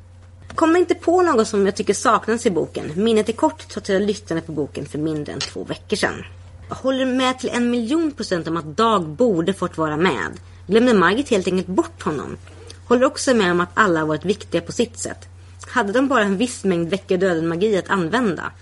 Kommer 0.54 0.78
inte 0.78 0.94
på 0.94 1.22
något 1.22 1.48
som 1.48 1.66
jag 1.66 1.76
tycker 1.76 1.94
saknas 1.94 2.46
i 2.46 2.50
boken. 2.50 2.92
Minnet 2.96 3.28
är 3.28 3.32
kort 3.32 3.58
trots 3.58 3.76
att 3.76 3.88
jag 3.88 4.02
lyssnade 4.02 4.40
på 4.42 4.52
boken 4.52 4.86
för 4.86 4.98
mindre 4.98 5.32
än 5.32 5.40
två 5.40 5.64
veckor 5.64 5.96
sedan. 5.96 6.24
Jag 6.68 6.76
håller 6.76 7.06
med 7.06 7.38
till 7.38 7.50
en 7.52 7.70
miljon 7.70 8.12
procent 8.12 8.48
om 8.48 8.56
att 8.56 8.76
Dag 8.76 9.08
borde 9.08 9.52
fått 9.52 9.78
vara 9.78 9.96
med. 9.96 10.40
Glömde 10.66 10.94
Margit 10.94 11.28
helt 11.28 11.46
enkelt 11.46 11.66
bort 11.66 12.02
honom? 12.02 12.36
Håller 12.88 13.06
också 13.06 13.34
med 13.34 13.50
om 13.50 13.60
att 13.60 13.68
alla 13.74 14.00
har 14.00 14.06
varit 14.06 14.24
viktiga 14.24 14.60
på 14.60 14.72
sitt 14.72 14.98
sätt. 14.98 15.28
Hade 15.66 15.92
de 15.92 16.08
bara 16.08 16.22
en 16.22 16.36
viss 16.36 16.64
mängd 16.64 16.90
väcka 16.90 17.16
döden 17.16 17.48
magi 17.48 17.78
att 17.78 17.90
använda? 17.90 18.52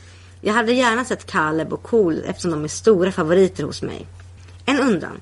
Jag 0.44 0.54
hade 0.54 0.72
gärna 0.72 1.04
sett 1.04 1.26
Caleb 1.26 1.72
och 1.72 1.82
Cool 1.82 2.22
eftersom 2.26 2.50
de 2.50 2.64
är 2.64 2.68
stora 2.68 3.12
favoriter 3.12 3.64
hos 3.64 3.82
mig. 3.82 4.06
En 4.64 4.80
undran. 4.80 5.20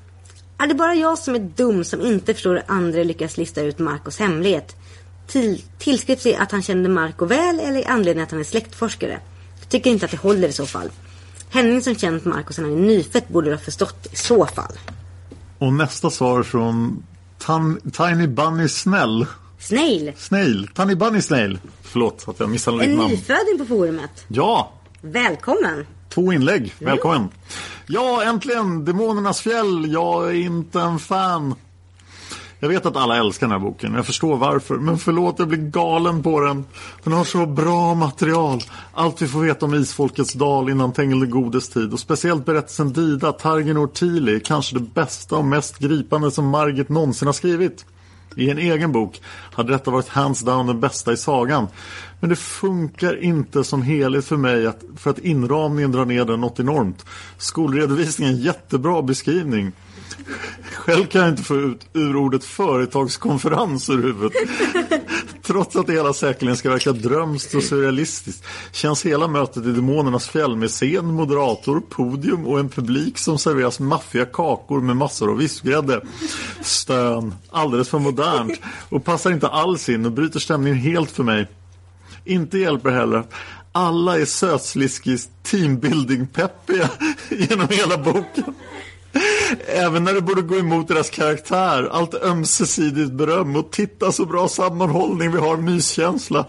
Är 0.57 0.67
det 0.67 0.73
bara 0.73 0.95
jag 0.95 1.17
som 1.17 1.35
är 1.35 1.39
dum 1.39 1.83
som 1.83 2.01
inte 2.01 2.33
förstår 2.33 2.53
hur 2.53 2.63
andra 2.67 3.03
lyckas 3.03 3.37
lista 3.37 3.61
ut 3.61 3.79
Marcos 3.79 4.19
hemlighet? 4.19 4.75
Till, 5.27 5.63
tillskrivs 5.79 6.23
det 6.23 6.35
att 6.35 6.51
han 6.51 6.61
kände 6.61 6.89
Marco 6.89 7.25
väl 7.25 7.59
eller 7.59 7.79
i 7.79 7.85
anledning 7.85 8.23
att 8.23 8.31
han 8.31 8.39
är 8.39 8.43
släktforskare? 8.43 9.19
Jag 9.59 9.69
tycker 9.69 9.89
inte 9.89 10.05
att 10.05 10.11
det 10.11 10.17
håller 10.17 10.47
i 10.47 10.51
så 10.53 10.65
fall. 10.65 10.89
Henning 11.49 11.81
som 11.81 11.95
känt 11.95 12.25
Marco 12.25 12.53
sedan 12.53 12.65
han 12.65 12.73
är 12.73 12.77
nyfött 12.87 13.27
borde 13.27 13.51
ha 13.51 13.57
förstått 13.57 14.07
i 14.11 14.15
så 14.15 14.45
fall. 14.45 14.73
Och 15.57 15.73
nästa 15.73 16.09
svar 16.09 16.43
från 16.43 17.03
Tan, 17.37 17.79
Tiny 17.91 18.27
Bunny 18.27 18.67
Snäll. 18.67 19.25
Snail. 19.59 20.13
Snail. 20.17 20.67
Tiny 20.75 20.95
Bunny 20.95 21.21
Snail. 21.21 21.59
Förlåt 21.81 22.23
att 22.27 22.39
jag 22.39 22.49
missade 22.49 22.83
En 22.83 22.89
ditt 22.89 22.97
namn. 22.99 23.11
nyföding 23.11 23.57
på 23.57 23.65
forumet. 23.65 24.25
Ja, 24.27 24.71
Välkommen. 25.01 25.85
två 26.09 26.33
inlägg. 26.33 26.73
Välkommen. 26.79 27.29
Ja, 27.87 28.23
äntligen. 28.23 28.85
Demonernas 28.85 29.41
fjäll. 29.41 29.91
Jag 29.91 30.29
är 30.29 30.33
inte 30.33 30.79
en 30.79 30.99
fan. 30.99 31.55
Jag 32.59 32.69
vet 32.69 32.85
att 32.85 32.95
alla 32.95 33.17
älskar 33.17 33.47
den 33.47 33.51
här 33.51 33.67
boken. 33.67 33.93
Jag 33.93 34.05
förstår 34.05 34.37
varför. 34.37 34.75
Men 34.75 34.97
förlåt, 34.97 35.35
jag 35.39 35.47
blir 35.47 35.57
galen 35.59 36.23
på 36.23 36.39
den. 36.39 36.65
Den 37.03 37.13
har 37.13 37.23
så 37.23 37.45
bra 37.45 37.93
material. 37.93 38.59
Allt 38.93 39.21
vi 39.21 39.27
får 39.27 39.39
veta 39.39 39.65
om 39.65 39.73
Isfolkets 39.73 40.33
dal 40.33 40.69
innan 40.69 40.93
Tengil 40.93 41.19
den 41.19 41.29
godes 41.29 41.69
tid. 41.69 41.93
Och 41.93 41.99
speciellt 41.99 42.45
berättelsen 42.45 42.93
Dida, 42.93 43.31
Targen 43.31 43.77
och 43.77 43.93
Tili. 43.93 44.39
Kanske 44.39 44.75
det 44.75 44.93
bästa 44.93 45.35
och 45.35 45.45
mest 45.45 45.77
gripande 45.77 46.31
som 46.31 46.47
Margit 46.47 46.89
någonsin 46.89 47.27
har 47.27 47.33
skrivit. 47.33 47.85
I 48.35 48.49
en 48.49 48.57
egen 48.57 48.91
bok 48.91 49.21
hade 49.53 49.73
detta 49.73 49.91
varit 49.91 50.07
hands 50.07 50.41
down 50.41 50.67
den 50.67 50.79
bästa 50.79 51.13
i 51.13 51.17
sagan. 51.17 51.67
Men 52.19 52.29
det 52.29 52.35
funkar 52.35 53.23
inte 53.23 53.63
som 53.63 53.81
helhet 53.81 54.25
för 54.25 54.37
mig 54.37 54.67
att, 54.67 54.83
för 54.97 55.09
att 55.09 55.19
inramningen 55.19 55.91
drar 55.91 56.05
ner 56.05 56.25
den 56.25 56.41
något 56.41 56.59
enormt. 56.59 57.05
Skolredovisningen 57.37 58.37
jättebra 58.37 59.01
beskrivning. 59.01 59.71
Själv 60.73 61.05
kan 61.05 61.21
jag 61.21 61.29
inte 61.29 61.43
få 61.43 61.55
ut 61.55 61.87
ur 61.93 62.15
ordet 62.15 62.43
företagskonferens 62.43 63.89
ur 63.89 64.03
huvudet. 64.03 64.49
Trots 65.43 65.75
att 65.75 65.87
det 65.87 65.93
hela 65.93 66.13
säkerligen 66.13 66.57
ska 66.57 66.69
verka 66.69 66.91
drömskt 66.91 67.55
och 67.55 67.63
surrealistiskt 67.63 68.45
känns 68.71 69.05
hela 69.05 69.27
mötet 69.27 69.65
i 69.65 69.71
Demonernas 69.71 70.29
fjäll 70.29 70.55
med 70.55 70.69
scen, 70.69 71.05
moderator, 71.05 71.81
podium 71.89 72.45
och 72.47 72.59
en 72.59 72.69
publik 72.69 73.17
som 73.17 73.37
serveras 73.37 73.79
maffiga 73.79 74.25
kakor 74.25 74.81
med 74.81 74.97
massor 74.97 75.31
av 75.31 75.37
vispgrädde. 75.37 76.01
Stön, 76.61 77.35
alldeles 77.49 77.89
för 77.89 77.99
modernt 77.99 78.59
och 78.89 79.05
passar 79.05 79.31
inte 79.31 79.47
alls 79.47 79.89
in 79.89 80.05
och 80.05 80.11
bryter 80.11 80.39
stämningen 80.39 80.79
helt 80.79 81.11
för 81.11 81.23
mig. 81.23 81.47
Inte 82.25 82.57
hjälper 82.57 82.89
heller 82.89 83.23
alla 83.71 84.19
är 84.19 84.25
sötsliskigt 84.25 85.29
teambuilding-peppiga 85.43 86.89
genom 87.29 87.67
hela 87.69 87.97
boken. 87.97 88.53
Även 89.67 90.03
när 90.03 90.13
det 90.13 90.21
borde 90.21 90.41
gå 90.41 90.55
emot 90.55 90.87
deras 90.87 91.09
karaktär. 91.09 91.89
Allt 91.91 92.13
ömsesidigt 92.13 93.11
beröm 93.11 93.55
och 93.55 93.71
titta 93.71 94.11
så 94.11 94.25
bra 94.25 94.47
sammanhållning 94.47 95.31
vi 95.31 95.37
har 95.37 95.57
myskänsla. 95.57 96.45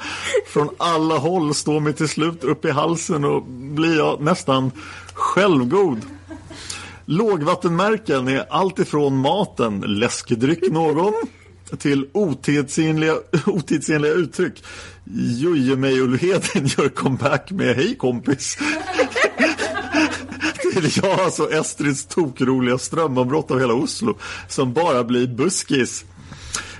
Från 0.46 0.68
alla 0.78 1.18
håll 1.18 1.54
står 1.54 1.80
mig 1.80 1.92
till 1.92 2.08
slut 2.08 2.44
upp 2.44 2.64
i 2.64 2.70
halsen 2.70 3.24
och 3.24 3.42
blir 3.46 3.96
jag 3.96 4.20
nästan 4.20 4.70
självgod. 5.12 6.00
Lågvattenmärken 7.04 8.28
är 8.28 8.46
allt 8.50 8.78
ifrån 8.78 9.16
maten, 9.16 9.80
läskedryck 9.80 10.72
någon, 10.72 11.12
till 11.78 12.08
otidsenliga, 12.12 13.14
otidsenliga 13.46 14.12
uttryck. 14.12 14.64
Jojemejolheden 15.14 16.66
gör 16.66 16.88
comeback 16.88 17.50
med 17.50 17.76
Hej 17.76 17.96
kompis 17.96 18.58
blir 20.80 20.98
jag 21.02 21.20
alltså 21.20 21.50
Estrids 21.52 22.06
tokroliga 22.06 22.78
strömavbrott 22.78 23.50
av 23.50 23.60
hela 23.60 23.74
Oslo 23.74 24.18
som 24.48 24.72
bara 24.72 25.04
blir 25.04 25.26
buskis. 25.26 26.04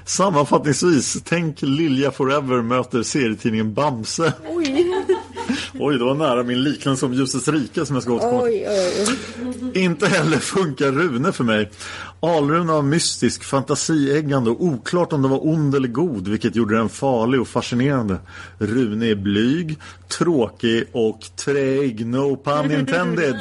Sammanfattningsvis, 0.04 1.16
tänk 1.24 1.62
Lilja 1.62 2.10
Forever 2.10 2.62
möter 2.62 3.02
serietidningen 3.02 3.74
Bamse. 3.74 4.32
Oj. 4.48 4.86
Oj, 5.78 5.98
det 5.98 6.04
var 6.04 6.14
nära 6.14 6.42
min 6.42 6.62
liknelse 6.62 7.06
om 7.06 7.14
Ljusets 7.14 7.48
rike 7.48 7.86
som 7.86 7.96
jag 7.96 8.02
ska 8.02 8.12
återkomma. 8.12 8.42
Oj, 8.42 8.66
oj. 8.68 9.82
Inte 9.82 10.06
heller 10.06 10.36
funkar 10.38 10.92
Rune 10.92 11.32
för 11.32 11.44
mig. 11.44 11.70
Alruna 12.20 12.72
var 12.72 12.82
mystisk, 12.82 13.44
fantasieggande 13.44 14.50
och 14.50 14.64
oklart 14.64 15.12
om 15.12 15.22
det 15.22 15.28
var 15.28 15.46
ond 15.46 15.74
eller 15.74 15.88
god 15.88 16.28
vilket 16.28 16.56
gjorde 16.56 16.76
den 16.76 16.88
farlig 16.88 17.40
och 17.40 17.48
fascinerande. 17.48 18.16
Rune 18.58 19.06
är 19.06 19.14
blyg, 19.14 19.78
tråkig 20.08 20.84
och 20.92 21.20
träig, 21.36 22.06
no 22.06 22.36
pun 22.44 22.72
intended. 22.72 23.36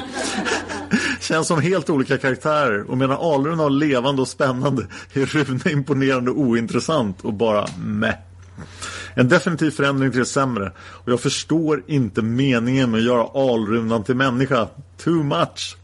Känns 1.19 1.47
som 1.47 1.61
helt 1.61 1.89
olika 1.89 2.17
karaktärer 2.17 2.91
och 2.91 2.97
medan 2.97 3.17
Alruna 3.17 3.63
var 3.63 3.69
levande 3.69 4.21
och 4.21 4.27
spännande 4.27 4.87
är 5.13 5.25
Rune 5.25 5.71
imponerande 5.71 6.31
och 6.31 6.39
ointressant 6.39 7.21
och 7.21 7.33
bara 7.33 7.67
meh. 7.77 8.15
En 9.13 9.27
definitiv 9.27 9.71
förändring 9.71 10.11
till 10.11 10.19
det 10.19 10.25
sämre. 10.25 10.71
Och 10.79 11.11
jag 11.11 11.19
förstår 11.19 11.83
inte 11.87 12.21
meningen 12.21 12.91
med 12.91 12.97
att 12.97 13.05
göra 13.05 13.51
Alrunan 13.53 14.03
till 14.03 14.15
människa. 14.15 14.67
Too 14.97 15.23
much. 15.23 15.77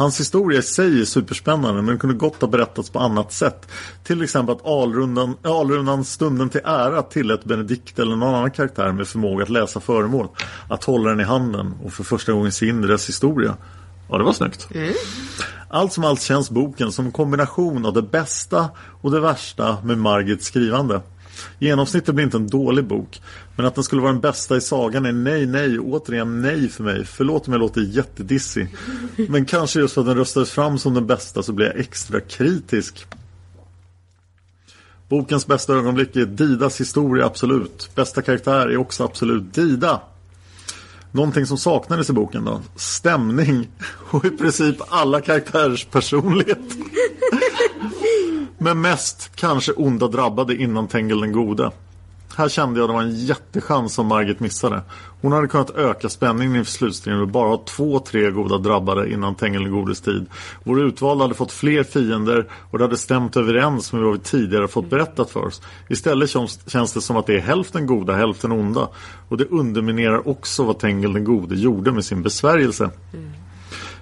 Hans 0.00 0.20
historia 0.20 0.58
i 0.58 0.62
sig 0.62 1.00
är 1.00 1.04
superspännande 1.04 1.74
men 1.74 1.86
den 1.86 1.98
kunde 1.98 2.16
gott 2.16 2.40
ha 2.40 2.48
berättats 2.48 2.90
på 2.90 2.98
annat 2.98 3.32
sätt. 3.32 3.68
Till 4.04 4.22
exempel 4.22 4.54
att 4.54 4.66
Alrunan, 4.66 5.36
Alrunan 5.42 6.04
stunden 6.04 6.48
till 6.48 6.60
ära 6.64 7.02
tillät 7.02 7.44
Benedikt 7.44 7.98
eller 7.98 8.16
någon 8.16 8.34
annan 8.34 8.50
karaktär 8.50 8.92
med 8.92 9.08
förmåga 9.08 9.42
att 9.42 9.48
läsa 9.48 9.80
föremål. 9.80 10.28
Att 10.68 10.84
hålla 10.84 11.10
den 11.10 11.20
i 11.20 11.24
handen 11.24 11.74
och 11.84 11.92
för 11.92 12.04
första 12.04 12.32
gången 12.32 12.52
se 12.52 12.68
in 12.68 12.84
i 12.84 12.86
dess 12.86 13.08
historia. 13.08 13.56
Ja, 14.08 14.18
det 14.18 14.24
var 14.24 14.32
snyggt. 14.32 14.68
Allt 15.68 15.92
som 15.92 16.04
allt 16.04 16.22
känns 16.22 16.50
boken 16.50 16.92
som 16.92 17.06
en 17.06 17.12
kombination 17.12 17.86
av 17.86 17.92
det 17.92 18.02
bästa 18.02 18.68
och 19.00 19.10
det 19.10 19.20
värsta 19.20 19.76
med 19.84 19.98
Margits 19.98 20.46
skrivande. 20.46 21.00
Genomsnittet 21.58 22.14
blir 22.14 22.24
inte 22.24 22.36
en 22.36 22.48
dålig 22.48 22.84
bok. 22.84 23.22
Men 23.56 23.66
att 23.66 23.74
den 23.74 23.84
skulle 23.84 24.02
vara 24.02 24.12
den 24.12 24.20
bästa 24.20 24.56
i 24.56 24.60
sagan 24.60 25.06
är 25.06 25.12
nej, 25.12 25.46
nej 25.46 25.78
och 25.78 25.86
återigen 25.86 26.42
nej 26.42 26.68
för 26.68 26.84
mig. 26.84 27.04
Förlåt 27.04 27.46
om 27.46 27.52
jag 27.52 27.60
låter 27.60 27.80
jättedissig. 27.80 28.68
Men 29.28 29.44
kanske 29.44 29.80
just 29.80 29.94
för 29.94 30.00
att 30.00 30.06
den 30.06 30.16
röstades 30.16 30.50
fram 30.50 30.78
som 30.78 30.94
den 30.94 31.06
bästa 31.06 31.42
så 31.42 31.52
blir 31.52 31.66
jag 31.66 31.78
extra 31.78 32.20
kritisk. 32.20 33.06
Bokens 35.08 35.46
bästa 35.46 35.74
ögonblick 35.74 36.16
är 36.16 36.26
Didas 36.26 36.80
historia, 36.80 37.26
absolut. 37.26 37.90
Bästa 37.94 38.22
karaktär 38.22 38.66
är 38.66 38.76
också 38.76 39.04
absolut 39.04 39.54
Dida. 39.54 40.00
Någonting 41.12 41.46
som 41.46 41.58
saknades 41.58 42.10
i 42.10 42.12
boken 42.12 42.44
då? 42.44 42.60
Stämning 42.76 43.68
och 44.10 44.24
i 44.24 44.30
princip 44.30 44.76
alla 44.88 45.20
karaktärers 45.20 45.84
personlighet. 45.84 46.58
Men 48.62 48.80
mest 48.80 49.30
kanske 49.34 49.72
onda 49.72 50.08
drabbade 50.08 50.56
innan 50.56 50.88
Tengil 50.88 51.20
den 51.20 51.32
gode. 51.32 51.70
Här 52.36 52.48
kände 52.48 52.80
jag 52.80 52.88
det 52.88 52.92
var 52.92 53.02
en 53.02 53.14
jättechans 53.14 53.94
som 53.94 54.06
Margit 54.06 54.40
missade. 54.40 54.82
Hon 55.20 55.32
hade 55.32 55.48
kunnat 55.48 55.70
öka 55.70 56.08
spänningen 56.08 56.56
inför 56.56 56.72
slutstriden 56.72 57.20
och 57.20 57.28
bara 57.28 57.48
ha 57.48 57.64
två, 57.64 57.98
tre 57.98 58.30
goda 58.30 58.58
drabbade 58.58 59.12
innan 59.12 59.34
Tengil 59.34 59.62
den 59.62 59.72
godes 59.72 60.00
tid. 60.00 60.26
Vår 60.64 60.80
utvalda 60.80 61.24
hade 61.24 61.34
fått 61.34 61.52
fler 61.52 61.82
fiender 61.82 62.46
och 62.70 62.78
det 62.78 62.84
hade 62.84 62.96
stämt 62.96 63.36
överens 63.36 63.92
med 63.92 64.02
vad 64.02 64.12
vi 64.12 64.18
tidigare 64.18 64.68
fått 64.68 64.90
berättat 64.90 65.30
för 65.30 65.46
oss. 65.46 65.62
Istället 65.88 66.30
känns, 66.30 66.92
det 66.94 67.00
som 67.00 67.16
att 67.16 67.26
det 67.26 67.34
är 67.34 67.40
hälften 67.40 67.86
goda, 67.86 68.12
hälften 68.12 68.52
onda. 68.52 68.88
Och 69.28 69.36
det 69.36 69.44
underminerar 69.44 70.28
också 70.28 70.64
vad 70.64 70.78
Tengil 70.78 71.12
den 71.12 71.24
gode 71.24 71.54
gjorde 71.54 71.92
med 71.92 72.04
sin 72.04 72.22
besvärjelse. 72.22 72.90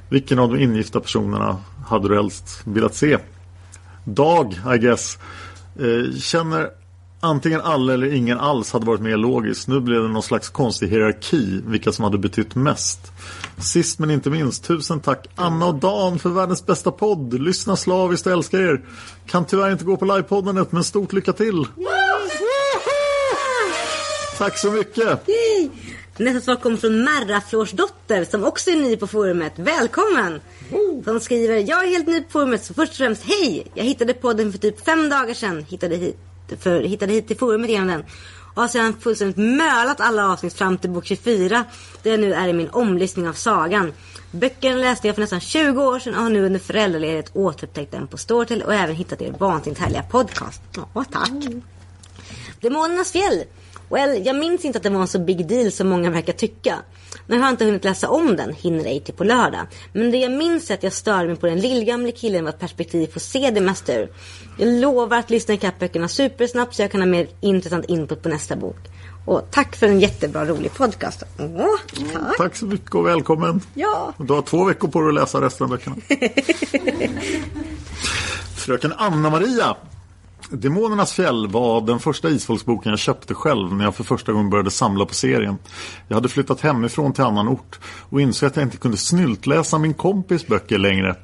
Vilken 0.08 0.38
av 0.38 0.52
de 0.52 0.62
ingifta 0.62 1.00
personerna 1.00 1.56
hade 1.86 2.08
du 2.08 2.14
helst 2.14 2.60
velat 2.64 2.94
se? 2.94 3.18
Dag, 4.14 4.60
I 4.74 4.78
guess. 4.78 5.18
Eh, 5.78 6.18
känner 6.18 6.70
antingen 7.20 7.60
alla 7.60 7.94
eller 7.94 8.14
ingen 8.14 8.38
alls 8.38 8.72
hade 8.72 8.86
varit 8.86 9.00
mer 9.00 9.16
logiskt. 9.16 9.68
Nu 9.68 9.80
blev 9.80 10.02
det 10.02 10.08
någon 10.08 10.22
slags 10.22 10.48
konstig 10.48 10.88
hierarki, 10.88 11.62
vilka 11.66 11.92
som 11.92 12.04
hade 12.04 12.18
betytt 12.18 12.54
mest. 12.54 13.12
Sist 13.58 13.98
men 13.98 14.10
inte 14.10 14.30
minst, 14.30 14.64
tusen 14.64 15.00
tack 15.00 15.26
Anna 15.34 15.66
och 15.66 15.74
Dan 15.74 16.18
för 16.18 16.30
världens 16.30 16.66
bästa 16.66 16.90
podd. 16.90 17.42
Lyssna 17.42 17.76
slaviskt 17.76 18.26
och 18.26 18.32
älskar 18.32 18.60
er. 18.60 18.80
Kan 19.26 19.44
tyvärr 19.44 19.70
inte 19.70 19.84
gå 19.84 19.96
på 19.96 20.04
livepoddandet, 20.04 20.72
men 20.72 20.84
stort 20.84 21.12
lycka 21.12 21.32
till. 21.32 21.66
Tack 24.38 24.58
så 24.58 24.70
mycket. 24.70 25.28
Nästa 26.18 26.40
svar 26.40 26.56
kommer 26.56 26.76
från 26.76 27.04
Marraflårsdotter 27.04 28.24
som 28.24 28.44
också 28.44 28.70
är 28.70 28.76
ny 28.76 28.96
på 28.96 29.06
forumet. 29.06 29.52
Välkommen! 29.56 30.40
Som 31.04 31.20
skriver, 31.20 31.56
jag 31.56 31.84
är 31.84 31.88
helt 31.88 32.06
ny 32.06 32.22
på 32.22 32.30
forumet 32.30 32.64
så 32.64 32.74
först 32.74 32.92
och 32.92 32.96
främst 32.96 33.24
hej! 33.24 33.66
Jag 33.74 33.84
hittade 33.84 34.14
podden 34.14 34.52
för 34.52 34.58
typ 34.58 34.84
fem 34.84 35.08
dagar 35.08 35.34
sedan. 35.34 35.64
Hittade 35.68 35.96
hit, 35.96 36.16
för, 36.60 36.80
hittade 36.80 37.12
hit 37.12 37.26
till 37.26 37.36
forumet 37.36 37.70
genom 37.70 37.88
den. 37.88 38.04
Och 38.54 38.62
har 38.62 38.68
sedan 38.68 38.94
fullständigt 39.00 39.36
mölat 39.36 40.00
alla 40.00 40.32
avsnitt 40.32 40.54
fram 40.54 40.78
till 40.78 40.90
bok 40.90 41.06
24. 41.06 41.64
Där 42.02 42.10
jag 42.10 42.20
nu 42.20 42.34
är 42.34 42.48
i 42.48 42.52
min 42.52 42.70
omlyssning 42.70 43.28
av 43.28 43.32
sagan. 43.32 43.92
Böckerna 44.30 44.76
läste 44.76 45.06
jag 45.06 45.16
för 45.16 45.22
nästan 45.22 45.40
20 45.40 45.82
år 45.82 45.98
sedan 45.98 46.14
och 46.14 46.22
har 46.22 46.30
nu 46.30 46.46
under 46.46 46.60
föräldraledighet 46.60 47.30
återupptäckt 47.32 47.92
den 47.92 48.06
på 48.06 48.16
Storytel 48.16 48.62
och 48.62 48.74
även 48.74 48.96
hittat 48.96 49.22
er 49.22 49.34
vansinnigt 49.38 49.80
härliga 49.80 50.02
podcast. 50.02 50.62
Ja, 50.94 51.04
tack! 51.12 51.30
Demonernas 52.60 53.12
fjäll. 53.12 53.44
Well, 53.90 54.26
jag 54.26 54.36
minns 54.36 54.64
inte 54.64 54.76
att 54.76 54.82
det 54.82 54.90
var 54.90 55.00
en 55.00 55.08
så 55.08 55.18
big 55.18 55.46
deal 55.46 55.72
som 55.72 55.88
många 55.88 56.10
verkar 56.10 56.32
tycka. 56.32 56.78
Nu 57.26 57.36
har 57.38 57.44
jag 57.44 57.52
inte 57.52 57.64
hunnit 57.64 57.84
läsa 57.84 58.08
om 58.08 58.36
den, 58.36 58.54
hinner 58.54 58.84
ej 58.84 59.00
till 59.00 59.14
på 59.14 59.24
lördag. 59.24 59.66
Men 59.92 60.10
det 60.10 60.16
jag 60.16 60.32
minns 60.32 60.70
är 60.70 60.74
att 60.74 60.82
jag 60.82 60.92
störde 60.92 61.28
mig 61.28 61.36
på 61.36 61.46
den 61.46 61.60
lillgamle 61.60 62.12
killen 62.12 62.44
vars 62.44 62.54
perspektiv 62.54 63.06
får 63.06 63.20
se 63.20 63.50
det 63.50 63.60
mesta 63.60 63.94
ur. 63.94 64.12
Jag 64.58 64.68
lovar 64.68 65.18
att 65.18 65.30
lyssna 65.30 65.54
ikapp 65.54 65.78
böckerna 65.78 66.08
supersnabbt 66.08 66.74
så 66.74 66.82
jag 66.82 66.90
kan 66.90 67.00
ha 67.00 67.06
mer 67.06 67.28
intressant 67.40 67.84
input 67.84 68.22
på 68.22 68.28
nästa 68.28 68.56
bok. 68.56 68.76
Och 69.26 69.42
tack 69.50 69.76
för 69.76 69.86
en 69.86 70.00
jättebra 70.00 70.44
rolig 70.44 70.74
podcast. 70.74 71.22
Åh, 71.38 71.76
tack. 72.12 72.36
Tack 72.36 72.56
så 72.56 72.66
mycket 72.66 72.94
och 72.94 73.06
välkommen. 73.06 73.60
Ja. 73.74 74.14
Du 74.18 74.32
har 74.32 74.42
två 74.42 74.64
veckor 74.64 74.88
på 74.88 75.00
dig 75.00 75.08
att 75.08 75.14
läsa 75.14 75.40
resten 75.40 75.64
av 75.64 75.70
böckerna. 75.70 75.96
Fröken 78.56 78.92
Anna-Maria. 78.96 79.76
Demonernas 80.50 81.12
fjäll 81.12 81.48
var 81.48 81.80
den 81.80 81.98
första 81.98 82.30
isfolksboken 82.30 82.90
jag 82.90 82.98
köpte 82.98 83.34
själv 83.34 83.74
när 83.74 83.84
jag 83.84 83.94
för 83.94 84.04
första 84.04 84.32
gången 84.32 84.50
började 84.50 84.70
samla 84.70 85.06
på 85.06 85.14
serien. 85.14 85.58
Jag 86.08 86.14
hade 86.14 86.28
flyttat 86.28 86.60
hemifrån 86.60 87.12
till 87.12 87.24
annan 87.24 87.48
ort 87.48 87.78
och 87.84 88.20
insåg 88.20 88.46
att 88.46 88.56
jag 88.56 88.64
inte 88.64 88.76
kunde 88.76 88.96
snyltläsa 88.96 89.78
min 89.78 89.94
kompis 89.94 90.46
böcker 90.46 90.78
längre. 90.78 91.16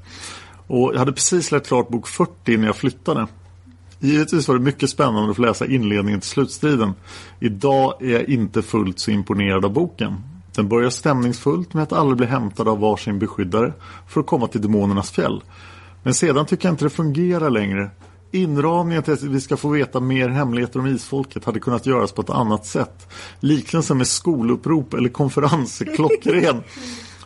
Och 0.67 0.91
jag 0.95 0.99
hade 0.99 1.13
precis 1.13 1.53
lärt 1.53 1.67
klart 1.67 1.89
bok 1.89 2.09
40 2.09 2.57
när 2.57 2.67
jag 2.67 2.77
flyttade. 2.77 3.27
Givetvis 4.01 4.49
var 4.49 4.55
det 4.55 4.65
mycket 4.65 4.91
spännande 4.91 5.31
att 5.31 5.37
få 5.37 5.43
läsa 5.43 5.67
inledningen 5.67 6.21
till 6.21 6.31
slutstriden. 6.31 6.95
Idag 7.41 8.03
är 8.03 8.13
jag 8.13 8.29
inte 8.29 8.63
fullt 8.63 8.99
så 8.99 9.11
imponerad 9.11 9.65
av 9.65 9.73
boken. 9.73 10.15
Den 10.55 10.69
börjar 10.69 10.91
stämningsfullt 10.91 11.75
med 11.75 11.83
att 11.83 11.93
alla 11.93 12.15
blir 12.15 12.27
hämtade 12.27 12.71
av 12.71 12.79
varsin 12.79 13.19
beskyddare 13.19 13.73
för 14.09 14.21
att 14.21 14.27
komma 14.27 14.47
till 14.47 14.63
demonernas 14.63 15.11
fjäll. 15.11 15.43
Men 16.03 16.15
sedan 16.15 16.47
tycker 16.47 16.69
jag 16.69 16.73
inte 16.73 16.85
det 16.85 16.91
fungerar 16.91 17.51
längre. 17.51 17.91
Inramningen 18.35 19.03
till 19.03 19.13
att 19.13 19.23
vi 19.23 19.41
ska 19.41 19.57
få 19.57 19.69
veta 19.69 20.01
mer 20.01 20.29
hemligheter 20.29 20.81
om 20.81 20.87
isfolket 20.87 21.45
hade 21.45 21.61
kunnat 21.61 21.87
göras 21.87 22.13
på 22.13 22.23
ett 22.23 22.31
annat 22.31 22.67
sätt. 22.67 23.09
Liknelsen 23.41 23.99
med 23.99 24.07
skolupprop 24.07 24.95
eller 24.95 25.09
konferens 25.09 25.81
är 25.81 25.97
klockren. 25.97 26.63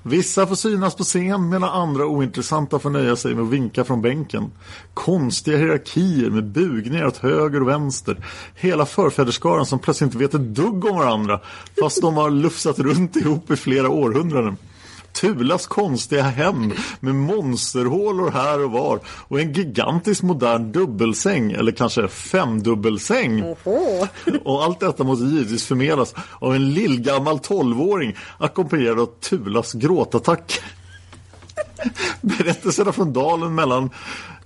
Vissa 0.03 0.47
får 0.47 0.55
synas 0.55 0.95
på 0.95 1.05
scen 1.05 1.49
medan 1.49 1.71
andra 1.71 2.07
ointressanta 2.07 2.79
får 2.79 2.91
nöja 2.91 3.17
sig 3.17 3.35
med 3.35 3.45
att 3.45 3.51
vinka 3.51 3.85
från 3.85 4.03
bänken. 4.03 4.51
Konstiga 4.95 5.57
hierarkier 5.59 6.31
med 6.31 6.45
bugningar 6.45 7.07
åt 7.07 7.17
höger 7.17 7.63
och 7.63 7.69
vänster. 7.69 8.25
Hela 8.55 8.87
förfäderskaran 8.87 9.67
som 9.67 9.79
plötsligt 9.79 10.07
inte 10.07 10.19
vet 10.19 10.35
ett 10.35 10.55
dugg 10.55 10.85
om 10.85 10.97
varandra 10.97 11.41
fast 11.81 12.03
de 12.03 12.17
har 12.17 12.31
lufsat 12.31 12.79
runt 12.79 13.17
ihop 13.17 13.51
i 13.51 13.57
flera 13.57 13.89
århundraden. 13.89 14.57
Tulas 15.21 15.67
konstiga 15.67 16.23
hem 16.23 16.73
med 17.01 17.15
monsterhålor 17.15 18.31
här 18.31 18.65
och 18.65 18.71
var 18.71 19.01
och 19.07 19.41
en 19.41 19.53
gigantisk 19.53 20.23
modern 20.23 20.73
dubbelsäng 20.73 21.53
eller 21.53 21.73
kanske 21.73 22.09
femdubbelsäng. 22.09 23.43
Och 24.45 24.65
allt 24.65 24.81
detta 24.81 25.05
måste 25.05 25.25
givetvis 25.25 25.67
förmedlas 25.67 26.15
av 26.39 26.55
en 26.55 26.71
lillgammal 26.71 27.39
tolvåring 27.39 28.17
ackompanjerad 28.39 29.01
av 29.01 29.07
Tulas 29.21 29.73
gråtattack. 29.73 30.61
Berättelserna 32.21 32.93
från 32.93 33.13
dalen 33.13 33.55
mellan 33.55 33.91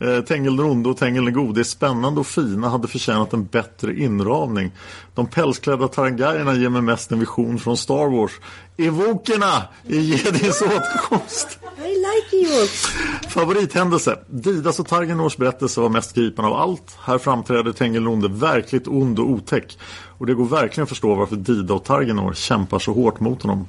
eh, 0.01 0.21
Tengil 0.21 0.57
den 0.57 0.67
onde 0.67 0.89
och 0.89 0.97
Tengil 0.97 1.25
den 1.25 1.35
gode 1.35 1.61
är 1.61 1.65
spännande 1.65 2.21
och 2.21 2.27
fina 2.27 2.69
hade 2.69 2.89
förtjänat 2.89 3.33
en 3.33 3.45
bättre 3.45 3.95
inramning. 3.95 4.73
De 5.15 5.27
pälsklädda 5.27 5.89
tarangajerna 5.89 6.55
ger 6.55 6.69
mig 6.69 6.83
mest 6.83 7.13
en 7.13 7.19
vision 7.19 7.59
från 7.59 7.77
Star 7.77 8.17
Wars. 8.17 8.33
Evokerna 8.77 9.63
i 9.87 10.01
Jedins 10.01 10.63
åtkomst. 10.63 11.59
I 11.79 11.89
like 11.89 12.53
Ewoks. 12.53 12.87
Favorithändelse. 13.29 14.19
Didas 14.27 14.81
och 14.81 14.87
Targenors 14.87 15.37
berättelse 15.37 15.81
var 15.81 15.89
mest 15.89 16.15
gripande 16.15 16.51
av 16.51 16.57
allt. 16.57 16.97
Här 17.05 17.19
framträder 17.19 17.73
Tengil 17.73 18.05
den 18.05 18.13
onde 18.13 18.29
verkligt 18.29 18.89
ond 18.89 19.19
och 19.19 19.31
otäck. 19.31 19.79
Och 20.19 20.27
det 20.27 20.35
går 20.35 20.45
verkligen 20.45 20.83
att 20.83 20.89
förstå 20.89 21.15
varför 21.15 21.37
Dida 21.37 21.75
och 21.75 21.85
Targenor 21.85 22.33
kämpar 22.33 22.79
så 22.79 22.93
hårt 22.93 23.21
mot 23.21 23.43
honom. 23.43 23.69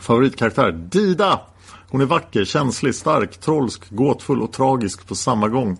Favoritkaraktär. 0.00 0.72
Dida! 0.72 1.40
Hon 1.90 2.00
är 2.00 2.06
vacker, 2.06 2.44
känslig, 2.44 2.94
stark, 2.94 3.40
trolsk, 3.40 3.90
gåtfull 3.90 4.42
och 4.42 4.52
tragisk 4.52 5.08
på 5.08 5.14
samma 5.14 5.48
gång. 5.48 5.78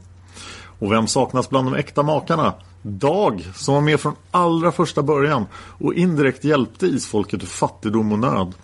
Och 0.78 0.92
vem 0.92 1.06
saknas 1.06 1.50
bland 1.50 1.66
de 1.66 1.74
äkta 1.74 2.02
makarna? 2.02 2.54
Dag, 2.82 3.46
som 3.54 3.74
var 3.74 3.80
med 3.80 4.00
från 4.00 4.14
allra 4.30 4.72
första 4.72 5.02
början 5.02 5.46
och 5.54 5.94
indirekt 5.94 6.44
hjälpte 6.44 6.86
isfolket 6.86 7.42
ur 7.42 7.46
fattigdom 7.46 8.12
och 8.12 8.18
nöd. 8.18 8.54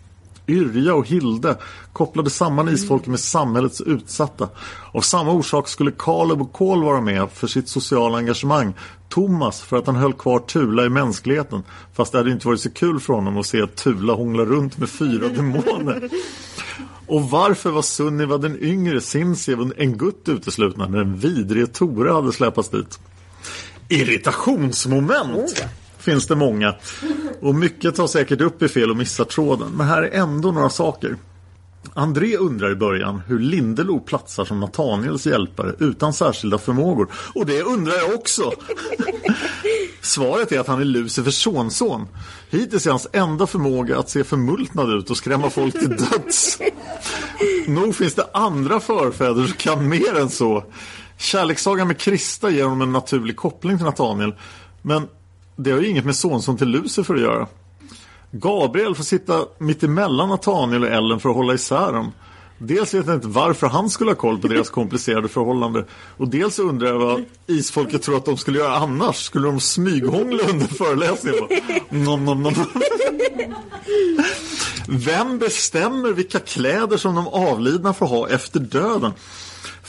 Yrja 0.49 0.95
och 0.95 1.07
Hilde 1.07 1.57
kopplade 1.93 2.31
samman 2.31 2.69
isfolket 2.69 3.09
med 3.09 3.21
samhällets 3.21 3.81
utsatta. 3.81 4.49
Av 4.93 5.01
samma 5.01 5.33
orsak 5.33 5.69
skulle 5.69 5.93
Kaleb 5.99 6.43
och 6.43 6.53
Kol 6.53 6.85
vara 6.85 7.01
med 7.01 7.31
för 7.33 7.47
sitt 7.47 7.69
sociala 7.69 8.19
engagemang. 8.19 8.75
Thomas 9.09 9.61
för 9.61 9.77
att 9.77 9.87
han 9.87 9.97
höll 9.97 10.13
kvar 10.13 10.39
Tula 10.39 10.85
i 10.85 10.89
mänskligheten. 10.89 11.63
Fast 11.95 12.13
det 12.13 12.19
hade 12.19 12.31
inte 12.31 12.47
varit 12.47 12.61
så 12.61 12.71
kul 12.71 13.01
för 13.01 13.15
honom 13.15 13.37
att 13.39 13.47
se 13.47 13.63
att 13.63 13.77
Tula 13.77 14.13
hångla 14.13 14.45
runt 14.45 14.79
med 14.79 14.89
fyra 14.91 15.29
demoner. 15.29 16.09
Och 17.07 17.31
varför 17.31 17.71
var 17.71 17.83
Sunniva 17.83 18.39
den 18.39 18.63
yngre 18.63 19.01
Sinsev 19.01 19.73
en 19.77 19.99
gutt 19.99 20.29
uteslutna 20.29 20.89
när 20.89 20.99
den 20.99 21.17
vidrige 21.17 21.67
Tore 21.67 22.13
hade 22.13 22.33
släpats 22.33 22.69
dit? 22.69 22.99
Irritationsmoment 23.89 25.65
finns 26.07 26.27
det 26.27 26.37
många. 26.37 26.75
Och 27.41 27.55
mycket 27.55 27.95
tar 27.95 28.07
säkert 28.07 28.41
upp 28.41 28.63
i 28.63 28.69
fel 28.69 28.91
och 28.91 28.97
missar 28.97 29.25
tråden. 29.25 29.73
Men 29.77 29.87
här 29.87 30.03
är 30.03 30.11
ändå 30.21 30.53
några 30.53 30.71
saker. 30.71 31.17
André 31.95 32.37
undrar 32.37 32.71
i 32.71 32.75
början 32.75 33.23
hur 33.27 33.39
Lindelo 33.39 34.01
platsar 34.01 34.45
som 34.45 34.61
Nathaniels 34.61 35.27
hjälpare 35.27 35.75
utan 35.79 36.13
särskilda 36.13 36.59
förmågor. 36.59 37.09
Och 37.35 37.47
det 37.47 37.63
undrar 37.63 37.95
jag 37.95 38.15
också. 38.15 38.53
Svaret 40.01 40.53
är 40.53 40.61
att 40.61 40.67
han 40.67 40.81
är 40.81 40.85
Lucifers 40.85 41.43
sonson. 41.43 42.09
Hittills 42.51 42.87
är 42.87 42.91
hans 42.91 43.09
enda 43.13 43.47
förmåga 43.47 43.99
att 43.99 44.11
se 44.11 44.25
förmultnad 44.25 44.91
ut 44.91 45.11
och 45.11 45.17
skrämma 45.17 45.51
folk 45.51 45.79
till 45.79 45.97
döds. 45.97 46.59
Nog 47.67 47.95
finns 47.95 48.15
det 48.15 48.27
andra 48.35 48.81
förfäder 48.81 49.47
som 49.47 49.57
kan 49.57 49.89
mer 49.89 50.21
än 50.21 50.31
så. 50.31 50.65
Kärlekssagan 51.19 51.89
med 51.89 51.99
Krista 51.99 52.51
ger 52.51 52.65
honom 52.65 52.83
en 52.83 52.93
naturlig 52.93 53.37
koppling 53.37 53.77
till 53.77 53.87
Nathaniel. 53.87 54.35
Men 54.83 55.09
det 55.57 55.71
har 55.71 55.81
ju 55.81 55.89
inget 55.89 56.05
med 56.05 56.17
sonson 56.17 56.57
till 56.57 56.69
Lucifer 56.69 57.15
att 57.15 57.21
göra. 57.21 57.49
Gabriel 58.31 58.95
får 58.95 59.05
sitta 59.05 59.45
mitt 59.59 59.83
emellan 59.83 60.29
Nathaniel 60.29 60.83
och 60.83 60.91
Ellen 60.91 61.21
för 61.21 61.29
att 61.29 61.37
hålla 61.37 61.55
isär 61.55 61.93
dem. 61.93 62.13
Dels 62.59 62.95
vet 62.95 63.07
jag 63.07 63.15
inte 63.15 63.29
varför 63.29 63.67
han 63.67 63.91
skulle 63.91 64.11
ha 64.11 64.17
koll 64.17 64.39
på 64.39 64.49
deras 64.49 64.71
komplicerade 64.71 65.29
förhållande. 65.29 65.85
Och 66.17 66.29
dels 66.29 66.59
undrar 66.59 66.89
jag 66.89 66.99
vad 66.99 67.25
isfolket 67.47 68.03
tror 68.03 68.17
att 68.17 68.25
de 68.25 68.37
skulle 68.37 68.59
göra 68.59 68.77
annars. 68.77 69.17
Skulle 69.17 69.47
de 69.47 69.61
smyghångla 69.61 70.43
under 70.51 70.67
föreläsningen? 70.67 71.45
Nom, 71.89 72.25
nom, 72.25 72.43
nom. 72.43 72.55
Vem 74.89 75.39
bestämmer 75.39 76.13
vilka 76.13 76.39
kläder 76.39 76.97
som 76.97 77.15
de 77.15 77.29
avlidna 77.29 77.95
får 77.95 78.07
ha 78.07 78.29
efter 78.29 78.61
döden? 78.61 79.13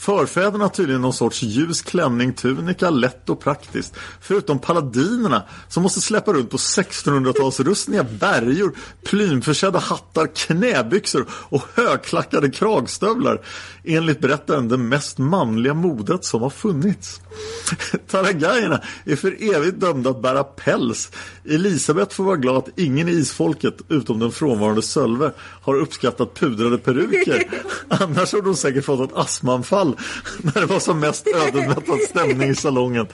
Förfäderna 0.08 0.64
har 0.64 0.70
tydligen 0.70 1.02
någon 1.02 1.14
sorts 1.14 1.44
ljus 1.44 1.82
klänning, 1.82 2.34
tunika, 2.34 2.90
lätt 2.90 3.30
och 3.30 3.40
praktiskt. 3.40 3.96
Förutom 4.22 4.60
paladinerna 4.60 5.44
som 5.68 5.84
måste 5.84 6.02
släppa 6.02 6.34
runt 6.34 6.50
på 6.50 6.58
1600-talsrustningar, 6.58 8.06
bergor, 8.20 8.76
plymförsedda 9.04 9.80
hattar, 9.80 10.28
knäbyxor 10.36 11.26
och 11.30 11.64
högklackade 11.74 12.50
kragstövlar. 12.50 13.42
Enligt 13.84 14.20
berättaren 14.20 14.68
det 14.68 14.78
mest 14.78 15.18
manliga 15.18 15.74
modet 15.74 16.26
som 16.26 16.42
har 16.42 16.50
funnits. 16.50 17.22
Taragajerna 18.08 18.82
är 19.06 19.16
för 19.16 19.56
evigt 19.56 19.80
dömda 19.80 20.10
att 20.10 20.22
bära 20.22 20.44
päls. 20.44 21.12
Elisabeth 21.46 22.16
får 22.16 22.24
vara 22.24 22.36
glad 22.36 22.58
att 22.58 22.80
ingen 22.80 23.10
i 23.10 23.12
isfolket, 23.12 23.78
utom 23.90 24.20
den 24.20 24.32
frånvarande 24.32 24.82
Sölve, 24.82 25.32
har 25.40 25.76
uppskattat 25.76 26.34
pudrade 26.34 26.78
peruker. 26.78 27.44
Annars 27.88 28.34
har 28.34 28.42
de 28.42 28.56
säkert 28.56 28.86
fått 28.86 29.12
ett 29.12 29.18
astmaanfall 29.18 29.97
när 30.42 30.62
det 30.62 30.66
var 30.66 30.80
som 30.80 31.00
mest 31.00 31.28
ödemättad 31.28 32.00
stämning 32.10 32.50
i 32.50 32.56
salongen. 32.56 33.08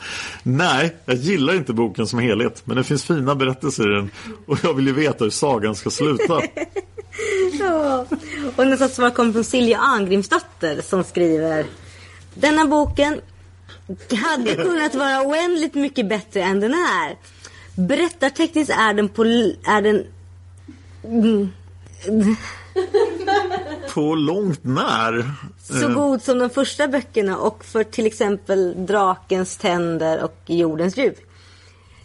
Nej, 0.44 0.96
jag 1.06 1.16
gillar 1.16 1.56
inte 1.56 1.74
boken 1.74 2.08
som 2.08 2.20
helhet, 2.20 2.62
men 2.66 2.78
det 2.78 2.84
finns 2.84 3.04
fina 3.04 3.36
berättelser 3.36 3.92
i 3.92 3.96
den. 3.96 4.12
Och 4.46 4.58
jag 4.64 4.74
vill 4.74 4.88
ju 4.88 4.94
veta 4.94 5.24
hur 5.24 5.32
sagan 5.32 5.76
ska 5.76 5.90
sluta. 5.90 6.42
Ja. 7.60 8.06
Och 8.56 8.68
nästa 8.68 8.90
svar 8.90 9.10
kommer 9.10 9.34
från 9.34 9.44
Silja 9.44 9.78
Angrimsdotter 9.78 10.82
som 10.82 11.04
skriver 11.04 11.66
Denna 12.34 12.66
boken 12.66 13.22
hade 14.24 14.56
kunnat 14.56 14.96
vara 14.96 15.22
oändligt 15.22 15.74
mycket 15.74 16.10
bättre 16.10 16.42
än 16.42 16.60
den 16.60 16.74
är. 16.74 17.18
Berättartekniskt 17.76 18.74
är 18.74 18.94
den 18.94 19.10
på... 19.10 19.24
Är 19.24 19.82
den... 19.82 20.06
Mm. 21.04 21.52
På 23.94 24.16
långt 24.16 24.64
när. 24.64 25.32
Så 25.64 25.90
Eh, 25.90 25.94
god 25.94 26.22
som 26.22 26.40
de 26.40 26.50
första 26.50 26.88
böckerna 26.88 27.38
och 27.38 27.66
för 27.66 27.84
till 27.84 28.06
exempel 28.06 28.86
Drakens 28.86 29.58
tänder 29.58 30.24
och 30.24 30.36
Jordens 30.46 30.98
djup. 30.98 31.18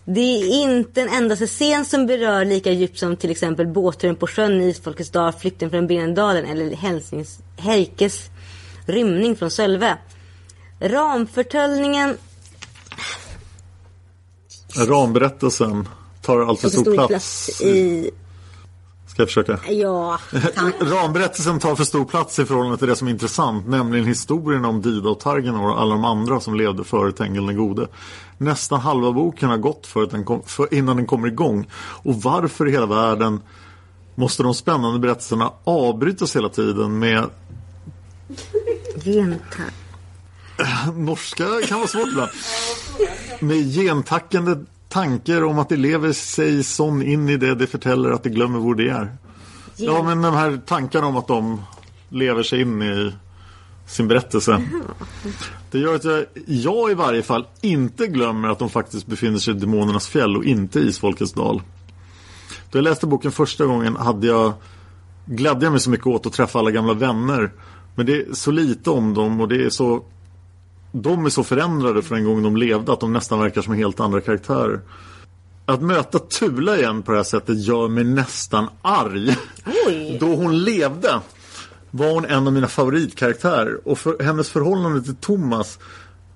Det 0.05 0.21
är 0.21 0.63
inte 0.63 1.01
en 1.01 1.09
endaste 1.09 1.47
scen 1.47 1.85
som 1.85 2.07
berör 2.07 2.45
lika 2.45 2.73
djupt 2.73 2.99
som 2.99 3.17
till 3.17 3.31
exempel 3.31 3.67
båtturen 3.67 4.17
på 4.17 4.27
sjön 4.27 4.61
Isfolkets 4.61 5.11
dag, 5.11 5.41
flykten 5.41 5.71
från 5.71 5.87
Brinnedalen 5.87 6.45
eller 6.45 6.77
Hälsnings, 6.77 7.39
Heikes 7.57 8.31
rymning 8.87 9.37
från 9.37 9.51
Sölve. 9.51 9.99
Ramförtöllningen 10.81 12.17
Ramberättelsen 14.77 15.89
tar 16.23 16.57
tar 16.57 16.69
stor 16.69 17.07
plats 17.09 17.61
i... 17.63 18.11
Ska 19.19 19.23
jag 19.23 19.29
försöka? 19.29 19.73
Ja. 19.73 20.19
Ramberättelsen 20.81 21.59
tar 21.59 21.77
för 21.77 21.85
stor 21.85 22.05
plats 22.05 22.39
i 22.39 22.45
förhållande 22.45 22.79
till 22.79 22.89
det 22.89 22.97
som 22.97 23.09
är 23.09 23.13
intressant, 23.13 23.69
nämligen 23.69 24.07
historien 24.07 24.65
om 24.65 24.83
Dida 24.83 25.09
och 25.09 25.21
Targenor 25.21 25.71
och 25.71 25.81
alla 25.81 25.95
de 25.95 26.05
andra 26.05 26.41
som 26.41 26.55
levde 26.55 26.85
före 26.85 27.13
Tengil 27.13 27.47
den 27.47 27.57
gode. 27.57 27.89
Nästan 28.39 28.81
halva 28.81 29.13
boken 29.13 29.49
har 29.49 29.57
gått 29.57 29.87
för 29.87 30.03
att 30.03 30.11
den 30.11 30.25
kom, 30.25 30.43
för, 30.47 30.75
innan 30.75 30.97
den 30.97 31.07
kommer 31.07 31.29
igång. 31.29 31.71
Och 32.03 32.23
varför 32.23 32.69
i 32.69 32.71
hela 32.71 32.87
världen 32.87 33.41
måste 34.15 34.43
de 34.43 34.55
spännande 34.55 34.99
berättelserna 34.99 35.53
avbrytas 35.65 36.37
hela 36.37 36.49
tiden 36.49 36.99
med 36.99 37.25
Vänta. 39.05 39.63
Norska 40.95 41.45
kan 41.69 41.79
vara 41.79 41.89
svårt 41.89 42.09
ibland. 42.09 42.31
Med 43.41 43.75
gentackande 43.75 44.57
tankar 44.89 45.45
om 45.45 45.59
att 45.59 45.69
det 45.69 45.77
lever 45.77 46.13
sig 46.13 46.65
sån 46.65 47.03
in 47.03 47.29
i 47.29 47.37
det 47.37 47.55
det 47.55 47.67
förtäller 47.67 48.11
att 48.11 48.23
det 48.23 48.31
glömmer 48.31 48.59
vad 48.59 48.77
det 48.77 48.89
är. 48.89 49.17
Ja, 49.77 50.03
men 50.03 50.23
de 50.23 50.35
här 50.35 50.61
tankarna 50.67 51.07
om 51.07 51.17
att 51.17 51.27
de 51.27 51.63
lever 52.09 52.43
sig 52.43 52.61
in 52.61 52.83
i 52.83 53.13
sin 53.87 54.09
berättelse. 54.09 54.63
Det 55.71 55.79
gör 55.79 55.95
att 55.95 56.05
jag, 56.05 56.25
jag 56.47 56.91
i 56.91 56.95
varje 56.95 57.23
fall 57.23 57.47
inte 57.61 58.07
glömmer 58.07 58.49
att 58.49 58.59
de 58.59 58.71
faktiskt 58.71 59.07
befinner 59.07 59.39
sig 59.39 59.55
i 59.55 59.59
Demonernas 59.59 60.09
fjäll 60.09 60.37
och 60.37 60.45
inte 60.45 60.81
i 60.81 60.89
Isfolkets 60.89 61.33
dal. 61.33 61.63
Då 62.71 62.79
jag 62.79 62.83
läste 62.83 63.07
boken 63.07 63.33
första 63.33 63.67
gången 63.67 63.97
hade 63.97 64.27
jag 64.27 64.53
glädde 65.25 65.67
jag 65.67 65.71
mig 65.71 65.81
så 65.81 65.91
mycket 65.91 66.07
åt 66.07 66.27
att 66.27 66.33
träffa 66.33 66.59
alla 66.59 66.71
gamla 66.71 66.95
vänner. 66.95 67.53
Men 67.95 68.07
det 68.07 68.13
är 68.13 68.35
så 68.35 68.51
lite 68.51 68.91
om 68.91 69.15
dem 69.15 69.41
och 69.41 69.49
det 69.49 69.65
är 69.65 69.71
så 69.71 70.03
de 70.93 71.27
är 71.27 71.31
så 71.31 71.45
förändrade 71.45 72.03
från 72.03 72.19
en 72.19 72.25
gång 72.25 72.43
de 72.43 72.57
levde 72.57 72.93
att 72.93 73.01
de 73.01 73.13
nästan 73.13 73.41
verkar 73.41 73.63
som 73.63 73.75
helt 73.75 74.01
andra 74.01 74.21
karaktärer. 74.21 74.81
Att 75.67 75.83
möta 75.83 76.19
Tula 76.19 76.79
igen 76.79 77.03
på 77.03 77.13
det 77.13 77.19
här 77.19 77.25
sättet 77.25 77.67
gör 77.67 77.89
mig 77.89 78.05
nästan 78.05 78.69
arg. 78.83 79.37
Oj. 79.87 80.19
Då 80.21 80.35
hon 80.35 80.65
levde 80.65 81.21
var 81.91 82.13
hon 82.13 82.25
en 82.25 82.47
av 82.47 82.53
mina 82.53 82.69
favoritkaraktärer 82.69 83.89
och 83.89 83.99
för, 83.99 84.23
hennes 84.23 84.49
förhållande 84.49 85.03
till 85.03 85.17
Thomas 85.17 85.79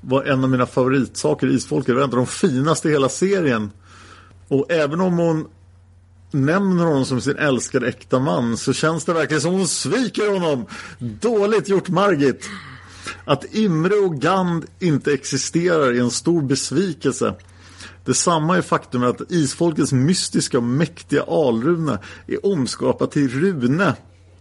var 0.01 0.25
en 0.25 0.45
av 0.45 0.51
mina 0.51 0.67
favoritsaker 0.67 1.47
i 1.47 1.55
Isfolket. 1.55 1.87
Det 1.87 1.95
var 1.95 2.03
en 2.03 2.11
av 2.11 2.17
de 2.17 2.27
finaste 2.27 2.89
i 2.89 2.93
hela 2.93 3.09
serien. 3.09 3.71
Och 4.49 4.73
även 4.73 5.01
om 5.01 5.19
hon 5.19 5.47
nämner 6.31 6.85
honom 6.85 7.05
som 7.05 7.21
sin 7.21 7.37
älskade 7.37 7.89
äkta 7.89 8.19
man 8.19 8.57
så 8.57 8.73
känns 8.73 9.05
det 9.05 9.13
verkligen 9.13 9.41
som 9.41 9.53
hon 9.53 9.69
sviker 9.69 10.33
honom. 10.33 10.67
Dåligt 10.99 11.69
gjort 11.69 11.89
Margit. 11.89 12.49
Att 13.25 13.55
Imre 13.55 13.95
och 13.95 14.17
Gand 14.17 14.65
inte 14.79 15.13
existerar 15.13 15.93
är 15.93 16.01
en 16.01 16.11
stor 16.11 16.43
besvikelse. 16.43 17.35
Detsamma 18.05 18.57
är 18.57 18.63
faktum 18.63 19.03
att 19.03 19.33
isfolkets 19.33 19.93
mystiska 19.93 20.59
och 20.59 20.65
mäktiga 20.65 21.23
Alrune 21.23 21.99
är 22.27 22.47
omskapat 22.47 23.11
till 23.11 23.29
Rune. 23.29 23.97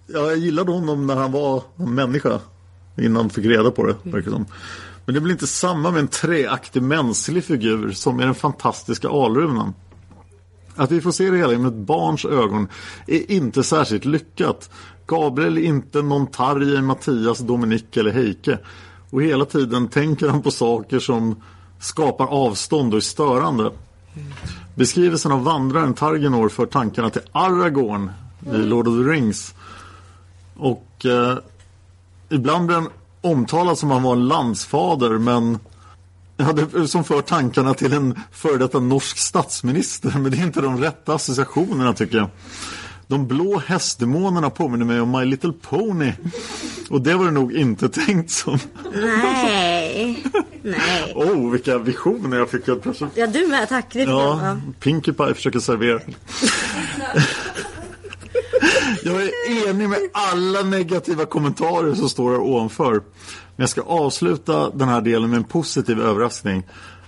Ja, 0.08 0.20
jag 0.20 0.38
gillade 0.38 0.72
honom 0.72 1.08
när 1.08 1.16
han 1.16 1.32
var 1.32 1.64
en 1.76 1.96
människa. 1.96 2.40
Innan 2.98 3.16
han 3.16 3.30
fick 3.30 3.46
reda 3.46 3.72
på 3.72 3.86
det. 3.86 3.96
verkar 4.04 4.32
som. 4.32 4.46
Men 5.06 5.16
det 5.16 5.22
blir 5.22 5.34
inte 5.34 5.48
samma 5.48 5.92
med 5.92 6.00
en 6.00 6.08
träaktig 6.08 6.84
mänsklig 6.84 7.44
figur 7.44 7.92
som 7.92 8.20
är 8.20 8.26
den 8.26 8.36
fantastiska 8.36 9.10
alrunan. 9.10 9.74
Att 10.76 10.92
vi 10.92 11.02
får 11.02 11.12
se 11.12 11.30
det 11.30 11.38
hela 11.38 11.58
med 11.58 11.68
ett 11.68 11.88
barns 11.88 12.26
ögon 12.26 12.68
är 13.08 13.32
inte 13.32 13.64
särskilt 13.64 14.06
lyckat. 14.06 14.70
Gabriel 15.08 15.58
är 15.58 15.62
inte 15.62 16.02
någon 16.02 16.28
Tarje, 16.28 16.82
Mattias, 16.82 17.40
Dominik 17.40 17.98
eller 17.98 18.12
Heike. 18.12 18.58
Och 19.10 19.24
hela 19.24 19.46
tiden 19.46 19.88
tänker 19.88 20.28
han 20.28 20.42
på 20.42 20.52
saker 20.52 21.00
som 21.00 21.42
skapar 21.80 22.28
avstånd 22.28 22.94
och 22.94 22.98
är 22.98 23.02
störande. 23.02 23.72
Beskrivelsen 24.76 25.32
av 25.32 25.44
vandraren 25.44 25.94
Targenor 25.94 26.50
för 26.50 26.66
tankarna 26.66 27.10
till 27.10 27.22
Aragorn 27.32 28.12
i 28.54 28.58
Lord 28.58 28.88
of 28.88 28.96
the 28.96 29.12
Rings. 29.12 29.54
Och 30.56 31.06
eh, 31.06 31.38
ibland 32.30 32.66
blir 32.66 32.76
han 32.76 32.90
omtalad 33.22 33.78
som 33.78 33.92
han 33.92 34.04
var 34.04 34.14
en 34.14 34.28
landsfader 34.28 35.18
men 35.18 35.60
Ja, 36.38 36.54
det, 36.54 36.88
som 36.88 37.04
för 37.04 37.22
tankarna 37.22 37.74
till 37.74 37.94
en 37.94 38.20
före 38.32 38.58
detta 38.58 38.80
norsk 38.80 39.18
statsminister. 39.18 40.10
Men 40.20 40.32
det 40.32 40.38
är 40.38 40.44
inte 40.44 40.62
de 40.62 40.78
rätta 40.78 41.14
associationerna 41.14 41.94
tycker 41.94 42.18
jag. 42.18 42.30
De 43.12 43.28
blå 43.28 43.58
hästdemonerna 43.66 44.50
påminner 44.50 44.86
mig 44.86 45.02
om 45.02 45.12
My 45.12 45.26
Little 45.26 45.54
Pony. 45.62 46.12
Och 46.90 47.02
det 47.02 47.14
var 47.14 47.26
det 47.26 47.32
nog 47.32 47.54
inte 47.54 47.90
tänkt 48.06 48.32
som. 48.32 48.60
Nej. 48.94 50.24
Nej. 50.64 51.14
Oh, 51.16 51.52
vilka 51.52 51.78
visioner 51.78 52.38
jag 52.38 52.50
fick 52.50 52.68
helt 52.68 52.82
plötsligt. 52.84 53.10
Ja, 53.16 53.28
du 53.28 53.48
med. 53.48 53.70
Tack. 53.70 53.94
Det 53.94 54.04
Ja, 54.04 54.58
Pinkie 54.80 55.14
Pie 55.14 55.34
försöker 55.34 55.60
servera. 55.60 56.00
Jag 59.04 59.24
är 59.24 59.68
enig 59.70 59.90
med 59.90 60.00
alla 60.14 60.62
negativa 60.62 61.26
kommentarer 61.26 61.94
som 61.94 62.10
står 62.10 62.32
här 62.32 62.40
ovanför. 62.40 62.92
Men 62.92 63.02
jag 63.56 63.70
ska 63.70 63.82
avsluta 63.82 64.70
den 64.70 64.88
här 64.88 65.02
delen 65.02 65.30
med 65.30 65.38
en 65.38 65.44
positiv 65.44 66.02
överraskning. 66.02 66.64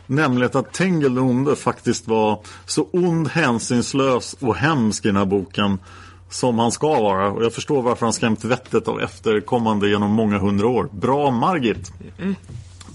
Nämligen 0.08 0.58
att 0.58 0.74
Tengel 0.74 1.16
den 1.16 1.24
onde 1.24 1.56
faktiskt 1.56 2.08
var 2.08 2.40
så 2.66 2.88
ond, 2.92 3.28
hänsynslös 3.28 4.36
och 4.40 4.56
hemsk 4.56 5.06
i 5.06 5.08
den 5.08 5.18
här 5.18 5.26
boken 5.26 5.80
som 6.30 6.60
han 6.60 6.72
ska 6.72 6.88
vara. 6.88 7.32
Och 7.32 7.44
jag 7.44 7.54
förstår 7.54 7.82
varför 7.82 8.06
han 8.06 8.14
skrämt 8.14 8.44
vettet 8.44 8.88
av 8.88 9.02
efterkommande 9.02 9.90
genom 9.90 10.12
många 10.12 10.38
hundra 10.38 10.68
år. 10.68 10.90
Bra 10.92 11.32
Margit! 11.32 11.92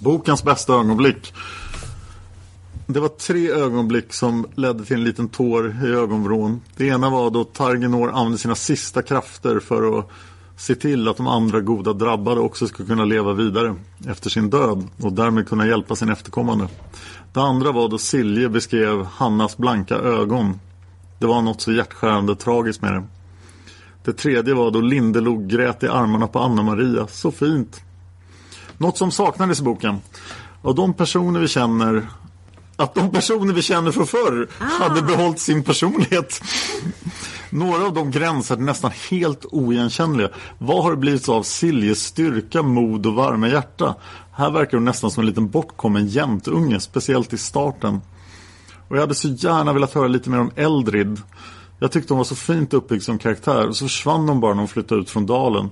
Bokens 0.01 0.45
bästa 0.45 0.73
ögonblick. 0.73 1.35
Det 2.87 3.01
var 3.01 3.09
tre 3.09 3.51
ögonblick 3.51 4.13
som 4.13 4.47
ledde 4.55 4.85
till 4.85 4.97
en 4.97 5.05
liten 5.05 5.29
tår 5.29 5.77
i 5.85 5.87
ögonvrån. 5.87 6.61
Det 6.77 6.87
ena 6.87 7.11
var 7.11 7.31
då 7.31 7.45
Targenor 7.45 8.11
använde 8.11 8.39
sina 8.39 8.55
sista 8.55 9.03
krafter 9.03 9.61
för 9.61 9.99
att 9.99 10.11
se 10.59 10.75
till 10.75 11.09
att 11.09 11.17
de 11.17 11.27
andra 11.27 11.61
goda 11.61 11.93
drabbade 11.93 12.41
också 12.41 12.69
ska 12.69 12.85
kunna 12.85 13.05
leva 13.05 13.33
vidare 13.33 13.75
efter 14.09 14.31
sin 14.31 14.51
död 14.51 14.89
och 15.03 15.13
därmed 15.13 15.49
kunna 15.49 15.67
hjälpa 15.67 15.97
sin 15.97 16.09
efterkommande. 16.09 16.69
Det 17.33 17.41
andra 17.41 17.73
var 17.73 17.89
då 17.89 17.99
Silje 17.99 18.49
beskrev 18.49 19.05
Hannas 19.05 19.57
blanka 19.57 19.95
ögon. 19.95 20.61
Det 21.19 21.27
var 21.27 21.43
något 21.43 21.61
så 21.61 21.73
hjärtskärande 21.73 22.37
tragiskt 22.37 22.83
med 22.83 22.93
det. 22.93 23.05
Det 24.05 24.13
tredje 24.13 24.55
var 24.55 24.71
då 24.71 24.81
Lindelog 24.81 25.49
grät 25.49 25.83
i 25.83 25.89
armarna 25.89 26.27
på 26.27 26.39
Anna-Maria. 26.39 27.07
Så 27.07 27.31
fint. 27.31 27.81
Något 28.79 28.99
som 28.99 29.11
saknades 29.11 29.61
i 29.61 29.63
boken. 29.63 30.01
Av 30.63 30.75
de 30.75 30.95
personer 30.95 31.41
vi 31.41 31.49
känner 31.49 32.07
att 32.77 32.95
de 32.95 33.11
personer 33.11 33.55
vi 33.55 33.63
känner 33.63 33.93
från 33.93 34.07
förr 34.07 34.49
hade 34.59 35.03
behållit 35.03 35.41
sin 35.41 35.65
personlighet. 35.65 36.43
Några 37.51 37.87
av 37.87 37.95
de 37.95 38.11
gränser 38.11 38.57
är 38.57 38.61
nästan 38.61 38.91
helt 39.11 39.45
oigenkännliga. 39.45 40.29
Vad 40.59 40.83
har 40.83 40.91
det 40.91 40.97
blivit 40.97 41.29
av 41.29 41.43
Siljes 41.43 42.05
styrka, 42.05 42.63
mod 42.63 43.07
och 43.07 43.15
varma 43.15 43.49
hjärta? 43.49 43.95
Här 44.33 44.51
verkar 44.51 44.77
hon 44.77 44.85
nästan 44.85 45.11
som 45.11 45.21
en 45.21 45.27
liten 45.27 45.49
bortkommen 45.49 46.07
jämtunge, 46.07 46.81
speciellt 46.81 47.33
i 47.33 47.39
starten. 47.39 48.01
Och 48.89 48.97
jag 48.97 49.01
hade 49.01 49.15
så 49.15 49.29
gärna 49.29 49.73
velat 49.73 49.95
höra 49.95 50.09
lite 50.09 50.31
mer 50.31 50.41
om 50.41 50.51
Eldrid. 50.57 51.21
Jag 51.79 51.93
tyckte 51.93 52.13
hon 52.13 52.19
var 52.19 52.25
så 52.25 52.35
fint 52.35 52.75
uppbyggd 52.75 53.03
som 53.03 53.19
karaktär 53.19 53.69
och 53.69 53.77
så 53.77 53.85
försvann 53.85 54.29
hon 54.29 54.41
bara 54.41 54.53
när 54.55 54.59
hon 54.59 54.69
flyttade 54.69 55.01
ut 55.01 55.11
från 55.11 55.27
dalen. 55.27 55.71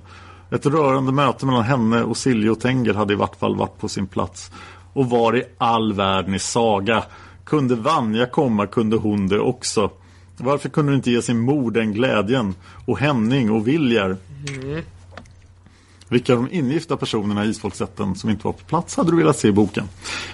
Ett 0.51 0.65
rörande 0.65 1.11
möte 1.11 1.45
mellan 1.45 1.63
henne 1.63 2.03
och 2.03 2.17
Silje 2.17 2.49
och 2.49 2.59
Tengel 2.59 2.95
hade 2.95 3.13
i 3.13 3.15
vart 3.15 3.35
fall 3.35 3.55
varit 3.55 3.79
på 3.79 3.89
sin 3.89 4.07
plats. 4.07 4.51
Och 4.93 5.09
var 5.09 5.37
i 5.37 5.43
all 5.57 5.93
världen 5.93 6.33
i 6.33 6.39
saga? 6.39 7.03
Kunde 7.45 7.75
Vanja 7.75 8.25
komma 8.25 8.67
kunde 8.67 8.97
hon 8.97 9.27
det 9.27 9.39
också. 9.39 9.91
Varför 10.37 10.69
kunde 10.69 10.91
du 10.91 10.95
inte 10.95 11.11
ge 11.11 11.21
sin 11.21 11.39
mor 11.39 11.71
den 11.71 11.93
glädjen? 11.93 12.55
Och 12.85 12.99
Henning 12.99 13.51
och 13.51 13.67
Viljar? 13.67 14.17
Vilka 16.09 16.33
av 16.33 16.43
de 16.43 16.55
ingifta 16.57 16.97
personerna 16.97 17.45
i 17.45 17.49
Isfolksätten 17.49 18.15
som 18.15 18.29
inte 18.29 18.47
var 18.47 18.53
på 18.53 18.63
plats 18.65 18.97
hade 18.97 19.11
du 19.11 19.17
velat 19.17 19.37
se 19.37 19.47
i 19.47 19.51
boken? 19.51 19.89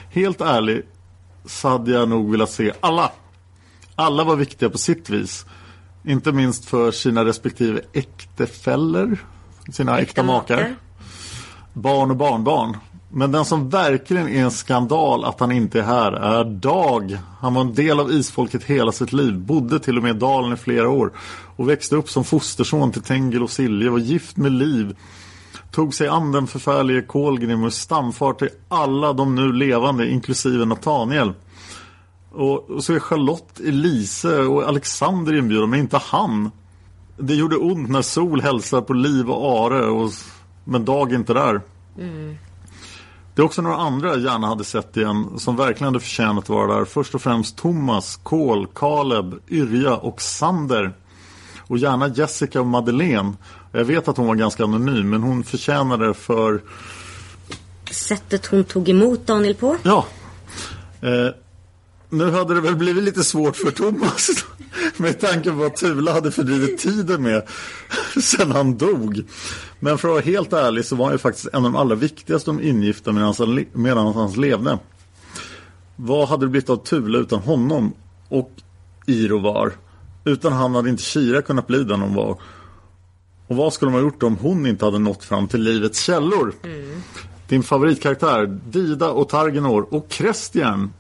Helt 0.10 0.42
ärligt 0.42 0.86
så 1.46 1.70
hade 1.70 1.92
jag 1.92 2.10
nog 2.10 2.32
velat 2.32 2.52
se 2.52 2.74
alla. 2.80 3.12
Alla 3.96 4.24
var 4.24 4.36
viktiga 4.36 4.70
på 4.70 4.78
sitt 4.78 5.10
vis. 5.10 5.46
Inte 6.06 6.32
minst 6.32 6.66
för 6.66 6.92
sina 6.92 7.26
respektive 7.26 7.82
äktefäller, 7.94 9.18
sina 9.72 10.00
äkta 10.00 10.24
makar, 10.24 10.76
barn 11.74 12.12
och 12.12 12.18
barnbarn. 12.18 12.78
Men 13.16 13.32
den 13.32 13.46
som 13.46 13.70
verkligen 13.70 14.28
är 14.28 14.44
en 14.44 14.52
skandal 14.52 15.26
att 15.26 15.40
han 15.40 15.52
inte 15.52 15.80
är 15.80 15.84
här 15.84 16.12
är 16.12 16.44
Dag. 16.44 17.18
Han 17.40 17.54
var 17.54 17.62
en 17.62 17.74
del 17.74 18.00
av 18.00 18.12
isfolket 18.12 18.64
hela 18.64 18.92
sitt 18.92 19.14
liv, 19.14 19.40
bodde 19.40 19.80
till 19.80 19.98
och 19.98 20.04
med 20.04 20.16
i 20.16 20.20
dalen 20.20 20.54
i 20.54 20.58
flera 20.58 20.90
år 20.90 21.12
och 21.56 21.70
växte 21.70 21.96
upp 21.96 22.10
som 22.10 22.24
fosterson 22.24 22.92
till 22.92 23.02
Tengil 23.02 23.44
och 23.44 23.50
Silje, 23.50 23.90
var 23.90 24.00
gift 24.00 24.38
med 24.38 24.52
Liv 24.52 24.96
tog 25.74 25.94
sig 25.94 26.08
an 26.08 26.32
den 26.32 26.48
förfärlige 26.48 27.02
Kolgrim 27.02 27.64
och 27.64 27.74
stamfar 27.74 28.34
till 28.34 28.50
alla 28.68 29.14
de 29.14 29.36
nu 29.36 29.54
levande, 29.54 30.10
inklusive 30.10 30.66
Nathaniel. 30.66 31.34
Och, 32.32 32.70
och 32.70 32.84
så 32.84 32.94
är 32.94 33.00
Charlotte, 33.00 33.60
Elise 33.60 34.38
och 34.38 34.64
Alexander 34.64 35.34
inbjudna, 35.34 35.68
men 35.68 35.80
inte 35.80 35.98
han. 35.98 36.52
Det 37.18 37.36
gjorde 37.36 37.56
ont 37.56 37.90
när 37.90 38.02
Sol 38.02 38.42
hälsar 38.42 38.82
på 38.82 38.94
Liv 38.94 39.30
och 39.30 39.66
Are, 39.66 39.86
och, 39.86 40.12
men 40.64 40.86
Dag 40.86 41.12
är 41.12 41.16
inte 41.16 41.34
där. 41.34 41.62
Mm. 42.00 42.36
Det 43.36 43.42
är 43.42 43.46
också 43.46 43.62
några 43.62 43.78
andra 43.78 44.10
jag 44.10 44.20
gärna 44.20 44.48
hade 44.48 44.64
sett 44.64 44.98
igen 44.98 45.40
som 45.40 45.56
verkligen 45.56 45.94
hade 45.94 46.00
förtjänat 46.00 46.44
att 46.44 46.50
vara 46.50 46.76
där. 46.76 46.86
Först 46.86 47.16
och 47.16 47.22
främst 47.22 47.58
Thomas, 47.58 48.20
Kol, 48.24 48.68
Kaleb, 48.74 49.36
Yrja 49.50 49.96
och 49.96 50.22
Sander. 50.22 50.94
Och 51.68 51.78
gärna 51.78 52.08
Jessica 52.08 52.60
och 52.60 52.68
Madeleine. 52.68 53.34
Jag 53.72 53.86
vet 53.86 54.08
att 54.08 54.18
hon 54.18 54.28
var 54.28 54.36
ganska 54.36 54.64
anonym 54.64 55.10
men 55.10 55.24
hon 55.24 55.44
förtjänade 55.44 56.14
för 56.14 56.62
Sättet 57.92 58.46
hon 58.46 58.64
tog 58.64 58.90
emot 58.90 59.28
Daniel 59.28 59.56
på. 59.56 59.78
Ja. 59.84 60.06
Eh, 61.02 61.10
Nu 62.14 62.32
hade 62.32 62.54
det 62.54 62.62
väl 62.62 62.76
blivit 62.76 63.04
lite 63.04 63.24
svårt 63.24 63.56
för 63.56 63.72
Thomas 63.72 64.30
med 64.98 65.20
tanke 65.20 65.50
på 65.50 65.56
vad 65.56 65.76
Tula 65.76 66.14
hade 66.14 66.32
fördrivit 66.32 66.80
tiden 66.80 67.24
med 67.24 67.48
sen 68.24 68.52
han 68.52 68.78
dog. 68.78 69.24
Men 69.80 69.98
för 69.98 70.08
att 70.08 70.12
vara 70.14 70.22
helt 70.22 70.54
ärlig 70.54 70.86
så 70.86 70.96
var 70.96 71.06
han 71.06 71.14
ju 71.14 71.18
faktiskt 71.18 71.48
en 71.54 71.66
av 71.66 71.72
de 71.72 71.76
allra 71.76 71.96
viktigaste 71.96 72.50
de 72.52 72.62
ingifta 72.62 73.12
medan 73.12 73.34
han, 73.38 73.56
le- 73.56 73.66
medan 73.74 74.14
han 74.14 74.32
levde. 74.32 74.80
Vad 75.96 76.28
hade 76.28 76.46
det 76.46 76.50
blivit 76.50 76.70
av 76.70 76.76
Tula 76.78 77.18
utan 77.20 77.40
honom 77.40 77.94
och 78.30 78.52
Irovar? 79.06 79.72
Utan 80.26 80.54
han 80.54 80.76
hade 80.76 80.90
inte 80.90 81.04
Kira 81.04 81.42
kunnat 81.42 81.68
bli 81.68 81.84
den 81.84 82.02
hon 82.02 82.14
var. 82.16 82.38
Och 83.48 83.56
vad 83.56 83.74
skulle 83.74 83.92
de 83.92 83.96
ha 83.96 84.02
gjort 84.02 84.24
om 84.24 84.38
hon 84.38 84.66
inte 84.66 84.86
hade 84.86 85.00
nått 85.00 85.24
fram 85.24 85.48
till 85.48 85.62
livets 85.64 86.02
källor? 86.04 86.54
Din 87.48 87.64
favoritkaraktär, 87.64 88.60
Dida 88.70 89.10
och 89.10 89.30
Targenor 89.30 89.88
och 89.94 90.10
Krestjärn. 90.10 90.94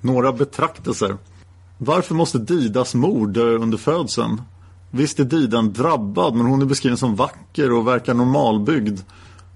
Några 0.00 0.32
betraktelser. 0.32 1.16
Varför 1.78 2.14
måste 2.14 2.38
Didas 2.38 2.94
mor 2.94 3.26
dö 3.26 3.56
under 3.56 3.78
födseln? 3.78 4.42
Visst 4.90 5.20
är 5.20 5.24
Didan 5.24 5.72
drabbad 5.72 6.34
men 6.34 6.46
hon 6.46 6.62
är 6.62 6.66
beskriven 6.66 6.98
som 6.98 7.16
vacker 7.16 7.72
och 7.72 7.88
verkar 7.88 8.14
normalbyggd. 8.14 9.00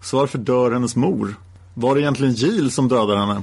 Så 0.03 0.17
varför 0.17 0.39
dör 0.39 0.71
hennes 0.71 0.97
mor? 0.97 1.35
Var 1.75 1.95
det 1.95 2.01
egentligen 2.01 2.35
Gil 2.35 2.71
som 2.71 2.89
dödar 2.89 3.17
henne? 3.17 3.43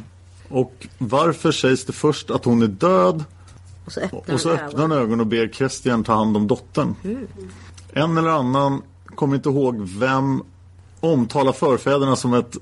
Och 0.50 0.88
varför 0.98 1.52
sägs 1.52 1.86
det 1.86 1.94
först 1.94 2.32
att 2.32 2.46
hon 2.46 2.62
är 2.62 2.68
död 2.68 3.24
Och 3.86 3.92
så 3.92 4.00
öppnar 4.00 4.34
och 4.34 4.42
så 4.42 4.50
öppnar 4.50 4.82
han 4.82 4.92
ögonen 4.92 5.20
och 5.20 5.28
ber 5.28 5.54
Krestian 5.54 6.04
ta 6.04 6.14
hand 6.14 6.38
om 6.38 6.48
dottern. 6.48 6.96
Mm. 7.04 7.28
En 7.94 8.18
eller 8.18 8.30
annan 8.30 8.82
kommer 9.16 9.36
inte 9.36 9.50
ihåg 9.50 9.82
vem 9.82 10.44
omtalar 11.00 11.52
förfäderna 11.52 12.16
som 12.16 12.34
ett 12.34 12.58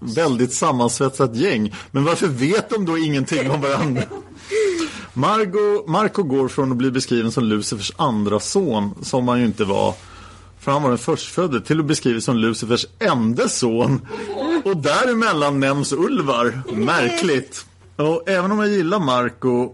väldigt 0.00 0.52
sammansvetsat 0.52 1.36
gäng. 1.36 1.74
Men 1.90 2.04
varför 2.04 2.26
vet 2.26 2.70
de 2.70 2.84
då 2.84 2.98
ingenting 2.98 3.50
om 3.50 3.60
varandra? 3.60 4.02
Margo, 5.12 5.90
Marco 5.90 6.22
går 6.22 6.48
från 6.48 6.72
att 6.72 6.78
bli 6.78 6.90
beskriven 6.90 7.32
som 7.32 7.44
Lucifers 7.44 7.92
andra 7.96 8.40
son, 8.40 8.94
som 9.02 9.28
han 9.28 9.38
ju 9.38 9.46
inte 9.46 9.64
var. 9.64 9.94
För 10.60 10.72
han 10.72 10.82
var 10.82 10.88
den 10.88 10.98
förstfödde, 10.98 11.60
till 11.60 11.80
att 11.80 11.86
beskrivas 11.86 12.24
som 12.24 12.36
Lucifers 12.36 12.86
enda 12.98 13.48
son. 13.48 14.00
Och 14.64 14.76
däremellan 14.76 15.60
nämns 15.60 15.92
Ulvar. 15.92 16.62
Märkligt. 16.72 17.66
Och 17.96 18.28
även 18.28 18.52
om 18.52 18.58
jag 18.58 18.68
gillar 18.68 18.98
Marco 18.98 19.72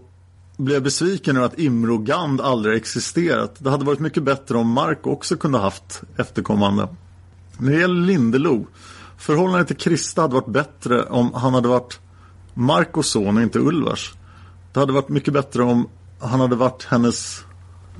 blev 0.57 0.75
jag 0.75 0.83
besviken 0.83 1.37
över 1.37 1.45
att 1.45 1.59
Imrogand 1.59 2.41
aldrig 2.41 2.77
existerat. 2.77 3.55
Det 3.59 3.69
hade 3.69 3.85
varit 3.85 3.99
mycket 3.99 4.23
bättre 4.23 4.57
om 4.57 4.67
Marco 4.67 5.09
också 5.09 5.37
kunde 5.37 5.57
haft 5.57 6.01
efterkommande. 6.17 6.87
När 7.57 7.71
det 7.71 7.79
gäller 7.79 8.01
Lindelo, 8.01 8.67
förhållandet 9.27 9.67
till 9.67 9.77
Krista 9.77 10.21
hade 10.21 10.33
varit 10.33 10.47
bättre 10.47 11.03
om 11.03 11.33
han 11.33 11.53
hade 11.53 11.67
varit 11.67 11.99
Marcos 12.53 13.07
son 13.09 13.37
och 13.37 13.43
inte 13.43 13.59
Ulvars. 13.59 14.13
Det 14.73 14.79
hade 14.79 14.93
varit 14.93 15.09
mycket 15.09 15.33
bättre 15.33 15.63
om 15.63 15.89
han 16.19 16.39
hade 16.39 16.55
varit 16.55 16.83
hennes 16.83 17.43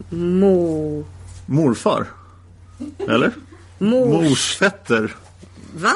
Mo... 0.09 1.05
morfar. 1.45 2.07
Eller? 2.97 3.31
Mors... 3.77 4.29
Morsfetter. 4.29 5.15
Va? 5.75 5.93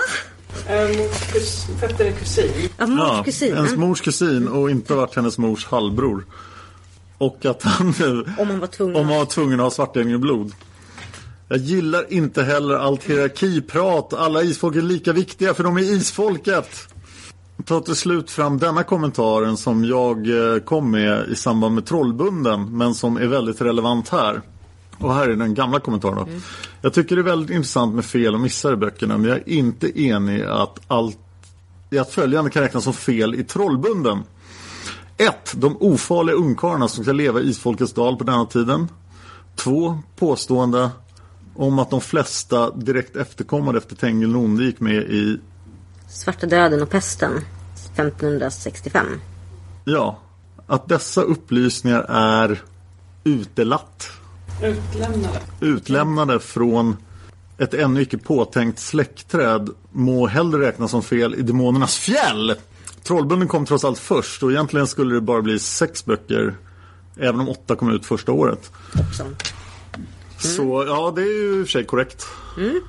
Äh, 0.68 0.98
mors 0.98 1.66
fetter 1.80 2.06
är 2.06 2.12
kusin. 2.12 2.70
Ja, 2.78 2.88
mors 2.88 3.26
kusin. 3.26 3.56
Hennes 3.56 3.76
mors 3.76 4.02
kusin 4.02 4.48
och 4.48 4.72
inte 4.72 4.94
varit 4.94 5.16
hennes 5.16 5.38
mors 5.38 5.66
halvbror. 5.66 6.26
Och 7.18 7.46
att 7.46 7.64
han 7.64 7.94
nu 8.00 8.26
Om 8.38 8.48
man 8.48 8.60
var 8.60 8.68
tvungen. 8.68 8.96
om 8.96 9.08
man 9.08 9.18
var 9.18 9.26
tvungen 9.26 9.60
att 9.60 9.64
ha 9.64 9.72
svartgänglig 9.72 10.20
blod. 10.20 10.54
Jag 11.52 11.60
gillar 11.60 12.14
inte 12.14 12.44
heller 12.44 12.76
allt 12.76 13.04
hierarkiprat. 13.04 14.14
Alla 14.14 14.44
isfolk 14.44 14.76
är 14.76 14.82
lika 14.82 15.14
viktiga 15.14 15.54
för 15.54 15.64
de 15.64 15.78
är 15.78 15.82
isfolket. 15.82 16.88
Tar 17.66 17.82
till 17.82 17.96
slut 17.96 18.32
fram 18.32 18.58
denna 18.58 18.84
kommentaren 18.84 19.58
som 19.58 19.86
jag 19.86 20.18
eh, 20.30 20.60
kom 20.60 20.92
med 20.92 21.30
i 21.30 21.36
samband 21.36 21.76
med 21.76 21.86
Trollbunden 21.86 22.78
men 22.78 22.94
som 22.94 23.18
är 23.18 23.28
väldigt 23.28 23.62
relevant 23.62 24.10
här. 24.10 24.42
Och 24.98 25.14
här 25.14 25.30
är 25.30 25.36
den 25.36 25.54
gamla 25.54 25.80
kommentaren 25.80 26.16
då. 26.16 26.28
Jag 26.82 26.94
tycker 26.94 27.16
det 27.16 27.22
är 27.22 27.24
väldigt 27.24 27.56
intressant 27.56 27.96
med 27.96 28.06
fel 28.06 28.34
och 28.34 28.42
missar 28.42 28.74
i 28.74 28.76
böckerna 28.76 29.18
men 29.18 29.30
jag 29.30 29.38
är 29.38 29.50
inte 29.50 30.02
enig 30.02 30.44
att, 30.44 30.80
allt, 30.88 31.18
i 31.90 31.98
att 31.98 32.12
följande 32.12 32.52
kan 32.52 32.62
räknas 32.62 32.84
som 32.84 32.94
fel 32.94 33.36
i 33.36 33.44
Trollbunden. 33.44 34.24
1. 35.18 35.54
De 35.56 35.78
ofarliga 35.80 36.36
ungkarlarna 36.36 36.88
som 36.88 37.04
ska 37.04 37.14
leva 37.14 37.40
i 37.40 37.50
isfolkets 37.50 37.94
dal 37.94 38.16
på 38.18 38.24
denna 38.24 38.46
tiden. 38.46 38.88
2. 39.56 40.00
Påstående 40.16 40.90
om 41.56 41.80
att 41.80 41.90
de 41.90 42.02
flesta 42.02 42.72
direkt 42.72 43.16
efterkommande 43.16 43.78
efter 43.78 43.96
Tengil 43.96 44.30
Nonde 44.30 44.64
gick 44.64 44.80
med 44.80 44.96
i, 44.96 45.40
Svarta 46.08 46.48
döden 46.48 46.82
och 46.82 46.90
pesten. 46.90 47.32
1565. 47.96 49.08
ja, 49.86 50.20
att 50.68 50.88
dessa 50.90 51.22
upplysningar 51.22 52.06
är 52.10 52.62
utelatt, 53.24 54.08
Utlämnade. 54.64 55.40
utlämnade 55.60 56.40
från 56.40 56.98
ett 57.58 57.74
ännu 57.74 58.02
icke 58.02 58.18
påtänkt 58.18 58.80
släktträd 58.80 59.70
må 59.92 60.28
hellre 60.28 60.68
räknas 60.68 60.92
som 60.92 61.04
fel 61.04 61.36
i 61.36 61.42
Demonernas 61.42 61.96
fjäll. 61.98 62.56
Trollbunden 63.04 63.48
kom 63.48 63.66
trots 63.66 63.84
allt 63.86 64.00
först 64.00 64.44
och 64.44 64.52
egentligen 64.52 64.88
skulle 64.88 65.16
det 65.16 65.22
bara 65.22 65.42
bli 65.42 65.60
sex 65.60 66.06
böcker 66.06 66.56
även 67.18 67.40
om 67.40 67.50
åtta 67.50 67.76
kom 67.76 67.92
ut 67.92 68.06
första 68.06 68.32
året. 68.32 68.72
Hoppsan. 68.94 69.36
Så 70.42 70.84
ja, 70.88 71.14
det 71.16 71.22
är 71.22 71.26
ju 71.26 71.60
i 71.60 71.64
och 71.64 71.68
för 71.68 71.72
sig 71.72 71.86
korrekt. 71.86 72.26
Mm. 72.58 72.82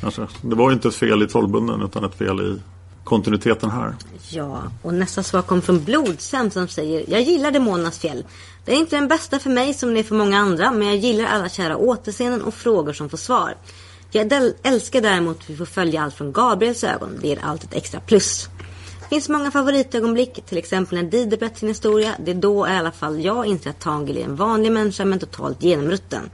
Kanske. 0.00 0.26
Det 0.42 0.54
var 0.54 0.70
ju 0.70 0.74
inte 0.74 0.88
ett 0.88 0.94
fel 0.94 1.22
i 1.22 1.26
Trollbunden 1.26 1.82
utan 1.82 2.04
ett 2.04 2.14
fel 2.14 2.40
i 2.40 2.60
kontinuiteten 3.04 3.70
här. 3.70 3.94
Ja, 4.28 4.62
och 4.82 4.94
nästa 4.94 5.22
svar 5.22 5.42
kom 5.42 5.62
från 5.62 5.84
Blodsam 5.84 6.50
som 6.50 6.68
säger 6.68 7.04
Jag 7.08 7.22
gillar 7.22 7.50
Demonernas 7.50 7.98
fjäll. 7.98 8.24
Det 8.64 8.72
är 8.72 8.76
inte 8.76 8.96
den 8.96 9.08
bästa 9.08 9.38
för 9.38 9.50
mig 9.50 9.74
som 9.74 9.94
det 9.94 10.00
är 10.00 10.04
för 10.04 10.14
många 10.14 10.38
andra 10.38 10.70
men 10.72 10.88
jag 10.88 10.96
gillar 10.96 11.24
alla 11.24 11.48
kära 11.48 11.76
återseenden 11.76 12.42
och 12.42 12.54
frågor 12.54 12.92
som 12.92 13.08
får 13.08 13.18
svar. 13.18 13.54
Jag 14.10 14.52
älskar 14.62 15.00
däremot 15.00 15.38
att 15.38 15.50
vi 15.50 15.56
får 15.56 15.64
följa 15.64 16.02
allt 16.02 16.14
från 16.14 16.32
Gabriels 16.32 16.84
ögon. 16.84 17.18
Det 17.20 17.28
ger 17.28 17.38
allt 17.42 17.64
ett 17.64 17.74
extra 17.74 18.00
plus. 18.00 18.48
Det 19.00 19.08
finns 19.08 19.28
många 19.28 19.50
favoritögonblick, 19.50 20.46
till 20.46 20.58
exempel 20.58 21.02
när 21.02 21.10
Dide 21.10 21.38
berättar 21.38 21.56
sin 21.56 21.68
historia. 21.68 22.14
Det 22.18 22.30
är 22.30 22.34
då 22.34 22.68
i 22.68 22.70
alla 22.70 22.92
fall 22.92 23.24
jag 23.24 23.46
inser 23.46 23.70
att 23.70 23.80
Tangel 23.80 24.16
är 24.16 24.24
en 24.24 24.36
vanlig 24.36 24.72
människa 24.72 25.04
men 25.04 25.18
totalt 25.18 25.62
genomrutten. 25.62 26.30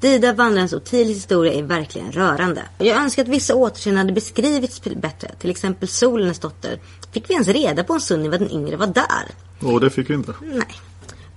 Dida 0.00 0.32
Vandrarens 0.32 0.72
Otilis 0.72 1.16
historia 1.16 1.52
är 1.52 1.62
verkligen 1.62 2.12
rörande. 2.12 2.62
Och 2.78 2.86
Jag 2.86 2.96
önskar 2.96 3.22
att 3.22 3.28
vissa 3.28 3.54
återseenden 3.54 3.98
hade 3.98 4.12
beskrivits 4.12 4.82
bättre. 4.82 5.30
Till 5.38 5.50
exempel 5.50 5.88
Solens 5.88 6.38
dotter. 6.38 6.80
Fick 7.12 7.30
vi 7.30 7.34
ens 7.34 7.48
reda 7.48 7.84
på 7.84 7.92
en 7.92 8.00
stund 8.00 8.26
vad 8.26 8.40
den 8.40 8.50
yngre 8.50 8.76
var 8.76 8.86
där? 8.86 9.28
Och 9.60 9.80
det 9.80 9.90
fick 9.90 10.10
vi 10.10 10.14
inte. 10.14 10.34
Nej. 10.40 10.66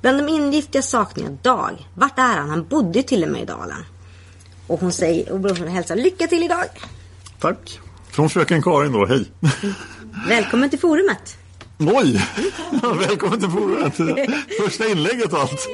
Bland 0.02 0.18
de 0.18 0.30
ingiftiga 0.30 0.82
saknar 0.82 1.24
jag 1.24 1.34
Dag. 1.42 1.88
Vart 1.94 2.20
är 2.20 2.38
han? 2.38 2.50
Han 2.50 2.68
bodde 2.68 3.00
ju 3.00 3.04
till 3.04 3.24
och 3.24 3.30
med 3.30 3.42
i 3.42 3.46
dalen. 3.46 3.86
Och 4.68 4.80
hon 4.80 4.92
säger, 4.92 5.32
och 5.32 5.40
brorsan 5.40 5.68
hälsar 5.68 5.96
lycka 5.96 6.28
till 6.28 6.44
idag. 6.44 6.66
Tack. 7.40 7.80
Från 8.12 8.30
fröken 8.30 8.62
Karin 8.62 8.92
då, 8.92 9.06
hej. 9.06 9.26
Välkommen 10.28 10.70
till 10.70 10.80
forumet. 10.80 11.38
Oj! 11.78 12.26
Välkommen 13.08 13.40
till 13.40 13.50
forumet. 13.50 13.96
Första 14.66 14.88
inlägget 14.88 15.34
och 15.34 15.40
allt. 15.40 15.68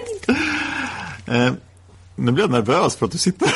Eh, 1.28 1.54
nu 2.16 2.32
blir 2.32 2.44
jag 2.44 2.52
nervös 2.52 2.96
för 2.96 3.06
att 3.06 3.12
du 3.12 3.18
sitter 3.18 3.50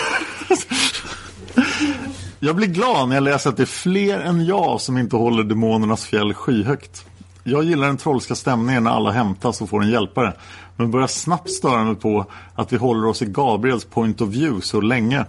Jag 2.40 2.56
blir 2.56 2.68
glad 2.68 3.10
när 3.10 3.16
jag 3.16 3.24
läser 3.24 3.50
att 3.50 3.58
det 3.58 3.64
är 3.64 3.66
fler 3.66 4.20
än 4.20 4.46
jag 4.46 4.82
som 4.82 4.98
inte 4.98 5.16
håller 5.16 5.44
demonernas 5.44 6.06
fjäll 6.06 6.34
skyhögt. 6.34 7.06
Jag 7.44 7.64
gillar 7.64 7.88
den 7.88 7.98
trollska 7.98 8.36
stämningen 8.36 8.84
när 8.84 8.92
alla 8.92 9.12
hämtas 9.12 9.62
och 9.62 9.70
får 9.70 9.84
en 9.84 9.90
hjälpare. 9.90 10.34
Men 10.76 10.92
börjar 10.92 11.08
snabbt 11.08 11.50
störa 11.50 11.84
mig 11.84 11.96
på 11.96 12.26
att 12.56 12.74
vi 12.74 12.78
håller 12.78 13.08
oss 13.08 13.22
i 13.22 13.26
Gabriels 13.26 13.86
point 13.86 14.22
of 14.22 14.30
view 14.30 14.62
så 14.62 14.82
länge. 14.82 15.26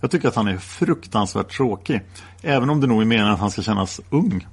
Jag 0.00 0.10
tycker 0.10 0.28
att 0.28 0.34
han 0.36 0.48
är 0.48 0.58
fruktansvärt 0.58 1.56
tråkig. 1.56 2.02
Även 2.42 2.70
om 2.70 2.80
det 2.80 2.86
nog 2.86 3.00
är 3.00 3.06
meningen 3.06 3.32
att 3.32 3.40
han 3.40 3.50
ska 3.50 3.62
kännas 3.62 4.00
ung. 4.10 4.46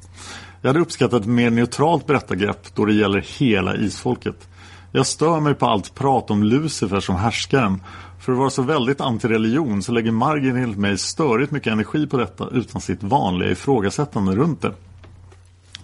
Jag 0.61 0.69
hade 0.69 0.79
uppskattat 0.79 1.21
ett 1.21 1.27
mer 1.27 1.49
neutralt 1.49 2.07
berättargrepp 2.07 2.75
då 2.75 2.85
det 2.85 2.93
gäller 2.93 3.25
hela 3.39 3.75
isfolket. 3.75 4.47
Jag 4.91 5.07
stör 5.07 5.39
mig 5.39 5.53
på 5.53 5.65
allt 5.65 5.95
prat 5.95 6.31
om 6.31 6.43
Lucifer 6.43 6.99
som 6.99 7.15
härskaren. 7.15 7.83
För 8.21 8.31
att 8.31 8.37
vara 8.37 8.49
så 8.49 8.61
väldigt 8.61 9.01
antireligion 9.01 9.83
så 9.83 9.91
lägger 9.91 10.11
Margin 10.11 10.55
enligt 10.55 10.77
mig 10.77 10.97
störigt 10.97 11.51
mycket 11.51 11.73
energi 11.73 12.07
på 12.07 12.17
detta 12.17 12.49
utan 12.51 12.81
sitt 12.81 13.03
vanliga 13.03 13.51
ifrågasättande 13.51 14.35
runt 14.35 14.61
det. 14.61 14.73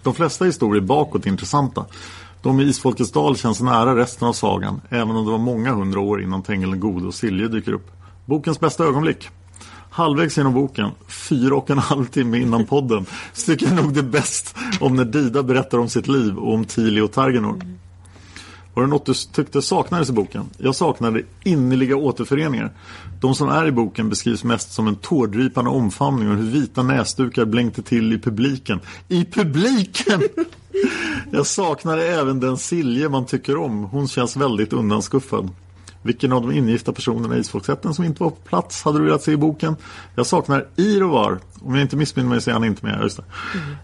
De 0.02 0.14
flesta 0.14 0.44
historier 0.44 0.82
bakåt 0.82 1.26
är 1.26 1.30
intressanta. 1.30 1.84
De 2.42 2.60
i 2.60 2.62
Isfolkets 2.62 3.12
dal 3.12 3.36
känns 3.36 3.60
nära 3.60 3.96
resten 3.96 4.28
av 4.28 4.32
sagan, 4.32 4.80
även 4.88 5.16
om 5.16 5.24
det 5.24 5.30
var 5.30 5.38
många 5.38 5.72
hundra 5.72 6.00
år 6.00 6.22
innan 6.22 6.42
Tengil 6.42 6.70
den 6.70 6.80
gode 6.80 7.06
och 7.06 7.14
Silje 7.14 7.48
dyker 7.48 7.72
upp. 7.72 7.90
Bokens 8.24 8.60
bästa 8.60 8.84
ögonblick. 8.84 9.28
Halvvägs 9.90 10.36
genom 10.36 10.54
boken, 10.54 10.90
fyra 11.28 11.54
och 11.54 11.70
en 11.70 11.78
halv 11.78 12.06
timme 12.06 12.38
innan 12.38 12.66
podden, 12.66 13.06
så 13.32 13.46
tycker 13.52 13.66
jag 13.66 13.76
nog 13.76 13.94
det 13.94 14.00
är 14.00 14.04
bäst 14.04 14.56
om 14.80 14.96
när 14.96 15.04
Dida 15.04 15.42
berättar 15.42 15.78
om 15.78 15.88
sitt 15.88 16.08
liv 16.08 16.38
och 16.38 16.54
om 16.54 16.64
Tili 16.64 17.00
och 17.00 17.12
Targenor. 17.12 17.78
Var 18.78 18.82
det 18.82 18.90
något 18.90 19.06
du 19.06 19.14
tyckte 19.14 19.62
saknades 19.62 20.10
i 20.10 20.12
boken? 20.12 20.44
Jag 20.58 20.74
saknade 20.74 21.22
innerliga 21.44 21.96
återföreningar. 21.96 22.72
De 23.20 23.34
som 23.34 23.48
är 23.48 23.66
i 23.66 23.72
boken 23.72 24.08
beskrivs 24.08 24.44
mest 24.44 24.72
som 24.72 24.86
en 24.86 24.96
tårdrypande 24.96 25.70
omfamning 25.70 26.30
och 26.30 26.36
hur 26.36 26.50
vita 26.50 26.82
näsdukar 26.82 27.44
blänkte 27.44 27.82
till 27.82 28.12
i 28.12 28.18
publiken. 28.18 28.80
I 29.08 29.24
publiken! 29.24 30.22
Jag 31.30 31.46
saknar 31.46 31.98
även 31.98 32.40
den 32.40 32.56
Silje 32.56 33.08
man 33.08 33.26
tycker 33.26 33.56
om. 33.56 33.84
Hon 33.84 34.08
känns 34.08 34.36
väldigt 34.36 34.72
undanskuffad. 34.72 35.50
Vilken 36.02 36.32
av 36.32 36.42
de 36.42 36.52
ingifta 36.52 36.92
personerna 36.92 37.36
i 37.36 37.40
Isfolksätten 37.40 37.94
som 37.94 38.04
inte 38.04 38.22
var 38.22 38.30
på 38.30 38.36
plats 38.36 38.82
hade 38.82 38.98
du 38.98 39.04
velat 39.04 39.22
se 39.22 39.32
i 39.32 39.36
boken? 39.36 39.76
Jag 40.14 40.26
saknar 40.26 40.66
Irovar. 40.76 41.38
Om 41.60 41.74
jag 41.74 41.82
inte 41.82 41.96
missminner 41.96 42.28
mig 42.28 42.40
så 42.40 42.50
är 42.50 42.54
han 42.54 42.64
inte 42.64 42.86
med. 42.86 43.00
Just 43.02 43.16
det. 43.16 43.24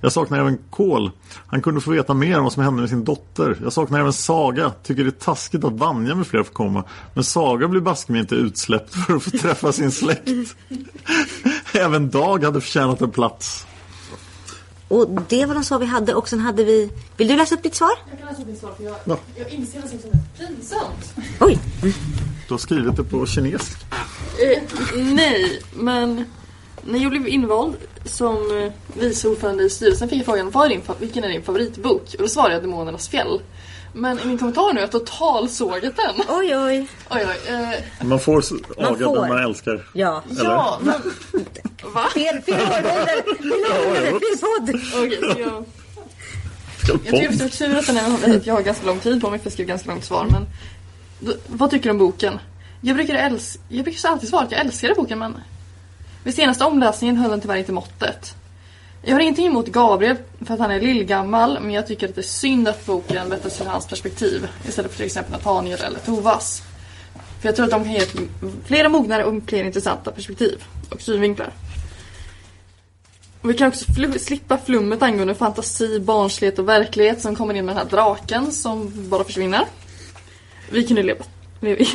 Jag 0.00 0.12
saknar 0.12 0.38
även 0.38 0.58
Kol. 0.70 1.10
Han 1.46 1.62
kunde 1.62 1.80
få 1.80 1.90
veta 1.90 2.14
mer 2.14 2.38
om 2.38 2.44
vad 2.44 2.52
som 2.52 2.62
hände 2.62 2.80
med 2.80 2.90
sin 2.90 3.04
dotter. 3.04 3.58
Jag 3.62 3.72
saknar 3.72 4.00
även 4.00 4.12
Saga. 4.12 4.72
Tycker 4.82 5.04
det 5.04 5.08
är 5.08 5.24
taskigt 5.24 5.64
att 5.64 5.72
Vanja 5.72 6.14
med 6.14 6.26
flera 6.26 6.44
får 6.44 6.52
komma. 6.52 6.84
Men 7.14 7.24
Saga 7.24 7.68
blir 7.68 7.80
baske 7.80 8.12
mig 8.12 8.20
inte 8.20 8.34
utsläppt 8.34 8.94
för 8.94 9.16
att 9.16 9.22
få 9.22 9.30
träffa 9.30 9.72
sin 9.72 9.90
släkt. 9.90 10.56
även 11.74 12.10
Dag 12.10 12.44
hade 12.44 12.60
förtjänat 12.60 13.00
en 13.00 13.10
plats. 13.10 13.66
Och 14.94 15.08
det 15.28 15.46
var 15.46 15.54
de 15.54 15.64
svar 15.64 15.78
vi 15.78 15.86
hade 15.86 16.14
och 16.14 16.28
sen 16.28 16.40
hade 16.40 16.64
vi... 16.64 16.90
Vill 17.16 17.28
du 17.28 17.36
läsa 17.36 17.54
upp 17.54 17.62
ditt 17.62 17.74
svar? 17.74 17.90
Jag 18.10 18.18
kan 18.18 18.28
läsa 18.28 18.40
upp 18.42 18.48
ditt 18.48 18.58
svar 18.58 18.72
för 18.76 18.84
jag, 18.84 18.96
Ja. 19.04 19.18
jag 19.36 19.50
inser 19.50 19.80
något 19.80 19.90
som 19.90 19.98
är 19.98 20.46
pinsamt. 20.46 21.14
Oj! 21.40 21.58
Du 22.48 22.54
har 22.54 22.58
skrivit 22.58 22.96
det 22.96 23.04
på 23.04 23.26
kinesiska. 23.26 23.80
Eh, 24.38 24.62
nej, 24.96 25.62
men 25.74 26.24
när 26.82 26.98
jag 26.98 27.10
blev 27.10 27.28
invald 27.28 27.76
som 28.04 28.34
eh, 28.62 28.72
vice 29.00 29.28
ordförande 29.28 29.64
i 29.64 29.70
styrelsen 29.70 30.08
fick 30.08 30.18
jag 30.18 30.24
frågan 30.26 30.50
vad 30.50 30.64
är 30.64 30.68
din, 30.68 30.80
vilken 31.00 31.24
är 31.24 31.28
din 31.28 31.42
favoritbok? 31.42 32.02
Och 32.14 32.22
då 32.22 32.28
svarade 32.28 32.54
jag 32.54 32.62
Demonernas 32.62 33.08
fjäll. 33.08 33.40
Men 33.96 34.18
i 34.20 34.24
min 34.24 34.38
kommentar 34.38 34.68
nu 34.68 34.74
har 34.74 34.80
jag 34.80 34.90
totalsågat 34.90 35.96
den. 35.96 36.14
Oj, 36.28 36.56
oj. 36.56 36.86
Oj, 37.10 37.26
oj. 37.28 37.54
Eh, 37.54 38.06
Man 38.06 38.20
får 38.20 38.42
aga 38.78 39.04
får. 39.04 39.20
den 39.20 39.28
man 39.28 39.38
älskar. 39.44 39.86
Ja. 39.92 40.22
Eller? 40.30 40.44
ja, 40.44 40.78
men... 40.82 40.94
Va? 41.94 42.04
Fel, 42.14 42.42
fel 42.42 42.54
århundrade! 42.60 43.22
Fel 44.06 44.38
podd! 44.40 44.80
Okej, 44.94 45.18
så 45.34 45.40
jag... 45.40 45.64
Jag 46.88 47.00
tycker 47.02 47.32
det 47.38 47.44
är 47.44 47.48
tur 47.48 47.76
att 47.78 47.86
den 47.86 47.96
är, 47.96 48.40
jag 48.44 48.54
har 48.54 48.62
ganska 48.62 48.86
lång 48.86 48.98
tid 49.00 49.20
på 49.20 49.30
mig 49.30 49.38
för 49.38 49.46
att 49.46 49.52
skriva 49.52 49.68
ganska 49.68 49.90
långt 49.90 50.04
svar. 50.04 50.26
Men 50.30 50.46
vad 51.46 51.70
tycker 51.70 51.84
du 51.84 51.90
om 51.90 51.98
boken? 51.98 52.38
Jag 52.80 52.96
brukar, 52.96 53.14
äls- 53.14 53.58
jag 53.68 53.84
brukar 53.84 54.08
alltid 54.08 54.28
svara 54.28 54.42
att 54.44 54.52
jag 54.52 54.60
älskade 54.60 54.94
boken 54.94 55.18
men 55.18 55.36
vid 56.24 56.34
senaste 56.34 56.64
omläsningen 56.64 57.16
höll 57.16 57.30
den 57.30 57.40
tyvärr 57.40 57.56
inte 57.56 57.72
måttet. 57.72 58.34
Jag 59.06 59.14
har 59.14 59.20
ingenting 59.20 59.46
emot 59.46 59.66
Gabriel 59.66 60.16
för 60.40 60.54
att 60.54 60.60
han 60.60 60.70
är 60.70 60.80
lillgammal 60.80 61.58
men 61.60 61.70
jag 61.70 61.86
tycker 61.86 62.08
att 62.08 62.14
det 62.14 62.20
är 62.20 62.22
synd 62.22 62.68
att 62.68 62.86
boken 62.86 63.28
berättas 63.28 63.60
ur 63.60 63.64
hans 63.64 63.86
perspektiv 63.86 64.48
istället 64.68 64.90
för 64.90 64.96
till 64.96 65.06
exempel 65.06 65.32
Nathaniel 65.32 65.80
eller 65.80 65.98
Tovas. 65.98 66.62
För 67.40 67.48
jag 67.48 67.56
tror 67.56 67.64
att 67.64 67.70
de 67.70 67.84
kan 67.84 67.92
ge 67.92 68.06
flera 68.64 68.88
mognare 68.88 69.24
och 69.24 69.42
fler 69.46 69.64
intressanta 69.64 70.10
perspektiv 70.10 70.64
och 70.90 71.00
synvinklar. 71.00 71.52
Och 73.40 73.50
vi 73.50 73.54
kan 73.54 73.68
också 73.68 73.84
fl- 73.84 74.18
slippa 74.18 74.58
flummet 74.58 75.02
angående 75.02 75.34
fantasi, 75.34 76.00
barnslighet 76.00 76.58
och 76.58 76.68
verklighet 76.68 77.20
som 77.20 77.36
kommer 77.36 77.54
in 77.54 77.66
med 77.66 77.76
den 77.76 77.82
här 77.82 77.90
draken 77.90 78.52
som 78.52 78.92
bara 79.08 79.24
försvinner. 79.24 79.64
Vi 80.70 80.86
kunde 80.86 81.02
leva, 81.02 81.24
vi 81.60 81.88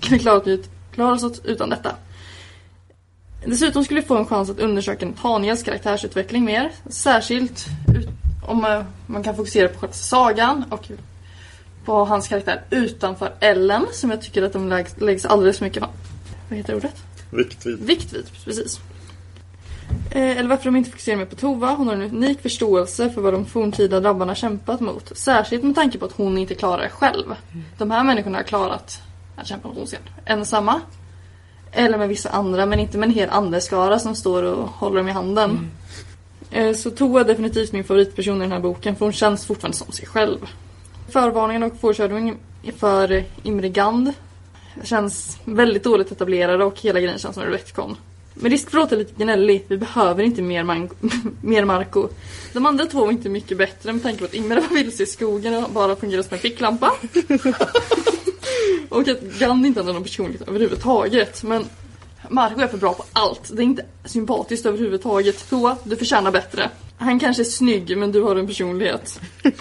kunde 0.00 0.18
klara 0.18 0.36
oss, 0.36 0.60
klara 0.94 1.12
oss 1.12 1.40
utan 1.44 1.70
detta. 1.70 1.96
Dessutom 3.46 3.84
skulle 3.84 4.00
vi 4.00 4.06
få 4.06 4.16
en 4.16 4.26
chans 4.26 4.50
att 4.50 4.58
undersöka 4.58 5.06
Nathaniels 5.06 5.62
karaktärsutveckling 5.62 6.44
mer. 6.44 6.72
Särskilt 6.86 7.66
om 8.46 8.64
eh, 8.64 8.82
man 9.06 9.22
kan 9.22 9.36
fokusera 9.36 9.68
på 9.68 9.78
själva 9.78 9.94
sagan 9.94 10.64
och 10.70 10.90
på 11.84 12.04
hans 12.04 12.28
karaktär 12.28 12.62
utanför 12.70 13.32
Ellen 13.40 13.86
som 13.92 14.10
jag 14.10 14.22
tycker 14.22 14.42
att 14.42 14.52
de 14.52 14.68
läggs, 14.68 15.00
läggs 15.00 15.24
alldeles 15.24 15.58
för 15.58 15.64
mycket 15.64 15.82
vad 16.48 16.58
heter 16.58 16.74
ordet? 16.74 17.02
Vikt 17.30 17.66
vid. 17.66 17.78
Vikt 17.78 18.12
vid, 18.12 18.26
precis. 18.44 18.80
Eh, 20.10 20.38
eller 20.38 20.48
varför 20.48 20.64
de 20.64 20.76
inte 20.76 20.90
fokuserar 20.90 21.16
mer 21.16 21.24
på 21.24 21.36
Tova. 21.36 21.74
Hon 21.74 21.86
har 21.86 21.94
en 21.94 22.02
unik 22.02 22.42
förståelse 22.42 23.10
för 23.10 23.20
vad 23.20 23.32
de 23.32 23.46
forntida 23.46 24.00
drabbarna 24.00 24.34
kämpat 24.34 24.80
mot. 24.80 25.18
Särskilt 25.18 25.64
med 25.64 25.74
tanke 25.74 25.98
på 25.98 26.04
att 26.04 26.12
hon 26.12 26.38
inte 26.38 26.54
klarar 26.54 26.82
det 26.82 26.88
själv. 26.88 27.34
De 27.78 27.90
här 27.90 28.04
människorna 28.04 28.38
har 28.38 28.42
klarat 28.42 29.02
att 29.36 29.46
kämpa 29.46 29.68
mot 29.68 29.78
ondska 29.78 29.98
ensamma. 30.24 30.80
Eller 31.76 31.98
med 31.98 32.08
vissa 32.08 32.28
andra, 32.30 32.66
men 32.66 32.80
inte 32.80 32.98
med 32.98 33.08
en 33.08 33.14
hel 33.14 33.28
andeskara 33.30 33.98
som 33.98 34.14
står 34.14 34.42
och 34.42 34.68
håller 34.68 34.96
dem 34.96 35.08
i 35.08 35.12
handen. 35.12 35.70
Eh, 36.50 36.74
Så 36.74 36.90
Tova 36.90 37.20
är 37.20 37.24
definitivt 37.24 37.72
min 37.72 37.84
favoritperson 37.84 38.36
i 38.36 38.40
den 38.40 38.52
här 38.52 38.60
boken, 38.60 38.96
för 38.96 39.06
hon 39.06 39.12
känns 39.12 39.46
fortfarande 39.46 39.76
som 39.76 39.92
sig 39.92 40.06
själv. 40.06 40.38
Förvarningen 41.08 41.62
och 41.62 41.72
foreshadowing 41.80 42.36
för 42.76 43.24
Imre 43.42 43.68
Gand 43.68 44.12
känns 44.82 45.38
väldigt 45.44 45.84
dåligt 45.84 46.12
etablerade 46.12 46.64
och 46.64 46.80
hela 46.80 47.00
grejen 47.00 47.18
känns 47.18 47.34
som 47.34 47.44
en 47.44 47.50
retcon. 47.50 47.96
Med 48.34 48.52
risk 48.52 48.70
för 48.70 48.78
att 48.78 48.82
låta 48.84 48.96
lite 48.96 49.22
gnällig, 49.24 49.64
vi 49.68 49.76
behöver 49.78 50.22
inte 50.24 50.42
mer, 50.42 50.62
man- 50.62 50.90
mer 51.42 51.64
Marco. 51.64 52.08
De 52.52 52.66
andra 52.66 52.86
två 52.86 53.00
var 53.04 53.12
inte 53.12 53.28
mycket 53.28 53.58
bättre 53.58 53.92
med 53.92 54.02
tanke 54.02 54.18
på 54.18 54.24
att 54.24 54.34
Imre 54.34 54.60
var 54.60 54.76
vilse 54.76 55.02
i 55.02 55.06
skogen 55.06 55.64
och 55.64 55.70
bara 55.70 55.96
fungerade 55.96 56.28
som 56.28 56.34
en 56.34 56.40
ficklampa. 56.40 56.92
och 58.88 59.08
att 59.08 59.20
Gand 59.20 59.66
inte 59.66 59.80
hade 59.80 59.92
någon 59.92 60.02
personlighet 60.02 60.48
överhuvudtaget. 60.48 61.42
Men 61.42 61.64
Marco 62.28 62.60
är 62.60 62.66
för 62.66 62.78
bra 62.78 62.94
på 62.94 63.04
allt. 63.12 63.50
Det 63.56 63.62
är 63.62 63.64
inte 63.64 63.84
sympatiskt 64.04 64.66
överhuvudtaget. 64.66 65.50
Toa, 65.50 65.76
du 65.84 65.96
förtjänar 65.96 66.30
bättre. 66.30 66.70
Han 66.96 67.20
kanske 67.20 67.42
är 67.42 67.44
snygg 67.44 67.98
men 67.98 68.12
du 68.12 68.22
har 68.22 68.36
en 68.36 68.46
personlighet. 68.46 69.20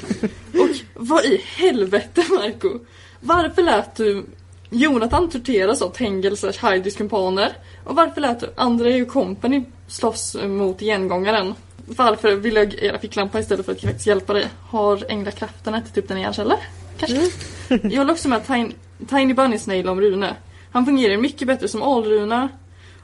Och 0.54 0.70
vad 0.94 1.26
i 1.26 1.42
helvete 1.58 2.24
Marco? 2.30 2.80
Varför 3.20 3.62
lät 3.62 3.96
du 3.96 4.26
Jonathan 4.70 5.30
torteras 5.30 5.82
av 5.82 5.90
Tengel 5.90 6.38
slash 6.38 6.54
Heidis 6.62 6.96
kumpaner? 6.96 7.54
Och 7.84 7.96
varför 7.96 8.22
lät 8.22 8.40
du 8.40 8.54
André 8.56 9.02
och 9.02 9.08
company 9.08 9.64
slåss 9.88 10.36
mot 10.44 10.80
gengångaren? 10.80 11.54
Varför 11.86 12.36
ville 12.36 12.60
jag 12.60 12.74
era 12.74 13.00
ficklampa 13.00 13.40
istället 13.40 13.66
för 13.66 13.72
att 13.72 13.82
faktiskt 13.82 14.08
hjälpa 14.08 14.34
dig? 14.34 14.48
Har 14.70 15.06
änglakrafterna 15.10 15.78
ätit 15.78 15.98
upp 15.98 16.08
den 16.08 16.22
hjärnceller? 16.22 16.58
Kanske? 16.98 17.32
Jag 17.68 17.98
håller 17.98 18.12
också 18.12 18.30
med 18.30 18.38
att 18.38 18.48
Tiny, 18.48 18.72
Tiny 19.08 19.34
Bunny 19.34 19.60
Snail 19.60 19.90
om 19.90 20.02
Rune. 20.02 20.36
Han 20.72 20.86
fungerar 20.86 21.18
mycket 21.18 21.48
bättre 21.48 21.68
som 21.68 21.82
Alruna. 21.82 22.50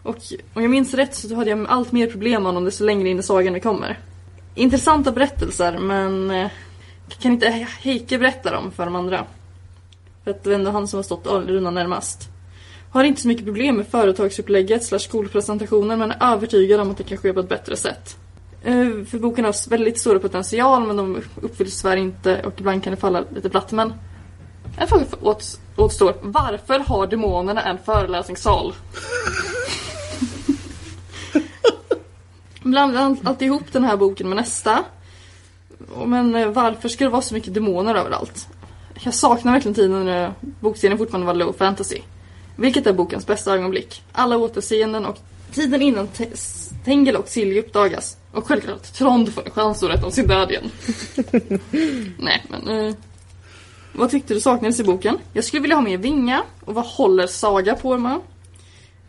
Och 0.03 0.18
om 0.53 0.61
jag 0.61 0.72
minns 0.72 0.94
rätt 0.94 1.16
så 1.16 1.36
hade 1.36 1.49
jag 1.49 1.66
allt 1.68 1.91
mer 1.91 2.07
problem 2.07 2.44
med 2.44 2.49
honom 2.49 2.66
desto 2.66 2.86
längre 2.86 3.10
in 3.10 3.20
i 3.20 3.24
sagan 3.24 3.53
vi 3.53 3.60
kommer. 3.60 3.99
Intressanta 4.56 5.11
berättelser 5.11 5.78
men 5.78 6.32
eh, 6.32 6.52
kan 7.20 7.32
inte 7.32 7.49
Heike 7.82 8.18
berätta 8.18 8.52
dem 8.52 8.72
för 8.72 8.86
de 8.86 8.95
andra? 8.95 9.26
För 10.24 10.32
att 10.32 10.44
det 10.44 10.52
är 10.52 10.56
ändå 10.56 10.72
han 10.72 10.88
som 10.88 10.98
har 10.98 11.03
stått 11.03 11.28
Alruna 11.28 11.72
närmast. 11.72 12.30
Har 12.91 13.03
inte 13.03 13.22
så 13.22 13.28
mycket 13.28 13.45
problem 13.45 13.76
med 13.76 13.88
företagsupplägget 13.88 14.84
slash 14.84 14.99
skolpresentationen 14.99 15.99
men 15.99 16.11
är 16.11 16.34
övertygad 16.34 16.80
om 16.80 16.91
att 16.91 16.98
det 16.98 17.03
kan 17.03 17.18
ske 17.18 17.34
på 17.34 17.40
ett 17.40 17.49
bättre 17.49 17.76
sätt. 17.76 18.18
Eh, 18.64 19.03
för 19.07 19.20
boken 19.20 19.45
har 19.45 19.70
väldigt 19.70 19.99
stor 19.99 20.20
potential 20.20 20.88
men 20.88 20.98
de 20.98 21.22
uppfylls 21.41 21.82
tyvärr 21.82 21.98
inte 21.98 22.41
och 22.41 22.53
ibland 22.57 22.84
kan 22.84 22.91
det 22.91 22.98
falla 22.98 23.24
lite 23.36 23.49
platt 23.49 23.72
men 23.72 23.94
en 24.78 24.88
fråga 24.88 25.06
för- 25.80 25.86
åt, 25.86 25.92
återstår. 26.02 26.16
Varför 26.22 26.80
har 26.80 27.08
demonerna 27.08 27.62
en 27.62 27.78
föreläsningssal? 27.86 28.74
Blandar 32.64 33.18
alltid 33.24 33.46
ihop 33.48 33.64
den 33.72 33.84
här 33.84 33.98
boken 33.98 34.28
med 34.30 34.36
nästa. 34.36 34.84
Och 35.96 36.10
Men 36.10 36.36
eh, 36.36 36.48
varför 36.48 36.90
ska 36.90 37.04
det 37.04 37.10
vara 37.10 37.22
så 37.22 37.34
mycket 37.34 37.54
demoner 37.54 37.96
överallt? 37.96 38.48
Jag 39.00 39.14
saknar 39.14 39.52
verkligen 39.54 39.76
tiden 39.76 40.06
när 40.06 40.34
bokserien 40.60 40.98
fortfarande 40.98 41.28
var 41.28 41.34
low 41.34 41.54
fantasy. 41.54 42.00
Vilket 42.56 42.88
är 42.88 42.94
bokens 42.94 43.28
bästa 43.28 43.54
ögonblick. 43.54 44.04
Alla 44.12 44.38
återseenden 44.38 45.06
och 45.06 45.18
tiden 45.54 45.82
innan 45.82 46.08
Te- 46.08 46.30
Tengel 46.86 47.16
och 47.16 47.28
Silje 47.28 47.60
uppdagas. 47.60 48.18
Och 48.32 48.48
självklart 48.48 48.84
Trond 48.94 49.34
får 49.34 49.46
en 49.46 49.52
chans 49.52 49.84
att 49.84 49.90
rätta 49.90 50.06
om 50.06 50.12
sin 50.12 50.28
död 50.28 50.52
igen. 50.52 50.72
Nej 52.20 52.46
men... 52.50 52.68
Eh, 52.88 52.94
vad 53.94 54.10
tyckte 54.10 54.34
du 54.34 54.41
saknades 54.41 54.80
i 54.80 54.84
boken? 54.84 55.18
Jag 55.34 55.44
skulle 55.44 55.61
vilja 55.61 55.76
ha 55.76 55.82
mer 55.82 55.98
Vinga. 55.98 56.44
Och 56.66 56.74
vad 56.74 56.86
håller 56.86 57.28
Saga 57.28 57.76
på 57.76 57.98
med? 57.98 58.20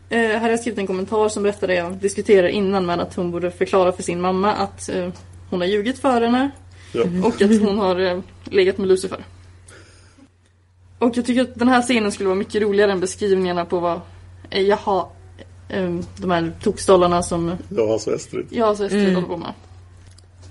Eh, 0.09 0.19
här 0.19 0.39
har 0.39 0.49
jag 0.49 0.59
skrivit 0.59 0.79
en 0.79 0.87
kommentar 0.87 1.29
som 1.29 1.43
berättar 1.43 1.67
det 1.67 1.75
jag 1.75 1.93
diskuterade 1.93 2.51
innan 2.51 2.85
med 2.85 2.99
att 2.99 3.15
hon 3.15 3.31
borde 3.31 3.51
förklara 3.51 3.91
för 3.91 4.03
sin 4.03 4.21
mamma 4.21 4.53
att 4.53 4.89
eh, 4.89 5.09
hon 5.49 5.61
har 5.61 5.67
ljugit 5.67 5.99
för 5.99 6.21
henne. 6.21 6.51
Ja. 6.93 7.03
Och 7.23 7.41
att 7.41 7.61
hon 7.61 7.77
har 7.77 7.99
eh, 7.99 8.19
legat 8.43 8.77
med 8.77 8.87
Lucifer. 8.87 9.25
Och 10.99 11.17
jag 11.17 11.25
tycker 11.25 11.41
att 11.41 11.55
den 11.55 11.67
här 11.67 11.81
scenen 11.81 12.11
skulle 12.11 12.29
vara 12.29 12.39
mycket 12.39 12.61
roligare 12.61 12.91
än 12.91 12.99
beskrivningarna 12.99 13.65
på 13.65 13.79
vad 13.79 14.01
eh, 14.49 14.61
jaha, 14.61 15.05
eh, 15.69 15.99
de 16.17 16.31
här 16.31 16.51
tokstollarna 16.63 17.23
som 17.23 17.57
Jag 17.69 17.87
har 17.87 17.99
så 17.99 18.11
Estrid. 18.11 18.47
jag 18.49 18.77
så 18.77 18.83
Estrid 18.83 19.13
håller 19.15 19.27
på 19.27 19.37
med. 19.37 19.53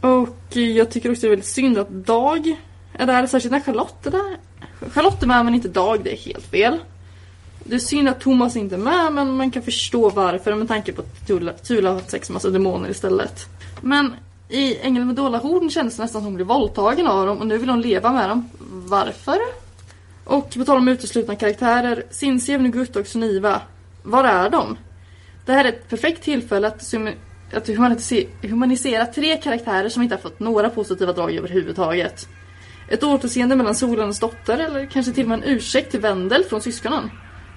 Och 0.01 0.57
eh, 0.57 0.63
jag 0.63 0.91
tycker 0.91 1.11
också 1.11 1.21
det 1.21 1.27
är 1.27 1.31
väldigt 1.31 1.47
synd 1.47 1.79
att 1.79 1.91
Dag 1.91 2.57
är 2.93 3.07
där, 3.07 3.27
särskilt 3.27 3.53
när 3.53 3.61
Charlotte 3.61 4.07
är 4.07 4.11
där. 4.11 4.37
Charlotte 4.91 5.23
är 5.23 5.27
med 5.27 5.45
men 5.45 5.55
inte 5.55 5.69
Dag, 5.69 6.01
det 6.05 6.13
är 6.13 6.17
helt 6.17 6.47
fel. 6.47 6.79
Det 7.65 7.75
är 7.75 7.79
synd 7.79 8.09
att 8.09 8.21
Thomas 8.21 8.57
inte 8.57 8.75
är 8.75 8.79
med 8.79 9.13
men 9.13 9.37
man 9.37 9.51
kan 9.51 9.63
förstå 9.63 10.11
varför 10.11 10.55
med 10.55 10.69
tanke 10.69 10.93
på 10.93 11.03
att 11.03 11.27
Tula, 11.27 11.53
Tula 11.53 11.89
har 11.89 11.95
haft 11.95 12.11
sex 12.11 12.29
med 12.29 12.35
massa 12.35 12.51
demoner 12.51 12.91
istället. 12.91 13.47
Men 13.81 14.15
i 14.49 14.77
Ängeln 14.77 15.07
med 15.07 15.17
dollarhorn 15.17 15.71
kändes 15.71 15.97
det 15.97 16.03
nästan 16.03 16.21
som 16.21 16.25
hon 16.25 16.35
blev 16.35 16.47
våldtagen 16.47 17.07
av 17.07 17.27
dem 17.27 17.39
och 17.39 17.47
nu 17.47 17.59
vill 17.59 17.69
hon 17.69 17.81
leva 17.81 18.13
med 18.13 18.29
dem. 18.29 18.51
Varför? 18.71 19.39
Och 20.25 20.55
på 20.55 20.65
tal 20.65 20.79
om 20.79 20.89
uteslutna 20.89 21.37
karaktärer, 21.37 22.05
Cinzia, 22.11 22.59
Nugut 22.59 22.97
och 22.97 23.07
Suniva. 23.07 23.61
Var 24.03 24.25
är 24.25 24.51
de? 24.51 24.77
Det 25.47 25.53
här 25.53 25.65
är 25.65 25.69
ett 25.69 25.89
perfekt 25.89 26.23
tillfälle 26.23 26.67
att, 26.67 26.95
att 27.53 27.69
humanisera 28.43 29.07
tre 29.07 29.37
karaktärer 29.37 29.89
som 29.89 30.03
inte 30.03 30.15
har 30.15 30.23
fått 30.23 30.41
några 30.41 30.71
positiva 30.71 31.13
drag 31.13 31.35
överhuvudtaget. 31.35 32.29
Ett 32.91 33.03
återseende 33.03 33.57
mellan 33.57 33.75
Solens 33.75 34.21
dotter 34.21 34.59
eller 34.59 34.87
kanske 34.87 35.13
till 35.13 35.25
och 35.25 35.29
med 35.29 35.39
en 35.39 35.45
ursäkt 35.45 35.91
till 35.91 36.01
Wendel 36.01 36.45
från 36.45 36.63
syskonen. 36.63 37.11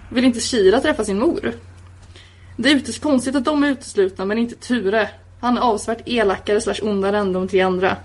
Vill 0.10 0.26
inte 0.26 0.40
Kira 0.40 0.80
träffa 0.80 1.06
sin 1.06 1.20
mor? 1.20 1.54
Det 2.58 2.72
är 2.72 2.76
utes 2.76 3.00
konstigt 3.00 3.36
att 3.36 3.46
de 3.46 3.64
är 3.64 3.68
uteslutna 3.68 4.26
men 4.26 4.38
inte 4.38 4.56
Ture. 4.56 5.10
Han 5.40 5.58
är 5.58 5.62
avsevärt 5.62 6.02
elakare 6.06 6.62
slash 6.62 6.80
ondare 6.82 7.18
än 7.18 7.34
de 7.34 7.48
tre 7.48 7.62
andra. 7.62 7.98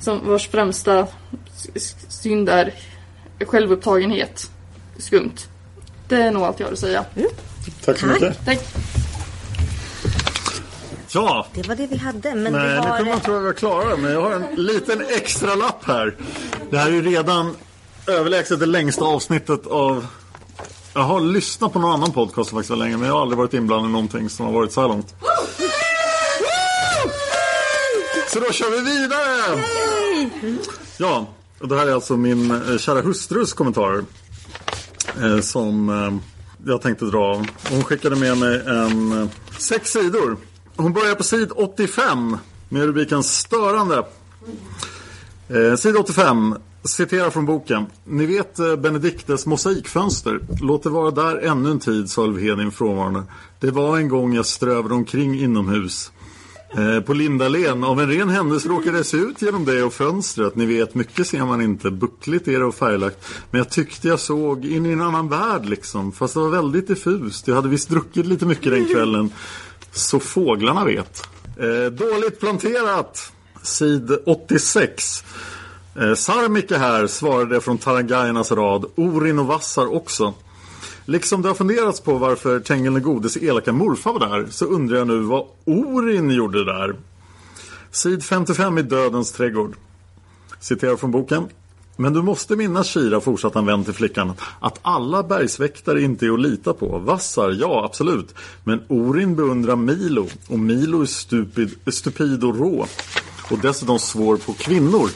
Som 0.00 0.28
vars 0.28 0.48
främsta 0.48 1.06
synd 2.08 2.48
är 2.48 2.74
självupptagenhet. 3.40 4.50
Skumt. 4.98 5.36
Det 6.08 6.16
är 6.16 6.30
nog 6.30 6.42
allt 6.42 6.60
jag 6.60 6.66
har 6.66 6.72
att 6.72 6.78
säga. 6.78 7.04
Tack 7.84 7.98
så 7.98 8.06
mycket. 8.06 8.44
Tack. 8.44 8.58
Ja, 11.10 11.46
Det 11.54 11.68
var 11.68 11.74
det 11.74 11.86
vi 11.86 11.96
hade. 11.96 12.34
Men 12.34 12.52
Nej, 12.52 12.68
vi 12.68 12.74
nu 12.74 12.76
har... 12.80 12.98
kommer 12.98 13.10
man 13.10 13.20
tro 13.20 13.34
att 13.34 13.40
vi 13.40 13.44
var 13.44 13.52
klara. 13.52 13.96
Men 13.96 14.12
jag 14.12 14.22
har 14.22 14.30
en 14.32 14.54
liten 14.54 15.04
extra 15.08 15.54
lapp 15.54 15.84
här. 15.84 16.14
Det 16.70 16.78
här 16.78 16.92
är 16.92 17.02
redan 17.02 17.56
överlägset 18.06 18.60
det 18.60 18.66
längsta 18.66 19.04
avsnittet 19.04 19.66
av... 19.66 20.06
Jag 20.94 21.00
har 21.02 21.20
lyssnat 21.20 21.72
på 21.72 21.78
någon 21.78 21.92
annan 21.92 22.12
podcast 22.12 22.50
faktiskt 22.50 22.78
länge, 22.78 22.96
men 22.96 23.06
jag 23.06 23.14
har 23.14 23.22
aldrig 23.22 23.38
varit 23.38 23.54
inblandad 23.54 23.90
i 23.90 23.92
någonting 23.92 24.28
som 24.30 24.46
har 24.46 24.52
varit 24.52 24.72
så 24.72 24.80
här 24.80 24.88
långt. 24.88 25.14
Så 28.32 28.40
då 28.40 28.52
kör 28.52 28.70
vi 28.70 28.80
vidare! 28.90 29.64
Ja, 30.96 31.26
och 31.60 31.68
det 31.68 31.76
här 31.78 31.86
är 31.86 31.92
alltså 31.92 32.16
min 32.16 32.50
eh, 32.50 32.78
kära 32.78 33.00
hustrus 33.00 33.52
kommentarer. 33.52 34.04
Eh, 35.22 35.40
som 35.40 35.88
eh, 35.90 36.70
jag 36.70 36.82
tänkte 36.82 37.04
dra. 37.04 37.44
Hon 37.70 37.84
skickade 37.84 38.16
med 38.16 38.38
mig 38.38 38.62
en 38.66 39.22
eh, 39.22 39.28
sex 39.58 39.90
sidor. 39.92 40.36
Hon 40.80 40.92
börjar 40.92 41.14
på 41.14 41.22
sid 41.22 41.52
85 41.54 42.36
med 42.68 42.82
rubriken 42.82 43.22
Störande. 43.22 44.04
Eh, 45.48 45.76
sid 45.76 45.96
85 45.96 46.54
citerar 46.84 47.30
från 47.30 47.46
boken. 47.46 47.86
Ni 48.04 48.26
vet 48.26 48.58
eh, 48.58 48.76
Benediktes 48.76 49.46
mosaikfönster. 49.46 50.40
Låt 50.60 50.82
det 50.82 50.90
vara 50.90 51.10
där 51.10 51.36
ännu 51.36 51.70
en 51.70 51.80
tid, 51.80 52.10
sa 52.10 52.22
Alvhedin 52.22 52.70
frånvarande. 52.70 53.22
Det 53.60 53.70
var 53.70 53.98
en 53.98 54.08
gång 54.08 54.34
jag 54.34 54.46
strövade 54.46 54.94
omkring 54.94 55.40
inomhus. 55.40 56.12
Eh, 56.70 57.00
på 57.00 57.14
Lindalen, 57.14 57.84
av 57.84 58.00
en 58.00 58.08
ren 58.08 58.28
händelse 58.28 58.68
råkade 58.68 58.96
jag 58.96 59.06
se 59.06 59.16
ut 59.16 59.42
genom 59.42 59.64
det 59.64 59.82
och 59.82 59.92
fönstret. 59.92 60.56
Ni 60.56 60.66
vet, 60.66 60.94
mycket 60.94 61.26
ser 61.26 61.44
man 61.44 61.60
inte. 61.60 61.90
Buckligt 61.90 62.48
är 62.48 62.58
det 62.58 62.64
och 62.64 62.74
färglagt. 62.74 63.24
Men 63.50 63.58
jag 63.58 63.70
tyckte 63.70 64.08
jag 64.08 64.20
såg 64.20 64.64
in 64.64 64.86
i 64.86 64.92
en 64.92 65.00
annan 65.00 65.28
värld 65.28 65.66
liksom. 65.66 66.12
Fast 66.12 66.34
det 66.34 66.40
var 66.40 66.48
väldigt 66.48 66.88
diffust. 66.88 67.48
Jag 67.48 67.54
hade 67.54 67.68
visst 67.68 67.88
druckit 67.88 68.26
lite 68.26 68.46
mycket 68.46 68.72
den 68.72 68.86
kvällen. 68.88 69.30
Så 69.98 70.20
fåglarna 70.20 70.84
vet. 70.84 71.28
Eh, 71.56 71.92
dåligt 71.92 72.40
planterat. 72.40 73.32
Sid 73.62 74.10
86. 74.26 75.24
Eh, 75.96 76.14
Sarmike 76.14 76.76
här 76.76 77.06
svarade 77.06 77.60
från 77.60 77.78
Tarangainas 77.78 78.52
rad. 78.52 78.84
Orin 78.94 79.38
och 79.38 79.46
Vassar 79.46 79.94
också. 79.94 80.34
Liksom 81.04 81.42
det 81.42 81.48
har 81.48 81.54
funderats 81.54 82.00
på 82.00 82.18
varför 82.18 82.60
Tengil 82.60 82.92
den 82.92 83.02
godes 83.02 83.36
elaka 83.36 83.72
morfar 83.72 84.12
var 84.12 84.28
där 84.28 84.46
så 84.50 84.64
undrar 84.64 84.98
jag 84.98 85.06
nu 85.06 85.18
vad 85.18 85.46
Orin 85.64 86.30
gjorde 86.30 86.64
där. 86.64 86.94
Sid 87.90 88.24
55 88.24 88.78
i 88.78 88.82
Dödens 88.82 89.32
trädgård. 89.32 89.74
Citerar 90.60 90.96
från 90.96 91.10
boken. 91.10 91.48
Men 92.00 92.12
du 92.12 92.22
måste 92.22 92.56
minnas 92.56 92.86
Kira, 92.86 93.20
fortsatte 93.20 93.58
en 93.58 93.66
vän 93.66 93.84
till 93.84 93.94
flickan, 93.94 94.32
att 94.60 94.78
alla 94.82 95.22
bergsväktare 95.22 96.02
inte 96.02 96.26
är 96.26 96.30
att 96.30 96.40
lita 96.40 96.72
på. 96.72 96.98
Vassar, 96.98 97.56
ja 97.60 97.84
absolut. 97.84 98.34
Men 98.64 98.82
Orin 98.88 99.36
beundrar 99.36 99.76
Milo 99.76 100.26
och 100.48 100.58
Milo 100.58 101.02
är 101.02 101.06
stupid, 101.06 101.70
stupid 101.86 102.44
och 102.44 102.58
rå. 102.58 102.86
Och 103.50 103.58
dessutom 103.58 103.98
svår 103.98 104.36
på 104.36 104.52
kvinnor. 104.52 105.10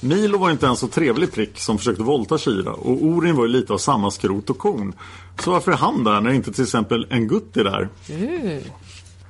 Milo 0.00 0.38
var 0.38 0.50
inte 0.50 0.66
en 0.66 0.76
så 0.76 0.88
trevlig 0.88 1.32
prick 1.32 1.60
som 1.60 1.78
försökte 1.78 2.02
våldta 2.02 2.38
Kira 2.38 2.72
och 2.72 3.04
Orin 3.04 3.36
var 3.36 3.46
ju 3.46 3.52
lite 3.52 3.72
av 3.72 3.78
samma 3.78 4.10
skrot 4.10 4.50
och 4.50 4.58
korn. 4.58 4.92
Så 5.38 5.50
varför 5.50 5.72
är 5.72 5.76
han 5.76 6.04
där 6.04 6.20
när 6.20 6.30
inte 6.30 6.52
till 6.52 6.64
exempel 6.64 7.06
en 7.10 7.28
gutt 7.28 7.56
är 7.56 7.64
där? 7.64 7.88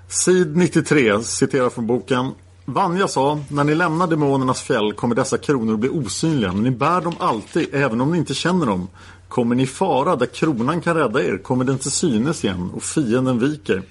Sid 0.09 0.57
93 0.57 1.23
citerar 1.23 1.71
från 1.71 1.87
boken. 1.87 2.33
Vanja 2.71 3.09
sa, 3.09 3.41
när 3.49 3.65
ni 3.65 3.75
lämnar 3.75 4.07
demonernas 4.07 4.63
fjäll 4.63 4.93
kommer 4.93 5.15
dessa 5.15 5.39
kronor 5.39 5.77
bli 5.77 5.89
osynliga, 5.89 6.53
men 6.53 6.63
ni 6.63 6.71
bär 6.71 7.01
dem 7.01 7.15
alltid, 7.19 7.69
även 7.73 8.01
om 8.01 8.13
ni 8.13 8.19
inte 8.19 8.35
känner 8.35 8.67
dem. 8.67 8.89
Kommer 9.29 9.55
ni 9.55 9.67
fara 9.67 10.17
där 10.17 10.27
kronan 10.27 10.81
kan 10.81 10.97
rädda 10.97 11.23
er, 11.23 11.39
kommer 11.39 11.65
den 11.65 11.79
till 11.79 11.91
synes 11.91 12.45
igen 12.45 12.71
och 12.75 12.83
fienden 12.83 13.39
viker. 13.39 13.83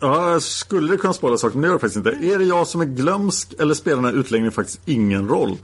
Ja, 0.00 0.30
jag 0.30 0.42
skulle 0.42 0.96
kunna 0.96 1.12
spåra 1.12 1.38
saker, 1.38 1.54
men 1.54 1.62
det 1.62 1.66
gör 1.66 1.74
jag 1.74 1.80
faktiskt 1.80 1.96
inte. 1.96 2.26
Är 2.26 2.38
det 2.38 2.44
jag 2.44 2.66
som 2.66 2.80
är 2.80 2.84
glömsk 2.84 3.54
eller 3.58 3.74
spelar 3.74 3.96
den 3.96 4.04
här 4.04 4.20
utläggningen 4.20 4.52
faktiskt 4.52 4.80
ingen 4.84 5.28
roll? 5.28 5.56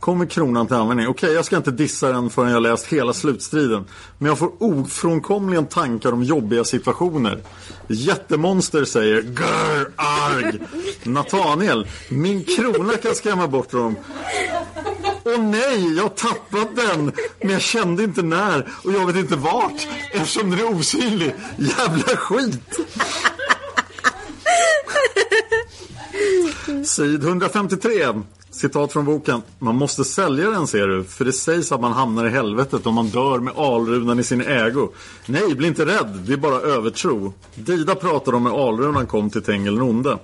Kommer 0.00 0.26
kronan 0.26 0.66
till 0.66 0.76
användning? 0.76 1.08
Okej, 1.08 1.32
jag 1.32 1.44
ska 1.44 1.56
inte 1.56 1.70
dissa 1.70 2.12
den 2.12 2.30
förrän 2.30 2.52
jag 2.52 2.62
läst 2.62 2.86
hela 2.86 3.12
slutstriden. 3.12 3.84
Men 4.18 4.28
jag 4.28 4.38
får 4.38 4.62
ofrånkomligen 4.62 5.66
tankar 5.66 6.12
om 6.12 6.22
jobbiga 6.22 6.64
situationer. 6.64 7.42
Jättemonster 7.86 8.84
säger 8.84 9.22
Grr, 9.22 9.92
arg. 9.96 10.58
Nathaniel, 11.02 11.86
min 12.08 12.44
krona 12.44 12.96
kan 12.96 13.14
skrämma 13.14 13.48
bort 13.48 13.70
dem. 13.70 13.96
Åh 15.24 15.38
nej, 15.38 15.96
jag 15.96 16.02
har 16.02 16.08
tappat 16.08 16.76
den. 16.76 17.12
Men 17.40 17.50
jag 17.50 17.62
kände 17.62 18.04
inte 18.04 18.22
när 18.22 18.68
och 18.84 18.92
jag 18.92 19.06
vet 19.06 19.16
inte 19.16 19.36
vart. 19.36 19.88
Eftersom 20.12 20.50
den 20.50 20.58
är 20.58 20.78
osynlig. 20.78 21.34
Jävla 21.56 22.16
skit. 22.16 22.78
Sid 26.84 27.24
153. 27.24 28.14
Citat 28.58 28.92
från 28.92 29.04
boken. 29.04 29.42
Man 29.58 29.76
måste 29.76 30.04
sälja 30.04 30.50
den 30.50 30.66
ser 30.66 30.88
du. 30.88 31.04
För 31.04 31.24
det 31.24 31.32
sägs 31.32 31.72
att 31.72 31.80
man 31.80 31.92
hamnar 31.92 32.26
i 32.26 32.30
helvetet 32.30 32.86
om 32.86 32.94
man 32.94 33.08
dör 33.08 33.38
med 33.38 33.56
alrunan 33.56 34.18
i 34.18 34.24
sin 34.24 34.40
ägo. 34.40 34.88
Nej, 35.26 35.54
bli 35.54 35.68
inte 35.68 35.86
rädd. 35.86 36.22
Det 36.26 36.32
är 36.32 36.36
bara 36.36 36.60
övertro. 36.60 37.32
Dida 37.54 37.94
pratade 37.94 38.36
om 38.36 38.44
när 38.44 38.68
alrunan 38.68 39.06
kom 39.06 39.30
till 39.30 39.42
Tengil 39.42 39.74
den 39.74 39.82
onde. 39.82 40.18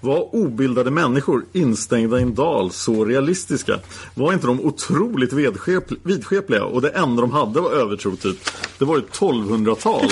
Var 0.00 0.34
obildade 0.34 0.90
människor 0.90 1.44
instängda 1.52 2.18
i 2.18 2.22
en 2.22 2.34
dal 2.34 2.70
så 2.70 3.04
realistiska? 3.04 3.78
Var 4.14 4.32
inte 4.32 4.46
de 4.46 4.60
otroligt 4.60 5.32
vidskepliga 6.02 6.64
och 6.64 6.82
det 6.82 6.90
enda 6.90 7.20
de 7.20 7.30
hade 7.30 7.60
var 7.60 7.70
övertro 7.70 8.16
typ? 8.16 8.38
Det 8.78 8.84
var 8.84 8.96
ju 8.96 9.02
1200-tal. 9.02 10.10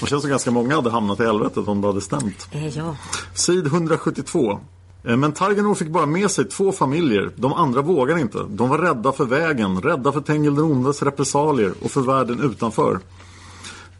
Det 0.00 0.06
känns 0.06 0.22
som 0.22 0.30
ganska 0.30 0.50
många 0.50 0.74
hade 0.74 0.90
hamnat 0.90 1.20
i 1.20 1.22
helvetet 1.22 1.68
om 1.68 1.80
det 1.80 1.86
hade 1.86 2.00
stämt. 2.00 2.48
Eh, 2.52 2.78
ja. 2.78 2.96
Sid 3.34 3.66
172. 3.66 4.60
Eh, 5.06 5.16
men 5.16 5.32
Targanor 5.32 5.74
fick 5.74 5.88
bara 5.88 6.06
med 6.06 6.30
sig 6.30 6.44
två 6.44 6.72
familjer. 6.72 7.30
De 7.36 7.52
andra 7.52 7.82
vågade 7.82 8.20
inte. 8.20 8.46
De 8.48 8.68
var 8.68 8.78
rädda 8.78 9.12
för 9.12 9.24
vägen, 9.24 9.80
rädda 9.80 10.12
för 10.12 10.20
Tengil 10.20 10.54
den 10.54 10.64
ondes 10.64 11.02
repressalier 11.02 11.72
och 11.82 11.90
för 11.90 12.00
världen 12.00 12.40
utanför. 12.40 12.98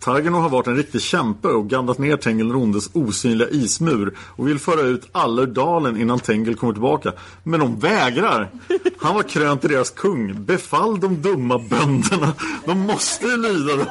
Targanor 0.00 0.40
har 0.40 0.48
varit 0.48 0.66
en 0.66 0.76
riktig 0.76 1.00
kämpe 1.00 1.48
och 1.48 1.70
gandat 1.70 1.98
ner 1.98 2.16
Tengil 2.16 2.48
den 2.48 2.56
ondes 2.56 2.90
osynliga 2.92 3.48
ismur 3.48 4.14
och 4.18 4.48
vill 4.48 4.58
föra 4.58 4.80
ut 4.80 5.08
alla 5.12 5.42
ur 5.42 5.46
dalen 5.46 6.00
innan 6.00 6.18
Tengil 6.18 6.56
kommer 6.56 6.72
tillbaka. 6.72 7.12
Men 7.42 7.60
de 7.60 7.78
vägrar. 7.80 8.50
Han 8.98 9.14
var 9.14 9.22
krönt 9.22 9.60
till 9.60 9.70
deras 9.70 9.90
kung. 9.90 10.44
Befall 10.44 11.00
de 11.00 11.22
dumma 11.22 11.58
bönderna. 11.58 12.32
De 12.64 12.80
måste 12.80 13.26
ju 13.26 13.36
lyda 13.36 13.76
dem. 13.76 13.86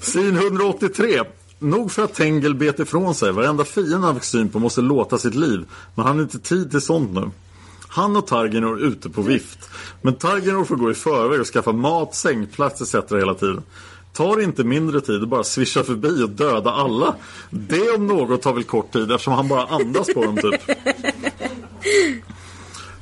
Sin 0.00 0.36
183. 0.36 1.20
Nog 1.62 1.92
för 1.92 2.04
att 2.04 2.14
Tengel 2.14 2.54
bet 2.54 2.78
ifrån 2.78 3.14
sig. 3.14 3.32
Varenda 3.32 3.64
fiende 3.64 4.06
han 4.06 4.14
fick 4.14 4.24
syn 4.24 4.48
på 4.48 4.58
måste 4.58 4.80
låta 4.80 5.18
sitt 5.18 5.34
liv. 5.34 5.64
Men 5.94 6.06
han 6.06 6.16
har 6.16 6.22
inte 6.22 6.38
tid 6.38 6.70
till 6.70 6.80
sånt 6.80 7.12
nu. 7.12 7.30
Han 7.88 8.16
och 8.16 8.26
Targenor 8.26 8.80
är 8.80 8.86
ute 8.86 9.10
på 9.10 9.22
vift. 9.22 9.70
Men 10.02 10.14
Targenor 10.14 10.64
får 10.64 10.76
gå 10.76 10.90
i 10.90 10.94
förväg 10.94 11.40
och 11.40 11.46
skaffa 11.46 11.72
mat, 11.72 12.14
sängplats 12.14 12.94
etc. 12.94 13.12
hela 13.12 13.34
tiden. 13.34 13.62
Tar 14.12 14.40
inte 14.40 14.64
mindre 14.64 15.00
tid 15.00 15.22
att 15.22 15.28
bara 15.28 15.44
svischa 15.44 15.82
förbi 15.82 16.22
och 16.22 16.30
döda 16.30 16.70
alla. 16.70 17.14
Det 17.50 17.90
om 17.90 18.06
något 18.06 18.42
tar 18.42 18.52
väl 18.52 18.64
kort 18.64 18.92
tid 18.92 19.12
eftersom 19.12 19.32
han 19.32 19.48
bara 19.48 19.66
andas 19.66 20.14
på 20.14 20.24
dem 20.24 20.36
typ. 20.36 20.60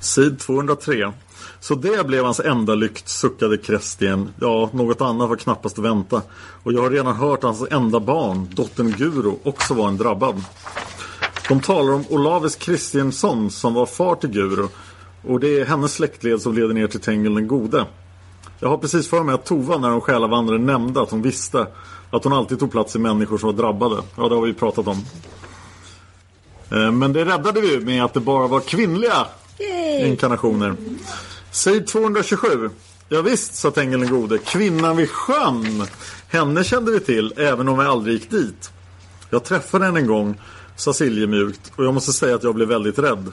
Sid 0.01 0.39
203. 0.39 1.13
Så 1.61 1.75
det 1.75 2.07
blev 2.07 2.25
hans 2.25 2.41
enda 2.41 2.75
lykt, 2.75 3.09
suckade 3.09 3.59
Krestien. 3.59 4.29
Ja, 4.41 4.71
något 4.73 5.01
annat 5.01 5.29
var 5.29 5.37
knappast 5.37 5.79
att 5.79 5.85
vänta. 5.85 6.23
Och 6.63 6.73
jag 6.73 6.83
har 6.83 6.91
redan 6.91 7.17
hört 7.17 7.39
att 7.39 7.43
hans 7.45 7.65
enda 7.71 8.01
barn, 8.01 8.49
dottern 8.53 8.91
Guro, 8.99 9.39
också 9.43 9.75
var 9.75 9.89
en 9.89 9.97
drabbad. 9.97 10.43
De 11.49 11.61
talar 11.61 11.93
om 11.93 12.05
Olaves 12.09 12.57
Kristiansson 12.57 13.51
som 13.51 13.75
var 13.75 13.87
far 13.87 14.15
till 14.15 14.31
Guro. 14.31 14.69
Och 15.29 15.41
det 15.41 15.61
är 15.61 15.65
hennes 15.65 15.93
släktled 15.93 16.43
som 16.43 16.55
leder 16.55 16.75
ner 16.75 16.87
till 16.87 17.01
Tengil 17.01 17.35
den 17.35 17.49
gode. 17.49 17.85
Jag 18.61 18.69
har 18.69 18.79
precis 18.79 19.09
för 19.09 19.23
mig 19.23 19.35
att 19.35 19.45
Tova 19.45 19.79
när 19.79 19.91
de 19.91 20.01
själavandrare 20.01 20.59
nämnde 20.59 21.03
att 21.03 21.11
hon 21.11 21.23
visste 21.23 21.67
att 22.11 22.25
hon 22.25 22.33
alltid 22.33 22.59
tog 22.59 22.71
plats 22.71 22.97
i 22.97 22.99
människor 22.99 23.39
som 23.39 23.47
var 23.47 23.57
drabbade. 23.63 24.03
Ja, 24.17 24.29
det 24.29 24.35
har 24.35 24.43
vi 24.43 24.53
pratat 24.55 24.87
om. 24.87 25.05
Eh, 26.71 26.93
Men 26.93 27.13
det 27.13 27.25
räddade 27.25 27.61
vi 27.61 27.81
med 27.81 28.05
att 28.05 28.15
det 28.15 28.21
bara 28.21 28.47
var 28.47 28.61
kvinnliga 28.61 29.27
inkarnationer. 30.05 30.75
Sid 31.51 31.87
227. 31.87 32.71
Ja, 33.09 33.23
visst, 33.23 33.55
sa 33.55 33.71
Tengil 33.71 34.01
den 34.01 34.11
gode. 34.11 34.39
Kvinnan 34.39 34.97
vid 34.97 35.11
sjön. 35.11 35.87
Henne 36.29 36.65
kände 36.65 36.93
vi 36.93 37.01
till, 37.01 37.35
även 37.37 37.69
om 37.69 37.79
vi 37.79 37.85
aldrig 37.85 38.15
gick 38.15 38.31
dit. 38.31 38.71
Jag 39.31 39.45
träffade 39.45 39.85
henne 39.85 40.01
en 40.01 40.07
gång 40.07 40.41
Sa 40.77 40.93
Silje 40.93 41.27
mjukt. 41.27 41.73
Och 41.77 41.85
jag 41.85 41.95
måste 41.95 42.13
säga 42.13 42.35
att 42.35 42.43
jag 42.43 42.55
blev 42.55 42.69
väldigt 42.69 42.99
rädd. 42.99 43.33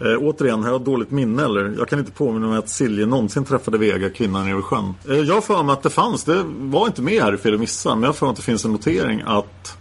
Eh, 0.00 0.16
återigen, 0.18 0.62
har 0.62 0.70
jag 0.70 0.80
dåligt 0.80 1.10
minne 1.10 1.44
eller? 1.44 1.74
Jag 1.78 1.88
kan 1.88 1.98
inte 1.98 2.12
påminna 2.12 2.46
mig 2.46 2.58
att 2.58 2.68
Silje 2.68 3.06
någonsin 3.06 3.44
träffade 3.44 3.78
Vega, 3.78 4.10
kvinnan 4.10 4.44
nere 4.44 4.54
vid 4.54 4.64
sjön. 4.64 4.94
Eh, 5.08 5.16
jag 5.16 5.34
har 5.34 5.40
för 5.40 5.62
mig 5.62 5.72
att 5.72 5.82
det 5.82 5.90
fanns, 5.90 6.24
det 6.24 6.42
var 6.46 6.86
inte 6.86 7.02
med 7.02 7.22
här 7.22 7.34
i 7.34 7.36
Fel 7.36 7.58
missa, 7.58 7.94
men 7.94 8.02
jag 8.02 8.08
har 8.08 8.14
för 8.14 8.26
mig 8.26 8.30
att 8.30 8.36
det 8.36 8.42
finns 8.42 8.64
en 8.64 8.72
notering 8.72 9.22
att 9.26 9.76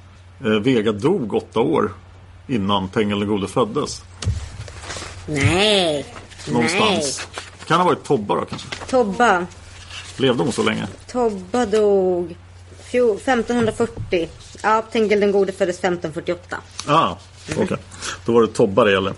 eh, 0.45 0.51
Vega 0.51 0.91
dog 0.91 1.33
åtta 1.33 1.59
år 1.59 1.91
innan 2.47 2.89
Tengil 2.89 3.19
den 3.19 3.27
gode 3.27 3.47
föddes. 3.47 4.01
Nej. 5.27 6.05
Någonstans. 6.47 7.27
Kan 7.67 7.77
ha 7.79 7.85
varit 7.85 8.03
Tobba 8.03 8.35
då 8.35 8.45
kanske? 8.45 8.67
Nej. 8.71 8.87
Tobba. 8.89 9.45
Levde 10.17 10.43
hon 10.43 10.51
så 10.51 10.63
länge? 10.63 10.87
Tobba 11.11 11.65
dog 11.65 12.35
fjo- 12.91 13.15
1540. 13.17 14.29
Ja, 14.63 14.81
Tengil 14.91 15.19
den 15.19 15.31
gode 15.31 15.51
föddes 15.51 15.75
1548. 15.79 16.57
Ah, 16.87 17.15
okej. 17.57 17.77
Då 18.25 18.31
var 18.33 18.41
det 18.41 18.47
Tobba 18.47 18.83
det 18.83 18.91
gällde. 18.91 19.13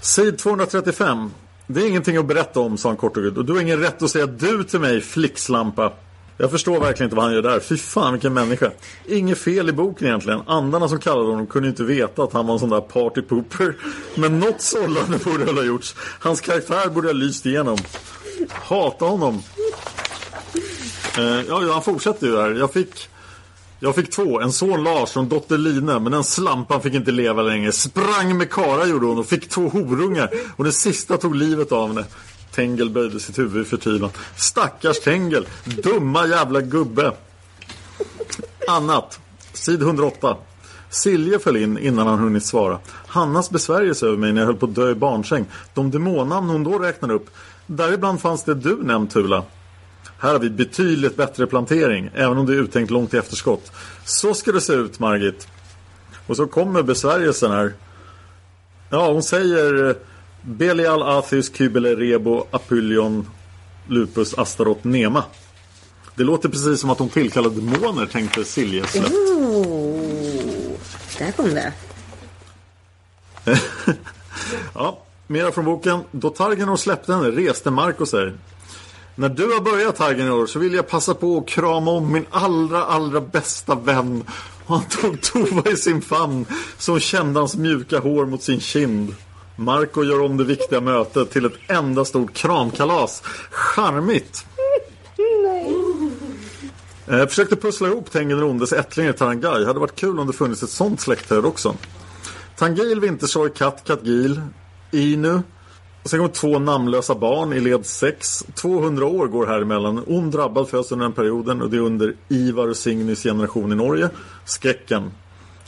Sid 0.00 0.38
235. 0.38 1.30
Det 1.66 1.80
är 1.80 1.88
ingenting 1.88 2.16
att 2.16 2.26
berätta 2.26 2.60
om, 2.60 2.78
sa 2.78 2.88
han 2.88 2.96
kort 2.96 3.16
och 3.16 3.22
gott. 3.22 3.36
Och 3.36 3.44
du 3.44 3.52
har 3.52 3.60
ingen 3.60 3.80
rätt 3.80 4.02
att 4.02 4.10
säga 4.10 4.26
du 4.26 4.64
till 4.64 4.80
mig, 4.80 5.00
flickslampa. 5.00 5.92
Jag 6.38 6.50
förstår 6.50 6.80
verkligen 6.80 7.06
inte 7.06 7.16
vad 7.16 7.24
han 7.24 7.34
gör 7.34 7.42
där. 7.42 7.60
Fy 7.60 7.76
fan 7.76 8.12
vilken 8.12 8.34
människa. 8.34 8.70
Inget 9.06 9.38
fel 9.38 9.68
i 9.68 9.72
boken 9.72 10.06
egentligen. 10.06 10.42
Andarna 10.46 10.88
som 10.88 11.00
kallade 11.00 11.28
honom 11.28 11.46
kunde 11.46 11.68
inte 11.68 11.84
veta 11.84 12.22
att 12.22 12.32
han 12.32 12.46
var 12.46 12.54
en 12.54 12.60
sån 12.60 12.70
där 12.70 12.80
partypooper. 12.80 13.76
Men 14.14 14.40
något 14.40 14.60
sållande 14.60 15.18
borde 15.18 15.44
väl 15.44 15.56
ha 15.56 15.64
gjorts. 15.64 15.94
Hans 15.98 16.40
karaktär 16.40 16.88
borde 16.90 17.08
ha 17.08 17.12
lyst 17.12 17.46
igenom. 17.46 17.78
Hata 18.50 19.04
honom. 19.04 19.42
Eh, 21.18 21.24
ja, 21.24 21.62
ja, 21.62 21.72
han 21.72 21.82
fortsätter 21.82 22.26
ju 22.26 22.32
där. 22.32 22.54
Jag 22.54 22.72
fick... 22.72 23.08
Jag 23.80 23.94
fick 23.94 24.10
två, 24.10 24.40
en 24.40 24.52
son 24.52 24.84
Lars 24.84 25.16
och 25.16 25.22
en 25.22 25.28
dotter 25.28 25.58
Line 25.58 25.84
Men 25.84 26.12
den 26.12 26.24
slampan 26.24 26.82
fick 26.82 26.94
inte 26.94 27.10
leva 27.10 27.42
längre 27.42 27.72
Sprang 27.72 28.36
med 28.36 28.50
Kara 28.50 28.86
gjorde 28.86 29.06
hon 29.06 29.18
och 29.18 29.26
fick 29.26 29.48
två 29.48 29.68
horungar 29.68 30.30
Och 30.56 30.64
den 30.64 30.72
sista 30.72 31.16
tog 31.16 31.34
livet 31.34 31.72
av 31.72 31.88
henne 31.88 32.04
Tengel 32.56 32.90
böjde 32.90 33.20
sitt 33.20 33.38
huvud 33.38 33.66
i 33.66 33.68
förtvivlan 33.68 34.10
Stackars 34.36 35.00
Tengel, 35.00 35.46
dumma 35.64 36.26
jävla 36.26 36.60
gubbe. 36.60 37.12
Annat, 38.68 39.20
sid 39.52 39.82
108 39.82 40.36
Silje 40.90 41.38
föll 41.38 41.56
in 41.56 41.78
innan 41.78 42.06
han 42.06 42.18
hunnit 42.18 42.44
svara. 42.44 42.78
Hannas 43.06 43.50
besvärjelse 43.50 44.06
över 44.06 44.16
mig 44.16 44.32
när 44.32 44.40
jag 44.40 44.46
höll 44.46 44.56
på 44.56 44.66
att 44.66 44.74
dö 44.74 44.90
i 44.90 44.94
barnsäng. 44.94 45.44
De 45.74 45.90
demonnamn 45.90 46.48
hon 46.48 46.64
då 46.64 46.78
räknade 46.78 47.14
upp. 47.14 47.30
Däribland 47.66 48.20
fanns 48.20 48.44
det 48.44 48.54
du 48.54 48.82
nämnt 48.82 49.12
Tula. 49.12 49.44
Här 50.18 50.32
har 50.32 50.38
vi 50.38 50.50
betydligt 50.50 51.16
bättre 51.16 51.46
plantering, 51.46 52.10
även 52.14 52.38
om 52.38 52.46
det 52.46 52.52
är 52.52 52.56
uttänkt 52.56 52.90
långt 52.90 53.14
i 53.14 53.16
efterskott. 53.16 53.72
Så 54.04 54.34
ska 54.34 54.52
det 54.52 54.60
se 54.60 54.72
ut, 54.72 54.98
Margit. 54.98 55.48
Och 56.26 56.36
så 56.36 56.46
kommer 56.46 56.82
besvärjelsen 56.82 57.50
här. 57.50 57.72
Ja, 58.90 59.12
hon 59.12 59.22
säger 59.22 59.96
Belial, 60.46 61.02
Athys, 61.02 61.56
Kybele, 61.56 61.94
Rebo, 61.96 62.46
Apollyon, 62.50 63.26
Lupus, 63.86 64.34
Astaroth, 64.34 64.86
Nema. 64.86 65.24
Det 66.14 66.24
låter 66.24 66.48
precis 66.48 66.80
som 66.80 66.90
att 66.90 66.98
de 66.98 67.08
tillkallar 67.08 67.50
demoner, 67.50 68.06
tänkte 68.06 68.44
Silje 68.44 68.86
släppt. 68.86 69.10
Oh, 69.10 70.72
där 71.18 71.32
kom 71.32 71.54
det. 71.54 71.72
Ja, 74.74 75.02
mera 75.26 75.52
från 75.52 75.64
boken. 75.64 76.00
Då 76.10 76.30
Targenor 76.30 76.76
släppte 76.76 77.12
henne 77.14 77.30
reste 77.30 77.70
Marco 77.70 78.06
sig. 78.06 78.32
När 79.14 79.28
du 79.28 79.52
har 79.52 79.60
börjat 79.60 79.96
Targenor 79.96 80.46
så 80.46 80.58
vill 80.58 80.74
jag 80.74 80.88
passa 80.88 81.14
på 81.14 81.38
att 81.38 81.48
krama 81.48 81.90
om 81.90 82.12
min 82.12 82.26
allra, 82.30 82.84
allra 82.84 83.20
bästa 83.20 83.74
vän. 83.74 84.24
Och 84.66 84.76
han 84.76 84.88
tog 84.88 85.20
Tova 85.20 85.70
i 85.70 85.76
sin 85.76 86.02
famn 86.02 86.46
som 86.78 87.00
kände 87.00 87.40
hans 87.40 87.56
mjuka 87.56 87.98
hår 87.98 88.26
mot 88.26 88.42
sin 88.42 88.60
kind. 88.60 89.14
Marco 89.56 90.04
gör 90.04 90.20
om 90.20 90.36
det 90.36 90.44
viktiga 90.44 90.80
mötet 90.80 91.30
till 91.30 91.44
ett 91.44 91.58
enda 91.68 92.04
stort 92.04 92.32
kramkalas. 92.32 93.22
Charmigt! 93.50 94.46
Jag 97.06 97.20
Eh, 97.20 97.26
försökte 97.26 97.56
pussla 97.56 97.88
ihop 97.88 98.10
Tengen 98.10 98.40
Rondes 98.40 98.72
ättlingar 98.72 99.10
i 99.10 99.12
Tarangai 99.12 99.64
Hade 99.64 99.80
varit 99.80 99.94
kul 99.94 100.18
om 100.18 100.26
det 100.26 100.32
funnits 100.32 100.62
ett 100.62 100.70
sånt 100.70 101.00
släktträd 101.00 101.44
också. 101.44 101.74
Tangil, 102.56 103.00
Vintersorg, 103.00 103.50
Katt, 103.56 103.84
Katgil, 103.84 104.40
Inu. 104.92 105.40
Och 106.02 106.10
sen 106.10 106.18
kommer 106.18 106.32
två 106.32 106.58
namnlösa 106.58 107.14
barn 107.14 107.52
i 107.52 107.60
led 107.60 107.86
6. 107.86 108.44
200 108.54 109.06
år 109.06 109.26
går 109.26 109.46
här 109.46 109.60
emellan. 109.60 110.04
Ond 110.06 110.32
drabbad 110.32 110.68
föds 110.68 110.92
under 110.92 111.06
den 111.06 111.12
perioden 111.12 111.62
och 111.62 111.70
det 111.70 111.76
är 111.76 111.80
under 111.80 112.14
Ivar 112.28 112.68
och 112.68 112.76
Signys 112.76 113.22
generation 113.22 113.72
i 113.72 113.74
Norge. 113.74 114.08
Skräcken 114.44 115.10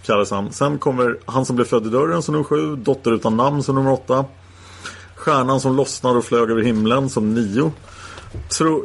kallades 0.09 0.31
han. 0.31 0.53
Sen 0.53 0.79
kommer 0.79 1.19
han 1.27 1.47
som 1.47 1.57
blev 1.57 1.67
född 1.67 1.87
i 1.87 1.91
dörren 1.91 2.23
som 2.23 2.33
nummer 2.33 2.45
7. 2.45 2.77
Dotter 2.77 3.13
utan 3.13 3.37
namn 3.37 3.63
som 3.63 3.75
nummer 3.75 3.93
8. 3.93 4.25
Stjärnan 5.15 5.61
som 5.61 5.77
lossnade 5.77 6.19
och 6.19 6.25
flög 6.25 6.51
över 6.51 6.63
himlen 6.63 7.11
som 7.11 7.35
9. 7.35 7.73
Tro, 8.59 8.85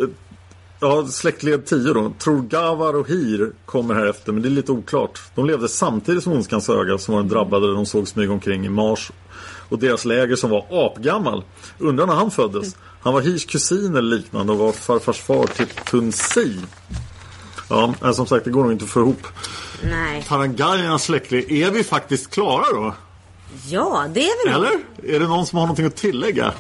Ja, 0.84 1.08
släktled 1.08 1.66
10 1.66 1.94
då. 1.94 2.14
Tror 2.20 2.42
Gavar 2.42 2.94
och 2.94 3.10
Hir 3.10 3.52
kommer 3.66 3.96
här 3.96 4.06
efter, 4.06 4.32
men 4.32 4.42
det 4.42 4.48
är 4.48 4.50
lite 4.50 4.72
oklart. 4.72 5.22
De 5.36 5.46
levde 5.46 5.68
samtidigt 5.68 6.24
som 6.24 6.34
Ondskans 6.34 6.70
öga 6.70 6.98
som 6.98 7.14
var 7.14 7.22
den 7.22 7.30
drabbade 7.30 7.74
de 7.74 7.86
såg 7.86 8.08
smyga 8.08 8.32
omkring 8.32 8.66
i 8.66 8.70
Mars. 8.70 9.12
Och 9.70 9.80
deras 9.80 10.06
läger 10.06 10.36
som 10.36 10.50
var 10.50 10.66
apgammal. 10.70 11.44
Undrar 11.80 12.06
när 12.06 12.14
han 12.14 12.32
föddes. 12.32 12.76
Han 13.02 13.14
var 13.14 13.22
Hirs 13.22 13.46
kusin 13.46 13.96
eller 13.96 14.16
liknande 14.16 14.54
och 14.54 14.60
var 14.60 14.72
farfars 14.72 15.22
far 15.22 15.48
till 15.48 15.68
Tunsi. 15.68 16.60
Ja, 17.74 17.94
men 18.02 18.14
som 18.16 18.28
sagt, 18.28 18.46
det 18.46 18.52
går 18.52 18.64
nog 18.64 18.72
inte 18.72 18.84
att 18.86 18.92
få 18.92 19.00
ihop. 19.00 19.28
Nej. 19.84 20.24
Tarangajernas 20.28 21.04
släktled, 21.04 21.52
är 21.52 21.72
vi 21.72 21.84
faktiskt 21.84 22.30
klara 22.30 22.66
då? 22.74 22.96
Ja, 23.68 24.06
det 24.14 24.20
är 24.30 24.46
vi 24.46 24.52
nog. 24.52 24.60
Eller? 24.66 25.16
Är 25.16 25.20
det 25.20 25.28
någon 25.28 25.46
som 25.46 25.58
har 25.60 25.66
någonting 25.66 25.86
att 25.86 25.96
tillägga? 25.96 26.54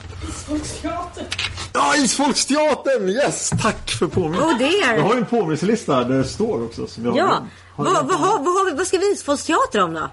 Ja, 1.73 1.95
Isfolksteatern! 1.97 3.09
Yes! 3.09 3.49
Tack 3.61 3.91
för 3.91 4.07
påminnelsen. 4.07 4.49
Oh 4.49 4.57
dear. 4.57 4.95
Jag 4.95 5.03
har 5.03 5.13
ju 5.13 5.19
en 5.19 5.25
påminnelselista 5.25 6.03
där 6.03 6.17
det 6.17 6.23
står 6.23 6.63
också. 6.63 6.87
Som 6.87 7.05
jag 7.05 7.17
Ja. 7.17 7.43
har 7.75 7.83
Vad, 7.85 8.07
vad, 8.07 8.43
vad, 8.45 8.77
vad 8.77 8.87
ska 8.87 8.97
vi 8.97 9.11
Isfolksteater 9.13 9.81
om 9.81 9.93
då? 9.93 10.09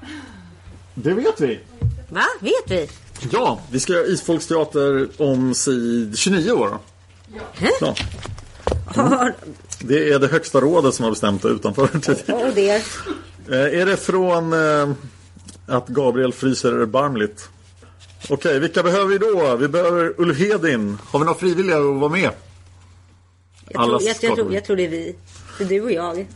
Det 0.95 1.13
vet 1.13 1.41
vi. 1.41 1.61
Va? 2.09 2.23
Vet 2.41 2.71
vi? 2.71 2.89
Ja, 3.33 3.61
vi 3.71 3.81
ska 3.81 3.93
göra 3.93 4.07
Isfolksteater 4.07 5.09
om 5.19 5.55
sid 5.55 6.19
29 6.19 6.53
år. 6.53 6.79
Ja. 7.81 7.95
Har, 8.95 9.35
Det 9.81 10.13
är 10.13 10.19
det 10.19 10.29
högsta 10.29 10.61
rådet 10.61 10.95
som 10.95 11.03
har 11.05 11.11
bestämt 11.11 11.43
det 11.43 11.49
utanför. 11.49 11.89
det. 12.55 12.83
Eh, 13.49 13.81
är 13.81 13.87
det 13.87 13.97
från 13.97 14.53
eh, 14.53 14.91
att 15.67 15.89
Gabriel 15.89 16.33
fryser 16.33 16.73
erbarmligt? 16.73 17.49
Okej, 18.29 18.59
vilka 18.59 18.83
behöver 18.83 19.07
vi 19.07 19.19
då? 19.19 19.57
Vi 19.57 19.69
behöver 19.69 20.15
Ulf 20.17 20.39
Hedin. 20.39 20.99
Har 21.05 21.19
vi 21.19 21.25
några 21.25 21.39
frivilliga 21.39 21.77
att 21.77 22.01
vara 22.01 22.11
med? 22.11 22.31
Jag 23.69 23.85
tror, 23.85 24.03
jag, 24.03 24.17
jag, 24.23 24.37
tror, 24.37 24.45
med. 24.45 24.55
jag 24.55 24.65
tror 24.65 24.77
det 24.77 24.85
är 24.85 24.89
vi. 24.89 25.17
Det 25.59 25.65
är 25.65 25.69
du 25.69 25.81
och 25.81 25.93
jag. 25.93 26.19
Är 26.19 26.27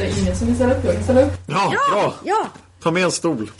det 0.00 0.20
ingen 0.20 0.36
som 0.36 0.46
vill 0.46 0.56
ställa 0.56 0.74
upp? 0.74 0.84
Jag 0.84 0.94
kan 0.94 1.02
ställa 1.02 1.22
upp. 1.22 1.32
Ja, 1.46 1.74
bra! 1.90 2.14
Ja, 2.24 2.46
Ta 2.82 2.90
med 2.90 3.04
en 3.04 3.12
stol. 3.12 3.50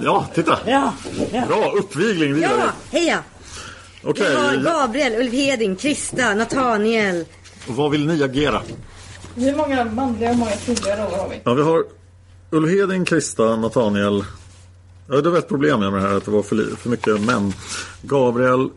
Ja, 0.00 0.26
titta. 0.34 0.58
bra. 0.64 0.92
Bra. 1.30 1.46
Bra 1.46 1.72
uppvigling, 1.72 2.34
det 2.34 2.40
Ja, 2.40 2.72
heja! 2.90 3.22
Okej, 4.02 4.30
Vi 4.30 4.36
har 4.36 4.56
Gabriel, 4.56 5.20
Ulf 5.20 5.32
Heding, 5.32 5.76
Krista, 5.76 6.34
Nathaniel. 6.34 7.24
Vad 7.66 7.90
vill 7.90 8.06
ni 8.06 8.22
agera? 8.22 8.62
Hur 9.34 9.56
många 9.56 9.84
manliga 9.84 10.30
och 10.30 10.36
många 10.36 10.50
kvinnliga 10.50 10.96
roller 11.06 11.16
har 11.18 11.28
vi? 11.28 11.40
Ja, 11.44 11.54
vi 11.54 11.62
har 11.62 11.84
Ulf 12.50 12.70
Hedin, 12.70 13.04
Krista, 13.04 13.56
Nathaniel. 13.56 14.24
Ja, 15.08 15.20
det 15.20 15.30
var 15.30 15.38
ett 15.38 15.48
problem 15.48 15.80
med 15.80 15.92
det 15.92 16.00
här 16.00 16.14
att 16.16 16.24
det 16.24 16.30
var 16.30 16.42
för, 16.42 16.76
för 16.76 16.88
mycket 16.90 17.20
män. 17.20 17.52
Gabriel, 18.02 18.68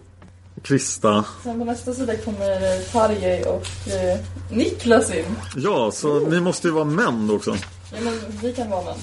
Krista. 0.64 1.26
Sen 1.44 1.60
på 1.60 1.66
nästa 1.66 1.94
sida 1.94 2.16
kommer 2.18 2.52
eh, 2.52 2.82
Tarjei 2.92 3.44
och 3.44 3.66
eh, 3.94 4.20
Niklas 4.52 5.14
in. 5.14 5.26
Ja, 5.56 5.92
så 5.92 6.20
ni 6.20 6.40
måste 6.40 6.68
ju 6.68 6.74
vara 6.74 6.86
män 6.86 7.30
också. 7.32 7.56
Ja, 7.92 7.98
men 8.04 8.14
vi 8.42 8.54
kan 8.54 8.70
vara 8.70 8.84
män. 8.84 8.96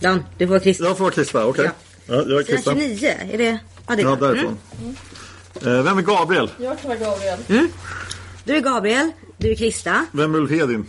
Dan, 0.00 0.24
du 0.38 0.48
får 0.48 0.58
Krista. 0.58 0.84
Jag 0.84 0.96
får 0.96 1.04
vara 1.04 1.14
Krista, 1.14 1.46
okej. 1.46 1.70
Ja. 2.06 2.14
jag 2.14 2.30
är 2.30 2.42
Krista. 2.42 2.72
29, 2.74 3.14
är 3.32 3.38
det? 3.38 3.58
Ja, 3.86 3.96
det 3.96 4.02
är 4.02 4.06
Ja, 4.06 4.16
bra. 4.16 4.28
därifrån. 4.28 4.58
Eh, 5.66 5.82
vem 5.82 5.98
är 5.98 6.02
Gabriel? 6.02 6.50
Jag 6.58 6.80
kan 6.80 6.88
vara 6.88 6.98
Gabriel. 6.98 7.38
Du 8.44 8.56
är 8.56 8.60
Gabriel, 8.60 9.10
du 9.38 9.50
är 9.50 9.54
Krista. 9.54 10.06
Vem 10.12 10.34
är 10.34 10.38
Ulf 10.38 10.50
Hedin? 10.50 10.86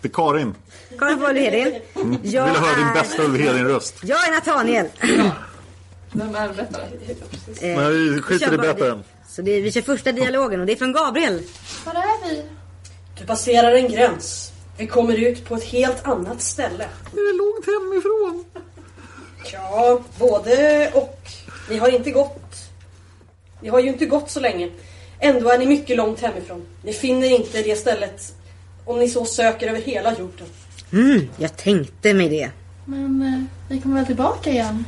Det 0.00 0.08
är 0.08 0.12
Karin. 0.12 0.54
Karin 0.98 1.18
får 1.18 1.28
Ulf 1.30 1.38
Heding. 1.38 1.80
Jag 1.94 2.02
Mm. 2.04 2.22
Vill 2.22 2.36
höra 2.62 2.76
din 2.76 2.86
är- 2.86 2.94
bästa 2.94 3.22
Ulf 3.22 3.40
Hedin-röst. 3.40 3.94
Jag 4.02 4.28
är 4.28 4.32
Nathaniel. 4.32 4.86
Vem 6.12 6.34
är 6.34 6.48
berättare? 6.48 6.84
Eh, 7.60 7.78
Nej, 7.78 8.38
kör 8.40 8.54
i 8.54 8.58
berättaren. 8.58 9.04
Så 9.28 9.42
det 9.42 9.50
är, 9.50 9.62
vi 9.62 9.72
kör 9.72 9.80
första 9.82 10.12
dialogen 10.12 10.60
och 10.60 10.66
det 10.66 10.72
är 10.72 10.76
från 10.76 10.92
Gabriel. 10.92 11.42
Var 11.84 11.94
är 11.94 12.28
vi? 12.30 12.42
Du 13.20 13.26
passerar 13.26 13.72
en 13.74 13.88
gräns. 13.92 14.52
Vi 14.78 14.86
kommer 14.86 15.16
ut 15.16 15.44
på 15.48 15.54
ett 15.54 15.64
helt 15.64 16.06
annat 16.06 16.42
ställe. 16.42 16.88
Det 17.12 17.20
är 17.20 17.36
långt 17.38 17.66
hemifrån. 17.66 18.44
Ja, 19.52 20.00
både 20.18 20.90
och. 20.94 21.20
Ni 21.70 21.76
har 21.78 21.88
inte 21.88 22.10
gått... 22.10 22.54
Ni 23.62 23.68
har 23.68 23.80
ju 23.80 23.88
inte 23.88 24.06
gått 24.06 24.30
så 24.30 24.40
länge. 24.40 24.70
Ändå 25.20 25.50
är 25.50 25.58
ni 25.58 25.66
mycket 25.66 25.96
långt 25.96 26.20
hemifrån. 26.20 26.66
Ni 26.82 26.92
finner 26.92 27.30
inte 27.30 27.62
det 27.62 27.76
stället 27.76 28.34
om 28.84 28.98
ni 28.98 29.08
så 29.08 29.24
söker 29.24 29.68
över 29.68 29.80
hela 29.80 30.10
jorden. 30.18 30.46
Mm, 30.92 31.28
jag 31.36 31.56
tänkte 31.56 32.14
mig 32.14 32.28
det. 32.28 32.50
Men 32.84 33.22
eh, 33.22 33.42
vi 33.74 33.80
kommer 33.80 33.96
väl 33.96 34.06
tillbaka 34.06 34.50
igen? 34.50 34.84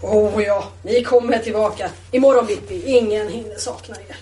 Åh 0.00 0.42
ja, 0.42 0.68
ni 0.82 1.02
kommer 1.04 1.38
tillbaka. 1.38 1.90
Imorgon 2.10 2.46
bitti. 2.46 2.82
Ingen 2.86 3.28
hinner 3.28 3.56
sakna 3.58 3.96
er. 4.08 4.16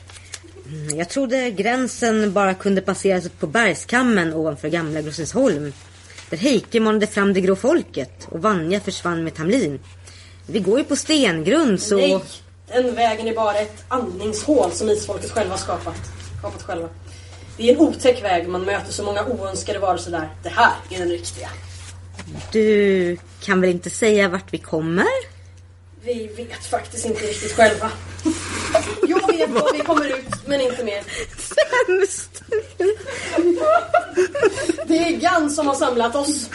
Mm, 0.73 0.99
Jag 0.99 1.09
trodde 1.09 1.51
gränsen 1.51 2.33
bara 2.33 2.55
kunde 2.55 2.81
passeras 2.81 3.29
på 3.29 3.47
bergskammen 3.47 4.35
ovanför 4.35 4.69
gamla 4.69 5.03
Grossensholm. 5.03 5.73
Där 6.31 6.37
Heike 6.37 6.81
manade 6.81 7.07
fram 7.07 7.33
det 7.33 7.41
grå 7.41 7.57
folket 7.57 8.27
och 8.31 8.43
Vanja 8.43 8.81
försvann 8.81 9.25
med 9.25 9.35
Tamlin. 9.35 9.81
Vi 10.47 10.59
går 10.61 10.79
ju 10.79 10.85
på 10.85 10.97
stengrund 10.97 11.81
så... 11.81 11.97
Nej, 11.97 12.21
den 12.73 12.95
vägen 12.95 13.29
är 13.29 13.35
bara 13.35 13.59
ett 13.59 13.85
andningshål 13.89 14.73
som 14.73 14.89
isfolket 14.89 15.31
själva 15.31 15.57
skapat. 15.57 16.01
skapat 16.39 16.63
själva. 16.63 16.89
Det 17.57 17.71
är 17.71 17.75
en 17.75 17.81
otäck 17.81 18.25
väg, 18.25 18.49
man 18.49 18.65
möter 18.65 18.93
så 18.93 19.05
många 19.05 19.25
oönskade 19.25 19.79
varelser 19.79 20.11
där. 20.11 20.29
Det 20.43 20.49
här 20.49 20.73
är 20.91 20.99
den 20.99 21.09
riktiga. 21.09 21.49
Du 22.53 23.17
kan 23.41 23.61
väl 23.61 23.71
inte 23.71 23.91
säga 23.91 24.29
vart 24.29 24.53
vi 24.53 24.59
kommer? 24.59 25.07
Vi 26.05 26.27
vet 26.27 26.67
faktiskt 26.67 27.07
inte 27.07 27.21
riktigt 27.21 27.53
själva. 27.53 27.91
Jag 29.09 29.33
vet 29.33 29.51
var 29.51 29.73
vi 29.73 29.79
kommer 29.79 30.19
ut, 30.19 30.47
men 30.47 30.61
inte 30.61 30.85
mer. 30.85 31.03
Sämst! 31.39 32.32
Det 34.87 34.99
är 34.99 35.17
Gan 35.21 35.51
som 35.51 35.67
har 35.67 35.75
samlat 35.75 36.17
oss. 36.17 36.51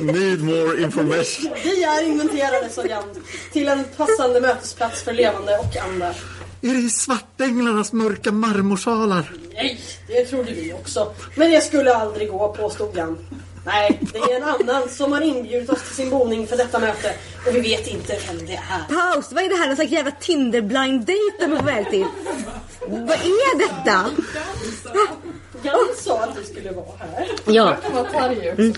Need 0.00 0.40
more 0.44 0.82
information. 0.82 1.52
Vi 1.64 1.84
är 1.84 2.06
inventerade, 2.06 2.70
sa 2.70 2.82
Gan. 2.82 3.04
Till 3.52 3.68
en 3.68 3.84
passande 3.96 4.40
mötesplats 4.40 5.02
för 5.02 5.12
levande 5.12 5.58
och 5.58 5.76
andar. 5.76 6.14
Är 6.62 6.74
det 6.74 6.80
i 6.80 6.90
svartänglarnas 6.90 7.92
mörka 7.92 8.32
marmorsalar? 8.32 9.32
Nej, 9.54 9.80
det 10.06 10.24
trodde 10.24 10.52
vi 10.52 10.72
också. 10.72 11.14
Men 11.34 11.50
det 11.50 11.60
skulle 11.60 11.94
aldrig 11.94 12.28
gå, 12.28 12.52
påstod 12.52 12.94
Gan. 12.94 13.18
Nej, 13.68 14.00
det 14.12 14.18
är 14.18 14.36
en 14.36 14.42
annan 14.42 14.88
som 14.88 15.12
har 15.12 15.20
inbjudit 15.20 15.70
oss 15.70 15.82
till 15.82 15.94
sin 15.96 16.10
boning 16.10 16.46
för 16.46 16.56
detta 16.56 16.78
möte. 16.78 17.14
Och 17.46 17.54
vi 17.54 17.60
vet 17.60 17.86
inte 17.86 18.18
vem 18.26 18.46
det 18.46 18.52
är. 18.52 18.94
Paus! 18.94 19.32
Vad 19.32 19.44
är 19.44 19.48
det 19.48 19.54
här? 19.56 19.66
Någon 19.66 19.76
slags 19.76 19.90
jävla 19.90 20.10
Tinder 20.10 20.60
blind 20.60 21.00
date 21.00 21.36
de 21.40 21.52
är 21.52 21.56
på 21.58 21.64
väg 21.64 21.90
till? 21.90 22.06
Vad 22.88 23.10
är 23.10 23.58
detta? 23.58 24.10
Gan 25.62 25.74
sa 25.96 26.20
att 26.22 26.36
du 26.36 26.44
skulle 26.44 26.72
vara 26.72 26.86
här. 26.98 27.28
Ja. 27.46 27.76
Jag 27.92 28.58
Mm. 28.58 28.74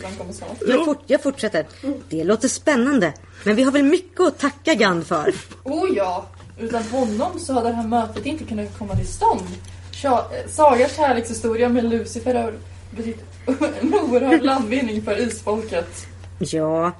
Jag, 0.66 0.84
fort, 0.84 1.02
jag 1.06 1.22
fortsätter. 1.22 1.66
Det 2.08 2.24
låter 2.24 2.48
spännande. 2.48 3.12
Men 3.44 3.56
vi 3.56 3.62
har 3.62 3.72
väl 3.72 3.82
mycket 3.82 4.20
att 4.20 4.38
tacka 4.38 4.74
Gand 4.74 5.06
för. 5.06 5.34
Oh 5.64 5.88
ja, 5.96 6.26
utan 6.58 6.82
honom 6.82 7.38
så 7.38 7.52
hade 7.52 7.68
det 7.68 7.74
här 7.74 7.88
mötet 7.88 8.26
inte 8.26 8.44
kunnat 8.44 8.78
komma 8.78 8.96
till 8.96 9.08
stånd. 9.08 9.48
Eh, 10.04 10.20
Sagas 10.48 10.96
kärlekshistoria 10.96 11.68
med 11.68 11.84
Lucifer 11.84 12.34
har 12.34 12.54
betytt 12.90 13.24
en 13.80 13.94
oerhörd 13.94 14.42
landvinning 14.42 15.02
för 15.02 15.20
isfolket. 15.20 16.06
Ja, 16.38 16.92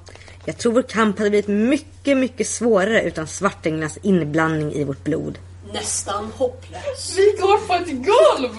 jag 0.45 0.57
tror 0.57 0.73
vår 0.73 0.81
kamp 0.81 1.17
hade 1.17 1.29
blivit 1.29 1.47
mycket, 1.47 2.17
mycket 2.17 2.47
svårare 2.47 3.03
utan 3.03 3.27
Svartänglarnas 3.27 3.97
inblandning 4.01 4.73
i 4.73 4.83
vårt 4.83 5.03
blod. 5.03 5.37
Nästan 5.73 6.31
hopplös. 6.35 7.15
Vi 7.17 7.35
går 7.41 7.67
på 7.67 7.73
ett 7.73 7.89
golv! 7.89 8.51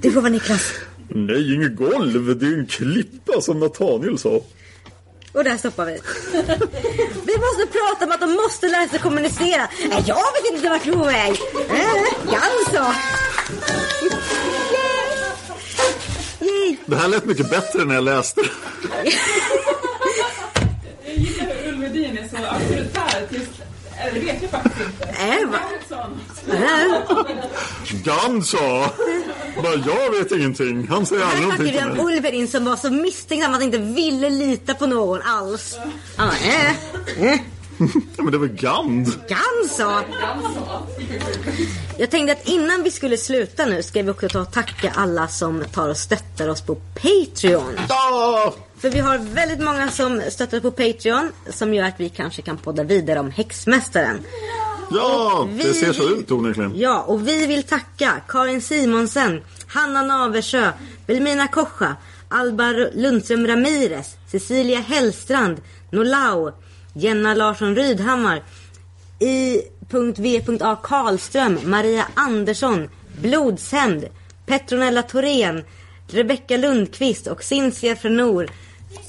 Det 0.00 0.10
får 0.10 0.20
vara 0.20 0.32
Niklas. 0.32 0.72
Nej, 1.08 1.54
inget 1.54 1.76
golv. 1.76 2.38
Det 2.38 2.46
är 2.46 2.58
en 2.58 2.66
klippa 2.66 3.40
som 3.40 3.60
Nathaniel 3.60 4.18
sa. 4.18 4.40
Och 5.32 5.44
där 5.44 5.56
stoppar 5.56 5.86
vi. 5.86 5.92
Vi 7.26 7.36
måste 7.38 7.66
prata 7.72 8.04
om 8.04 8.12
att 8.12 8.20
de 8.20 8.32
måste 8.32 8.68
lära 8.68 8.88
sig 8.88 8.98
kommunicera. 8.98 9.68
Nej, 9.88 10.04
Jag 10.06 10.16
vet 10.16 10.52
inte 10.54 10.68
vart 10.68 10.86
vi 10.86 10.90
är 10.90 10.96
på 10.96 11.04
väg. 11.04 11.38
Äh. 12.74 13.81
Det 16.86 16.96
här 16.96 17.08
lät 17.08 17.24
mycket 17.24 17.50
bättre 17.50 17.84
när 17.84 17.94
jag 17.94 18.04
läste 18.04 18.40
det. 18.40 18.48
Jag 21.04 21.14
gillar 21.14 21.46
hur 21.46 21.72
Ulvedin 21.72 22.18
är 22.18 22.28
så 22.28 22.36
auktoritär. 22.36 23.28
det 24.12 24.20
vet 24.20 24.42
jag 24.42 24.50
faktiskt 24.50 24.76
inte. 24.80 25.08
Äh, 25.08 25.48
va? 25.48 25.58
Gan 28.04 28.42
sa. 28.42 28.90
Bara, 29.62 29.74
jag 29.74 30.10
vet 30.18 30.32
ingenting. 30.32 30.88
Han 30.88 31.06
säger 31.06 31.24
aldrig 31.24 31.42
någonting 31.42 31.72
till 31.72 31.86
mig. 31.86 32.04
Ulverin 32.04 32.48
som 32.48 32.64
var 32.64 32.76
så 32.76 32.90
misstänksam 32.90 33.50
att 33.50 33.56
han 33.56 33.62
inte 33.62 33.78
ville 33.78 34.30
lita 34.30 34.74
på 34.74 34.86
någon 34.86 35.22
alls. 35.22 35.78
Han 36.16 36.28
bara, 36.28 36.36
äh, 36.36 37.32
äh. 37.32 37.40
Ja, 38.16 38.22
men 38.22 38.32
det 38.32 38.38
var 38.38 38.46
Gand. 38.46 39.06
Gans 39.28 39.76
sa. 39.76 40.02
Jag 41.98 42.10
tänkte 42.10 42.32
att 42.32 42.48
innan 42.48 42.82
vi 42.82 42.90
skulle 42.90 43.16
sluta 43.16 43.66
nu 43.66 43.82
ska 43.82 44.02
vi 44.02 44.10
också 44.10 44.28
ta 44.28 44.40
och 44.40 44.52
tacka 44.52 44.92
alla 44.94 45.28
som 45.28 45.64
tar 45.72 45.88
och 45.88 45.96
stöttar 45.96 46.48
oss 46.48 46.60
på 46.60 46.74
Patreon. 46.74 47.76
Ja! 47.88 48.54
För 48.78 48.90
vi 48.90 48.98
har 48.98 49.18
väldigt 49.18 49.60
många 49.60 49.90
som 49.90 50.22
stöttar 50.30 50.60
på 50.60 50.70
Patreon 50.70 51.32
som 51.50 51.74
gör 51.74 51.84
att 51.84 51.94
vi 52.00 52.08
kanske 52.08 52.42
kan 52.42 52.56
podda 52.58 52.82
vidare 52.84 53.20
om 53.20 53.30
Häxmästaren. 53.30 54.18
Ja, 54.90 55.48
det 55.58 55.64
vi- 55.64 55.74
ser 55.74 55.92
så 55.92 56.08
ut 56.08 56.30
onekligen. 56.30 56.72
Ja, 56.76 57.02
och 57.02 57.28
vi 57.28 57.46
vill 57.46 57.62
tacka 57.62 58.12
Karin 58.28 58.62
Simonsen, 58.62 59.40
Hanna 59.66 60.02
Naversjö, 60.02 60.72
Vilmina 61.06 61.48
Kocha, 61.48 61.96
Alba 62.28 62.68
Lundström 62.94 63.46
Ramirez, 63.46 64.06
Cecilia 64.30 64.80
Hellstrand, 64.80 65.60
Nolau, 65.90 66.52
Jenna 66.94 67.34
Larsson 67.34 67.76
Rydhammar, 67.76 68.42
I.V.A. 69.18 70.76
Karlström, 70.82 71.58
Maria 71.64 72.06
Andersson, 72.14 72.88
Blodshämnd, 73.20 74.08
Petronella 74.46 75.02
Thorén, 75.02 75.64
Rebecka 76.08 76.56
Lundqvist 76.56 77.26
och 77.26 77.44
Cynthia 77.44 77.96
Frenor. 77.96 78.50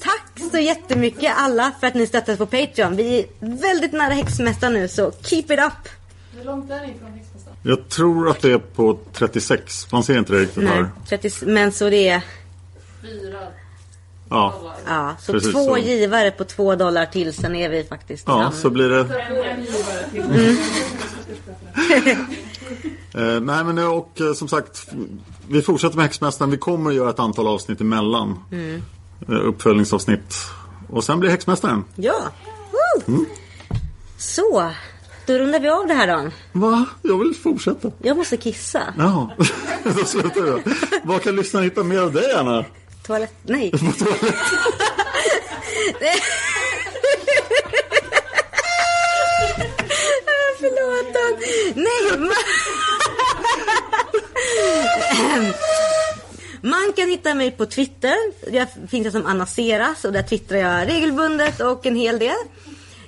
Tack 0.00 0.50
så 0.52 0.58
jättemycket 0.58 1.32
alla 1.36 1.72
för 1.80 1.86
att 1.86 1.94
ni 1.94 2.06
stöttar 2.06 2.36
på 2.36 2.46
Patreon. 2.46 2.96
Vi 2.96 3.18
är 3.18 3.26
väldigt 3.38 3.92
nära 3.92 4.12
Häxmästaren 4.12 4.74
nu 4.74 4.88
så 4.88 5.12
keep 5.22 5.44
it 5.48 5.50
up! 5.50 5.88
Hur 6.36 6.44
långt 6.44 6.70
är 6.70 6.80
ni 6.80 6.94
från 7.00 7.12
Häxmästaren? 7.12 7.56
Jag 7.62 7.88
tror 7.88 8.30
att 8.30 8.40
det 8.42 8.52
är 8.52 8.58
på 8.58 8.98
36. 9.12 9.92
Man 9.92 10.04
ser 10.04 10.18
inte 10.18 10.32
det 10.32 10.38
riktigt 10.38 10.64
Nej, 10.64 10.72
här. 10.72 10.90
30, 11.08 11.46
men 11.46 11.72
så 11.72 11.90
det 11.90 12.08
är... 12.08 12.22
Fyra. 13.02 13.38
Ja. 14.34 14.54
Ja, 14.86 15.16
så 15.20 15.32
Precis 15.32 15.52
två 15.52 15.64
så. 15.64 15.78
givare 15.78 16.30
på 16.30 16.44
två 16.44 16.74
dollar 16.74 17.06
till, 17.06 17.34
sen 17.34 17.54
är 17.54 17.68
vi 17.68 17.84
faktiskt 17.84 18.24
Ja, 18.26 18.50
så 18.54 18.70
blir 18.70 18.88
det... 18.88 19.00
Mm. 20.14 20.56
Eh, 23.14 23.40
nej 23.40 23.64
men 23.64 23.78
och 23.78 24.20
eh, 24.20 24.32
som 24.32 24.48
sagt 24.48 24.88
Vi 25.48 25.62
fortsätter 25.62 25.96
med 25.96 26.04
Häxmästaren. 26.04 26.50
Vi 26.50 26.56
kommer 26.56 26.90
att 26.90 26.96
göra 26.96 27.10
ett 27.10 27.18
antal 27.18 27.46
avsnitt 27.46 27.80
emellan. 27.80 28.38
Mm. 28.52 28.82
Eh, 29.28 29.34
uppföljningsavsnitt. 29.34 30.34
Och 30.88 31.04
sen 31.04 31.20
blir 31.20 31.30
Häxmästaren. 31.30 31.84
Ja! 31.96 32.14
Woo! 33.06 33.24
Så, 34.18 34.70
då 35.26 35.34
rundar 35.34 35.60
vi 35.60 35.68
av 35.68 35.86
det 35.86 35.94
här 35.94 36.06
då. 36.06 36.30
Va? 36.52 36.84
Jag 37.02 37.18
vill 37.18 37.34
fortsätta. 37.34 37.90
Jag 38.02 38.16
måste 38.16 38.36
kissa. 38.36 38.82
Ja, 38.98 39.30
då 39.84 40.04
slutar 40.04 40.46
då. 40.46 40.58
Var 41.02 41.18
kan 41.18 41.36
lyssnarna 41.36 41.64
hitta 41.64 41.82
mer 41.82 42.00
av 42.00 42.12
dig 42.12 42.32
Anna? 42.32 42.64
Toalett... 43.06 43.34
Nej. 43.42 43.72
Förlåt. 50.58 51.14
Dan. 51.14 51.38
Nej, 51.74 52.18
man... 52.18 52.30
Man 56.62 56.92
kan 56.96 57.08
hitta 57.08 57.34
mig 57.34 57.50
på 57.50 57.66
Twitter. 57.66 58.14
Jag 58.52 58.68
finns 58.88 59.12
som 59.12 59.26
Anna 59.26 59.46
Seras 59.46 60.04
och 60.04 60.12
där 60.12 60.22
twittrar 60.22 60.58
jag 60.58 60.88
regelbundet 60.88 61.60
och 61.60 61.86
en 61.86 61.96
hel 61.96 62.18
del. 62.18 62.34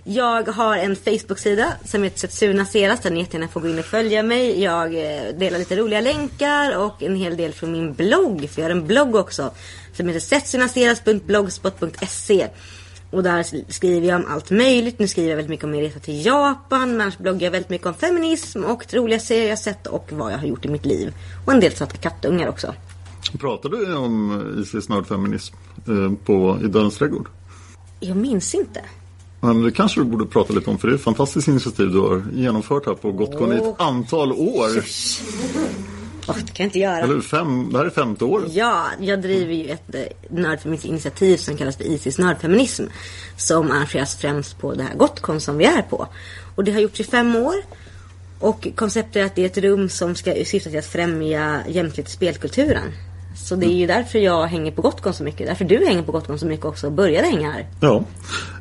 Jag 0.05 0.49
har 0.49 0.77
en 0.77 0.97
Facebook-sida 0.97 1.73
som 1.85 2.03
heter 2.03 2.19
Setsuna 2.19 2.65
Seras 2.65 3.01
där 3.01 3.11
ni 3.11 3.21
jättegärna 3.21 3.49
får 3.49 3.61
gå 3.61 3.69
in 3.69 3.79
och 3.79 3.85
följa 3.85 4.23
mig. 4.23 4.63
Jag 4.63 4.95
eh, 4.95 5.23
delar 5.35 5.59
lite 5.59 5.77
roliga 5.77 6.01
länkar 6.01 6.79
och 6.79 7.03
en 7.03 7.17
hel 7.17 7.37
del 7.37 7.53
från 7.53 7.73
min 7.73 7.95
blogg. 7.95 8.51
För 8.51 8.63
jag 8.63 8.69
har 8.69 8.71
en 8.71 8.87
blogg 8.87 9.15
också 9.15 9.51
som 9.97 10.07
heter 10.07 10.21
setsunaseras.blogspot.se. 10.21 12.49
Och 13.11 13.23
där 13.23 13.73
skriver 13.73 14.09
jag 14.09 14.21
om 14.21 14.27
allt 14.29 14.51
möjligt. 14.51 14.99
Nu 14.99 15.09
skriver 15.09 15.29
jag 15.29 15.37
väldigt 15.37 15.51
mycket 15.51 15.65
om 15.65 15.71
min 15.71 15.81
resa 15.81 15.99
till 15.99 16.27
Japan. 16.27 16.91
Men 16.91 17.01
annars 17.01 17.19
bloggar 17.19 17.41
jag 17.41 17.51
väldigt 17.51 17.71
mycket 17.71 17.87
om 17.87 17.95
feminism 17.95 18.65
och 18.65 18.95
roliga 18.95 19.21
serier 19.21 19.49
jag 19.49 19.59
sett 19.59 19.87
och 19.87 20.09
vad 20.13 20.33
jag 20.33 20.39
har 20.39 20.47
gjort 20.47 20.65
i 20.65 20.69
mitt 20.69 20.87
liv. 20.87 21.15
Och 21.47 21.53
en 21.53 21.61
del 21.61 21.73
söta 21.73 21.97
kattungar 21.97 22.49
också. 22.49 22.75
Pratar 23.39 23.69
du 23.69 23.97
om 23.97 24.45
Isis 24.63 24.89
nördfeminism 24.89 25.55
eh, 25.89 26.13
på, 26.25 26.59
i 26.65 26.67
Dödens 26.67 26.97
trädgård? 26.97 27.29
Jag 28.01 28.17
minns 28.17 28.55
inte. 28.55 28.81
Men 29.41 29.63
det 29.63 29.71
kanske 29.71 30.01
du 30.01 30.05
borde 30.05 30.27
prata 30.27 30.53
lite 30.53 30.71
om 30.71 30.79
för 30.79 30.89
det 30.89 30.95
är 30.95 30.97
ett 30.97 31.03
fantastiskt 31.03 31.49
initiativ 31.49 31.91
du 31.91 32.01
har 32.01 32.23
genomfört 32.33 32.87
här 32.87 32.95
på 32.95 33.13
Gotcon 33.13 33.53
i 33.53 33.57
ett 33.57 33.81
antal 33.81 34.33
år. 34.33 34.85
Åh, 36.29 36.37
det 36.37 36.53
kan 36.53 36.65
jag 36.65 36.67
inte 36.67 36.79
göra. 36.79 36.99
Eller 36.99 37.21
fem, 37.21 37.73
det 37.73 37.79
här 37.79 37.85
är 37.85 37.91
femte 37.91 38.25
året. 38.25 38.53
Ja, 38.53 38.85
jag 39.01 39.23
driver 39.23 39.55
ju 39.55 39.71
ett 39.71 39.95
eh, 39.95 40.01
nördfeministiskt 40.31 40.91
initiativ 40.91 41.37
som 41.37 41.57
kallas 41.57 41.77
för 41.77 41.85
Isis 41.85 42.19
nördfeminism. 42.19 42.85
Som 43.37 43.71
arrangeras 43.71 44.17
främst 44.17 44.59
på 44.59 44.75
det 44.75 44.83
här 44.83 44.95
Gotcon 44.95 45.41
som 45.41 45.59
vi 45.59 45.65
är 45.65 45.83
på. 45.83 46.07
Och 46.55 46.65
det 46.65 46.73
har 46.73 46.81
gjorts 46.81 47.01
i 47.01 47.05
fem 47.05 47.37
år. 47.37 47.55
Och 48.41 48.69
konceptet 48.75 49.17
är 49.17 49.25
att 49.25 49.35
det 49.35 49.43
är 49.43 49.47
ett 49.47 49.59
rum 49.59 49.89
som 49.89 50.15
ska 50.15 50.35
syfta 50.45 50.71
till 50.71 50.79
att 50.79 50.87
främja 50.87 51.61
jämställdhet 51.69 52.09
i 52.09 52.11
spelkulturen. 52.11 52.93
Så 53.37 53.57
det 53.57 53.67
är 53.67 53.77
ju 53.77 53.87
därför 53.87 54.19
jag 54.19 54.47
hänger 54.47 54.73
på 54.73 54.83
Gotcon 54.83 55.15
så 55.15 55.25
mycket. 55.25 55.47
Därför 55.47 55.65
du 55.65 55.87
hänger 55.87 56.03
på 56.03 56.13
Gotcon 56.13 56.39
så 56.39 56.47
mycket 56.47 56.67
också 56.67 56.87
och 56.87 56.93
började 56.93 57.27
hänga 57.27 57.51
här. 57.51 57.67
Ja, 57.81 58.05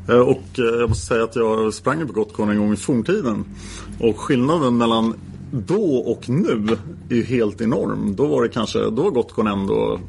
Eh, 0.09 0.19
och 0.19 0.59
eh, 0.59 0.79
jag 0.79 0.89
måste 0.89 1.05
säga 1.05 1.23
att 1.23 1.35
jag 1.35 1.73
sprang 1.73 2.07
på 2.07 2.13
Gotcon 2.13 2.49
en 2.49 2.59
gång 2.59 2.73
i 2.73 2.77
forntiden. 2.77 3.45
Och 3.99 4.19
skillnaden 4.19 4.77
mellan 4.77 5.13
då 5.67 5.95
och 5.95 6.29
nu 6.29 6.77
är 7.09 7.15
ju 7.15 7.23
helt 7.23 7.61
enorm. 7.61 8.15
Då 8.15 8.27
var 8.27 8.43
det 8.43 8.49
kanske, 8.49 8.79
då 8.79 9.03
var 9.03 9.11
Gotcon 9.11 9.47
ändå 9.47 9.99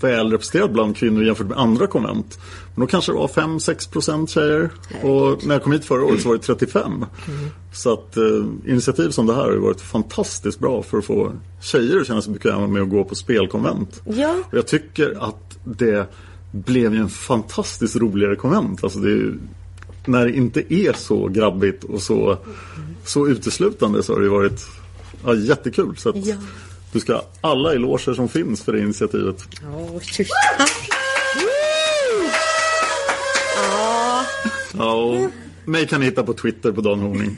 väl 0.00 0.30
representerad 0.30 0.72
bland 0.72 0.96
kvinnor 0.96 1.24
jämfört 1.24 1.46
med 1.46 1.58
andra 1.58 1.86
konvent. 1.86 2.38
Men 2.74 2.80
då 2.80 2.86
kanske 2.86 3.12
det 3.12 3.18
var 3.18 3.28
5-6% 3.28 4.26
tjejer. 4.26 4.70
Och 5.02 5.46
när 5.46 5.54
jag 5.54 5.62
kom 5.62 5.72
hit 5.72 5.84
förra 5.84 6.04
året 6.04 6.22
så 6.22 6.28
var 6.28 6.36
det 6.36 6.42
35. 6.42 7.04
Så 7.72 7.92
att 7.92 8.16
eh, 8.16 8.44
initiativ 8.66 9.10
som 9.10 9.26
det 9.26 9.34
här 9.34 9.42
har 9.42 9.56
varit 9.56 9.80
fantastiskt 9.80 10.58
bra 10.58 10.82
för 10.82 10.98
att 10.98 11.04
få 11.04 11.32
tjejer 11.60 12.00
att 12.00 12.06
känna 12.06 12.22
sig 12.22 12.32
bekväma 12.32 12.66
med 12.66 12.82
att 12.82 12.90
gå 12.90 13.04
på 13.04 13.14
spelkonvent. 13.14 14.02
Ja. 14.04 14.36
Och 14.50 14.58
jag 14.58 14.66
tycker 14.66 15.28
att 15.28 15.58
det 15.64 16.06
blev 16.50 16.94
ju 16.94 17.00
en 17.00 17.08
fantastiskt 17.08 17.96
roligare 17.96 18.36
konvent. 18.36 18.84
Alltså 18.84 18.98
det 18.98 19.12
är 19.12 19.34
när 20.08 20.24
det 20.26 20.32
inte 20.32 20.74
är 20.74 20.92
så 20.92 21.26
grabbigt 21.28 21.84
och 21.84 22.02
så, 22.02 22.38
så 23.04 23.28
uteslutande 23.28 24.02
så 24.02 24.14
har 24.14 24.20
det 24.20 24.28
varit 24.28 24.66
ja, 25.24 25.34
jättekul. 25.34 25.96
Så 25.96 26.08
att 26.08 26.16
Ja. 26.26 26.36
du 26.92 27.00
ska 27.00 27.12
ha 27.14 27.24
alla 27.40 27.72
eloger 27.74 28.14
som 28.14 28.28
finns 28.28 28.62
för 28.62 28.72
det 28.72 28.78
initiativet. 28.80 29.36
Tack. 30.58 30.90
Ja. 34.78 34.92
Och 34.92 35.30
mig 35.64 35.86
kan 35.86 36.00
ni 36.00 36.06
hitta 36.06 36.22
på 36.22 36.32
Twitter 36.32 36.72
på 36.72 36.80
Dan 36.80 37.00
Horning. 37.00 37.36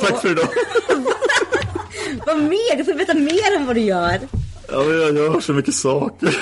Tack 0.00 0.22
för 0.22 0.30
idag. 0.30 0.48
Vad 2.26 2.36
mer? 2.42 2.76
Du 2.76 2.84
får 2.84 2.94
berätta 2.94 3.14
mer 3.14 3.56
om 3.56 3.66
vad 3.66 3.76
du 3.76 3.80
gör. 3.80 4.20
Ja, 4.68 4.84
jag 4.84 5.16
gör 5.16 5.40
så 5.40 5.52
mycket 5.52 5.74
saker. 5.74 6.36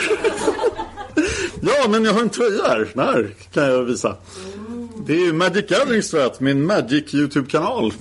Ja, 1.60 1.88
men 1.88 2.04
jag 2.04 2.12
har 2.12 2.20
en 2.20 2.28
tröja 2.28 2.62
här. 2.62 2.88
Den 2.94 3.06
här 3.06 3.34
kan 3.52 3.64
jag 3.64 3.82
visa. 3.84 4.16
Det 5.06 5.12
är 5.12 5.26
ju 5.26 5.32
Magic 5.32 5.66
Gatherings 5.68 6.10
tror 6.10 6.22
jag, 6.22 6.32
min 6.38 6.66
Magic 6.66 7.14
YouTube-kanal. 7.14 7.94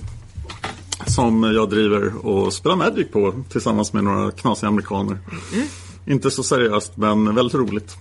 Som 1.06 1.42
jag 1.42 1.70
driver 1.70 2.26
och 2.26 2.52
spelar 2.52 2.76
Magic 2.76 3.10
på 3.12 3.44
tillsammans 3.50 3.92
med 3.92 4.04
några 4.04 4.30
knasiga 4.30 4.68
amerikaner. 4.68 5.18
Inte 6.06 6.30
så 6.30 6.42
seriöst, 6.42 6.92
men 6.96 7.34
väldigt 7.34 7.54
roligt. 7.54 7.96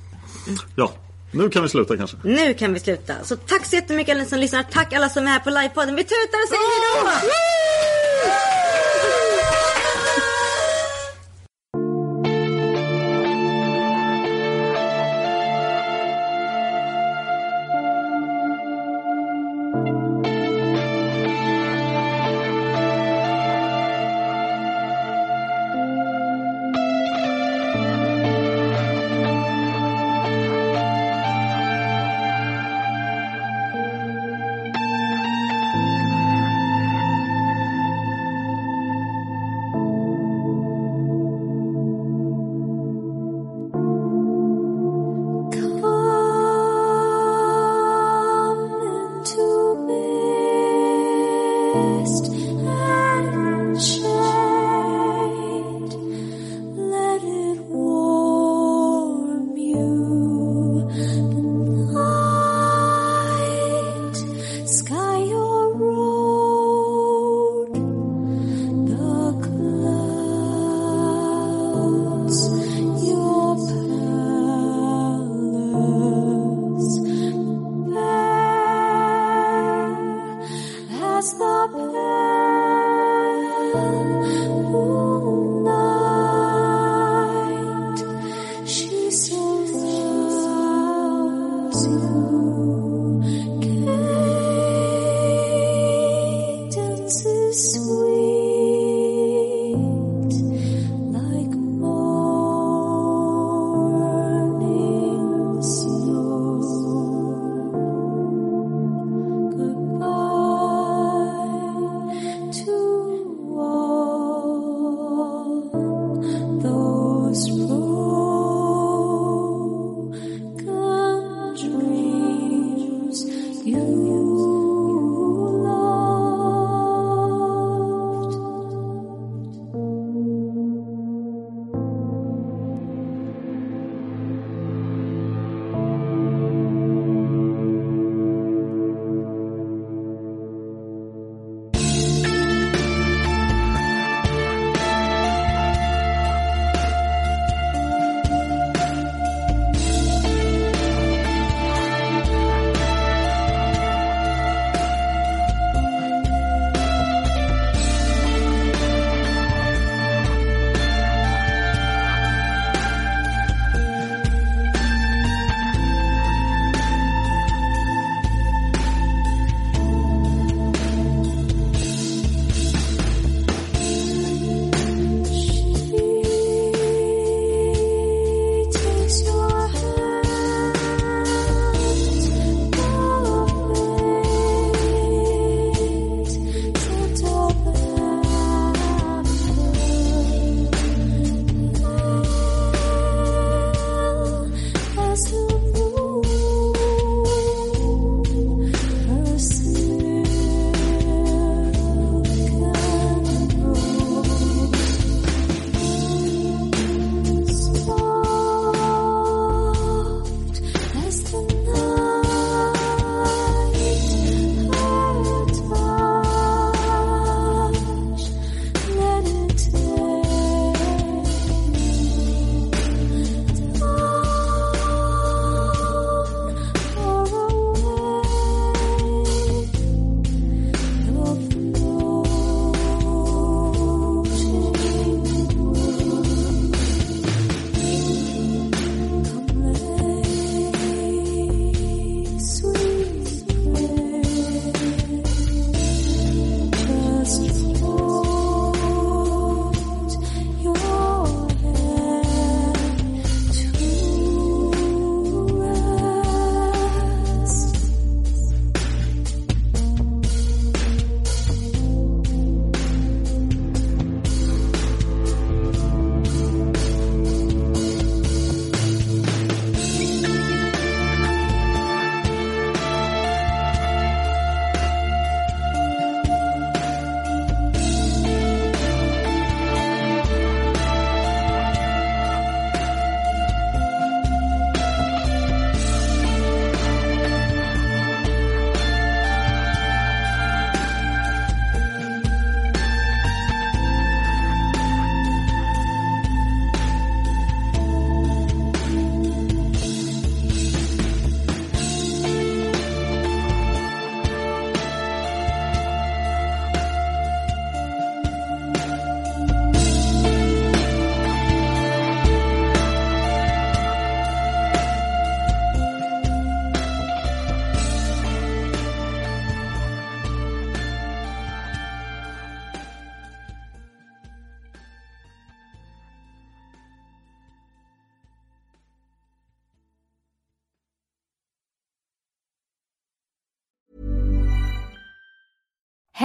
Ja, 0.75 0.91
nu 1.31 1.49
kan 1.49 1.63
vi 1.63 1.69
sluta 1.69 1.97
kanske. 1.97 2.17
Nu 2.23 2.53
kan 2.53 2.73
vi 2.73 2.79
sluta. 2.79 3.13
Så 3.23 3.35
tack 3.35 3.65
så 3.65 3.75
jättemycket 3.75 4.15
alla 4.15 4.25
som 4.25 4.39
lyssnar. 4.39 4.63
Tack 4.63 4.93
alla 4.93 5.09
som 5.09 5.23
är 5.23 5.27
här 5.27 5.39
på 5.39 5.49
livepodden. 5.49 5.95
Vi 5.95 6.03
tutar 6.03 6.37
och 6.43 6.49
säger 6.49 6.63
hejdå! 6.95 8.60